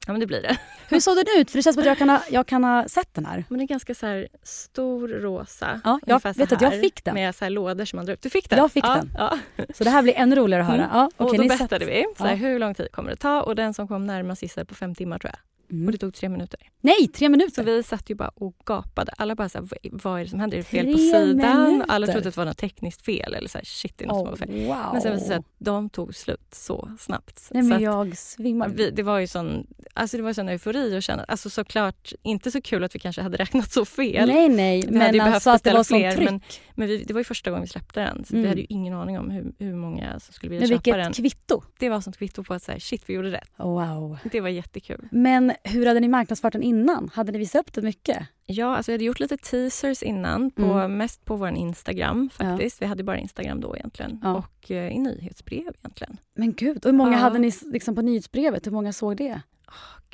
Ja, 0.07 0.13
men 0.13 0.21
det 0.21 0.27
blir 0.27 0.43
det. 0.43 0.57
Hur 0.89 1.01
såg 1.01 1.17
den 1.17 1.25
ut? 1.37 1.51
För 1.51 1.59
det 1.59 1.63
känns 1.63 1.75
som 1.75 1.81
att 1.81 1.87
jag 1.87 1.99
kan 1.99 2.11
ha, 2.11 2.21
jag 2.31 2.47
kan 2.47 2.65
ha 2.65 2.89
sett 2.89 3.15
den 3.15 3.27
här. 3.27 3.45
Men 3.49 3.59
det 3.59 3.65
är 3.65 3.67
ganska 3.67 3.95
så 3.95 4.07
här 4.07 4.29
stor 4.43 5.09
rosa. 5.09 5.81
Ja, 5.85 6.01
jag 6.07 6.23
vet 6.25 6.53
att 6.53 6.61
jag 6.61 6.71
här, 6.71 6.81
fick 6.81 7.05
den. 7.05 7.15
Med 7.15 7.35
så 7.35 7.45
här 7.45 7.51
lådor 7.51 7.85
som 7.85 7.97
man 7.97 8.07
drar 8.07 8.15
upp. 8.15 8.23
Du 8.23 8.31
fick 8.31 8.51
den? 8.51 8.59
Jag 8.59 8.73
fick 8.73 8.85
ja, 8.85 8.95
den. 8.95 9.11
Ja. 9.19 9.39
Så 9.75 9.85
det 9.85 9.91
här 9.91 10.03
blir 10.03 10.15
ännu 10.17 10.37
roligare 10.37 10.63
att 10.63 10.69
höra. 10.69 10.85
Mm. 10.85 10.97
Ja, 10.97 11.11
okej, 11.17 11.39
och 11.39 11.49
då 11.49 11.57
bettade 11.59 11.85
vi 11.85 12.07
så 12.17 12.25
här, 12.25 12.31
Ja. 12.31 12.37
hur 12.37 12.59
lång 12.59 12.75
tid 12.75 12.93
kommer 12.93 13.11
det 13.11 13.17
ta 13.17 13.43
och 13.43 13.57
den 13.57 13.75
som 13.75 13.89
kom 13.89 14.07
närmast 14.07 14.43
gissade 14.43 14.65
på 14.65 14.75
fem 14.75 14.95
timmar 14.95 15.19
tror 15.19 15.31
jag. 15.31 15.54
Mm. 15.71 15.87
Och 15.87 15.93
det 15.93 15.99
tog 15.99 16.15
tre 16.15 16.29
minuter. 16.29 16.61
Nej, 16.81 17.09
tre 17.09 17.27
Så 17.27 17.31
minuter! 17.31 17.65
vi 17.65 17.83
satt 17.83 18.11
ju 18.11 18.15
bara 18.15 18.29
och 18.29 18.57
gapade. 18.67 19.13
Alla 19.19 19.35
bara 19.35 19.49
så 19.49 19.59
här, 19.59 19.69
vad, 19.93 20.21
är 20.21 20.25
det 20.25 20.31
som 20.31 20.41
händer? 20.41 20.57
Är 20.59 20.63
det 20.63 20.69
fel 20.69 20.87
på 20.87 20.93
Tre 20.93 20.99
sidan? 21.11 21.63
minuter? 21.65 21.85
Alla 21.89 22.07
trodde 22.07 22.29
att 22.29 22.35
det 22.35 22.41
var 22.41 22.45
något 22.45 22.59
tekniskt 22.59 23.03
fel 23.05 23.35
eller 23.35 23.49
så 23.49 23.59
här, 23.59 23.65
shit 23.65 23.99
det 23.99 24.05
är 24.05 24.09
något 24.09 24.17
som 24.17 24.25
Oh, 24.27 24.31
var 24.31 24.37
fel. 24.37 24.67
wow. 24.67 24.93
Men 24.93 25.03
sen 25.03 25.13
visade 25.13 25.15
det 25.15 25.21
sig 25.27 25.37
att 25.37 25.45
de 25.59 25.91
tog 25.91 26.15
slut 26.15 26.47
så 26.55 26.91
snabbt. 26.99 27.49
Nej, 27.51 27.63
så 27.63 27.69
men 27.69 27.81
jag 27.83 28.17
svimmar. 28.19 28.69
vi, 28.69 28.91
det 28.91 29.03
var 29.03 29.19
ju 29.19 29.27
sån, 29.27 29.67
alltså 29.95 30.17
det 30.17 30.23
var 30.23 30.33
sån 30.33 30.49
eufori 30.49 30.97
att 30.97 31.05
känna, 31.05 31.25
alltså 31.25 31.51
såklart 31.51 32.13
inte 32.23 32.51
så 32.51 32.61
kul 32.61 32.85
att 32.85 32.95
vi 32.95 32.99
kanske 32.99 33.23
hade 33.23 33.37
räknat 33.45 33.73
så 33.73 33.85
fel. 33.85 34.29
Nej, 34.29 34.49
nej, 34.49 34.83
Vi 34.87 34.93
men 34.99 35.21
alltså 35.35 35.51
att 35.51 35.65
det 35.65 35.73
var 35.73 35.83
sånt 35.85 36.15
tryck. 36.17 36.31
men- 36.31 36.41
Men 36.77 36.89
vi, 36.89 37.05
det 37.05 37.13
var 37.15 37.21
ju 37.21 37.25
första 37.25 37.51
gången 37.51 37.63
vi 37.63 37.69
släppte 37.69 38.01
den 38.01 38.25
så 38.25 38.33
Mm. 38.35 38.43
vi 38.43 38.49
hade 38.49 38.61
ju 38.61 38.67
ingen 38.71 38.95
aning 38.95 39.19
om 39.19 39.31
hur, 39.31 39.53
hur 39.59 39.75
många 39.75 40.21
som 40.21 40.33
skulle 40.33 40.51
vilja 40.51 40.61
Men 40.61 40.69
köpa 40.69 40.83
vilket 40.97 41.05
den. 41.05 41.13
kvitto! 41.13 41.63
Det 41.79 41.89
var 41.89 42.01
som 42.01 42.13
kvitto 42.13 42.45
på 42.45 42.55
att 42.55 42.63
säga 42.63 42.81
shit 42.81 43.03
vi 43.07 43.15
gjorde 43.15 43.31
rätt. 43.33 43.51
Wow. 43.59 44.19
Det 44.33 44.41
var 44.41 44.49
jättekul. 44.49 45.09
Men 45.13 45.53
hur 45.65 45.87
hade 45.87 46.01
ni 46.01 46.09
marknadsfört 46.09 46.53
den 46.53 46.63
innan? 46.63 47.11
Hade 47.15 47.33
ni 47.33 47.39
visat 47.39 47.61
upp 47.61 47.73
den 47.73 47.85
mycket? 47.85 48.27
Ja, 48.47 48.77
alltså 48.77 48.91
vi 48.93 48.95
hade 48.95 49.05
gjort 49.05 49.21
lite 49.21 49.37
teasers 49.37 50.03
innan, 50.03 50.51
på, 50.51 50.63
Mm. 50.63 50.97
mest 50.97 51.25
på 51.25 51.37
vår 51.37 51.49
Instagram 51.49 52.31
faktiskt. 52.33 52.83
Vi 52.83 52.87
hade 52.87 53.03
bara 53.05 53.19
Instagram 53.19 53.61
då 53.61 53.77
egentligen. 53.77 54.21
Ja. 54.23 54.35
Och 54.35 54.71
eh, 54.71 54.93
i 54.93 54.99
nyhetsbrev 54.99 55.73
egentligen. 55.83 56.17
Men 56.35 56.53
gud, 56.53 56.77
och 56.77 56.91
hur 56.91 56.93
många 56.99 57.13
Ja. 57.13 57.19
hade 57.19 57.39
ni 57.39 57.53
liksom 57.73 57.95
på 57.95 58.03
nyhetsbrevet? 58.03 58.67
Hur 58.67 58.73
många 58.73 58.93
såg 58.93 59.17
det? 59.17 59.41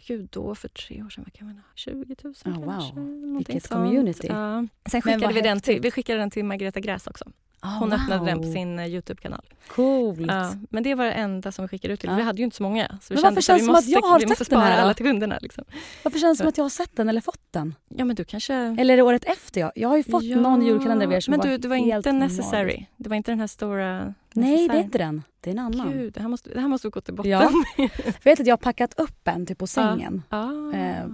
Gud, 0.06 0.28
då 0.32 0.54
för 0.54 0.68
tre 0.68 1.02
år 1.02 1.08
sedan, 1.10 1.24
vad 1.26 1.32
kan 1.32 1.46
man 1.46 1.56
ha? 1.56 1.62
20 1.74 2.14
000 2.22 2.34
Ja, 2.44 2.50
wow. 2.50 2.64
kanske? 2.66 2.94
Någonting 2.94 3.36
Vilket 3.36 3.64
sånt. 3.68 3.84
community. 3.84 4.26
Ja. 4.28 4.66
Sen 4.90 5.02
skickade 5.02 5.34
vi 5.34 5.40
den 5.40 5.60
till, 5.60 5.80
vi 5.80 5.90
skickade 5.90 6.18
den 6.18 6.30
till 6.30 6.44
Margareta 6.44 6.80
Gräs 6.80 7.06
också. 7.06 7.24
Hon 7.62 7.92
Ah, 7.92 7.96
öppnade 7.96 8.24
den 8.26 8.38
på 8.40 8.46
wow. 8.46 8.52
sin 8.52 8.78
eh, 8.78 8.86
Youtube-kanal. 8.86 9.44
Coolt. 9.68 10.20
Ja, 10.20 10.52
men 10.70 10.82
det 10.82 10.94
var 10.94 11.04
det 11.04 11.12
enda 11.12 11.52
som 11.52 11.64
vi 11.64 11.68
skickade 11.68 11.94
ut 11.94 12.00
till. 12.00 12.10
Ja. 12.10 12.16
Vi 12.16 12.22
hade 12.22 12.38
ju 12.38 12.44
inte 12.44 12.56
så 12.56 12.62
många. 12.62 12.88
Så 12.88 13.14
vi 13.14 13.14
Men 13.14 13.22
kände 13.22 13.34
varför 13.34 13.34
här, 13.34 13.40
känns 13.40 13.48
vi 13.48 13.60
det 13.60 13.66
som 13.66 13.74
att 13.74 13.76
måste, 13.76 13.90
jag 13.90 14.02
har 14.02 14.18
vi 14.18 14.26
måste 14.26 14.44
sett 14.44 14.50
den 14.50 14.60
spara 14.60 14.74
alla 14.74 14.94
till 14.94 15.06
kunderna. 15.06 15.38
Liksom. 15.42 15.64
Varför 16.04 16.18
känns 16.18 16.38
det 16.38 16.42
som 16.42 16.48
att 16.48 16.56
jag 16.56 16.64
har 16.64 16.70
sett 16.70 16.96
den 16.96 17.08
eller 17.08 17.20
fått 17.20 17.42
den? 17.50 17.74
Ja, 17.88 18.04
men 18.04 18.16
du 18.16 18.24
kanske... 18.24 18.54
Eller 18.54 18.94
är 18.94 18.96
det 18.96 19.02
året 19.02 19.24
efter? 19.24 19.60
Jag, 19.60 19.72
jag 19.74 19.88
har 19.88 19.96
ju 19.96 20.02
fått 20.02 20.22
ja. 20.22 20.40
någon 20.40 20.66
julkalender 20.66 21.06
av 21.06 21.12
er 21.12 21.20
som 21.20 21.30
Men 21.30 21.40
var 21.40 21.46
du, 21.46 21.58
det 21.58 21.68
var 21.68 21.76
inte 21.76 22.12
necessary. 22.12 22.64
magisk. 22.64 22.90
Det 22.96 23.08
var 23.08 23.16
inte 23.16 23.30
den 23.32 23.40
här 23.40 23.46
stora... 23.46 23.98
Nej, 23.98 24.14
det 24.32 24.40
necessary. 24.40 24.78
är 24.78 24.84
inte 24.84 24.98
den. 24.98 25.22
Det 25.40 25.50
är 25.50 25.52
en 25.52 25.58
annan. 25.58 25.92
Gud, 25.92 26.12
det 26.12 26.20
här 26.20 26.28
måste, 26.28 26.50
det 26.54 26.60
här 26.60 26.68
måste 26.68 26.86
vi 26.88 26.90
gå 26.90 27.00
till 27.00 27.14
botten 27.14 27.30
med. 27.30 27.50
Jag 28.04 28.24
vet 28.24 28.40
att 28.40 28.46
jag 28.46 28.52
har 28.52 28.58
packat 28.58 29.00
upp 29.00 29.28
en 29.28 29.46
typ 29.46 29.58
på 29.58 29.66
sängen. 29.66 30.22
Ah. 30.28 30.72
Eh, 30.74 31.04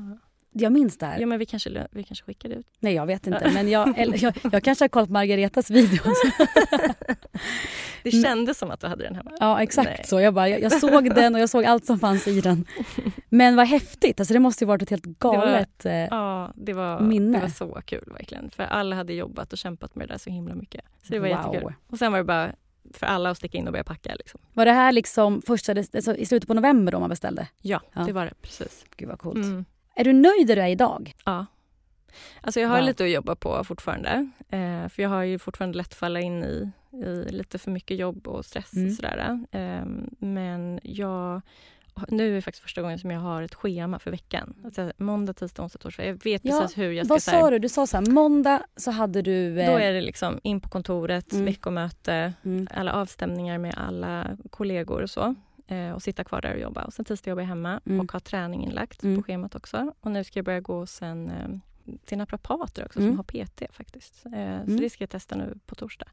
Jag 0.58 0.72
minns 0.72 0.98
det 0.98 1.06
här. 1.06 1.18
Ja, 1.20 1.26
men 1.26 1.38
vi 1.38 1.46
kanske, 1.46 1.86
vi 1.90 2.02
kanske 2.04 2.24
skickade 2.24 2.54
ut. 2.54 2.66
Nej, 2.80 2.94
jag 2.94 3.06
vet 3.06 3.26
inte. 3.26 3.50
Men 3.54 3.68
jag, 3.68 3.98
eller, 3.98 4.22
jag, 4.24 4.34
jag 4.52 4.62
kanske 4.62 4.84
har 4.84 4.88
kollat 4.88 5.10
Margaretas 5.10 5.70
videos. 5.70 6.18
Det 8.02 8.12
Men- 8.12 8.22
kändes 8.22 8.58
som 8.58 8.70
att 8.70 8.80
du 8.80 8.86
hade 8.86 9.04
den 9.04 9.14
hemma. 9.14 9.32
Ja, 9.40 9.62
exakt 9.62 9.90
Nej. 9.90 10.02
så. 10.04 10.20
Jag, 10.20 10.34
bara, 10.34 10.48
jag, 10.48 10.60
jag 10.62 10.72
såg 10.72 11.14
den 11.14 11.34
och 11.34 11.40
jag 11.40 11.48
såg 11.50 11.64
allt 11.64 11.86
som 11.86 11.98
fanns 11.98 12.28
i 12.28 12.40
den. 12.40 12.64
Men 13.28 13.56
vad 13.56 13.66
häftigt. 13.66 14.20
Alltså, 14.20 14.34
det 14.34 14.40
måste 14.40 14.64
ju 14.64 14.68
varit 14.68 14.82
ett 14.82 14.90
helt 14.90 15.04
galet... 15.04 15.84
eh, 15.86 15.92
Ja, 15.94 16.52
det 16.54 16.72
var, 16.72 17.00
Minne. 17.00 17.38
det 17.38 17.42
var 17.42 17.48
så 17.48 17.80
kul 17.86 18.04
verkligen. 18.12 18.50
För 18.50 18.62
alla 18.62 18.96
hade 18.96 19.12
jobbat 19.12 19.52
och 19.52 19.58
kämpat 19.58 19.94
med 19.94 20.08
det 20.08 20.14
där 20.14 20.18
så 20.18 20.30
himla 20.30 20.54
mycket. 20.54 20.84
Så 21.02 21.12
det 21.12 21.18
var 21.18 21.28
Wow. 21.28 21.36
jättekul. 21.54 21.72
Och 21.86 21.98
sen 21.98 22.12
var 22.12 22.18
det 22.18 22.24
bara 22.24 22.52
för 22.94 23.06
alla 23.06 23.30
att 23.30 23.36
sticka 23.36 23.58
in 23.58 23.66
och 23.66 23.72
börja 23.72 23.84
packa. 23.84 24.14
Liksom. 24.14 24.40
Var 24.52 24.64
det 24.64 24.72
här 24.72 24.92
liksom 24.92 25.42
första, 25.42 25.72
alltså, 25.94 26.16
i 26.16 26.26
slutet 26.26 26.48
på 26.48 26.54
november 26.54 26.92
då 26.92 27.00
man 27.00 27.10
beställde? 27.10 27.48
Ja, 27.62 27.80
Ja. 27.94 28.00
det 28.02 28.12
var 28.12 28.24
det. 28.24 28.32
Precis. 28.42 28.84
Gud 28.96 29.08
vad 29.08 29.18
coolt. 29.18 29.36
Mm. 29.44 29.64
Är 29.96 30.04
du 30.04 30.12
nöjd 30.12 30.46
där 30.46 30.56
du 30.56 30.62
är 30.62 30.68
idag? 30.68 31.14
Ja. 31.24 31.46
Alltså 32.40 32.60
jag 32.60 32.68
har 32.68 32.76
Wow. 32.76 32.86
lite 32.86 33.04
att 33.04 33.10
jobba 33.10 33.34
på 33.36 33.64
fortfarande. 33.64 34.30
Eh, 34.48 34.88
för 34.88 35.02
jag 35.02 35.08
har 35.10 35.22
ju 35.22 35.38
fortfarande 35.38 35.78
lätt 35.78 35.86
att 35.86 35.94
falla 35.94 36.20
in 36.20 36.44
i, 36.44 36.70
i 37.06 37.28
lite 37.32 37.58
för 37.58 37.70
mycket 37.70 37.96
jobb 37.96 38.28
och 38.28 38.44
stress 38.44 38.72
Mm. 38.74 38.88
och 38.88 38.92
sådär. 38.94 39.38
Eh, 39.52 39.84
men 40.18 40.80
jag... 40.82 41.40
Nu 42.08 42.30
är 42.30 42.34
det 42.34 42.42
faktiskt 42.42 42.62
första 42.62 42.82
gången 42.82 42.98
som 42.98 43.10
jag 43.10 43.20
har 43.20 43.42
ett 43.42 43.54
schema 43.54 43.98
för 43.98 44.10
veckan. 44.10 44.54
Alltså, 44.64 44.92
måndag, 44.96 45.32
tisdag, 45.32 45.62
onsdag, 45.62 45.78
torsdag. 45.78 46.04
Jag 46.06 46.24
vet 46.24 46.44
Ja, 46.44 46.60
precis 46.60 46.78
hur 46.78 46.90
jag 46.92 47.06
ska... 47.06 47.14
Vad 47.14 47.22
här- 47.26 47.40
sa 47.42 47.50
du? 47.50 47.58
Du 47.58 47.68
sa 47.68 47.86
så 47.86 47.96
här, 47.96 48.06
måndag 48.06 48.62
så 48.76 48.90
hade 48.90 49.22
du... 49.22 49.60
eh, 49.60 49.72
Då 49.72 49.78
är 49.78 49.92
det 49.92 50.00
liksom 50.00 50.40
in 50.42 50.60
på 50.60 50.68
kontoret, 50.68 51.32
Mm. 51.32 51.44
veckomöte, 51.44 52.32
mm, 52.44 52.68
alla 52.74 52.92
avstämningar 52.92 53.58
med 53.58 53.74
alla 53.76 54.36
kollegor 54.50 55.02
och 55.02 55.10
så. 55.10 55.34
Eh, 55.68 55.90
och 55.92 56.02
sitta 56.02 56.24
kvar 56.24 56.40
där 56.40 56.54
och 56.54 56.60
jobba. 56.60 56.84
Och 56.84 56.92
sen 56.92 57.04
tisdag 57.04 57.30
jobbar 57.30 57.42
jag 57.42 57.48
hemma 57.48 57.80
Mm. 57.86 58.00
och 58.00 58.12
har 58.12 58.20
träning 58.20 58.64
inlagt 58.64 59.02
Mm. 59.02 59.16
på 59.16 59.22
schemat 59.22 59.54
också. 59.54 59.92
Och 60.00 60.10
nu 60.10 60.24
ska 60.24 60.38
jag 60.38 60.44
börja 60.44 60.60
gå 60.60 60.86
sen 60.86 61.28
eh, 61.30 61.48
till 62.04 62.18
naprapater 62.18 62.84
också 62.84 62.98
Mm. 62.98 63.10
som 63.10 63.16
har 63.16 63.24
PT 63.24 63.62
faktiskt. 63.74 64.26
Eh, 64.26 64.30
Så 64.32 64.38
Mm. 64.38 64.80
det 64.80 64.90
ska 64.90 65.02
jag 65.02 65.10
testa 65.10 65.36
nu 65.36 65.58
på 65.66 65.74
torsdag. 65.74 66.06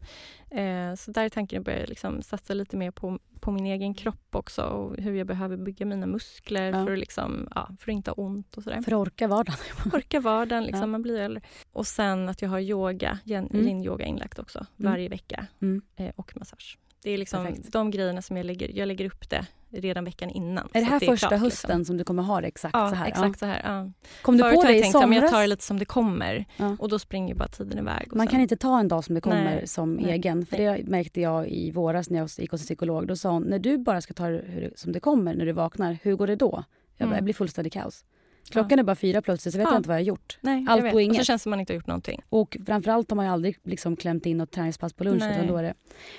Eh, 0.49 0.95
så 0.95 1.11
där 1.11 1.23
är 1.25 1.29
tanken 1.29 1.59
att 1.59 1.65
börja 1.65 1.85
liksom 1.85 2.21
satsa 2.21 2.53
lite 2.53 2.77
mer 2.77 2.91
på, 2.91 3.19
på 3.39 3.51
min 3.51 3.65
egen 3.65 3.93
kropp 3.93 4.35
också 4.35 4.61
och 4.63 4.97
hur 4.97 5.13
jag 5.13 5.27
behöver 5.27 5.57
bygga 5.57 5.85
mina 5.85 6.05
muskler 6.05 6.65
Ja. 6.73 6.85
för, 6.85 6.93
att 6.93 6.99
liksom, 6.99 7.47
ja, 7.55 7.67
för 7.79 7.91
att 7.91 7.95
inte 7.95 8.11
ha 8.11 8.15
ont 8.15 8.57
och 8.57 8.63
sådär. 8.63 8.81
för 8.81 8.91
att 8.91 9.07
orka 9.07 9.27
vardagen. 9.27 9.59
Orka 9.93 10.19
vardagen, 10.19 10.63
liksom, 10.63 10.81
Ja. 10.81 10.87
man 10.87 11.01
blir 11.01 11.19
äldre. 11.19 11.41
Och 11.71 11.87
sen 11.87 12.29
att 12.29 12.41
jag 12.41 12.49
har 12.49 12.59
yoga, 12.59 13.19
yin, 13.25 13.47
Mm. 13.53 13.67
yin-yoga 13.67 14.05
inlagt 14.05 14.39
också 14.39 14.65
varje 14.75 15.09
vecka. 15.09 15.47
Mm. 15.61 15.81
Eh, 15.95 16.11
och 16.15 16.37
massage. 16.37 16.77
Det 17.03 17.11
är 17.11 17.17
liksom 17.17 17.45
Perfekt. 17.45 17.71
de 17.71 17.91
grejerna 17.91 18.21
som 18.21 18.37
jag 18.37 18.45
lägger, 18.45 18.71
jag 18.77 18.87
lägger 18.87 19.05
upp 19.05 19.29
det 19.29 19.45
redan 19.71 20.05
veckan 20.05 20.29
innan. 20.29 20.69
Är 20.73 20.79
det 20.79 20.85
här 20.85 20.97
att 20.97 21.05
första 21.05 21.27
klart, 21.27 21.39
hösten 21.41 21.67
Liksom. 21.69 21.85
som 21.85 21.97
du 21.97 22.03
kommer 22.03 22.23
ha 22.23 22.41
det 22.41 22.47
exakt 22.47 22.73
Ja, 22.73 22.89
så 22.89 22.95
här? 22.95 23.07
exakt 23.07 23.39
så 23.39 23.45
här. 23.45 23.61
Ja. 23.65 23.91
Kom 24.21 24.37
du 24.37 24.43
Förut 24.43 24.55
på 24.55 24.61
det 24.61 24.67
jag 24.67 24.77
i 24.77 24.81
men 24.81 24.91
jag 24.91 25.01
somras? 25.01 25.31
tar 25.31 25.41
det 25.41 25.47
lite 25.47 25.63
som 25.63 25.79
det 25.79 25.85
kommer 25.85 26.45
Ja. 26.57 26.75
och 26.79 26.89
då 26.89 26.99
springer 26.99 27.35
bara 27.35 27.47
tiden 27.49 27.79
iväg. 27.79 28.07
Man 28.11 28.19
sen, 28.19 28.27
kan 28.27 28.41
inte 28.41 28.55
ta 28.57 28.79
en 28.79 28.87
dag 28.87 29.03
som 29.03 29.15
det 29.15 29.21
kommer 29.21 29.43
Nej. 29.43 29.67
som 29.67 29.93
Nej. 29.93 30.11
egen. 30.11 30.45
För 30.45 30.57
det 30.57 30.83
märkte 30.87 31.21
jag 31.21 31.49
i 31.49 31.71
våras 31.71 32.09
när 32.09 32.19
jag 32.19 32.29
gick 32.37 32.51
hos 32.51 32.61
en 32.61 32.65
psykolog. 32.65 33.07
Då 33.07 33.15
sa 33.15 33.29
hon, 33.31 33.43
när 33.43 33.59
du 33.59 33.77
bara 33.77 34.01
ska 34.01 34.13
ta 34.13 34.27
det 34.27 34.37
det- 34.41 34.79
som 34.79 34.91
det 34.91 34.99
kommer 34.99 35.35
när 35.35 35.45
du 35.45 35.51
vaknar, 35.51 35.97
hur 36.01 36.15
går 36.15 36.27
det 36.27 36.35
då? 36.35 36.63
Jag 36.97 37.07
bara, 37.07 37.13
Mm. 37.13 37.17
det 37.17 37.23
blir 37.23 37.33
fullständigt 37.33 37.73
kaos. 37.73 38.05
Klockan 38.49 38.79
är 38.79 38.83
bara 38.83 38.95
fyra 38.95 39.21
plötsligt 39.21 39.53
så 39.53 39.57
vet 39.57 39.65
Ja. 39.65 39.71
jag 39.71 39.79
inte 39.79 39.89
vad 39.89 39.95
jag 39.97 40.01
har 40.01 40.07
gjort. 40.07 40.37
Nej, 40.41 40.65
allt 40.69 40.77
jag 40.77 40.83
vet. 40.83 40.93
och 40.93 41.01
inget. 41.01 41.17
så 41.17 41.23
känns 41.23 41.41
det 41.41 41.43
som 41.43 41.49
man 41.49 41.59
inte 41.59 41.73
har 41.73 41.75
gjort 41.75 41.87
någonting. 41.87 42.21
Och 42.29 42.57
framförallt 42.65 43.11
har 43.11 43.15
man 43.15 43.25
ju 43.25 43.31
aldrig 43.31 43.57
liksom 43.63 43.95
klämt 43.95 44.25
in 44.25 44.37
något 44.37 44.51
träningspass 44.51 44.93
på 44.93 45.03
lunch. 45.03 45.23
Utan 45.23 45.47
då 45.47 45.57
är 45.57 45.63
det. 45.63 45.73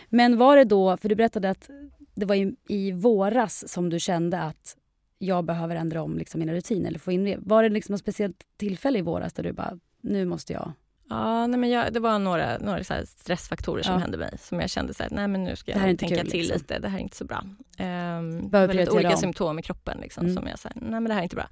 Men 0.09 0.37
var 0.39 0.57
det 0.57 0.64
då, 0.64 0.97
för 0.97 1.09
du 1.09 1.14
berättade 1.14 1.51
att 1.51 1.70
det 2.14 2.27
var 2.27 2.35
i, 2.35 2.55
i 2.68 2.93
våras 2.93 3.68
som 3.72 3.91
du 3.91 4.01
kände 4.01 4.41
att 4.41 4.77
jag 5.18 5.45
behöver 5.45 5.77
ändra 5.77 6.03
om 6.03 6.18
liksom 6.18 6.39
mina 6.39 6.53
rutiner 6.53 6.89
eller 6.89 6.99
få 6.99 7.12
in. 7.12 7.37
Var 7.47 7.62
det 7.62 7.68
liksom 7.68 7.93
något 7.93 8.01
speciellt 8.01 8.37
tillfälle 8.57 8.99
i 8.99 9.03
våras 9.03 9.33
där 9.33 9.43
du 9.43 9.53
bara, 9.53 9.79
nu 10.01 10.25
måste 10.25 10.53
jag... 10.53 10.72
Ja, 11.09 11.47
nej, 11.47 11.61
men 11.61 11.71
jag, 11.71 11.93
det 11.93 12.01
var 12.01 12.19
några, 12.19 12.59
några 12.59 12.85
så 12.85 12.95
stressfaktorer 13.07 13.83
som 13.83 13.93
Ja. 13.93 13.99
hände 13.99 14.17
mig 14.19 14.39
som 14.41 14.61
jag 14.61 14.71
kände 14.71 14.95
så 14.95 15.03
här, 15.03 15.11
nej 15.11 15.29
men 15.29 15.45
nu 15.45 15.57
ska 15.57 15.73
Det 15.73 15.89
jag 15.89 15.99
tänka 15.99 16.17
kul, 16.17 16.31
till 16.31 16.41
liksom. 16.41 16.57
lite, 16.59 16.79
det 16.79 16.89
här 16.89 16.99
är 16.99 17.03
inte 17.03 17.17
så 17.17 17.25
bra. 17.25 17.39
Um, 17.45 18.43
det 18.43 18.49
Behöver 18.49 18.75
prioritera 18.75 18.95
olika 18.95 19.11
om. 19.11 19.17
symptom 19.17 19.59
i 19.59 19.63
kroppen 19.63 19.99
liksom, 20.01 20.25
Mm. 20.25 20.37
som 20.37 20.47
jag 20.47 20.59
sa, 20.59 20.69
nej 20.75 20.91
men 20.91 21.05
det 21.05 21.13
här 21.13 21.19
är 21.21 21.23
inte 21.23 21.37
bra. 21.37 21.49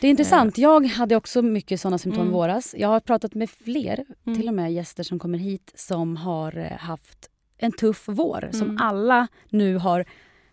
Det 0.00 0.06
är 0.06 0.10
intressant. 0.10 0.58
Jag 0.58 0.86
hade 0.86 1.16
också 1.16 1.42
mycket 1.42 1.80
såna 1.80 1.98
symptom 1.98 2.20
i 2.22 2.26
Mm. 2.26 2.32
våras. 2.32 2.74
Jag 2.78 2.88
har 2.88 3.00
pratat 3.00 3.34
med 3.34 3.50
fler, 3.50 4.04
Mm. 4.26 4.38
till 4.38 4.48
och 4.48 4.54
med 4.54 4.72
gäster 4.72 5.02
som 5.02 5.18
kommer 5.18 5.38
hit 5.38 5.72
som 5.74 6.16
har 6.16 6.56
eh, 6.58 6.78
haft 6.78 7.30
en 7.58 7.72
tuff 7.72 8.04
vår. 8.06 8.48
Som 8.52 8.62
Mm. 8.62 8.76
alla 8.80 9.26
nu 9.48 9.76
har 9.76 10.04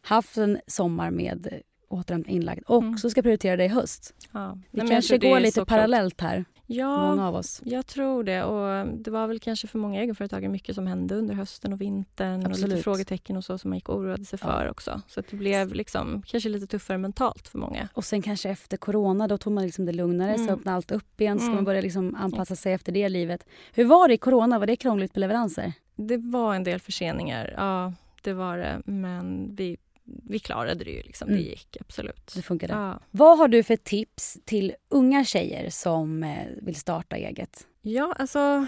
haft 0.01 0.37
en 0.37 0.59
sommar 0.67 1.11
med 1.11 1.47
eh, 1.51 1.59
återhämtning 1.89 2.35
inlagd 2.35 2.63
och 2.67 2.81
Mm. 2.83 2.97
så 2.97 3.09
ska 3.09 3.21
prioritera 3.21 3.57
det 3.57 3.65
i 3.65 3.67
höst. 3.67 4.13
Ja. 4.31 4.47
Nej, 4.47 4.63
men 4.71 4.81
jag 4.87 4.89
kanske 4.95 5.17
det 5.17 5.29
går 5.29 5.39
lite 5.39 5.65
parallellt 5.65 6.21
här, 6.21 6.45
Ja, 6.69 7.09
många 7.09 7.27
av 7.27 7.35
oss. 7.35 7.61
Jag 7.65 7.85
tror 7.87 8.23
det. 8.23 8.43
Och 8.43 8.87
det 8.87 9.11
var 9.11 9.27
väl 9.27 9.39
kanske 9.39 9.67
för 9.67 9.79
många 9.79 10.01
egenföretagare 10.01 10.51
mycket 10.51 10.75
som 10.75 10.87
hände 10.87 11.15
under 11.15 11.35
hösten 11.35 11.73
och 11.73 11.81
vintern. 11.81 12.39
Och 12.39 12.45
Absolut. 12.51 12.69
lite 12.69 12.83
frågetecken 12.83 13.37
och 13.37 13.43
så 13.45 13.57
som 13.57 13.69
man 13.69 13.77
gick 13.77 13.89
och 13.89 13.95
oroade 13.97 14.25
sig 14.25 14.39
Ja. 14.41 14.47
för 14.47 14.69
också. 14.69 15.01
Så 15.07 15.21
det 15.29 15.37
blev 15.37 15.73
liksom, 15.73 16.21
kanske 16.27 16.49
lite 16.49 16.67
tuffare 16.67 16.97
mentalt 16.97 17.47
för 17.47 17.57
många. 17.59 17.89
Och 17.93 18.05
sen 18.05 18.21
kanske 18.21 18.49
efter 18.49 18.77
corona, 18.77 19.27
då 19.27 19.37
tog 19.37 19.53
man 19.53 19.63
liksom 19.65 19.85
det 19.85 19.91
lugnare, 19.93 20.35
så 20.37 20.41
Mm. 20.43 20.53
öppnade 20.55 20.75
allt 20.75 20.91
upp 20.91 21.21
igen. 21.21 21.39
Så 21.39 21.43
Mm. 21.45 21.55
man 21.55 21.63
börja 21.65 21.81
liksom 21.81 22.15
anpassa 22.15 22.55
sig 22.55 22.73
efter 22.73 22.91
det 22.91 23.09
livet. 23.09 23.45
Hur 23.73 23.85
var 23.85 24.07
det 24.07 24.13
i 24.13 24.17
corona? 24.17 24.59
Var 24.59 24.67
det 24.67 24.75
krångligt 24.75 25.15
med 25.15 25.19
leveranser? 25.19 25.73
Det 25.95 26.17
var 26.17 26.55
en 26.55 26.63
del 26.63 26.79
förseningar, 26.79 27.53
ja 27.57 27.93
det 28.23 28.33
var 28.33 28.57
det. 28.57 28.81
Men 28.85 29.55
vi 29.55 29.77
vi 30.23 30.39
klarade 30.39 30.83
det 30.83 30.91
ju. 30.91 31.01
Liksom. 31.01 31.27
Mm. 31.29 31.41
Det 31.41 31.49
gick 31.49 31.77
absolut. 31.79 32.31
Det 32.35 32.41
funkade. 32.41 32.73
Ja. 32.73 32.99
Vad 33.11 33.37
har 33.37 33.47
du 33.47 33.63
för 33.63 33.75
tips 33.75 34.37
till 34.45 34.75
unga 34.89 35.25
tjejer 35.25 35.69
som 35.69 36.23
eh, 36.23 36.47
vill 36.61 36.75
starta 36.75 37.15
eget? 37.15 37.67
ja, 37.81 38.15
alltså 38.19 38.67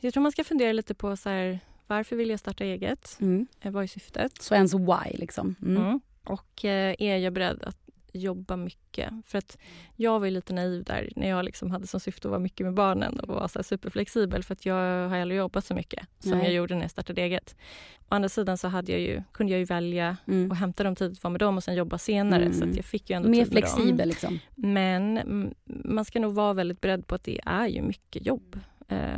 jag 0.00 0.12
tror 0.12 0.22
man 0.22 0.32
ska 0.32 0.44
fundera 0.44 0.72
lite 0.72 0.94
på 0.94 1.16
så 1.16 1.28
här, 1.28 1.60
varför 1.86 2.16
vill 2.16 2.30
jag 2.30 2.38
starta 2.40 2.64
eget? 2.64 3.18
Mm. 3.20 3.46
Eh, 3.60 3.70
Vad 3.72 3.82
är 3.82 3.86
syftet? 3.86 4.42
Så 4.42 4.54
ens 4.54 4.74
why 4.74 5.16
liksom. 5.16 5.54
Mm. 5.62 5.82
Mm. 5.82 6.00
Och 6.24 6.64
eh, 6.64 6.94
är 6.98 7.16
jag 7.16 7.32
beredd 7.32 7.62
att 7.62 7.78
jobba 8.16 8.56
mycket? 8.56 9.10
För 9.26 9.38
att 9.38 9.58
jag 9.96 10.18
var 10.18 10.26
ju 10.26 10.30
lite 10.32 10.52
naiv 10.52 10.84
där 10.84 11.12
när 11.16 11.28
jag 11.28 11.44
liksom 11.44 11.70
hade 11.70 11.86
som 11.86 12.00
syfte 12.00 12.28
att 12.28 12.30
vara 12.30 12.40
mycket 12.40 12.66
med 12.66 12.74
barnen 12.74 13.20
och 13.20 13.28
vara 13.28 13.48
så 13.48 13.62
superflexibel 13.62 14.42
för 14.42 14.52
att 14.52 14.66
jag 14.66 15.08
har 15.08 15.16
aldrig 15.18 15.38
jobbat 15.38 15.64
så 15.64 15.74
mycket 15.74 16.06
som 16.18 16.30
Nej. 16.32 16.44
jag 16.44 16.54
gjorde 16.54 16.74
när 16.74 16.82
jag 16.82 16.90
startade 16.90 17.22
eget. 17.22 17.56
Å 18.00 18.04
andra 18.14 18.28
sidan 18.28 18.58
så 18.58 18.68
hade 18.68 18.92
jag 18.92 19.00
ju, 19.00 19.22
kunde 19.32 19.52
jag 19.52 19.58
ju 19.58 19.64
välja 19.64 20.16
Mm. 20.28 20.50
och 20.50 20.56
hämta 20.56 20.84
dem 20.84 20.96
tidigt, 20.96 21.22
vara 21.22 21.30
med 21.30 21.40
dem 21.40 21.56
och 21.56 21.64
sen 21.64 21.74
jobba 21.74 21.98
senare. 21.98 22.42
Mm. 22.44 22.52
Så 22.54 22.64
att 22.68 22.76
jag 22.76 22.84
fick 22.84 23.10
ju 23.10 23.16
ändå 23.16 23.28
Mer 23.28 23.44
tid 23.44 23.54
med 23.54 23.62
dem. 23.62 23.70
flexibel 23.72 24.08
liksom. 24.08 24.38
Men 24.54 25.18
mm, 25.18 25.54
man 25.66 26.04
ska 26.04 26.20
nog 26.20 26.34
vara 26.34 26.52
väldigt 26.52 26.80
beredd 26.80 27.06
på 27.06 27.14
att 27.14 27.24
det 27.24 27.40
är 27.46 27.66
ju 27.66 27.82
mycket 27.82 28.26
jobb. 28.26 28.60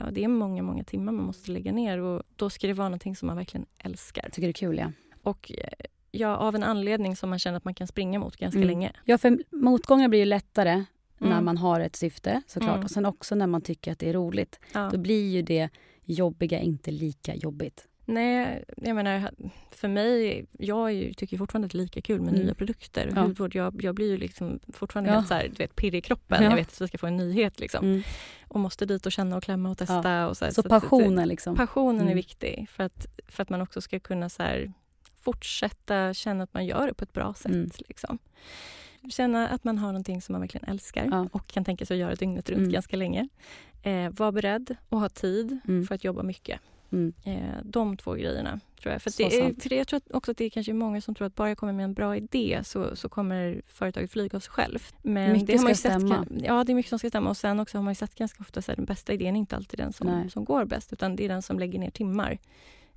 Och 0.06 0.12
det 0.12 0.24
är 0.24 0.28
många, 0.28 0.62
många 0.62 0.84
timmar 0.84 1.12
man 1.12 1.24
måste 1.24 1.50
lägga 1.50 1.72
ner 1.72 1.98
och 1.98 2.22
då 2.36 2.50
ska 2.50 2.66
det 2.66 2.72
vara 2.72 2.88
någonting 2.88 3.16
som 3.16 3.26
man 3.26 3.36
verkligen 3.36 3.66
älskar. 3.78 4.22
Jag 4.24 4.32
tycker 4.32 4.46
det 4.48 4.50
är 4.50 4.68
kul 4.68 4.78
ja. 4.78 4.92
Och 5.22 5.52
eh, 5.58 5.68
ja, 6.10 6.36
av 6.36 6.54
en 6.54 6.62
anledning 6.62 7.16
som 7.16 7.30
man 7.30 7.38
känner 7.38 7.56
att 7.56 7.64
man 7.64 7.74
kan 7.74 7.86
springa 7.86 8.18
mot 8.18 8.36
ganska 8.36 8.58
Mm. 8.58 8.68
länge. 8.68 8.92
Ja, 9.04 9.18
för 9.18 9.38
motgångar 9.50 10.08
blir 10.08 10.18
ju 10.18 10.24
lättare 10.24 10.84
när 11.18 11.32
Mm. 11.32 11.44
man 11.44 11.58
har 11.58 11.80
ett 11.80 11.96
syfte 11.96 12.42
såklart. 12.46 12.74
Mm. 12.74 12.84
Och 12.84 12.90
sen 12.90 13.06
också 13.06 13.34
när 13.34 13.46
man 13.46 13.60
tycker 13.62 13.92
att 13.92 13.98
det 13.98 14.08
är 14.08 14.12
roligt. 14.12 14.60
Ja. 14.72 14.88
Då 14.92 14.98
blir 14.98 15.30
ju 15.30 15.42
det 15.42 15.68
jobbiga 16.04 16.60
inte 16.60 16.90
lika 16.90 17.34
jobbigt. 17.34 17.84
Nej, 18.04 18.64
jag 18.76 18.94
menar 18.96 19.30
för 19.70 19.88
mig, 19.88 20.46
jag 20.58 20.88
är 20.88 20.92
ju, 20.92 21.12
tycker 21.14 21.38
fortfarande 21.38 21.66
att 21.66 21.72
det 21.72 21.78
är 21.78 21.82
lika 21.82 22.00
kul 22.00 22.20
med 22.20 22.28
Mm. 22.34 22.44
nya 22.46 22.54
produkter. 22.54 23.12
Ja. 23.14 23.20
Hudvård, 23.22 23.54
jag, 23.54 23.84
jag 23.84 23.94
blir 23.94 24.10
ju 24.10 24.16
liksom 24.16 24.58
fortfarande 24.72 25.10
Ja. 25.10 25.14
helt 25.14 25.28
så 25.28 25.34
här, 25.34 25.42
du 25.48 25.54
vet, 25.54 25.76
pirrig 25.76 25.98
i 25.98 26.00
kroppen. 26.02 26.42
Ja. 26.44 26.50
Jag 26.50 26.56
vet 26.56 26.68
att 26.68 26.80
vi 26.80 26.88
ska 26.88 26.98
få 26.98 27.06
en 27.06 27.16
nyhet 27.16 27.60
liksom. 27.60 27.84
Mm. 27.84 28.02
Och 28.48 28.60
måste 28.60 28.86
dit 28.86 29.06
och 29.06 29.12
känna 29.12 29.36
och 29.36 29.42
klämma 29.42 29.70
och 29.70 29.78
testa. 29.78 30.28
Och 30.28 30.36
så 30.36 30.44
här, 30.44 30.52
Så 30.52 30.60
att- 30.60 30.68
passionen 30.68 31.28
liksom. 31.28 31.56
Passionen 31.56 32.00
är 32.00 32.02
Mm. 32.02 32.14
viktig 32.16 32.66
för 32.70 32.84
att, 32.84 33.06
för 33.28 33.42
att 33.42 33.48
man 33.50 33.60
också 33.60 33.80
ska 33.80 34.00
kunna 34.00 34.28
så 34.28 34.42
här, 34.42 34.72
fortsätta 35.20 36.14
känna 36.14 36.44
att 36.44 36.54
man 36.54 36.66
gör 36.66 36.86
det 36.86 36.94
på 36.94 37.04
ett 37.04 37.12
bra 37.12 37.34
sätt. 37.34 37.46
Mm. 37.52 37.70
Liksom. 37.88 38.18
Känna 39.10 39.48
att 39.48 39.64
man 39.64 39.78
har 39.78 39.88
någonting 39.88 40.22
som 40.22 40.32
man 40.32 40.40
verkligen 40.40 40.68
älskar 40.68 41.08
Ja. 41.10 41.28
och 41.32 41.46
kan 41.46 41.64
tänka 41.64 41.86
sig 41.86 41.94
att 41.94 42.00
göra 42.00 42.14
dygnet 42.14 42.50
runt 42.50 42.58
Mm. 42.58 42.72
ganska 42.72 42.96
länge. 42.96 43.28
Eh, 43.82 44.10
var 44.10 44.32
beredd 44.32 44.76
och 44.88 45.00
ha 45.00 45.08
tid 45.08 45.58
Mm. 45.68 45.86
för 45.86 45.94
att 45.94 46.04
jobba 46.04 46.22
mycket. 46.22 46.60
Mm. 46.92 47.12
Eh, 47.24 47.62
de 47.64 47.96
två 47.96 48.12
grejerna 48.12 48.60
tror 48.82 48.92
jag. 48.92 49.02
För, 49.02 49.10
Så 49.10 49.22
det 49.22 49.40
är, 49.40 49.60
för 49.60 49.68
det, 49.68 49.76
jag 49.76 49.88
tror 49.88 50.00
också 50.10 50.30
att 50.30 50.36
det 50.36 50.44
är 50.44 50.50
kanske 50.50 50.72
många 50.72 51.00
som 51.00 51.14
tror 51.14 51.26
att 51.26 51.34
bara 51.34 51.48
jag 51.48 51.58
kommer 51.58 51.72
med 51.72 51.84
en 51.84 51.94
bra 51.94 52.16
idé 52.16 52.60
så, 52.64 52.96
så 52.96 53.08
kommer 53.08 53.62
företaget 53.66 54.10
flyga 54.12 54.36
av 54.36 54.40
sig 54.40 54.50
själv. 54.52 54.78
Men 55.02 55.32
Mycket 55.32 55.46
det 55.46 55.56
har 55.56 55.62
man 55.62 55.70
ju 55.70 55.74
ska 55.74 55.88
sett, 55.88 55.98
stämma. 56.00 56.26
Ja, 56.42 56.64
det 56.64 56.72
är 56.72 56.74
mycket 56.74 56.90
som 56.90 56.98
ska 56.98 57.08
stämma. 57.08 57.30
Och 57.30 57.36
sen 57.36 57.60
också 57.60 57.78
har 57.78 57.82
man 57.82 57.90
ju 57.90 57.94
sett 57.94 58.14
ganska 58.14 58.40
ofta 58.40 58.60
att 58.60 58.66
den 58.66 58.84
bästa 58.84 59.12
idén 59.12 59.36
är 59.36 59.40
inte 59.40 59.56
alltid 59.56 59.78
den 59.80 59.92
som, 59.92 60.06
Nej. 60.06 60.30
som 60.30 60.44
går 60.44 60.64
bäst 60.64 60.92
utan 60.92 61.16
det 61.16 61.24
är 61.24 61.28
den 61.28 61.42
som 61.42 61.58
lägger 61.58 61.78
ner 61.78 61.90
timmar 61.90 62.38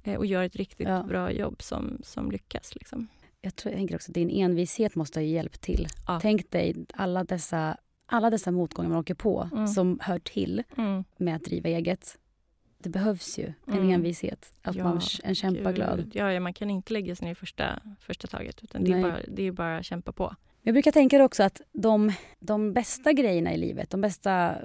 och 0.08 0.26
gör 0.26 0.44
ett 0.44 0.56
riktigt 0.56 0.88
Ja. 0.88 1.04
bra 1.04 1.32
jobb 1.32 1.62
som, 1.62 1.98
som 2.04 2.32
lyckas. 2.32 2.76
Liksom. 2.76 3.08
Jag, 3.42 3.56
tror, 3.56 3.72
jag 3.72 3.78
tänker 3.80 3.96
också 3.96 4.12
att 4.12 4.16
din 4.16 4.30
envishet 4.30 4.96
måste 4.96 5.20
ha 5.20 5.24
hjälpt 5.26 5.62
till. 5.62 5.88
Ja. 6.08 6.20
Tänk 6.22 6.52
dig 6.52 6.86
alla 6.94 7.24
dessa, 7.24 7.78
alla 8.06 8.30
dessa 8.30 8.52
motgångar 8.52 8.90
man 8.90 8.98
åker 9.00 9.14
på 9.16 9.50
Mm. 9.54 9.68
som 9.68 10.00
hör 10.02 10.20
till 10.20 10.64
Mm. 10.78 11.04
med 11.18 11.36
att 11.36 11.44
driva 11.44 11.70
eget. 11.70 12.18
Det 12.78 12.90
behövs 12.90 13.40
ju 13.40 13.54
en 13.68 13.74
Mm. 13.74 13.90
envishet. 13.90 14.54
Att 14.62 14.76
Ja, 14.76 14.84
man 14.84 15.02
en 15.24 15.36
kämpaglöd. 15.36 16.12
Ja, 16.14 16.34
ja, 16.34 16.40
man 16.40 16.54
kan 16.54 16.70
inte 16.70 16.94
lägga 16.94 17.16
sig 17.16 17.28
ner 17.28 17.36
första, 17.36 17.82
första 18.00 18.28
taget 18.28 18.64
utan 18.64 18.84
det 18.84 18.92
är, 18.92 19.02
bara, 19.02 19.18
det 19.28 19.44
är 19.44 19.52
bara 19.52 19.78
att 19.78 19.86
kämpa 19.86 20.12
på. 20.12 20.36
Jag 20.62 20.74
brukar 20.76 20.92
tänka 20.92 21.24
också 21.26 21.44
att 21.44 21.62
de, 21.72 22.12
de 22.40 22.74
bästa 22.74 23.14
grejerna 23.14 23.54
i 23.54 23.58
livet, 23.58 23.90
de 23.90 24.02
bästa 24.02 24.56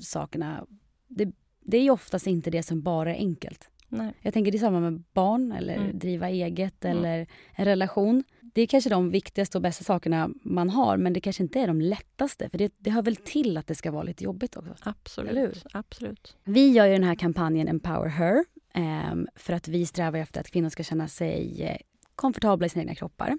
sakerna, 0.00 0.66
det, 1.08 1.32
det 1.60 1.76
är 1.76 1.82
ju 1.82 1.90
oftast 1.90 2.26
inte 2.26 2.50
det 2.50 2.62
som 2.62 2.82
bara 2.82 3.14
är 3.14 3.18
enkelt. 3.18 3.68
Nej. 3.88 4.12
Jag 4.20 4.34
tänker 4.34 4.52
det 4.52 4.56
är 4.56 4.60
samma 4.60 4.80
med 4.80 5.02
barn 5.12 5.52
eller 5.52 5.76
Mm. 5.76 5.98
driva 5.98 6.28
eget 6.30 6.84
Mm. 6.84 6.98
eller 6.98 7.26
en 7.52 7.64
relation. 7.64 8.24
Det 8.40 8.62
är 8.62 8.66
kanske 8.66 8.90
de 8.90 9.10
viktigaste 9.10 9.58
och 9.58 9.62
bästa 9.62 9.84
sakerna 9.84 10.30
man 10.42 10.70
har 10.70 10.96
men 10.96 11.12
det 11.12 11.20
kanske 11.20 11.42
inte 11.42 11.60
är 11.60 11.66
de 11.66 11.80
lättaste 11.80 12.48
för 12.48 12.58
det, 12.58 12.72
det 12.78 12.90
hör 12.90 13.02
väl 13.02 13.16
till 13.16 13.56
att 13.56 13.66
det 13.66 13.74
ska 13.74 13.90
vara 13.90 14.02
lite 14.02 14.24
jobbigt 14.24 14.56
också. 14.56 14.74
Absolut. 14.82 15.64
Absolut. 15.72 16.36
Vi 16.44 16.70
gör 16.72 16.86
ju 16.86 16.92
den 16.92 17.04
här 17.04 17.14
kampanjen 17.14 17.68
Empower 17.68 18.08
Her 18.08 18.44
ehm, 18.74 19.28
för 19.34 19.52
att 19.52 19.68
vi 19.68 19.86
strävar 19.86 20.18
efter 20.18 20.40
att 20.40 20.50
kvinnor 20.50 20.68
ska 20.68 20.82
känna 20.82 21.08
sig 21.08 21.62
eh, 21.62 21.76
komfortabla 22.16 22.66
i 22.66 22.68
sina 22.68 22.82
egna 22.82 22.94
kroppar. 22.94 23.38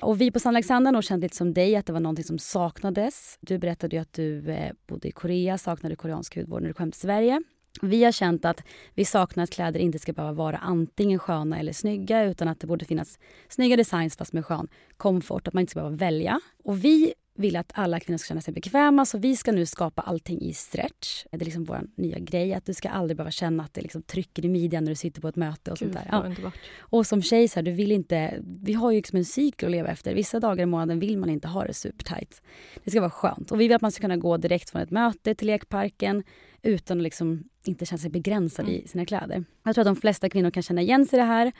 Och 0.00 0.20
vi 0.20 0.30
på 0.30 0.38
San 0.40 0.54
Alexander 0.56 0.88
har 0.88 0.92
nog 0.92 1.04
känt 1.04 1.22
lite 1.22 1.36
som 1.36 1.54
dig 1.54 1.76
att 1.76 1.86
det 1.86 1.92
var 1.92 2.00
någonting 2.00 2.24
som 2.24 2.38
saknades. 2.38 3.38
Du 3.40 3.58
berättade 3.58 4.00
att 4.00 4.12
du 4.12 4.50
eh, 4.50 4.72
bodde 4.86 5.08
i 5.08 5.12
Korea, 5.12 5.58
saknade 5.58 5.96
koreansk 5.96 6.36
hudvård 6.36 6.60
när 6.62 6.68
du 6.68 6.74
kom 6.74 6.90
till 6.90 7.00
Sverige. 7.00 7.42
Vi 7.80 8.04
har 8.04 8.12
känt 8.12 8.44
att 8.44 8.64
vi 8.94 9.04
saknar 9.04 9.44
att 9.44 9.50
kläder 9.50 9.80
inte 9.80 9.98
ska 9.98 10.12
behöva 10.12 10.32
vara 10.32 10.56
antingen 10.56 11.18
sköna 11.18 11.58
eller 11.58 11.72
snygga 11.72 12.24
utan 12.24 12.48
att 12.48 12.60
det 12.60 12.66
borde 12.66 12.84
finnas 12.84 13.18
snygga 13.48 13.76
designs 13.76 14.16
fast 14.16 14.32
med 14.32 14.46
skön 14.46 14.68
komfort, 14.96 15.48
att 15.48 15.54
man 15.54 15.60
inte 15.60 15.70
ska 15.70 15.80
behöva 15.80 15.96
välja. 15.96 16.40
Och 16.64 16.84
vi 16.84 17.14
vill 17.34 17.56
att 17.56 17.72
alla 17.74 18.00
kvinnor 18.00 18.18
ska 18.18 18.28
känna 18.28 18.40
sig 18.40 18.54
bekväma 18.54 19.04
så 19.06 19.18
vi 19.18 19.36
ska 19.36 19.52
nu 19.52 19.66
skapa 19.66 20.02
allting 20.02 20.40
i 20.40 20.52
stretch. 20.54 21.24
Det 21.30 21.36
är 21.36 21.44
liksom 21.44 21.64
vår 21.64 21.80
nya 21.96 22.18
grej, 22.18 22.54
att 22.54 22.66
du 22.66 22.74
ska 22.74 22.88
aldrig 22.88 23.16
behöva 23.16 23.30
känna 23.30 23.62
att 23.64 23.74
det 23.74 23.80
liksom 23.80 24.02
trycker 24.02 24.44
i 24.44 24.48
midjan 24.48 24.84
när 24.84 24.90
du 24.92 24.96
sitter 24.96 25.20
på 25.20 25.28
ett 25.28 25.36
möte 25.36 25.70
och 25.70 25.78
sånt 25.78 25.92
Gud, 25.92 26.02
där. 26.10 26.22
vad 26.22 26.38
Ja. 26.42 26.52
Och 26.78 27.06
som 27.06 27.22
tjej 27.22 27.48
så 27.48 27.54
här, 27.54 27.62
du 27.62 27.72
vill 27.72 27.92
inte, 27.92 28.38
vi 28.62 28.72
har 28.72 28.90
ju 28.90 28.96
liksom 28.98 29.16
en 29.16 29.24
cykel 29.24 29.66
att 29.66 29.70
leva 29.72 29.88
efter. 29.88 30.14
Vissa 30.14 30.40
dagar 30.40 30.62
i 30.62 30.66
månaden 30.66 30.98
vill 31.00 31.18
man 31.18 31.30
inte 31.30 31.48
ha 31.48 31.64
det 31.64 31.74
supertight. 31.74 32.42
Det 32.84 32.90
ska 32.90 33.00
vara 33.00 33.10
skönt. 33.10 33.50
Och 33.52 33.60
vi 33.60 33.64
vill 33.68 33.74
att 33.76 33.82
man 33.82 33.92
ska 33.92 34.00
kunna 34.00 34.16
gå 34.16 34.36
direkt 34.36 34.70
från 34.70 34.82
ett 34.82 34.90
möte 34.90 35.34
till 35.34 35.46
lekparken 35.46 36.24
utan 36.62 36.98
att 36.98 37.02
liksom 37.02 37.44
inte 37.64 37.86
känna 37.86 37.98
sig 37.98 38.10
begränsad 38.10 38.64
Mm. 38.68 38.80
i 38.80 38.88
sina 38.88 39.06
kläder. 39.06 39.44
Jag 39.62 39.74
tror 39.74 39.82
att 39.82 39.96
de 39.96 40.00
flesta 40.00 40.28
kvinnor 40.30 40.50
kan 40.50 40.62
känna 40.62 40.80
igen 40.82 41.06
sig 41.06 41.16
i 41.16 41.20
det 41.20 41.26
här. 41.26 41.52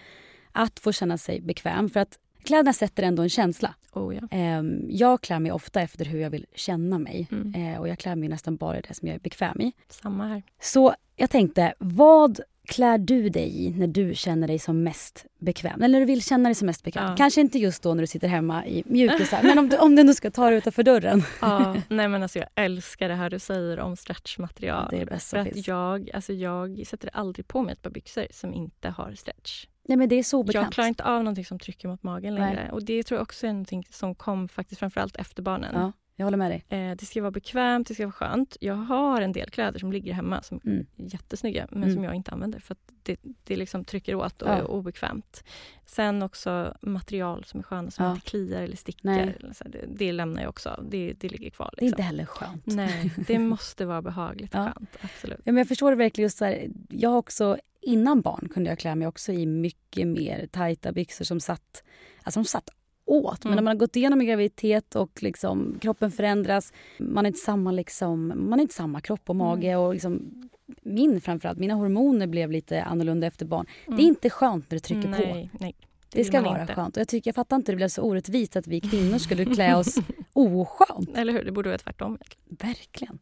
Att 0.52 0.80
få 0.80 0.92
känna 0.92 1.18
sig 1.18 1.40
bekväm. 1.40 1.88
För 1.90 2.00
att 2.00 2.18
kläderna 2.44 2.72
sätter 2.72 3.02
ändå 3.02 3.22
en 3.22 3.28
känsla. 3.28 3.74
Oh, 3.92 4.14
ja. 4.14 4.22
Ehm, 4.30 4.86
jag 4.90 5.20
klär 5.20 5.40
mig 5.40 5.52
ofta 5.52 5.80
efter 5.80 6.04
hur 6.04 6.20
jag 6.20 6.30
vill 6.30 6.46
känna 6.54 6.98
mig. 6.98 7.28
Mm. 7.30 7.54
Eh, 7.54 7.80
och 7.80 7.88
jag 7.88 7.98
klär 7.98 8.16
mig 8.16 8.28
nästan 8.28 8.56
bara 8.56 8.78
i 8.78 8.80
det 8.88 8.94
som 8.94 9.08
jag 9.08 9.14
är 9.14 9.20
bekväm 9.20 9.60
i. 9.60 9.72
Samma 9.88 10.26
här. 10.26 10.42
Så 10.60 10.94
jag 11.16 11.30
tänkte, 11.30 11.74
vad 11.78 12.40
klär 12.64 12.98
du 12.98 13.28
dig 13.28 13.64
i 13.64 13.70
när 13.70 13.86
du 13.86 14.14
känner 14.14 14.48
dig 14.48 14.58
som 14.58 14.82
mest 14.82 15.26
bekväm? 15.38 15.82
Eller 15.82 15.92
när 15.92 16.00
du 16.00 16.06
vill 16.06 16.22
känna 16.22 16.48
dig 16.48 16.54
som 16.54 16.66
mest 16.66 16.84
bekväm? 16.84 17.10
Ja. 17.10 17.16
Kanske 17.16 17.40
inte 17.40 17.58
just 17.58 17.82
då 17.82 17.94
när 17.94 18.00
du 18.00 18.06
sitter 18.06 18.28
hemma 18.28 18.66
i 18.66 18.82
mjukisar, 18.86 19.42
men 19.42 19.58
om 19.58 19.68
du, 19.68 19.76
om 19.76 19.94
du 19.96 20.00
ändå 20.00 20.14
ska 20.14 20.30
ta 20.30 20.48
dig 20.48 20.58
utanför 20.58 20.82
dörren. 20.82 21.22
Ja, 21.40 21.76
nej 21.88 22.08
men 22.08 22.22
alltså 22.22 22.38
jag 22.38 22.48
älskar 22.54 23.08
det 23.08 23.14
här 23.14 23.30
du 23.30 23.38
säger 23.38 23.80
om 23.80 23.96
stretchmaterial. 23.96 24.88
Det 24.90 24.96
är 24.96 25.00
det 25.00 25.06
bästa 25.06 25.36
För 25.36 25.38
att 25.38 25.54
finns. 25.54 25.68
jag, 25.68 26.10
alltså 26.10 26.32
jag 26.32 26.82
sätter 26.86 27.10
aldrig 27.12 27.48
på 27.48 27.62
mig 27.62 27.72
ett 27.72 27.82
par 27.82 27.90
byxor 27.90 28.26
som 28.30 28.54
inte 28.54 28.88
har 28.88 29.14
stretch. 29.14 29.66
Nej, 29.88 29.98
men 29.98 30.08
det 30.08 30.16
är 30.16 30.22
så 30.22 30.38
obekvämt. 30.38 30.64
Jag 30.64 30.72
klarar 30.72 30.88
inte 30.88 31.04
av 31.04 31.18
någonting 31.24 31.44
som 31.44 31.58
trycker 31.58 31.88
mot 31.88 32.02
magen 32.02 32.34
Nej. 32.34 32.42
längre. 32.54 32.70
Och 32.72 32.82
det 32.84 33.02
tror 33.02 33.16
jag 33.16 33.22
också 33.22 33.46
är 33.46 33.52
någonting 33.52 33.86
som 33.90 34.14
kom 34.14 34.48
faktiskt 34.48 34.78
framförallt 34.78 35.16
efter 35.16 35.42
barnen. 35.42 35.70
Ja, 35.74 35.92
jag 36.16 36.26
håller 36.26 36.38
med 36.38 36.50
dig. 36.50 36.64
Eh, 36.68 36.96
det 36.96 37.06
ska 37.06 37.20
vara 37.22 37.30
bekvämt, 37.30 37.88
det 37.88 37.94
ska 37.94 38.02
vara 38.06 38.12
skönt. 38.12 38.56
Jag 38.60 38.74
har 38.74 39.20
en 39.20 39.32
del 39.32 39.50
kläder 39.50 39.78
som 39.80 39.92
ligger 39.92 40.12
hemma 40.12 40.42
som 40.42 40.60
Mm. 40.64 40.78
är 40.96 41.04
jättesnygga 41.04 41.66
men 41.70 41.82
Mm. 41.82 41.94
som 41.94 42.04
jag 42.04 42.14
inte 42.14 42.30
använder 42.30 42.60
för 42.60 42.72
att 42.74 42.78
det, 43.02 43.16
det 43.44 43.56
liksom 43.56 43.84
trycker 43.84 44.14
åt 44.14 44.42
och 44.42 44.48
Ja. 44.48 44.52
är 44.54 44.70
obekvämt. 44.70 45.44
Sen 45.86 46.22
också 46.22 46.76
material 46.82 47.44
som 47.44 47.60
är 47.60 47.64
sköna 47.64 47.90
som 47.90 48.04
Ja. 48.04 48.10
inte 48.14 48.26
kliar 48.30 48.62
eller. 48.62 48.78
Nej. 49.02 49.36
Här, 49.60 49.68
det, 49.70 49.84
det 49.88 50.12
lämnar 50.12 50.42
jag 50.42 50.48
också. 50.48 50.84
Det, 50.90 51.12
det 51.12 51.28
ligger 51.28 51.50
kvar. 51.50 51.70
Det 51.76 51.80
är 51.80 51.84
Liksom. 51.84 51.86
inte 51.94 52.02
heller 52.02 52.24
skönt. 52.26 52.66
Nej, 52.66 53.12
det 53.26 53.38
måste 53.52 53.84
vara 53.86 54.02
behagligt 54.02 54.54
och 54.54 54.60
Ja. 54.60 54.72
skönt. 54.76 54.90
Absolut. 55.00 55.38
Ja, 55.44 55.52
men 55.52 55.56
jag 55.56 55.68
förstår 55.68 55.90
det 55.90 55.96
verkligen. 55.96 56.24
Just 56.24 56.38
så 56.38 56.44
här, 56.44 56.68
jag 56.88 57.10
har 57.10 57.16
också, 57.18 57.58
innan 57.82 58.20
barn 58.20 58.48
kunde 58.54 58.70
jag 58.70 58.78
klä 58.78 58.94
mig 58.94 59.06
också 59.08 59.32
i 59.32 59.46
mycket 59.46 60.08
mer 60.08 60.46
tajta 60.52 60.92
byxor 60.92 61.24
som 61.24 61.40
satt, 61.40 61.82
alltså 62.22 62.40
de 62.40 62.44
satt 62.44 62.70
åt. 63.04 63.44
Men 63.44 63.52
Mm. 63.52 63.56
när 63.56 63.62
man 63.62 63.76
har 63.76 63.80
gått 63.80 63.96
igenom 63.96 64.20
en 64.20 64.26
graviditet 64.26 64.96
och 64.96 65.22
liksom, 65.22 65.78
kroppen 65.80 66.10
förändras, 66.10 66.72
man 66.98 67.26
är 67.26 67.28
inte 67.28 67.40
samma, 67.40 67.72
liksom, 67.72 68.32
man 68.36 68.58
är 68.58 68.62
inte 68.62 68.74
samma 68.74 69.00
kropp 69.00 69.30
och 69.30 69.36
mage. 69.36 69.68
Mm. 69.68 69.80
Och 69.80 69.92
liksom, 69.92 70.42
min 70.82 71.20
framförallt, 71.20 71.58
mina 71.58 71.74
hormoner 71.74 72.26
blev 72.26 72.50
lite 72.50 72.82
annorlunda 72.82 73.26
efter 73.26 73.46
barn. 73.46 73.66
Mm. 73.86 73.96
Det 73.96 74.02
är 74.02 74.06
inte 74.06 74.30
skönt 74.30 74.70
när 74.70 74.76
det 74.76 74.84
trycker 74.84 75.08
nej, 75.08 75.50
på. 75.52 75.58
Nej, 75.64 75.74
Det 76.12 76.24
ska 76.24 76.40
vara 76.40 76.60
inte. 76.60 76.74
skönt. 76.74 76.96
Och 76.96 77.00
jag, 77.00 77.08
tycker, 77.08 77.28
jag 77.28 77.34
fattar 77.34 77.56
inte, 77.56 77.72
det 77.72 77.76
blev 77.76 77.88
så 77.88 78.02
orättvist 78.02 78.56
att 78.56 78.66
vi 78.66 78.80
kvinnor 78.80 79.18
skulle 79.18 79.44
klä 79.44 79.76
oss 79.76 79.96
oskönt. 80.32 81.16
Eller 81.16 81.32
hur? 81.32 81.44
Det 81.44 81.52
borde 81.52 81.68
vara 81.68 81.78
tvärtom. 81.78 82.18
Verkligen. 82.48 83.18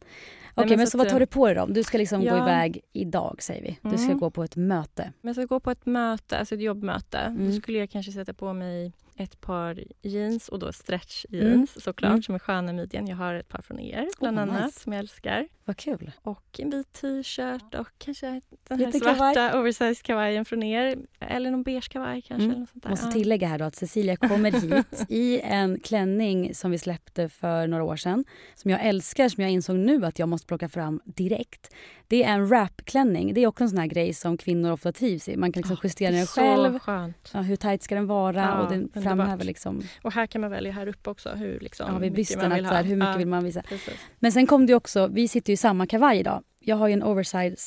Okej, 0.55 0.69
men 0.69 0.79
men, 0.79 0.87
så 0.87 0.91
så, 0.91 0.99
vad 0.99 1.07
eh, 1.07 1.13
tar 1.13 1.21
du 1.21 1.27
på 1.27 1.47
dig 1.47 1.55
då? 1.55 1.67
Du 1.67 1.83
ska 1.83 1.99
liksom 1.99 2.21
gå 2.21 2.27
ja. 2.27 2.43
iväg 2.43 2.81
idag 2.93 3.43
säger 3.43 3.63
vi. 3.63 3.91
Du 3.91 3.97
ska 3.97 4.07
Mm. 4.07 4.19
gå 4.19 4.31
på 4.31 4.45
ett 4.45 4.57
möte. 4.57 5.13
Men 5.21 5.29
jag 5.29 5.37
ska 5.37 5.45
gå 5.55 5.61
på 5.61 5.71
ett 5.71 5.87
möte, 5.87 6.39
alltså 6.39 6.55
ett 6.55 6.61
jobbmöte. 6.61 7.19
Då 7.29 7.43
Mm. 7.45 7.53
skulle 7.61 7.79
jag 7.79 7.91
kanske 7.91 8.13
sätta 8.13 8.35
på 8.35 8.53
mig 8.53 8.93
ett 9.23 9.41
par 9.41 9.85
jeans 10.03 10.49
och 10.49 10.59
då 10.59 10.73
stretch 10.73 11.25
jeans 11.29 11.83
såklart 11.85 12.11
Mm. 12.11 12.23
som 12.23 12.35
är 12.35 12.39
sköna 12.39 12.71
i 12.71 12.75
midjan. 12.75 13.07
Jag 13.07 13.17
har 13.17 13.35
ett 13.35 13.49
par 13.49 13.63
från 13.63 13.81
er 13.81 14.09
bland 14.21 14.37
Oh, 14.39 14.43
annat 14.43 14.65
nice. 14.65 14.81
som 14.81 14.93
jag 14.93 15.01
älskar. 15.01 15.49
Vad 15.65 15.77
kul. 15.77 16.13
Och 16.23 16.61
en 16.61 16.71
vit 16.71 16.93
t-shirt 16.93 17.75
och 17.75 17.89
kanske 17.99 18.41
den 18.69 18.79
här 18.79 18.87
Lite 18.87 18.99
svarta 18.99 19.35
kavaj. 19.35 19.55
oversized 19.61 20.03
kavajen 20.03 20.45
från 20.45 20.63
er. 20.63 20.99
Eller 21.21 21.51
någon 21.51 21.63
beige 21.63 21.89
kavaj 21.89 22.23
kanske. 22.23 22.45
Mm. 22.45 22.51
Eller 22.51 22.61
något 22.61 22.69
sånt 22.71 22.83
där. 22.83 22.91
Måste 22.91 23.07
Ja. 23.07 23.13
tillägga 23.13 23.49
här 23.49 23.59
då 23.59 23.65
att 23.65 23.75
Cecilia 23.77 24.17
kommer 24.17 24.51
hit 24.61 25.05
i 25.09 25.41
en 25.41 25.81
klänning 25.81 26.55
som 26.55 26.71
vi 26.71 26.79
släppte 26.79 27.29
för 27.29 27.67
några 27.67 27.85
år 27.85 27.97
sedan. 27.97 28.25
Som 28.55 28.71
jag 28.71 28.85
älskar, 28.87 29.29
som 29.29 29.43
jag 29.43 29.51
insåg 29.53 29.77
nu 29.77 30.07
att 30.07 30.19
jag 30.19 30.29
måste 30.29 30.47
plocka 30.47 30.69
fram 30.69 31.01
direkt. 31.05 31.75
Det 32.09 32.25
är 32.25 32.33
en 32.35 32.47
wrap-klänning. 32.49 33.35
Det 33.35 33.41
är 33.41 33.47
också 33.47 33.65
en 33.65 33.71
sån 33.71 33.79
här 33.79 33.87
grej 33.87 34.15
som 34.15 34.37
kvinnor 34.37 34.71
ofta 34.73 34.93
trivs 34.93 35.29
i. 35.29 35.37
Man 35.37 35.53
kan 35.53 35.61
liksom 35.61 35.77
Ja, 35.77 35.81
justera 35.89 36.11
den 36.11 36.27
så 36.27 36.41
själv. 36.41 36.79
skönt. 36.79 37.31
Ja, 37.35 37.41
hur 37.41 37.57
tajt 37.57 37.83
ska 37.83 37.95
den 37.95 38.07
vara? 38.07 38.37
Ja, 38.41 38.63
och 38.63 38.71
den. 38.71 38.91
Framhäver 39.17 39.45
liksom, 39.45 39.83
Och 40.03 40.13
här 40.13 40.27
kan 40.27 40.41
man 40.41 40.51
välja 40.51 40.73
här 40.73 40.87
uppe 40.87 41.11
också 41.11 41.29
hur 41.29 41.61
liksom 41.61 41.93
ja, 41.93 41.99
vid 41.99 42.13
mycket 42.13 42.43
man 42.43 42.55
vill 42.55 42.67
här, 42.67 42.77
ha. 42.77 42.83
hur 42.83 42.97
mycket 42.97 43.13
ja, 43.13 43.19
vill 43.19 43.29
man 43.29 43.45
visa. 43.45 43.63
Precis. 43.63 43.95
Men 44.19 44.33
sen 44.33 44.47
kom 44.47 44.67
det 44.67 44.75
också, 44.75 45.07
vi 45.07 45.29
sitter 45.29 45.51
ju 45.51 45.55
i 45.55 45.57
samma 45.57 45.87
kavaj 45.87 46.19
idag. 46.19 46.43
Jag 46.61 46.77
har 46.77 46.89
ju 46.89 46.95
en 46.95 47.03
oversized 47.03 47.59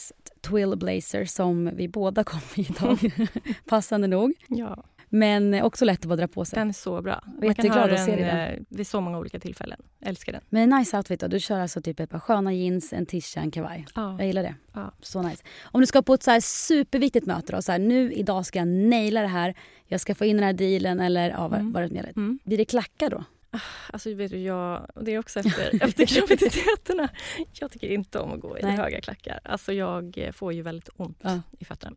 twill 0.42 0.76
blazer 0.78 1.26
som 1.26 1.76
vi 1.76 1.88
båda 1.88 2.24
kom 2.24 2.40
i 2.56 2.62
idag. 2.62 2.98
Passande 3.66 4.08
nog. 4.08 4.34
Ja, 4.48 4.84
Men 5.16 5.62
också 5.62 5.86
lätt 5.86 6.00
att 6.00 6.06
bara 6.06 6.16
dra 6.16 6.28
på 6.28 6.46
sig. 6.46 6.60
den 6.60 6.70
är 6.70 6.74
så 6.74 7.02
bra. 7.02 7.22
Man 7.26 7.40
kan 7.42 7.48
jätteglad 7.48 7.84
att 7.84 7.90
den 7.90 8.06
se 8.06 8.16
dig 8.16 8.54
eh, 8.54 8.60
vid 8.70 8.88
så 8.88 9.02
många 9.02 9.20
olika 9.20 9.40
tillfällen. 9.40 9.80
Älskar 10.02 10.32
den. 10.34 10.42
Men 10.50 10.62
en 10.74 10.80
nice 10.80 10.98
outfit 10.98 11.20
då. 11.20 11.28
Du 11.28 11.40
kör 11.40 11.60
alltså 11.60 11.82
typ 11.82 12.00
ett 12.00 12.10
par 12.10 12.20
sköna 12.20 12.54
jeans, 12.54 12.94
en 12.94 13.06
tisha, 13.06 13.42
en 13.42 13.52
kavaj. 13.52 13.86
Ja. 13.96 14.16
Jag 14.20 14.28
gillar 14.28 14.44
det. 14.44 14.56
Ja. 14.74 14.92
Så 15.02 15.22
nice. 15.22 15.44
Om 15.64 15.82
du 15.82 15.88
ska 15.88 16.02
på 16.02 16.14
ett 16.14 16.24
så 16.24 16.32
här 16.32 16.40
superviktigt 16.40 17.26
möte 17.26 17.52
då. 17.56 17.62
Så 17.62 17.72
här, 17.72 17.80
nu 17.80 18.14
idag 18.14 18.46
ska 18.46 18.60
jag 18.60 18.68
naila 18.68 19.22
det 19.22 19.28
här. 19.28 19.54
Jag 19.86 20.02
ska 20.02 20.16
få 20.16 20.26
in 20.26 20.36
den 20.38 20.46
här 20.46 20.54
dealen 20.54 21.00
eller 21.00 21.30
ja, 21.30 21.48
vad, 21.48 21.60
Mm. 21.60 21.72
vad 21.72 21.84
det 21.84 21.90
nu. 21.90 22.14
Mm. 22.16 22.40
Blir 22.44 22.58
det 22.58 22.66
klackar 22.66 23.10
då? 23.10 23.24
Alltså 23.94 24.14
vet 24.14 24.32
du, 24.32 24.38
jag, 24.38 24.88
det 25.02 25.12
är 25.14 25.20
också 25.20 25.40
efter, 25.40 25.84
efter 25.84 26.16
graviditeterna. 26.16 27.10
Jag 27.54 27.72
tycker 27.72 27.88
inte 27.92 28.20
om 28.20 28.32
att 28.34 28.40
gå 28.40 28.58
i 28.60 28.62
Nej. 28.64 28.72
höga 28.76 29.02
klackar. 29.02 29.40
Alltså 29.44 29.74
jag 29.74 30.18
eh, 30.18 30.32
får 30.32 30.54
ju 30.54 30.62
väldigt 30.62 30.90
ont 30.96 31.18
Ja. 31.22 31.40
i 31.60 31.66
fötterna. 31.66 31.96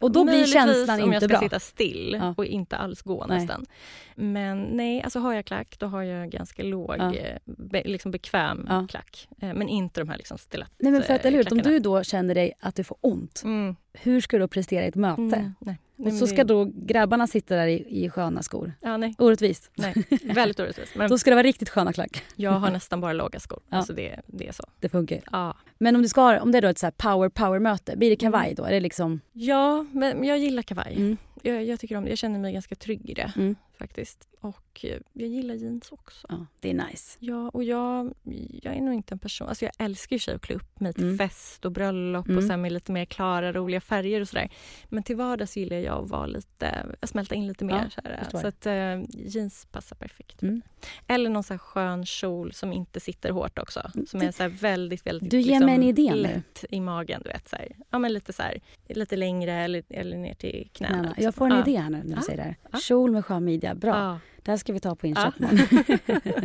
Och 0.00 0.12
då 0.12 0.24
blir 0.24 0.44
känslan 0.44 1.02
om 1.02 1.12
jag 1.12 1.16
inte 1.22 1.28
ska 1.28 1.38
bra. 1.38 1.40
sitta 1.40 1.60
still 1.60 2.16
Ja. 2.20 2.34
och 2.36 2.44
inte 2.46 2.76
alls 2.76 3.02
gå 3.02 3.26
Nej. 3.28 3.38
nästan. 3.38 3.66
Men 4.14 4.62
nej, 4.62 5.02
alltså 5.02 5.18
har 5.18 5.34
jag 5.34 5.44
klack 5.44 5.76
då 5.78 5.86
har 5.86 6.02
jag 6.02 6.30
ganska 6.30 6.62
låg, 6.62 6.94
Ja. 6.98 7.14
eh, 7.14 7.38
be, 7.44 7.82
liksom 7.84 8.10
bekväm 8.10 8.86
klack. 8.90 9.28
Eh, 9.40 9.54
Men 9.54 9.68
inte 9.68 10.00
de 10.00 10.08
här 10.08 10.16
liksom 10.16 10.38
stillatt 10.38 10.72
Nej 10.78 10.92
men 10.92 11.02
för 11.02 11.14
att, 11.14 11.24
eller 11.24 11.38
hur? 11.38 11.52
Om 11.52 11.58
du 11.58 11.78
då 11.78 12.02
känner 12.02 12.34
dig 12.34 12.52
att 12.60 12.74
du 12.76 12.84
får 12.84 12.96
ont. 13.00 13.42
Mm. 13.44 13.76
Hur 13.92 14.20
ska 14.20 14.36
du 14.36 14.40
då 14.40 14.48
prestera 14.48 14.84
i 14.84 14.88
ett 14.88 14.94
möte? 14.94 15.22
Mm. 15.22 15.54
Nej. 15.58 15.78
Och 15.96 16.12
så 16.12 16.26
ska 16.26 16.44
då 16.44 16.70
grabbarna 16.74 17.26
sitta 17.26 17.56
där 17.56 17.66
i, 17.66 18.04
i 18.04 18.10
sköna 18.10 18.42
skor. 18.42 18.72
Ja, 18.80 18.96
nej, 18.96 19.14
Orättvist. 19.18 19.70
nej. 19.74 19.94
Väldigt 20.24 20.60
orättvist. 20.60 20.94
Men 20.96 21.10
Då 21.10 21.18
ska 21.18 21.30
det 21.30 21.34
vara 21.36 21.46
riktigt 21.46 21.68
sköna 21.68 21.92
klack. 21.92 22.22
jag 22.36 22.50
har 22.50 22.70
nästan 22.70 23.00
bara 23.00 23.12
låga 23.12 23.40
skor. 23.40 23.60
Ja. 23.68 23.76
Alltså 23.76 23.92
det, 23.92 24.20
det 24.26 24.48
är 24.48 24.52
så. 24.52 24.64
Det 24.80 24.88
funkar. 24.88 25.20
Ja. 25.32 25.56
Men 25.78 25.96
om 25.96 26.02
du 26.02 26.08
ska 26.08 26.40
om 26.40 26.52
det 26.52 26.58
är 26.58 26.62
då 26.62 26.68
ett 26.68 26.78
så 26.78 26.90
power 26.96 27.28
power 27.28 27.58
möte, 27.58 27.96
blir 27.96 28.10
det 28.10 28.16
kavaj 28.16 28.54
då? 28.54 28.64
Är 28.64 28.70
det 28.72 28.80
liksom... 28.80 29.20
Ja, 29.32 29.86
men 29.92 30.24
jag 30.24 30.38
gillar 30.38 30.62
kavaj. 30.62 30.94
Mm. 30.96 31.16
Jag, 31.42 31.64
jag, 31.64 31.80
tycker 31.80 31.96
om 31.96 32.04
det. 32.04 32.10
jag 32.10 32.18
känner 32.18 32.38
mig 32.38 32.52
ganska 32.52 32.74
trygg 32.74 33.10
i 33.10 33.14
det 33.14 33.32
Mm. 33.36 33.56
Faktiskt. 33.78 34.28
Och 34.40 34.84
eh, 34.84 34.98
jag 35.12 35.28
gillar 35.28 35.54
jeans 35.54 35.92
också. 35.92 36.26
Ja, 36.30 36.46
det 36.60 36.70
är 36.70 36.74
nice. 36.74 37.16
Ja, 37.20 37.48
och 37.48 37.64
jag, 37.64 38.14
jag 38.62 38.74
är 38.76 38.80
nog 38.80 38.94
inte 38.94 39.14
en 39.14 39.18
person... 39.18 39.48
Alltså 39.48 39.64
jag 39.64 39.72
älskar 39.78 40.16
ju 40.16 40.20
sig 40.20 40.34
att 40.34 40.42
klä 40.42 40.54
upp 40.56 40.80
mig 40.80 40.92
till 40.92 41.04
Mm. 41.04 41.18
fest 41.18 41.64
och 41.64 41.72
bröllop 41.72 42.26
Mm. 42.26 42.38
och 42.38 42.44
sen 42.44 42.60
med 42.62 42.72
lite 42.72 42.92
mer 42.92 43.04
klara, 43.04 43.52
roliga 43.52 43.80
färger 43.80 44.20
och 44.20 44.28
sådär. 44.28 44.48
Men 44.88 45.02
till 45.02 45.16
vardags 45.16 45.56
gillar 45.56 45.76
jag 45.76 46.04
att 46.04 46.10
vara 46.10 46.26
lite, 46.26 46.86
smälta 47.02 47.34
in 47.34 47.46
lite 47.46 47.64
mer. 47.64 47.94
Ja, 48.04 48.10
så 48.30 48.38
så 48.38 48.46
att 48.46 48.66
eh, 48.66 49.00
jeans 49.08 49.66
passar 49.70 49.96
perfekt. 49.96 50.42
Mm. 50.42 50.62
Eller 51.06 51.30
någon 51.30 51.42
så 51.44 51.52
här 51.54 51.58
skön 51.58 52.06
kjol 52.06 52.52
som 52.52 52.72
inte 52.72 53.00
sitter 53.00 53.30
hårt 53.30 53.58
också. 53.58 53.90
Som 54.06 54.20
Du- 54.20 54.26
är 54.26 54.32
så 54.32 54.48
väldigt, 54.48 55.06
väldigt 55.06 55.30
Du 55.30 55.40
ger 55.40 55.60
mig 55.64 55.74
en 55.74 55.82
idé 55.82 56.10
nu. 56.14 56.22
lätt 56.22 56.64
i 56.70 56.80
magen. 56.80 57.20
Du 57.24 57.28
vet, 57.30 57.48
så 57.48 57.56
här. 57.56 57.68
Ja, 57.90 57.98
men 57.98 58.12
lite, 58.12 58.32
så 58.32 58.42
här, 58.42 58.60
lite 58.88 59.16
längre 59.16 59.52
eller, 59.52 59.82
eller 59.88 60.16
ner 60.16 60.34
till 60.34 60.68
knäna. 60.72 61.02
Liksom. 61.02 61.24
Jag 61.24 61.34
får 61.34 61.50
en 61.50 61.60
idé 61.68 61.76
här 61.78 61.90
nu 61.90 61.96
när 61.96 62.04
du 62.04 62.12
Ja. 62.12 62.22
säger 62.22 62.36
det 62.36 62.56
här. 62.72 62.80
Kjol 62.80 63.10
med 63.10 63.24
skön 63.24 63.44
midja, 63.44 63.63
bra. 63.74 63.90
Ja. 63.96 64.18
Det 64.42 64.50
här 64.50 64.58
ska 64.58 64.72
vi 64.72 64.80
ta 64.80 64.94
på 64.94 65.06
Ja. 65.06 65.08
inköp 65.08 65.34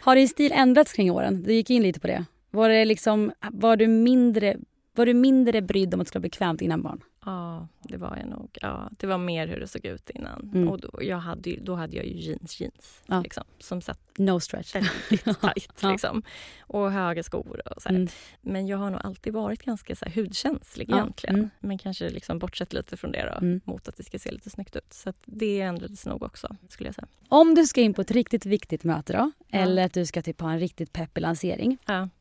Har 0.00 0.16
din 0.16 0.28
stil 0.28 0.52
ändrats 0.54 0.92
kring 0.92 1.10
åren? 1.10 1.42
Du 1.42 1.52
gick 1.52 1.70
in 1.70 1.82
lite 1.82 2.00
på 2.00 2.06
det. 2.06 2.24
Var, 2.50 2.68
det 2.68 2.84
liksom, 2.84 3.32
var, 3.50 3.76
du 3.76 3.86
mindre, 3.86 4.56
var 4.94 5.06
du 5.06 5.14
mindre 5.14 5.62
brydd 5.62 5.94
om 5.94 6.00
att 6.00 6.06
det 6.06 6.08
skulle 6.08 6.20
bli 6.20 6.30
bekvämt 6.30 6.62
innan 6.62 6.82
barn? 6.82 7.00
Ja, 7.24 7.68
det 7.82 7.96
var 7.96 8.16
jag 8.16 8.28
nog. 8.28 8.58
Ja, 8.60 8.90
det 8.98 9.06
var 9.06 9.18
mer 9.18 9.46
hur 9.46 9.60
det 9.60 9.66
såg 9.66 9.84
ut 9.86 10.10
innan. 10.10 10.50
Mm. 10.54 10.68
Och 10.68 10.80
då, 10.80 10.90
jag 11.02 11.18
hade 11.18 11.50
ju, 11.50 11.60
då 11.60 11.74
hade 11.74 11.96
jag 11.96 12.06
ju 12.06 12.12
jeans, 12.20 12.60
jeans 12.60 13.02
Ja. 13.06 13.20
liksom, 13.20 13.44
som 13.58 13.80
satt 13.82 13.98
No 14.18 14.40
stretch. 14.40 14.74
väldigt 14.74 15.40
tajt. 15.40 15.82
Liksom. 15.82 16.22
Och 16.60 16.92
höga 16.92 17.22
skor 17.22 17.62
och 17.76 17.82
så. 17.82 17.88
Mm. 17.88 18.08
Men 18.40 18.66
jag 18.66 18.78
har 18.78 18.90
nog 18.90 19.00
alltid 19.04 19.32
varit 19.32 19.62
ganska 19.62 19.96
så 19.96 20.04
här, 20.04 20.12
hudkänslig 20.22 20.90
Ja. 20.90 20.96
egentligen. 20.96 21.34
Mm. 21.36 21.50
Men 21.60 21.78
kanske 21.78 22.10
liksom 22.10 22.38
bortsett 22.38 22.72
lite 22.72 22.96
från 22.96 23.12
det 23.12 23.30
då, 23.34 23.46
Mm. 23.46 23.60
mot 23.64 23.88
att 23.88 23.96
det 23.96 24.02
ska 24.04 24.18
se 24.18 24.30
lite 24.30 24.50
snyggt 24.50 24.76
ut. 24.76 24.92
Så 24.92 25.12
det 25.24 25.60
ändrades 25.60 26.06
nog 26.06 26.22
också, 26.22 26.56
skulle 26.68 26.88
jag 26.88 26.94
säga. 26.94 27.06
Om 27.28 27.54
du 27.54 27.66
ska 27.66 27.80
in 27.80 27.94
på 27.94 28.00
ett 28.00 28.10
riktigt 28.10 28.46
viktigt 28.46 28.84
möte 28.84 29.12
då, 29.12 29.30
eller 29.50 29.84
att 29.84 29.92
du 29.92 30.06
ska 30.06 30.22
typ 30.22 30.40
ha 30.40 30.52
en 30.52 30.58
riktigt 30.60 30.92
peppig 30.92 31.20
lansering. 31.20 31.78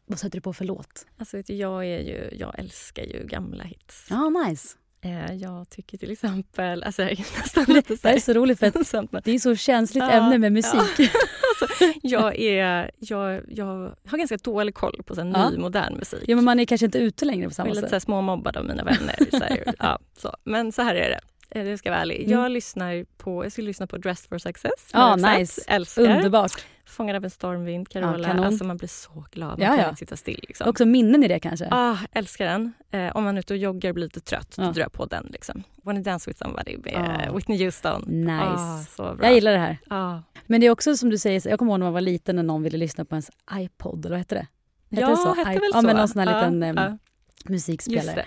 Ja. 0.10 0.14
Vad 0.14 0.20
sätter 0.20 0.38
du 0.38 0.41
på 0.41 0.53
för 0.53 0.66
låt? 0.66 1.05
Alltså, 1.18 1.38
vet 1.38 1.47
du, 1.47 1.53
jag, 1.53 1.86
är 1.86 1.99
ju, 1.99 2.30
jag 2.39 2.60
älskar 2.60 3.03
ju 3.03 3.26
gamla 3.28 3.64
hits. 3.64 4.07
Ja, 4.10 4.30
nice. 4.30 4.76
Eh, 5.01 5.34
jag 5.36 5.70
tycker 5.70 5.97
till 5.97 6.12
exempel... 6.12 6.84
Alltså, 6.84 7.01
jag 7.01 7.12
är 7.12 7.18
nästan 7.41 7.66
lite 7.68 7.97
så 7.97 8.01
Det 8.01 8.10
är 8.10 8.14
här, 8.14 8.20
så 8.20 8.34
roligt 8.34 8.60
för 8.60 8.68
att 8.68 9.24
det 9.24 9.32
är 9.32 9.39
så 9.39 9.55
känsligt 9.55 10.03
Ja, 10.03 10.12
ämne 10.12 10.38
med 10.38 10.51
musik. 10.51 11.12
jag, 12.01 12.39
är, 12.39 12.91
jag, 12.99 13.41
jag 13.47 13.66
har 14.07 14.18
ganska 14.18 14.38
dålig 14.38 14.76
koll 14.76 15.01
på 15.05 15.16
så 15.16 15.22
här, 15.22 15.32
Ja. 15.34 15.49
ny, 15.49 15.57
modern 15.57 15.95
musik. 15.97 16.24
Ja, 16.28 16.36
men 16.36 16.45
man 16.45 16.60
är 16.60 16.66
kanske 16.66 16.86
inte 16.86 16.97
ute 16.97 17.26
längre 17.26 17.41
på 17.43 17.49
Jag 17.49 17.53
samma 17.55 17.70
är 17.70 17.74
lite 17.76 17.82
sätt. 17.82 17.89
så 17.89 17.95
här 17.95 17.99
småmobbad 17.99 18.57
av 18.57 18.66
mina 18.66 18.84
vänner. 18.84 19.16
Så 19.32 19.38
här, 19.38 19.74
ja, 19.80 19.99
så. 20.18 20.36
Men 20.43 20.72
så 20.72 20.82
här 20.82 20.95
är 20.95 21.10
det. 21.10 21.20
Eh, 21.52 21.64
Det 21.64 21.78
ska 21.78 21.89
jag 21.89 21.93
vara 21.93 22.02
ärlig. 22.02 22.20
Mm. 22.20 22.32
Jag, 22.39 22.52
lyssnar 22.52 23.06
på, 23.18 23.45
jag 23.45 23.52
skulle 23.52 23.68
lyssna 23.68 23.88
på 23.88 23.97
Dressed 23.97 24.30
for 24.30 24.38
success. 24.38 24.89
Ja, 24.93 25.12
Roxette. 25.14 25.38
nice. 25.39 25.62
Älskar. 25.68 26.04
Underbart. 26.18 26.66
Fångad 26.86 27.16
av 27.16 27.24
en 27.24 27.30
stormvind, 27.30 27.89
Carola. 27.89 28.28
kanon. 28.28 28.45
alltså 28.45 28.64
man 28.64 28.78
blir 28.78 28.88
så 28.89 29.26
glad. 29.32 29.50
Man 29.50 29.60
Ja, 29.62 29.68
kan 29.68 29.78
ja. 29.80 29.89
inte 29.89 30.00
sitta 30.00 30.16
still. 30.18 30.39
Liksom. 30.47 30.70
Också 30.70 30.86
minnen 30.86 31.24
i 31.24 31.28
det 31.28 31.39
kanske. 31.39 31.68
Ah, 31.72 31.97
älskar 32.12 32.45
den. 32.45 32.74
Eh, 32.91 33.16
om 33.16 33.24
man 33.24 33.36
är 33.36 33.39
ute 33.39 33.54
och 33.54 33.58
joggar 33.58 33.89
och 33.89 33.93
blir 33.93 34.04
lite 34.06 34.20
trött, 34.20 34.56
Ja. 34.58 34.64
då 34.64 34.72
drar 34.72 34.82
jag 34.82 34.91
på 34.93 35.06
den. 35.06 35.28
Liksom. 35.32 35.64
Wanna 35.84 36.00
dance 36.02 36.30
with 36.30 36.38
somebody 36.43 36.78
med 36.78 37.26
Ah. 37.30 37.36
Whitney 37.36 37.64
Houston. 37.66 38.02
Nice. 38.08 38.34
Ah, 38.43 38.80
så 38.95 39.04
bra. 39.16 39.26
Jag 39.26 39.34
gillar 39.34 39.52
det 39.52 39.58
här. 39.60 39.78
Ah. 39.88 40.20
Men 40.45 40.62
det 40.62 40.68
är 40.68 40.72
också 40.72 40.97
som 40.97 41.10
du 41.10 41.18
säger, 41.18 41.50
jag 41.50 41.60
kommer 41.60 41.72
ihåg 41.72 41.80
när 41.80 41.86
man 41.86 41.93
var 41.93 42.02
liten 42.02 42.36
när 42.36 42.43
någon 42.43 42.64
ville 42.64 42.78
lyssna 42.78 43.06
på 43.06 43.16
ens 43.16 43.32
iPod, 43.54 44.06
eller 44.06 44.10
vad 44.16 44.20
hette 44.20 44.36
det? 44.36 44.47
Hette 44.91 45.02
Ja, 45.02 45.10
det 45.10 45.18
så? 45.18 45.34
hette 45.34 45.50
väl 45.50 45.70
ja, 45.74 45.82
så? 45.82 45.88
men 45.88 45.95
någon 45.95 46.08
sån 46.08 46.28
här 46.28 46.32
Ja, 46.43 46.50
liten 46.50 46.76
ja. 46.78 46.89
Just 46.89 47.50
musikspelare. 47.50 48.26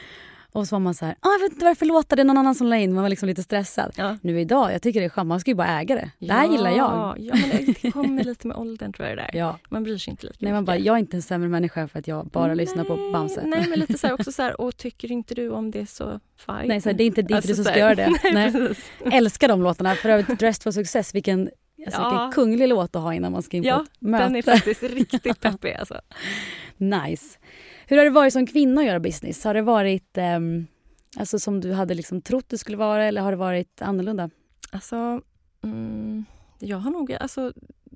Och 0.54 0.68
så 0.68 0.74
var 0.74 0.80
man 0.80 0.94
så 0.94 1.04
här, 1.04 1.14
ah, 1.20 1.32
jag 1.32 1.38
vet 1.40 1.52
inte 1.52 1.64
varför 1.64 1.86
låtar 1.86 2.16
det 2.16 2.22
är 2.22 2.24
någon 2.24 2.38
annan 2.38 2.54
som 2.54 2.66
la 2.66 2.76
in, 2.76 2.94
man 2.94 3.02
var 3.02 3.08
liksom 3.08 3.28
lite 3.28 3.42
stressad. 3.42 3.92
Ja. 3.96 4.16
Nu 4.22 4.40
idag, 4.40 4.72
jag 4.72 4.82
tycker 4.82 5.00
det 5.00 5.06
är 5.06 5.10
skönt, 5.10 5.28
man 5.28 5.40
ska 5.40 5.50
ju 5.50 5.54
bara 5.54 5.80
äga 5.80 5.94
det. 5.94 6.10
Det 6.18 6.32
här 6.32 6.48
gillar 6.48 6.70
jag. 6.70 7.16
Ja, 7.18 7.34
men 7.34 7.74
det- 7.82 7.90
kommer 7.90 8.24
lite 8.24 8.46
med 8.46 8.56
åldern 8.56 8.92
tror 8.92 9.08
jag 9.08 9.18
det 9.18 9.22
där. 9.22 9.30
Ja. 9.38 9.58
Man 9.68 9.82
bryr 9.84 9.98
sig 9.98 10.10
inte 10.10 10.26
lika 10.26 10.36
Nej, 10.40 10.52
man 10.52 10.64
bara, 10.64 10.72
mycket. 10.72 10.86
jag 10.86 10.94
är 10.94 10.98
inte 10.98 11.16
en 11.16 11.22
sämre 11.22 11.48
människa 11.48 11.88
för 11.88 11.98
att 11.98 12.08
jag 12.08 12.26
bara 12.26 12.54
lyssnar 12.54 12.84
på 12.84 12.96
Bamse. 13.12 13.42
Nej, 13.46 13.66
men 13.68 13.78
lite 13.80 13.98
så 13.98 14.06
här 14.06 14.14
också 14.20 14.32
så 14.32 14.42
här, 14.42 14.60
och 14.60 14.76
tycker 14.76 15.12
inte 15.12 15.34
du 15.34 15.50
om 15.50 15.70
det 15.70 15.86
så 15.86 16.20
fine. 16.46 16.68
Nej, 16.68 16.80
så 16.80 16.88
här, 16.88 16.96
det 16.96 17.04
är 17.04 17.06
inte, 17.06 17.22
det 17.22 17.34
är 17.34 17.36
inte 17.36 17.48
du 17.48 17.54
som 17.54 17.64
ska 17.64 17.78
göra 17.78 17.94
det. 17.94 18.10
Nej, 18.32 18.52
Nej. 18.52 18.72
Älskar 19.18 19.48
de 19.48 19.62
låtarna. 19.62 19.94
För 19.94 20.08
övrigt, 20.08 20.38
Dressed 20.38 20.62
for 20.62 20.70
Success, 20.70 21.14
vilken, 21.14 21.50
alltså, 21.86 22.00
Ja. 22.00 22.10
vilken 22.10 22.32
kunglig 22.32 22.68
låt 22.68 22.96
att 22.96 23.02
ha 23.02 23.14
innan 23.14 23.32
man 23.32 23.42
ska 23.42 23.56
in 23.56 23.62
på 23.62 23.68
Ja, 23.68 23.82
ett 23.92 24.00
möte. 24.02 24.24
Den 24.24 24.36
är 24.36 24.42
faktiskt 24.42 24.82
riktigt 24.82 25.40
peppig 25.40 25.72
alltså. 25.74 26.00
Nice. 26.76 27.38
Hur 27.92 27.98
har 27.98 28.04
det 28.04 28.10
varit 28.10 28.32
som 28.32 28.46
kvinna 28.46 28.80
att 28.80 28.86
göra 28.86 29.00
business? 29.00 29.44
Har 29.44 29.54
det 29.54 29.62
varit 29.62 30.18
eh, 30.18 30.40
alltså, 31.16 31.38
som 31.38 31.60
du 31.60 31.72
hade 31.72 31.94
liksom 31.94 32.20
trott 32.22 32.48
det 32.48 32.58
skulle 32.58 32.76
vara 32.76 33.04
eller 33.04 33.20
har 33.20 33.30
det 33.30 33.36
varit 33.36 33.82
annorlunda? 33.82 34.30
Alltså, 34.70 35.20
mm, 35.64 36.24
jag 36.58 36.78
har 36.78 36.90
nog... 36.90 37.12
Alltså, 37.12 37.52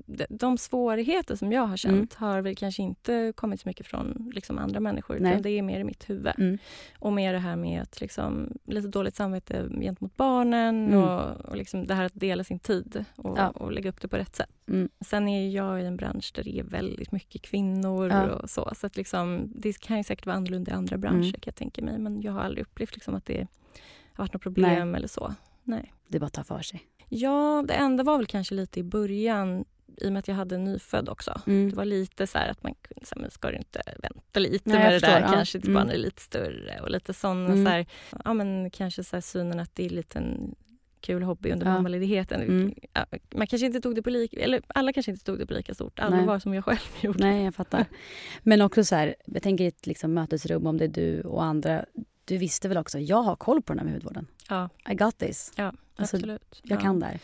de, 0.06 0.24
de 0.30 0.58
svårigheter 0.58 1.36
som 1.36 1.52
jag 1.52 1.62
har 1.66 1.76
känt 1.76 2.14
har 2.14 2.40
väl 2.40 2.56
kanske 2.56 2.82
inte 2.82 3.32
kommit 3.36 3.60
så 3.60 3.68
mycket 3.68 3.86
från 3.86 4.30
liksom, 4.34 4.58
andra 4.58 4.80
människor. 4.80 5.16
Nej. 5.20 5.30
Utan 5.32 5.42
det 5.42 5.50
är 5.50 5.62
mer 5.62 5.80
i 5.80 5.84
mitt 5.84 6.10
huvud. 6.10 6.32
Mm. 6.38 6.58
Och 6.98 7.12
mer 7.12 7.32
det 7.32 7.38
här 7.38 7.56
med 7.56 7.82
att 7.82 8.00
liksom, 8.00 8.52
lite 8.64 8.88
dåligt 8.88 9.14
samvete 9.16 9.68
gentemot 9.80 10.16
barnen 10.16 10.86
Mm. 10.86 10.98
och, 11.02 11.36
och 11.44 11.56
liksom 11.56 11.86
det 11.86 11.94
här 11.94 12.04
att 12.04 12.14
dela 12.14 12.44
sin 12.44 12.58
tid 12.58 13.04
och, 13.16 13.38
Ja. 13.38 13.48
och 13.50 13.72
lägga 13.72 13.90
upp 13.90 14.00
det 14.00 14.08
på 14.08 14.16
rätt 14.16 14.36
sätt. 14.36 14.50
Mm. 14.68 14.88
Sen 15.00 15.28
är 15.28 15.48
jag 15.50 15.82
i 15.82 15.84
en 15.86 15.96
bransch 15.96 16.32
där 16.34 16.44
det 16.44 16.58
är 16.58 16.62
väldigt 16.62 17.12
mycket 17.12 17.42
kvinnor 17.42 18.08
Ja. 18.10 18.30
och 18.32 18.50
så. 18.50 18.72
Så 18.76 18.86
att 18.86 18.96
liksom, 18.96 19.52
det 19.56 19.80
kan 19.80 19.96
ju 19.96 20.04
säkert 20.04 20.26
vara 20.26 20.36
annorlunda 20.36 20.70
i 20.70 20.74
andra 20.74 20.98
branscher 20.98 21.16
Mm. 21.18 21.32
kan 21.32 21.40
jag 21.44 21.54
tänka 21.54 21.82
mig. 21.82 21.98
Men 21.98 22.22
jag 22.22 22.32
har 22.32 22.40
aldrig 22.40 22.62
upplevt 22.62 22.94
liksom 22.94 23.14
att 23.14 23.24
det 23.26 23.46
har 24.12 24.24
varit 24.24 24.32
något 24.32 24.42
problem 24.42 24.94
eller 24.94 25.08
så. 25.08 25.34
Nej. 25.64 25.92
Det 26.08 26.20
bara 26.20 26.30
tar 26.30 26.42
för 26.42 26.62
sig. 26.62 26.80
Ja, 27.08 27.64
det 27.68 27.74
enda 27.74 28.04
var 28.04 28.16
väl 28.16 28.26
kanske 28.26 28.54
lite 28.54 28.80
i 28.80 28.82
början 28.82 29.64
i 29.96 30.08
och 30.08 30.12
med 30.12 30.18
att 30.18 30.28
jag 30.28 30.34
hade 30.34 30.54
en 30.54 30.64
nyfödd 30.64 31.08
också. 31.08 31.40
Mm. 31.46 31.70
Det 31.70 31.76
var 31.76 31.84
lite 31.84 32.26
så 32.26 32.38
här 32.38 32.48
att 32.48 32.62
man 32.62 32.74
kunde 32.82 33.06
säga, 33.06 33.20
men 33.20 33.30
ska 33.30 33.50
du 33.50 33.56
inte 33.56 33.82
vänta 34.02 34.40
lite 34.40 34.70
Nej, 34.70 34.78
med 34.78 34.92
det 34.92 35.00
förstår, 35.00 35.08
där 35.14 35.20
ja. 35.20 35.32
kanske 35.32 35.60
till 35.60 35.70
Mm. 35.70 35.80
barnen 35.80 35.94
är 35.94 35.98
lite 35.98 36.22
större 36.22 36.80
och 36.82 36.90
lite 36.90 37.14
sådana 37.14 37.46
Mm. 37.46 37.64
så 37.64 37.70
här, 37.70 37.86
ja 38.24 38.34
men 38.34 38.70
kanske 38.70 39.04
så 39.04 39.16
här 39.16 39.20
synen 39.20 39.60
att 39.60 39.70
det 39.74 39.84
är 39.86 39.90
lite 39.90 40.18
en 40.18 40.54
kul 41.00 41.22
hobby 41.22 41.52
under 41.52 41.66
Ja. 41.66 41.72
mammaledigheten. 41.72 42.40
Mm. 42.42 42.74
Man 43.34 43.46
kanske 43.46 43.66
inte 43.66 43.80
tog 43.80 43.94
det 43.94 44.02
på 44.02 44.10
lika, 44.10 44.40
eller 44.40 44.62
alla 44.68 44.92
kanske 44.92 45.12
inte 45.12 45.24
tog 45.24 45.38
det 45.38 45.46
på 45.46 45.52
lika 45.52 45.74
stort 45.74 45.98
allvar 45.98 46.38
som 46.38 46.54
jag 46.54 46.64
själv 46.64 46.78
gjorde. 47.00 47.18
Nej, 47.24 47.44
jag 47.44 47.54
fattar. 47.54 47.84
Men 48.42 48.60
också 48.60 48.84
så 48.84 48.94
här, 48.96 49.14
jag 49.24 49.42
tänker 49.42 49.64
i 49.64 49.66
ett 49.66 49.86
liksom 49.86 50.14
mötesrum 50.14 50.66
om 50.66 50.78
det 50.78 50.84
är 50.84 50.88
du 50.88 51.20
och 51.22 51.44
andra. 51.44 51.84
Du 52.24 52.36
visste 52.36 52.68
väl 52.68 52.78
också, 52.78 52.98
jag 52.98 53.22
har 53.22 53.36
koll 53.36 53.62
på 53.62 53.72
den 53.72 53.78
här 53.78 53.84
med 53.84 53.94
hudvården. 53.94 54.26
Ja, 54.48 54.68
I 54.90 54.94
got 54.94 55.18
this. 55.18 55.52
ja 55.56 55.72
Alltså, 55.98 56.16
absolut. 56.16 56.60
Jag 56.62 56.78
ja. 56.78 56.82
kan 56.82 57.00
där. 57.00 57.18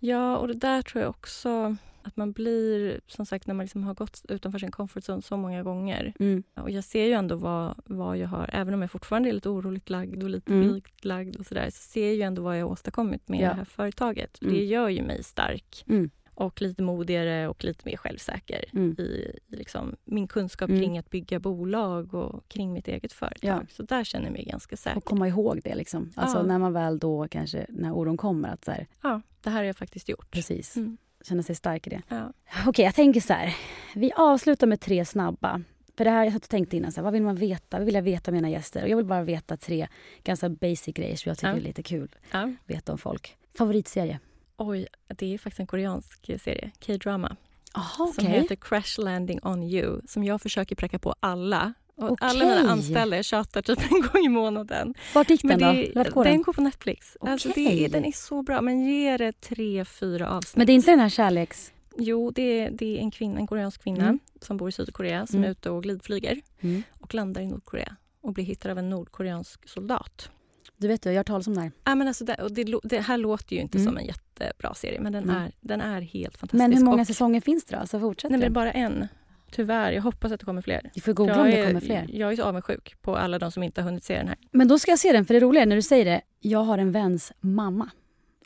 Ja, 0.00 0.36
och 0.36 0.48
det 0.48 0.54
där 0.54 0.82
tror 0.82 1.02
jag 1.02 1.10
också 1.10 1.76
att 2.08 2.16
man 2.16 2.32
blir, 2.32 3.00
som 3.06 3.26
sagt, 3.26 3.46
när 3.46 3.54
man 3.54 3.64
liksom 3.66 3.84
har 3.84 3.94
gått 3.94 4.22
utanför 4.28 4.58
sin 4.58 4.70
comfort 4.70 5.02
zone 5.08 5.22
så 5.22 5.36
många 5.36 5.62
gånger. 5.62 6.12
Mm. 6.18 6.42
Och 6.56 6.70
jag 6.70 6.84
ser 6.84 7.04
ju 7.04 7.12
ändå 7.12 7.36
vad, 7.36 7.74
vad 7.86 8.18
jag 8.18 8.28
har, 8.28 8.50
även 8.52 8.74
om 8.74 8.80
jag 8.82 8.90
fortfarande 8.90 9.28
är 9.28 9.32
lite 9.32 9.48
oroligt 9.48 9.90
lagd 9.90 10.22
och 10.22 10.30
lite 10.30 10.52
Mm. 10.52 10.68
blygt 10.68 11.04
lagd 11.04 11.36
och 11.36 11.46
sådär, 11.46 11.70
så 11.70 11.82
ser 11.82 12.06
jag 12.06 12.14
ju 12.14 12.22
ändå 12.22 12.42
vad 12.42 12.58
jag 12.58 12.64
har 12.66 12.72
åstadkommit 12.72 13.28
med 13.28 13.40
Ja. 13.40 13.48
det 13.48 13.54
här 13.54 13.64
företaget. 13.64 14.42
Mm. 14.42 14.54
Det 14.54 14.64
gör 14.64 14.88
ju 14.88 15.02
mig 15.02 15.22
stark. 15.24 15.84
Mm. 15.88 16.10
Och 16.34 16.62
lite 16.62 16.82
modigare 16.82 17.48
och 17.48 17.64
lite 17.64 17.82
mer 17.88 17.96
självsäker 17.96 18.64
Mm. 18.72 18.96
i, 18.98 19.02
i 19.02 19.56
liksom 19.56 19.96
min 20.04 20.26
kunskap 20.28 20.68
Mm. 20.70 20.82
kring 20.82 20.98
att 20.98 21.10
bygga 21.10 21.40
bolag 21.40 22.14
och 22.14 22.48
kring 22.48 22.72
mitt 22.72 22.88
eget 22.88 23.12
företag. 23.12 23.48
Ja. 23.50 23.62
Så 23.70 23.82
där 23.82 24.04
känner 24.04 24.24
jag 24.26 24.32
mig 24.32 24.44
ganska 24.44 24.76
säker. 24.76 24.96
Och 24.96 25.04
komma 25.04 25.28
ihåg 25.28 25.60
det 25.64 25.74
liksom. 25.74 26.10
Alltså 26.16 26.38
Ja. 26.38 26.42
när 26.42 26.58
man 26.58 26.72
väl 26.72 26.98
då 26.98 27.28
kanske, 27.28 27.66
när 27.68 27.92
oron 27.92 28.16
kommer 28.16 28.48
att 28.48 28.64
så 28.64 28.70
här, 28.70 28.86
Ja, 29.02 29.20
det 29.42 29.50
här 29.50 29.56
har 29.56 29.64
jag 29.64 29.76
faktiskt 29.76 30.08
gjort. 30.08 30.30
precis, 30.30 30.76
Mm. 30.76 30.96
Känna 31.28 31.42
sig 31.42 31.54
stark 31.54 31.86
i 31.86 31.90
det. 31.90 32.02
Ja. 32.08 32.32
Okej, 32.66 32.84
jag 32.84 32.94
tänker 32.94 33.20
så 33.20 33.32
här. 33.32 33.56
Vi 33.94 34.12
avslutar 34.12 34.66
med 34.66 34.80
tre 34.80 35.04
snabba. 35.04 35.62
För 35.96 36.04
det 36.04 36.10
här, 36.10 36.24
jag 36.24 36.32
satt 36.32 36.42
och 36.44 36.50
tänkte 36.50 36.76
innan, 36.76 36.92
så 36.92 37.00
här, 37.00 37.04
vad 37.04 37.12
vill 37.12 37.22
man 37.22 37.36
veta? 37.36 37.76
Vad 37.78 37.86
vill 37.86 37.94
jag 37.94 38.02
veta 38.02 38.30
om 38.30 38.34
mina 38.34 38.50
gäster? 38.50 38.82
Och 38.82 38.88
jag 38.88 38.96
vill 38.96 39.06
bara 39.06 39.22
veta 39.22 39.56
tre 39.56 39.88
ganska 40.24 40.48
basic 40.48 40.94
grejer 40.94 41.16
som 41.16 41.30
jag 41.30 41.38
tycker 41.38 41.48
Ja. 41.50 41.56
är 41.56 41.60
lite 41.60 41.82
kul 41.82 42.08
Ja. 42.30 42.38
att 42.38 42.70
veta 42.70 42.92
om 42.92 42.98
folk. 42.98 43.36
Favoritserie? 43.58 44.18
Oj, 44.56 44.86
det 45.16 45.34
är 45.34 45.38
faktiskt 45.38 45.60
en 45.60 45.66
koreansk 45.66 46.26
serie, 46.40 46.70
K-drama. 46.86 47.36
Jaha, 47.74 48.12
som 48.12 48.26
heter 48.26 48.56
Crash 48.56 48.98
Landing 49.00 49.40
on 49.42 49.62
You 49.62 50.00
som 50.06 50.24
jag 50.24 50.42
försöker 50.42 50.76
pracka 50.76 50.98
på 50.98 51.14
alla. 51.20 51.74
Och 51.98 52.12
Okej. 52.12 52.28
Alla 52.28 52.44
mina 52.44 52.70
anställda 52.72 53.16
jag 53.16 53.24
tjatar 53.24 53.62
typ 53.62 53.78
en 53.92 54.00
gång 54.00 54.24
i 54.24 54.28
månaden. 54.28 54.94
Vart 55.14 55.30
gick 55.30 55.42
den 55.42 55.48
Men 55.48 55.58
då? 55.58 55.72
det, 55.72 55.92
Vart 55.94 56.10
går 56.10 56.24
den 56.24 56.32
den? 56.32 56.42
går 56.42 56.52
på 56.52 56.60
Netflix. 56.60 57.16
Alltså 57.20 57.48
Okej. 57.48 57.78
det, 57.82 57.88
den 57.88 58.04
är 58.04 58.12
så 58.12 58.42
bra. 58.42 58.60
Men 58.60 58.80
ge 58.86 59.16
det 59.16 59.40
tre, 59.40 59.84
fyra 59.84 60.30
avsnitt. 60.30 60.56
Men 60.56 60.66
det 60.66 60.72
är 60.72 60.74
inte 60.74 60.90
den 60.90 61.00
här 61.00 61.08
kärleks... 61.08 61.72
Jo, 62.00 62.30
det 62.30 62.42
är, 62.42 62.70
det 62.70 62.96
är 62.96 63.00
en, 63.00 63.10
kvinna, 63.10 63.38
en 63.38 63.46
koreansk 63.46 63.82
kvinna 63.82 64.02
Mm. 64.04 64.18
som 64.40 64.56
bor 64.56 64.68
i 64.68 64.72
Sydkorea 64.72 65.26
som 65.26 65.36
Mm. 65.36 65.46
är 65.46 65.50
ute 65.50 65.70
och 65.70 65.82
glidflyger 65.82 66.40
Mm. 66.60 66.82
och 67.00 67.14
landar 67.14 67.42
i 67.42 67.46
Nordkorea 67.46 67.96
och 68.20 68.32
blir 68.32 68.44
hittad 68.44 68.70
av 68.70 68.78
en 68.78 68.90
nordkoreansk 68.90 69.68
soldat. 69.68 70.30
Du 70.76 70.88
vet, 70.88 71.04
jag 71.04 71.12
har 71.12 71.16
hört 71.16 71.26
talas 71.26 71.46
om 71.46 71.54
det 71.54 71.60
här. 71.60 71.72
Ja, 71.84 71.94
men 71.94 72.08
alltså 72.08 72.24
det, 72.24 72.34
och 72.34 72.52
det, 72.52 72.74
det 72.82 73.00
här 73.00 73.18
låter 73.18 73.56
ju 73.56 73.62
inte 73.62 73.78
Mm. 73.78 73.86
som 73.88 73.96
en 73.98 74.06
jättebra 74.06 74.74
serie 74.74 75.00
men 75.00 75.12
den, 75.12 75.22
Mm. 75.24 75.36
är, 75.36 75.52
den 75.60 75.80
är 75.80 76.00
helt 76.00 76.36
fantastisk. 76.38 76.58
Men 76.58 76.72
hur 76.72 76.84
många 76.84 77.00
och, 77.00 77.06
säsonger 77.06 77.40
finns 77.40 77.64
det 77.64 77.76
då? 77.76 77.80
Alltså 77.80 78.00
fortsätter 78.00 78.30
Nej, 78.30 78.40
det 78.40 78.46
är 78.46 78.48
det? 78.50 78.54
bara 78.54 78.72
en. 78.72 79.08
Tyvärr. 79.50 79.92
Jag 79.92 80.02
hoppas 80.02 80.32
att 80.32 80.40
det 80.40 80.46
kommer 80.46 80.62
fler. 80.62 80.90
Vi 80.94 81.00
får 81.00 81.12
googla 81.12 81.32
jag 81.32 81.40
om 81.44 81.50
det 81.50 81.60
är, 81.60 81.66
kommer 81.66 81.80
fler. 81.80 82.06
Jag 82.12 82.32
är 82.32 82.36
så 82.36 82.42
avundsjuk 82.42 82.96
på 83.02 83.16
alla 83.16 83.38
de 83.38 83.52
som 83.52 83.62
inte 83.62 83.80
har 83.80 83.88
hunnit 83.88 84.04
se 84.04 84.16
den 84.16 84.28
här. 84.28 84.36
Men 84.50 84.68
då 84.68 84.78
ska 84.78 84.90
jag 84.92 84.98
se 84.98 85.12
den, 85.12 85.24
för 85.24 85.34
det 85.34 85.40
roliga 85.40 85.62
är 85.62 85.66
när 85.66 85.76
du 85.76 85.82
säger 85.82 86.04
det. 86.04 86.20
Jag 86.40 86.62
har 86.62 86.78
en 86.78 86.92
väns 86.92 87.32
mamma 87.40 87.90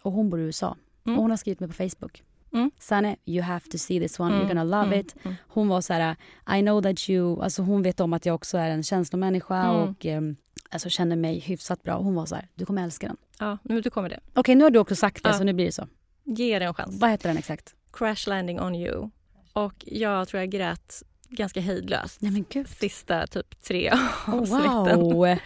och 0.03 0.13
hon 0.13 0.31
bor 0.31 0.41
i 0.41 0.43
USA. 0.43 0.77
Mm. 1.07 1.17
Och 1.19 1.23
hon 1.23 1.31
har 1.31 1.37
skrivit 1.37 1.61
mig 1.61 1.69
på 1.69 1.75
Facebook. 1.75 2.23
Mm. 2.53 2.71
Sanne, 2.79 3.17
you 3.27 3.43
have 3.43 3.61
to 3.71 3.79
see 3.79 4.01
this 4.01 4.21
one, 4.21 4.35
you're 4.35 4.49
gonna 4.49 4.65
love 4.65 4.87
mm, 4.87 5.01
it. 5.01 5.15
Mm. 5.23 5.35
Hon 5.49 5.69
var 5.69 5.81
så 5.81 5.93
här, 5.93 6.17
I 6.59 6.61
know 6.61 6.83
that 6.83 7.11
you... 7.11 7.43
Alltså 7.43 7.63
hon 7.63 7.83
vet 7.83 8.01
om 8.01 8.13
att 8.13 8.27
jag 8.27 8.35
också 8.35 8.59
är 8.59 8.71
en 8.71 8.83
känslomänniska 8.83 9.57
Mm. 9.57 9.77
och 9.77 10.07
ehm, 10.07 10.37
alltså 10.71 10.89
känner 10.89 11.17
mig 11.17 11.39
hyfsat 11.39 11.83
bra. 11.83 11.99
Hon 11.99 12.15
var 12.15 12.27
så 12.27 12.35
här, 12.35 12.49
du 12.55 12.67
kommer 12.67 12.85
älska 12.85 13.07
den. 13.07 13.17
Ja, 13.39 13.59
nu 13.63 13.81
du 13.81 13.91
kommer 13.91 14.09
det. 14.09 14.21
Okej, 14.35 14.55
nu 14.55 14.65
har 14.65 14.71
du 14.71 14.79
också 14.79 14.97
sagt 14.97 15.23
det 15.23 15.29
Ja. 15.29 15.35
så 15.39 15.45
nu 15.45 15.53
blir 15.53 15.67
det 15.67 15.73
så. 15.73 15.89
Ge 16.25 16.59
det 16.59 16.65
en 16.65 16.75
chans. 16.75 17.01
Vad 17.01 17.11
heter 17.11 17.29
den 17.29 17.39
exakt? 17.39 17.75
Crash 17.93 18.29
landing 18.29 18.61
on 18.61 18.75
you. 18.75 19.11
Och 19.53 19.75
jag 19.87 20.29
tror 20.29 20.41
jag 20.41 20.51
grät 20.51 21.03
ganska 21.29 21.61
hejdlöst. 21.61 22.21
Nej 22.21 22.33
men 22.33 22.45
gud. 22.51 22.69
Sista 22.69 23.27
typ 23.27 23.61
tre 23.63 23.93
Oh, 24.27 24.35
avsnitten. 24.35 25.01
wow! 25.01 25.37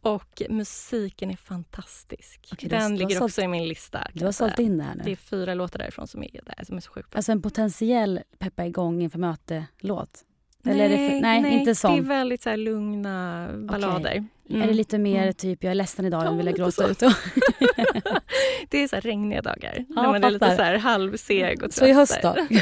Och 0.00 0.42
musiken 0.48 1.30
är 1.30 1.36
fantastisk. 1.36 2.48
Har- 2.62 2.68
Den 2.68 2.96
ligger 2.96 3.16
sålt- 3.16 3.22
också 3.30 3.42
i 3.42 3.48
min 3.48 3.68
lista. 3.68 4.06
Du 4.14 4.24
har 4.24 4.32
sålt 4.32 4.58
in 4.58 4.78
det 4.78 4.84
här 4.84 4.94
nu. 4.94 5.02
Det 5.04 5.12
är 5.12 5.16
fyra 5.16 5.54
låtar 5.54 5.78
därifrån 5.78 6.06
som 6.06 6.22
är, 6.22 6.40
där, 6.46 6.64
som 6.64 6.76
är 6.76 6.80
så 6.80 6.90
sjukt 6.90 7.10
bra. 7.10 7.16
Alltså 7.18 7.32
en 7.32 7.42
potentiell 7.42 8.20
peppa 8.38 8.66
igång 8.66 9.02
inför 9.02 9.18
möte-låt? 9.18 10.24
Det 10.62 10.72
för, 10.72 11.20
nej, 11.20 11.42
nej, 11.42 11.58
inte 11.58 11.74
sån. 11.74 11.92
Det 11.92 11.98
är 11.98 12.02
väldigt 12.02 12.42
så 12.42 12.56
lugna 12.56 13.48
ballader. 13.58 14.24
Mm. 14.50 14.62
Är 14.62 14.66
det 14.66 14.74
lite 14.74 14.98
mer 14.98 15.22
Mm. 15.22 15.34
typ, 15.34 15.64
jag 15.64 15.70
är 15.70 15.74
ledsen 15.74 16.04
idag, 16.04 16.20
Ja, 16.20 16.24
jag 16.24 16.32
vill 16.36 16.46
jag 16.46 16.54
gråta 16.56 16.88
ut? 16.90 16.98
Det 18.68 18.82
är 18.82 18.88
så 18.88 18.96
regniga 18.96 19.42
dagar. 19.42 19.84
Ja, 19.88 20.02
när 20.02 20.08
man 20.08 20.24
är 20.24 20.30
lite 20.30 20.44
fattar. 20.46 20.56
så 20.56 20.62
här 20.62 20.78
halvseg 20.78 21.54
och 21.54 21.60
trött. 21.60 21.74
så 21.74 21.86
i 21.86 21.92
höst 21.92 22.18
då? 22.22 22.36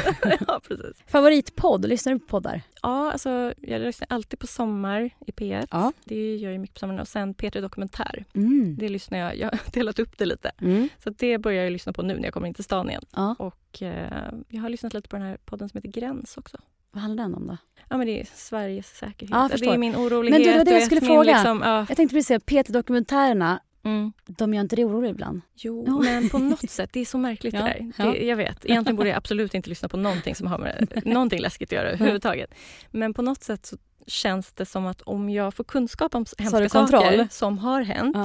ja, 0.47 0.61
precis. 0.67 1.03
Favoritpodd? 1.07 1.85
Lyssnar 1.89 2.13
du 2.13 2.19
på 2.19 2.25
poddar? 2.27 2.61
Ja, 2.81 3.11
alltså, 3.11 3.53
jag 3.57 3.81
lyssnar 3.81 4.07
alltid 4.11 4.39
på 4.39 4.47
Sommar 4.47 5.09
i 5.27 5.31
P1. 5.31 5.67
Ja. 5.71 5.93
Det 6.05 6.35
gör 6.35 6.51
jag 6.51 6.61
mycket 6.61 6.73
på 6.73 6.79
sommaren. 6.79 6.99
Och 6.99 7.07
sen 7.07 7.33
P3 7.35 7.61
Dokumentär. 7.61 8.25
Mm. 8.33 8.75
Det 8.79 8.89
lyssnar 8.89 9.17
jag. 9.17 9.37
Jag 9.37 9.47
har 9.51 9.59
delat 9.73 9.99
upp 9.99 10.17
det 10.17 10.25
lite. 10.25 10.51
Mm. 10.61 10.89
Så 11.03 11.09
det 11.09 11.37
börjar 11.37 11.63
jag 11.63 11.71
lyssna 11.73 11.93
på 11.93 12.01
nu 12.01 12.13
när 12.15 12.23
jag 12.23 12.33
kommer 12.33 12.47
in 12.47 12.53
till 12.53 12.63
stan 12.63 12.89
igen. 12.89 13.03
Ja. 13.15 13.35
Och 13.39 13.81
eh, 13.81 14.31
jag 14.47 14.61
har 14.61 14.69
lyssnat 14.69 14.93
lite 14.93 15.09
på 15.09 15.15
den 15.15 15.25
här 15.25 15.37
podden 15.45 15.69
som 15.69 15.77
heter 15.77 16.01
Gräns 16.01 16.37
också. 16.37 16.57
Vad 16.91 17.01
handlar 17.01 17.23
den 17.23 17.35
om 17.35 17.47
då? 17.47 17.57
Ja, 17.89 17.97
men 17.97 18.07
det 18.07 18.21
är 18.21 18.27
Sveriges 18.33 18.87
säkerhet. 18.87 19.29
Ja, 19.31 19.49
det 19.57 19.65
är 19.65 19.77
min 19.77 19.95
orolighet. 19.95 20.39
Men 20.39 20.47
du, 20.47 20.51
det 20.51 20.57
var 20.57 20.65
det 20.65 20.71
jag 20.71 20.83
skulle 20.83 21.01
fråga. 21.01 21.23
Liksom, 21.33 21.61
ja, 21.65 21.85
Jag 21.89 21.97
tänkte 21.97 22.15
precis 22.15 22.27
säga, 22.27 22.39
P3-dokumentärerna, 22.39 23.59
mm. 23.83 24.13
de 24.25 24.53
gör 24.53 24.61
inte 24.61 24.75
dig 24.75 24.85
orolig 24.85 25.09
ibland? 25.09 25.41
Jo, 25.55 25.83
Ja. 25.87 25.99
men 25.99 26.29
på 26.29 26.37
något 26.37 26.69
sätt. 26.69 26.89
Det 26.93 26.99
är 26.99 27.05
så 27.05 27.17
märkligt 27.17 27.53
det 27.53 27.91
där. 27.97 28.11
Det, 28.11 28.25
jag 28.25 28.35
vet. 28.35 28.65
Egentligen 28.65 28.95
borde 28.95 29.09
jag 29.09 29.17
absolut 29.17 29.53
inte 29.53 29.69
lyssna 29.69 29.89
på 29.89 29.97
någonting 29.97 30.35
som 30.35 30.47
har 30.47 30.57
med 30.57 31.01
någonting 31.05 31.39
läskigt 31.39 31.69
att 31.69 31.77
göra 31.77 31.89
överhuvudtaget. 31.89 32.53
Men 32.91 33.13
på 33.13 33.21
något 33.21 33.43
sätt 33.43 33.65
så 33.65 33.77
känns 34.07 34.51
det 34.53 34.65
som 34.65 34.85
att 34.85 35.01
om 35.01 35.29
jag 35.29 35.53
får 35.53 35.63
kunskap 35.63 36.15
om 36.15 36.25
hemska 36.37 36.69
saker 36.69 37.27
som 37.31 37.57
har 37.57 37.81
hänt 37.81 38.17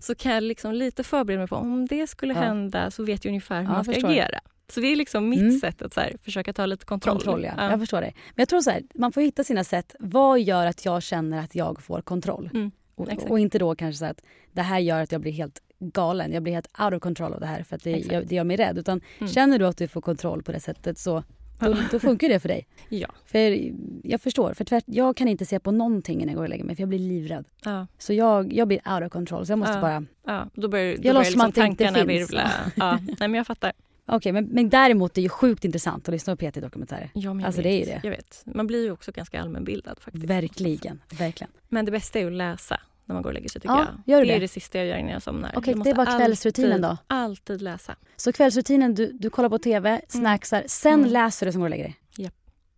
så 0.00 0.14
kan 0.14 0.32
jag 0.32 0.42
liksom 0.42 0.72
lite 0.72 1.04
förbereda 1.04 1.38
mig 1.38 1.48
på 1.48 1.56
om 1.56 1.86
det 1.86 2.06
skulle 2.06 2.34
hända 2.34 2.90
så 2.90 3.04
vet 3.04 3.24
jag 3.24 3.30
ungefär 3.30 3.60
hur 3.60 3.68
man 3.68 3.84
ska 3.84 3.92
agera. 4.06 4.40
Så 4.72 4.80
det 4.80 4.86
är 4.86 4.96
liksom 4.96 5.28
mitt 5.28 5.40
Mm. 5.40 5.58
sätt 5.58 5.82
att 5.82 5.94
så 5.94 6.00
här, 6.00 6.16
försöka 6.22 6.52
ta 6.52 6.66
lite 6.66 6.84
kontroll. 6.84 7.14
Kontroll, 7.16 7.44
ja. 7.44 7.70
Jag 7.70 7.80
förstår 7.80 8.00
det. 8.00 8.12
Men 8.28 8.34
jag 8.42 8.48
tror 8.48 8.60
så 8.60 8.70
här, 8.70 8.82
man 8.94 9.12
får 9.12 9.20
hitta 9.20 9.44
sina 9.44 9.64
sätt. 9.64 9.94
Vad 9.98 10.40
gör 10.40 10.66
att 10.66 10.84
jag 10.84 11.02
känner 11.02 11.38
att 11.44 11.54
jag 11.54 11.82
får 11.82 12.00
kontroll? 12.02 12.50
Mm, 12.54 12.70
och, 12.94 13.08
och 13.30 13.38
inte 13.40 13.58
då 13.58 13.74
kanske 13.74 13.98
så 13.98 14.04
att 14.04 14.20
det 14.52 14.62
här 14.62 14.78
gör 14.78 15.02
att 15.02 15.12
jag 15.12 15.20
blir 15.20 15.32
helt 15.32 15.62
galen. 15.78 16.32
Jag 16.32 16.42
blir 16.42 16.52
helt 16.52 16.80
out 16.80 16.92
of 16.94 17.00
control 17.00 17.32
av 17.32 17.40
det 17.40 17.46
här 17.46 17.62
för 17.62 17.76
att 17.76 17.84
det, 17.84 17.90
jag, 17.90 18.26
det 18.26 18.34
gör 18.34 18.44
mig 18.44 18.56
rädd. 18.56 18.78
Utan 18.78 19.00
Mm. 19.18 19.32
känner 19.32 19.58
du 19.58 19.66
att 19.66 19.76
du 19.76 19.88
får 19.88 20.00
kontroll 20.00 20.42
på 20.42 20.52
det 20.52 20.60
sättet 20.60 20.98
så 20.98 21.22
då, 21.60 21.76
då 21.92 21.98
funkar 21.98 22.28
det 22.28 22.40
för 22.40 22.48
dig. 22.48 22.66
Ja. 22.88 23.08
För 23.26 23.70
jag 24.04 24.20
förstår, 24.20 24.54
för 24.54 24.64
tvärt, 24.64 24.84
jag 24.86 25.16
kan 25.16 25.28
inte 25.28 25.46
se 25.46 25.60
på 25.60 25.70
någonting 25.70 26.16
innan 26.20 26.28
jag 26.28 26.36
går 26.36 26.42
och 26.42 26.48
lägger 26.48 26.64
mig 26.64 26.76
för 26.76 26.82
jag 26.82 26.88
blir 26.88 26.98
livrädd. 26.98 27.44
Ja, 27.64 27.86
Så 27.98 28.12
jag, 28.12 28.52
jag 28.52 28.68
blir 28.68 28.80
out 28.94 29.02
of 29.06 29.12
control 29.12 29.46
så 29.46 29.52
jag 29.52 29.58
måste 29.58 29.74
Ja. 29.74 29.80
bara... 29.80 30.04
ja. 30.26 30.46
Då 30.54 30.68
börjar, 30.68 30.96
då 30.96 31.02
Jag 31.08 31.14
börjar 31.14 31.24
liksom 31.30 31.52
tankarna 31.52 32.04
virvla. 32.04 32.50
Ja. 32.76 32.98
Nej, 33.02 33.16
men 33.18 33.34
jag 33.34 33.46
fattar. 33.46 33.72
Okej 34.16 34.32
men, 34.32 34.44
men 34.44 34.68
däremot 34.68 35.10
är 35.12 35.14
det 35.14 35.20
ju 35.20 35.28
sjukt 35.28 35.64
intressant 35.64 36.08
att 36.08 36.12
lyssna 36.12 36.36
på 36.36 36.50
PT-dokumentärer. 36.50 37.10
Ja, 37.14 37.30
men 37.34 37.40
jag 37.40 37.46
Alltså, 37.46 37.62
vet. 37.62 37.64
det 37.64 37.70
är 37.70 37.78
ju 37.78 37.84
det. 37.84 38.00
Jag 38.04 38.10
vet. 38.10 38.42
Man 38.46 38.66
blir 38.66 38.84
ju 38.84 38.90
också 38.90 39.12
ganska 39.12 39.40
allmänbildad 39.40 39.98
faktiskt. 40.00 40.24
Verkligen, 40.24 41.00
verkligen. 41.18 41.50
Men 41.68 41.84
det 41.84 41.90
bästa 41.92 42.18
är 42.18 42.26
att 42.26 42.32
läsa 42.32 42.80
när 43.04 43.14
man 43.14 43.22
går 43.22 43.30
och 43.30 43.34
lägger 43.34 43.48
sig 43.48 43.60
tycker 43.60 43.74
Ja, 43.74 43.86
jag. 44.06 44.14
gör 44.14 44.20
du 44.20 44.26
det 44.26 44.32
är 44.32 44.34
det? 44.34 44.44
det 44.44 44.48
sista 44.48 44.78
jag 44.78 44.86
gör 44.86 44.96
innan 44.96 45.12
jag 45.12 45.22
somnar. 45.22 45.52
Okej, 45.56 45.74
Jag 45.76 45.84
det 45.84 45.94
var 45.94 46.06
kvällsrutinen 46.18 46.84
alltid, 46.84 46.98
då? 47.08 47.14
Alltid 47.14 47.62
läsa. 47.62 47.96
Så 48.16 48.32
kvällsrutinen, 48.32 48.94
du, 48.94 49.12
du 49.12 49.30
kollar 49.30 49.48
på 49.48 49.58
TV, 49.58 50.00
snacksar, 50.08 50.64
sen 50.66 50.94
Mm. 50.94 51.10
läser 51.10 51.46
du 51.46 51.52
som 51.52 51.60
går 51.60 51.66
och 51.66 51.70
lägger 51.70 51.84
dig? 51.84 51.96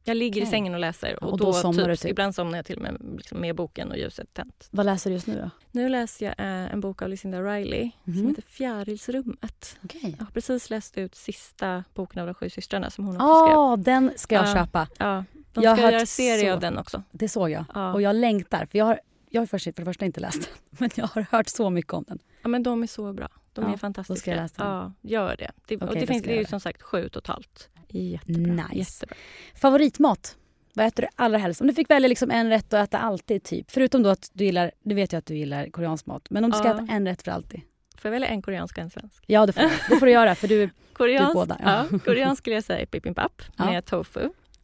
Jag 0.05 0.16
ligger 0.16 0.41
Okej. 0.41 0.49
i 0.49 0.51
sängen 0.51 0.74
och 0.74 0.81
läser. 0.81 1.24
Och, 1.24 1.33
och 1.33 1.39
då, 1.39 1.62
då 1.62 1.73
typ, 1.73 2.01
typ? 2.01 2.11
Ibland 2.11 2.35
somnar 2.35 2.59
jag 2.59 2.66
till 2.66 2.77
och 2.77 2.83
med 2.83 2.97
liksom, 3.16 3.41
med 3.41 3.55
boken 3.57 3.91
och 3.91 3.99
ljuset 3.99 4.35
tänt. 4.35 4.69
Vad 4.70 4.87
läser 4.87 5.11
du 5.11 5.15
just 5.15 5.27
nu 5.27 5.35
då? 5.41 5.51
Nu 5.70 5.89
läser 5.89 6.27
jag 6.27 6.35
eh, 6.39 6.73
en 6.73 6.81
bok 6.81 7.03
av 7.03 7.09
Lucinda 7.09 7.43
Riley 7.43 7.91
Mhm. 8.05 8.19
som 8.19 8.29
heter 8.29 8.43
Fjärilsrummet. 8.43 9.77
Okej. 9.85 10.15
Jag 10.19 10.24
har 10.24 10.33
precis 10.33 10.70
läst 10.70 10.99
ut 10.99 11.15
sista 11.15 11.85
boken 11.95 12.20
av 12.20 12.27
de 12.27 12.35
sju 12.35 12.51
systrarna 12.51 12.91
som 12.91 13.05
hon 13.07 13.16
också 13.16 13.47
skrev. 13.77 13.85
den 13.85 14.12
ska 14.16 14.35
jag 14.35 14.47
Ja. 14.49 14.55
köpa. 14.55 14.89
Ja, 14.99 15.24
de 15.53 15.62
Jag 15.65 15.79
ska 15.79 15.91
göra 15.93 16.07
serie 16.07 16.51
så- 16.51 16.55
av 16.55 16.61
den 16.61 16.79
också. 16.79 17.03
Det 17.11 17.29
såg 17.29 17.51
jag. 17.51 17.65
Ja. 17.74 17.93
Och 17.93 18.03
jag 18.03 18.16
längtar. 18.16 18.66
För 18.66 18.79
jag 18.79 18.85
har, 18.85 19.01
jag 19.31 19.41
har 19.41 19.47
först, 19.47 19.65
för 19.65 19.73
det 19.73 19.85
första 19.85 20.05
inte 20.05 20.20
läst 20.20 20.43
den, 20.43 20.51
men 20.79 20.91
jag 20.95 21.07
har 21.07 21.27
hört 21.31 21.49
så 21.49 21.70
mycket 21.70 21.93
om 21.93 22.05
den. 22.09 22.19
Ja, 22.43 22.49
men 22.49 22.62
de 22.62 22.83
är 22.83 22.87
så 22.87 23.12
bra. 23.12 23.29
De 23.53 23.65
Ja, 23.65 23.73
är 23.73 23.77
fantastiska. 23.77 24.15
då 24.15 24.20
ska 24.20 24.31
jag 24.31 24.37
läsa 24.37 24.65
den. 24.65 24.73
Ja, 24.73 24.93
gör 25.11 25.37
det. 25.37 25.51
Det, 25.66 25.77
och 25.77 25.83
Okej, 25.83 26.01
det, 26.01 26.07
finns, 26.07 26.23
det 26.23 26.35
är 26.35 26.39
ju 26.39 26.45
som 26.45 26.61
sagt 26.61 26.83
sju 26.83 27.09
totalt. 27.09 27.69
Jättebra. 27.93 28.52
Nice. 28.69 28.74
Jättebra. 28.78 29.16
Favoritmat? 29.55 30.36
Vad 30.74 30.86
äter 30.86 31.02
du 31.02 31.09
allra 31.16 31.39
helst? 31.39 31.60
Om 31.60 31.66
du 31.66 31.74
fick 31.74 31.90
välja 31.90 32.09
liksom 32.09 32.31
en 32.31 32.48
rätt 32.48 32.73
att 32.74 32.89
äta 32.89 32.98
alltid, 32.98 33.43
typ. 33.43 33.70
Förutom 33.70 34.02
då 34.02 34.10
att 34.10 34.31
du 34.32 34.44
gillar, 34.44 34.70
du 34.82 34.94
vet 34.94 35.12
ju 35.12 35.16
att 35.16 35.27
du 35.27 35.36
gillar 35.36 35.66
koreansk 35.70 36.06
mat. 36.06 36.27
Men 36.31 36.44
om 36.44 36.51
du 36.51 36.56
ska 36.59 36.69
Ja. 36.69 36.74
äta 36.74 36.86
en 36.93 37.06
rätt 37.06 37.23
för 37.23 37.31
alltid? 37.31 37.60
Får 37.98 38.09
jag 38.09 38.12
välja 38.12 38.28
en 38.28 38.43
koreansk 38.43 38.77
och 38.78 38.82
en 38.82 38.90
svensk? 38.90 39.24
Ja, 39.27 39.47
det 39.47 39.52
får, 39.52 39.62
du. 39.62 39.69
det 39.89 39.97
får 39.97 40.06
du 40.06 40.12
göra 40.12 40.35
för 40.35 40.48
du... 40.48 40.70
Koreansk, 40.93 41.35
båda, 41.35 41.56
ja. 41.62 41.86
ja. 41.93 41.98
koreansk 41.98 42.43
skulle 42.43 42.56
jag 42.56 42.64
säga 42.64 42.81
är 42.81 42.86
bibimbap 42.86 43.43
Ja. 43.56 43.64
med 43.64 43.85
tofu. 43.85 44.20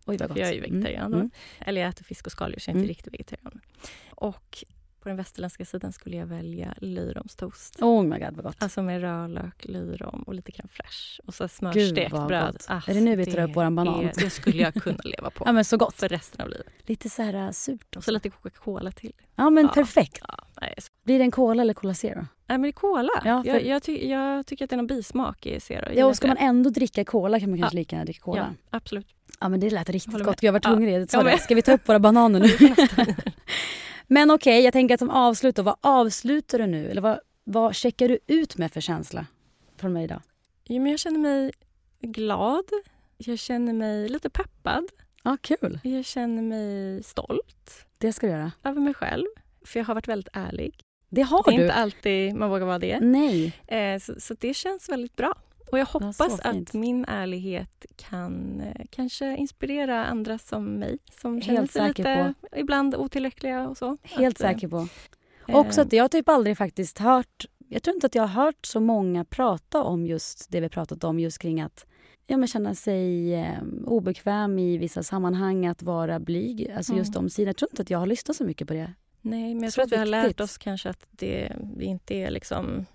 Oj, 0.06 0.16
vad 0.16 0.18
gott. 0.18 0.32
För 0.32 0.40
jag 0.40 0.48
är 0.48 0.54
ju 0.54 0.60
vegetarian 0.60 1.06
Mm, 1.06 1.18
mm. 1.18 1.30
Eller 1.58 1.80
jag 1.80 1.88
äter 1.90 2.04
fisk 2.04 2.26
och 2.26 2.32
skaldjur 2.32 2.60
så 2.60 2.70
jag 2.70 2.74
är 2.74 2.78
inte 2.78 2.84
Mm. 2.84 2.88
riktigt 2.88 3.12
vegetarian. 3.14 3.60
Och 4.10 4.64
på 5.02 5.08
den 5.08 5.16
västerländska 5.16 5.64
sidan 5.64 5.92
skulle 5.92 6.16
jag 6.16 6.26
välja 6.26 6.74
löjromstoast. 6.80 7.82
Oh 7.82 8.02
my 8.04 8.18
god 8.18 8.34
vad 8.36 8.44
gott. 8.44 8.56
Alltså 8.58 8.82
med 8.82 9.00
rödlök, 9.00 9.64
löjrom 9.64 10.22
och 10.22 10.34
lite 10.34 10.52
crème 10.52 10.68
fraîche. 10.68 11.20
Och 11.26 11.34
så 11.34 11.48
smörstekt 11.48 12.10
bröd. 12.10 12.56
Ah, 12.68 12.80
Är 12.86 12.94
det 12.94 13.00
nu 13.00 13.16
vi 13.16 13.26
tar 13.26 13.42
upp 13.50 13.56
våran 13.56 13.74
banan? 13.74 14.04
Är, 14.04 14.12
det 14.16 14.30
skulle 14.30 14.62
jag 14.62 14.74
kunna 14.74 14.98
leva 15.04 15.30
på 15.30 15.44
Ja 15.46 15.52
men 15.52 15.64
så 15.64 15.76
gott. 15.76 15.94
för 15.94 16.08
resten 16.08 16.40
av 16.40 16.48
livet. 16.48 16.66
Lite 16.86 17.10
så 17.10 17.22
här 17.22 17.34
äh, 17.34 17.50
surt 17.50 17.96
Och 17.96 18.04
så 18.04 18.10
lite 18.10 18.30
Coca-Cola 18.30 18.90
till. 18.90 19.12
Ja 19.36 19.50
men 19.50 19.64
Ja. 19.64 19.72
perfekt. 19.72 20.18
Ja, 20.28 20.38
nej, 20.60 20.74
Blir 21.04 21.18
det 21.18 21.24
en 21.24 21.30
cola 21.30 21.62
eller 21.62 21.74
cola 21.74 21.94
zero? 21.94 22.14
nej 22.20 22.26
men 22.58 22.62
det 22.62 22.68
är 22.68 22.72
cola. 22.72 23.10
Ja, 23.24 23.42
för- 23.42 23.50
jag, 23.50 23.64
jag, 23.66 23.82
ty, 23.82 24.08
jag 24.08 24.46
tycker 24.46 24.64
att 24.64 24.70
det 24.70 24.74
är 24.74 24.76
någon 24.76 24.86
bismak 24.86 25.46
i 25.46 25.60
Zero. 25.60 25.84
Jag 25.86 25.96
Ja 25.96 26.06
och 26.06 26.16
ska 26.16 26.26
inte 26.28 26.40
man 26.42 26.48
ändå 26.50 26.70
dricka 26.70 27.04
cola 27.04 27.40
kan 27.40 27.50
man 27.50 27.58
kanske 27.58 27.76
lika 27.76 27.96
gärna 27.96 28.04
dricka 28.04 28.18
det. 28.20 28.24
cola. 28.24 28.54
Ja, 28.70 28.76
absolut. 28.76 29.06
Ja 29.40 29.48
men 29.48 29.60
det 29.60 29.70
lät 29.70 29.88
riktigt 29.90 30.12
Håller 30.12 30.24
gott. 30.24 30.42
med. 30.42 30.48
Jag 30.48 30.52
var 30.52 30.60
Ja. 30.64 30.70
hungrig. 30.70 30.94
Jag 30.94 31.10
sa 31.10 31.22
det. 31.22 31.38
Ska 31.38 31.54
vi 31.54 31.62
ta 31.62 31.72
upp 31.72 31.88
våra 31.88 31.98
bananer 31.98 32.40
nu? 32.40 32.48
men 34.08 34.30
okej, 34.30 34.60
jag 34.64 34.72
tänker 34.72 34.94
att 34.94 34.98
som 34.98 35.10
avslut 35.10 35.56
då, 35.56 35.62
vad 35.62 35.76
avslutar 35.80 36.58
du 36.58 36.66
nu? 36.66 36.90
Eller 36.90 37.00
vad, 37.00 37.20
vad 37.44 37.74
checkar 37.76 38.08
du 38.08 38.18
ut 38.26 38.56
med 38.58 38.72
för 38.72 38.80
känsla 38.80 39.26
från 39.76 39.92
mig 39.92 40.04
idag? 40.04 40.20
Jo, 40.64 40.82
men 40.82 40.90
jag 40.90 41.00
känner 41.00 41.18
mig 41.18 41.52
glad. 42.00 42.64
Jag 43.16 43.38
känner 43.38 43.72
mig 43.72 44.08
lite 44.08 44.30
peppad. 44.30 44.84
Ja, 45.22 45.36
kul. 45.40 45.80
Jag 45.82 46.04
känner 46.04 46.42
mig 46.42 47.02
stolt 47.02 47.86
Det 47.98 48.12
ska 48.12 48.26
du 48.26 48.32
göra. 48.32 48.52
över 48.64 48.80
mig 48.80 48.94
själv. 48.94 49.26
För 49.64 49.80
jag 49.80 49.86
har 49.86 49.94
varit 49.94 50.08
väldigt 50.08 50.28
ärlig. 50.32 50.80
Det 51.08 51.22
har 51.22 51.42
det 51.46 51.50
är 51.50 51.56
du. 51.56 51.62
inte 51.62 51.74
alltid 51.74 52.34
man 52.34 52.50
vågar 52.50 52.66
vara 52.66 52.78
det. 52.78 53.00
Nej. 53.00 53.52
Eh, 53.66 53.98
så, 53.98 54.20
så 54.20 54.34
det 54.40 54.54
känns 54.54 54.88
väldigt 54.88 55.16
bra. 55.16 55.34
Och 55.72 55.78
jag 55.78 55.86
hoppas 55.86 56.40
att 56.40 56.74
min 56.74 57.04
ärlighet 57.08 57.86
kan 57.96 58.60
eh, 58.60 58.84
kanske 58.90 59.36
inspirera 59.36 60.04
andra 60.06 60.38
som 60.38 60.64
mig. 60.64 60.98
Som 61.20 61.40
känner 61.42 61.58
Helt 61.58 61.70
sig 61.72 61.88
säker 61.88 62.02
lite 62.28 62.34
ibland 62.56 62.94
otillräckliga 62.94 63.68
och 63.68 63.78
så. 63.78 63.96
Helt 64.02 64.36
Att, 64.36 64.42
eh, 64.44 64.48
säker 64.52 64.68
på. 64.68 64.88
eh, 65.48 65.56
Också 65.56 65.80
att 65.80 65.92
jag 65.92 66.10
typ 66.10 66.28
aldrig 66.28 66.58
faktiskt 66.58 66.98
hört... 66.98 67.44
Jag 67.70 67.82
tror 67.82 67.94
inte 67.96 68.06
att 68.06 68.14
jag 68.14 68.22
har 68.22 68.44
hört 68.44 68.66
så 68.66 68.80
många 68.80 69.24
prata 69.24 69.82
om 69.82 70.06
just 70.06 70.50
det 70.50 70.60
vi 70.60 70.68
pratat 70.68 71.04
om, 71.04 71.20
just 71.20 71.38
kring 71.38 71.60
att 71.60 71.86
ja, 72.26 72.36
men 72.36 72.48
känna 72.48 72.74
sig 72.74 73.34
eh, 73.34 73.58
obekväm 73.84 74.58
i 74.58 74.78
vissa 74.78 75.02
sammanhang, 75.02 75.66
att 75.66 75.82
vara 75.82 76.18
blyg. 76.20 76.70
Alltså 76.76 76.94
just 76.94 77.14
Mm. 77.16 77.24
de 77.24 77.30
sidorna. 77.30 77.48
Jag 77.48 77.56
tror 77.56 77.68
inte 77.72 77.82
att 77.82 77.90
jag 77.90 77.98
har 77.98 78.06
lyssnat 78.06 78.36
så 78.36 78.44
mycket 78.44 78.68
på 78.68 78.74
det. 78.74 78.92
Nej, 79.20 79.54
men 79.54 79.62
jag 79.62 79.72
Så 79.72 79.74
tror 79.74 79.84
att 79.84 79.92
vi 79.92 79.96
har 79.96 80.06
lärt 80.06 80.40
oss 80.40 80.58
kanske 80.58 80.90
att 80.90 81.06
det, 81.10 81.52
det 81.76 81.84
inte 81.84 82.14
är 82.14 82.30
liksom 82.30 82.86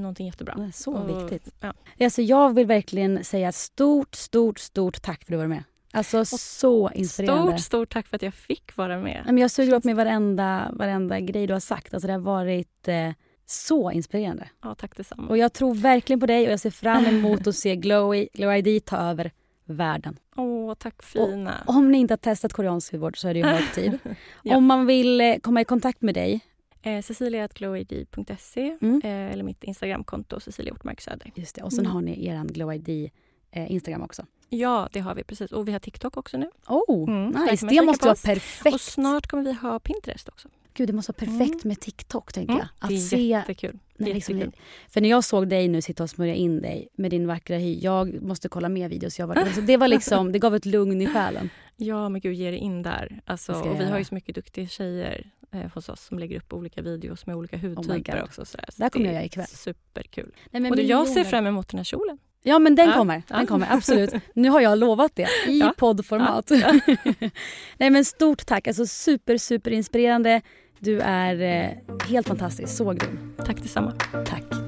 någonting 0.00 0.26
jättebra. 0.26 0.54
Är 0.54 0.70
så 0.72 0.92
Och- 0.94 1.22
viktigt. 1.32 1.54
Ja. 1.60 1.72
Alltså 2.00 2.22
jag 2.22 2.54
vill 2.54 2.66
verkligen 2.66 3.24
säga 3.24 3.52
stort, 3.52 4.14
stort, 4.14 4.58
stort 4.58 5.02
tack 5.02 5.24
för 5.24 5.32
att 5.34 5.34
du 5.34 5.36
var 5.36 5.46
med. 5.46 5.64
Alltså 5.92 6.24
så 6.24 6.90
inspirerande. 6.90 7.52
Stort, 7.52 7.60
stort 7.60 7.92
tack 7.92 8.06
för 8.06 8.16
att 8.16 8.22
jag 8.22 8.34
fick 8.34 8.76
vara 8.76 8.98
med. 8.98 9.22
Men 9.26 9.38
jag 9.38 9.50
suger 9.50 9.72
upp 9.74 9.84
med 9.84 9.96
varenda, 9.96 10.70
varenda 10.72 11.20
grej 11.20 11.46
du 11.46 11.52
har 11.52 11.60
sagt. 11.60 11.94
Alltså 11.94 12.06
det 12.06 12.12
har 12.12 12.20
varit 12.20 12.88
eh, 12.88 13.10
så 13.46 13.90
inspirerande. 13.90 14.48
Ja, 14.62 14.74
tack 14.74 14.96
detsamma. 14.96 15.28
Och 15.28 15.38
jag 15.38 15.52
tror 15.52 15.74
verkligen 15.74 16.20
på 16.20 16.26
dig 16.26 16.46
och 16.46 16.52
jag 16.52 16.60
ser 16.60 16.70
fram 16.70 17.04
emot 17.06 17.46
att 17.46 17.56
se 17.56 17.76
Glowy, 17.76 18.28
Glow 18.32 18.54
ID 18.56 18.84
ta 18.84 18.96
över 18.96 19.30
världen. 19.64 20.16
Åh, 20.36 20.74
tack 20.74 21.02
fina. 21.02 21.54
Om 21.66 21.90
ni 21.92 21.98
inte 21.98 22.12
har 22.12 22.16
testat 22.18 22.52
koreansk 22.52 22.92
hudvård 22.92 23.18
så 23.18 23.28
är 23.28 23.34
det 23.34 23.40
ju 23.40 23.46
hög 23.46 23.72
tid. 23.74 23.98
Ja. 24.42 24.56
Om 24.56 24.64
man 24.66 24.86
vill 24.86 25.20
eh, 25.20 25.36
komma 25.36 25.60
i 25.60 25.64
kontakt 25.64 26.02
med 26.02 26.14
dig, 26.14 26.40
Eh, 26.86 27.02
Cecilia.glowid.se 27.02 28.76
Mm. 28.80 29.00
eh, 29.04 29.32
eller 29.32 29.44
mitt 29.44 29.64
Instagramkonto 29.64 30.40
Cecilia 30.40 30.72
Ortmark 30.72 31.00
Söder. 31.00 31.30
just 31.34 31.56
det. 31.56 31.62
och 31.62 31.72
sen 31.72 31.80
Mm. 31.84 31.92
har 31.92 32.00
ni 32.02 32.26
er 32.26 32.44
Glow 32.44 32.72
ID 32.74 33.10
eh, 33.50 33.72
Instagram 33.72 34.02
också. 34.02 34.26
Ja, 34.48 34.88
det 34.92 35.00
har 35.00 35.14
vi 35.14 35.24
precis. 35.24 35.52
Och 35.52 35.68
vi 35.68 35.72
har 35.72 35.78
TikTok 35.78 36.16
också 36.16 36.36
nu. 36.38 36.50
Oh, 36.68 37.08
Mm, 37.08 37.44
nice. 37.50 37.66
Det 37.66 37.82
måste 37.82 38.04
vara 38.06 38.16
perfekt. 38.24 38.74
Och 38.74 38.80
snart 38.80 39.26
kommer 39.26 39.42
vi 39.44 39.52
ha 39.52 39.78
Pinterest 39.78 40.28
också. 40.28 40.48
Gud, 40.74 40.88
det 40.88 40.92
måste 40.92 41.12
vara 41.12 41.18
perfekt 41.26 41.54
Mm. 41.64 41.68
med 41.68 41.80
TikTok, 41.80 42.32
tänker 42.32 42.52
Mm, 42.54 42.60
jag. 42.60 42.68
Att 42.84 42.88
det 42.88 42.94
är 42.96 42.98
se 42.98 43.22
jättekul. 43.26 43.78
när 43.96 44.14
liksom, 44.14 44.52
för 44.88 45.00
när 45.00 45.08
jag 45.08 45.24
såg 45.24 45.48
dig 45.48 45.68
nu 45.68 45.82
sitta 45.82 46.02
och 46.02 46.10
smörja 46.10 46.34
in 46.34 46.62
dig 46.62 46.88
med 46.94 47.10
din 47.10 47.26
vackra 47.26 47.56
hy, 47.58 47.78
jag 47.82 48.22
måste 48.22 48.48
kolla 48.48 48.68
mer 48.68 48.88
videos. 48.88 49.18
Jag 49.18 49.26
var, 49.26 49.34
alltså, 49.36 49.60
det, 49.60 49.76
var 49.76 49.88
liksom, 49.88 50.32
det 50.32 50.38
gav 50.38 50.54
ett 50.54 50.66
lugn 50.66 51.00
i 51.00 51.06
själen. 51.06 51.50
Ja, 51.76 52.08
men 52.08 52.20
gud, 52.20 52.34
ge 52.34 52.50
dig 52.50 52.58
in 52.58 52.82
där. 52.82 53.20
Alltså, 53.24 53.52
och 53.52 53.80
vi 53.80 53.84
har 53.84 53.98
ju 53.98 54.04
så 54.04 54.14
mycket 54.14 54.34
duktiga 54.34 54.66
tjejer 54.66 55.30
eh, 55.54 55.70
hos 55.74 55.88
oss 55.88 56.00
som 56.04 56.18
lägger 56.18 56.36
upp 56.36 56.52
olika 56.52 56.82
videos 56.82 57.26
med 57.26 57.36
olika 57.36 57.56
Oh 57.56 57.62
hudtyper 57.62 58.12
God. 58.12 58.22
också. 58.22 58.44
Sådär. 58.44 58.64
Så 58.68 58.74
Det 58.76 58.82
här 58.84 58.90
kommer 58.90 59.06
jag 59.06 59.14
göra 59.14 59.24
ikväll. 59.24 59.46
Superkul. 59.46 60.32
Nej, 60.50 60.62
men 60.62 60.70
Och 60.70 60.76
det, 60.76 60.82
jag 60.82 61.06
ser 61.06 61.14
miljoner. 61.14 61.30
fram 61.30 61.46
emot 61.46 61.68
den 61.68 61.78
här 61.78 61.84
kjolen. 61.84 62.18
Ja, 62.46 62.58
men 62.58 62.74
den 62.74 62.86
Ja, 62.88 62.94
kommer. 62.94 63.22
Den 63.28 63.40
ja. 63.40 63.46
kommer, 63.46 63.66
absolut. 63.72 64.14
Nu 64.34 64.48
har 64.48 64.60
jag 64.60 64.78
lovat 64.78 65.12
det 65.14 65.28
i 65.48 65.58
Ja, 65.58 65.74
poddformat. 65.76 66.50
Nej, 67.78 67.90
men 67.90 68.04
stort 68.04 68.46
tack. 68.46 68.66
Alltså, 68.68 68.86
super, 68.86 69.38
super 69.38 69.70
inspirerande. 69.70 70.40
Du 70.78 71.00
är 71.00 71.40
eh, 71.40 71.98
helt 72.08 72.28
fantastisk. 72.28 72.76
Så 72.76 72.92
grym. 72.92 73.34
Tack 73.46 73.56
detsamma. 73.56 73.92
Tack. 74.26 74.63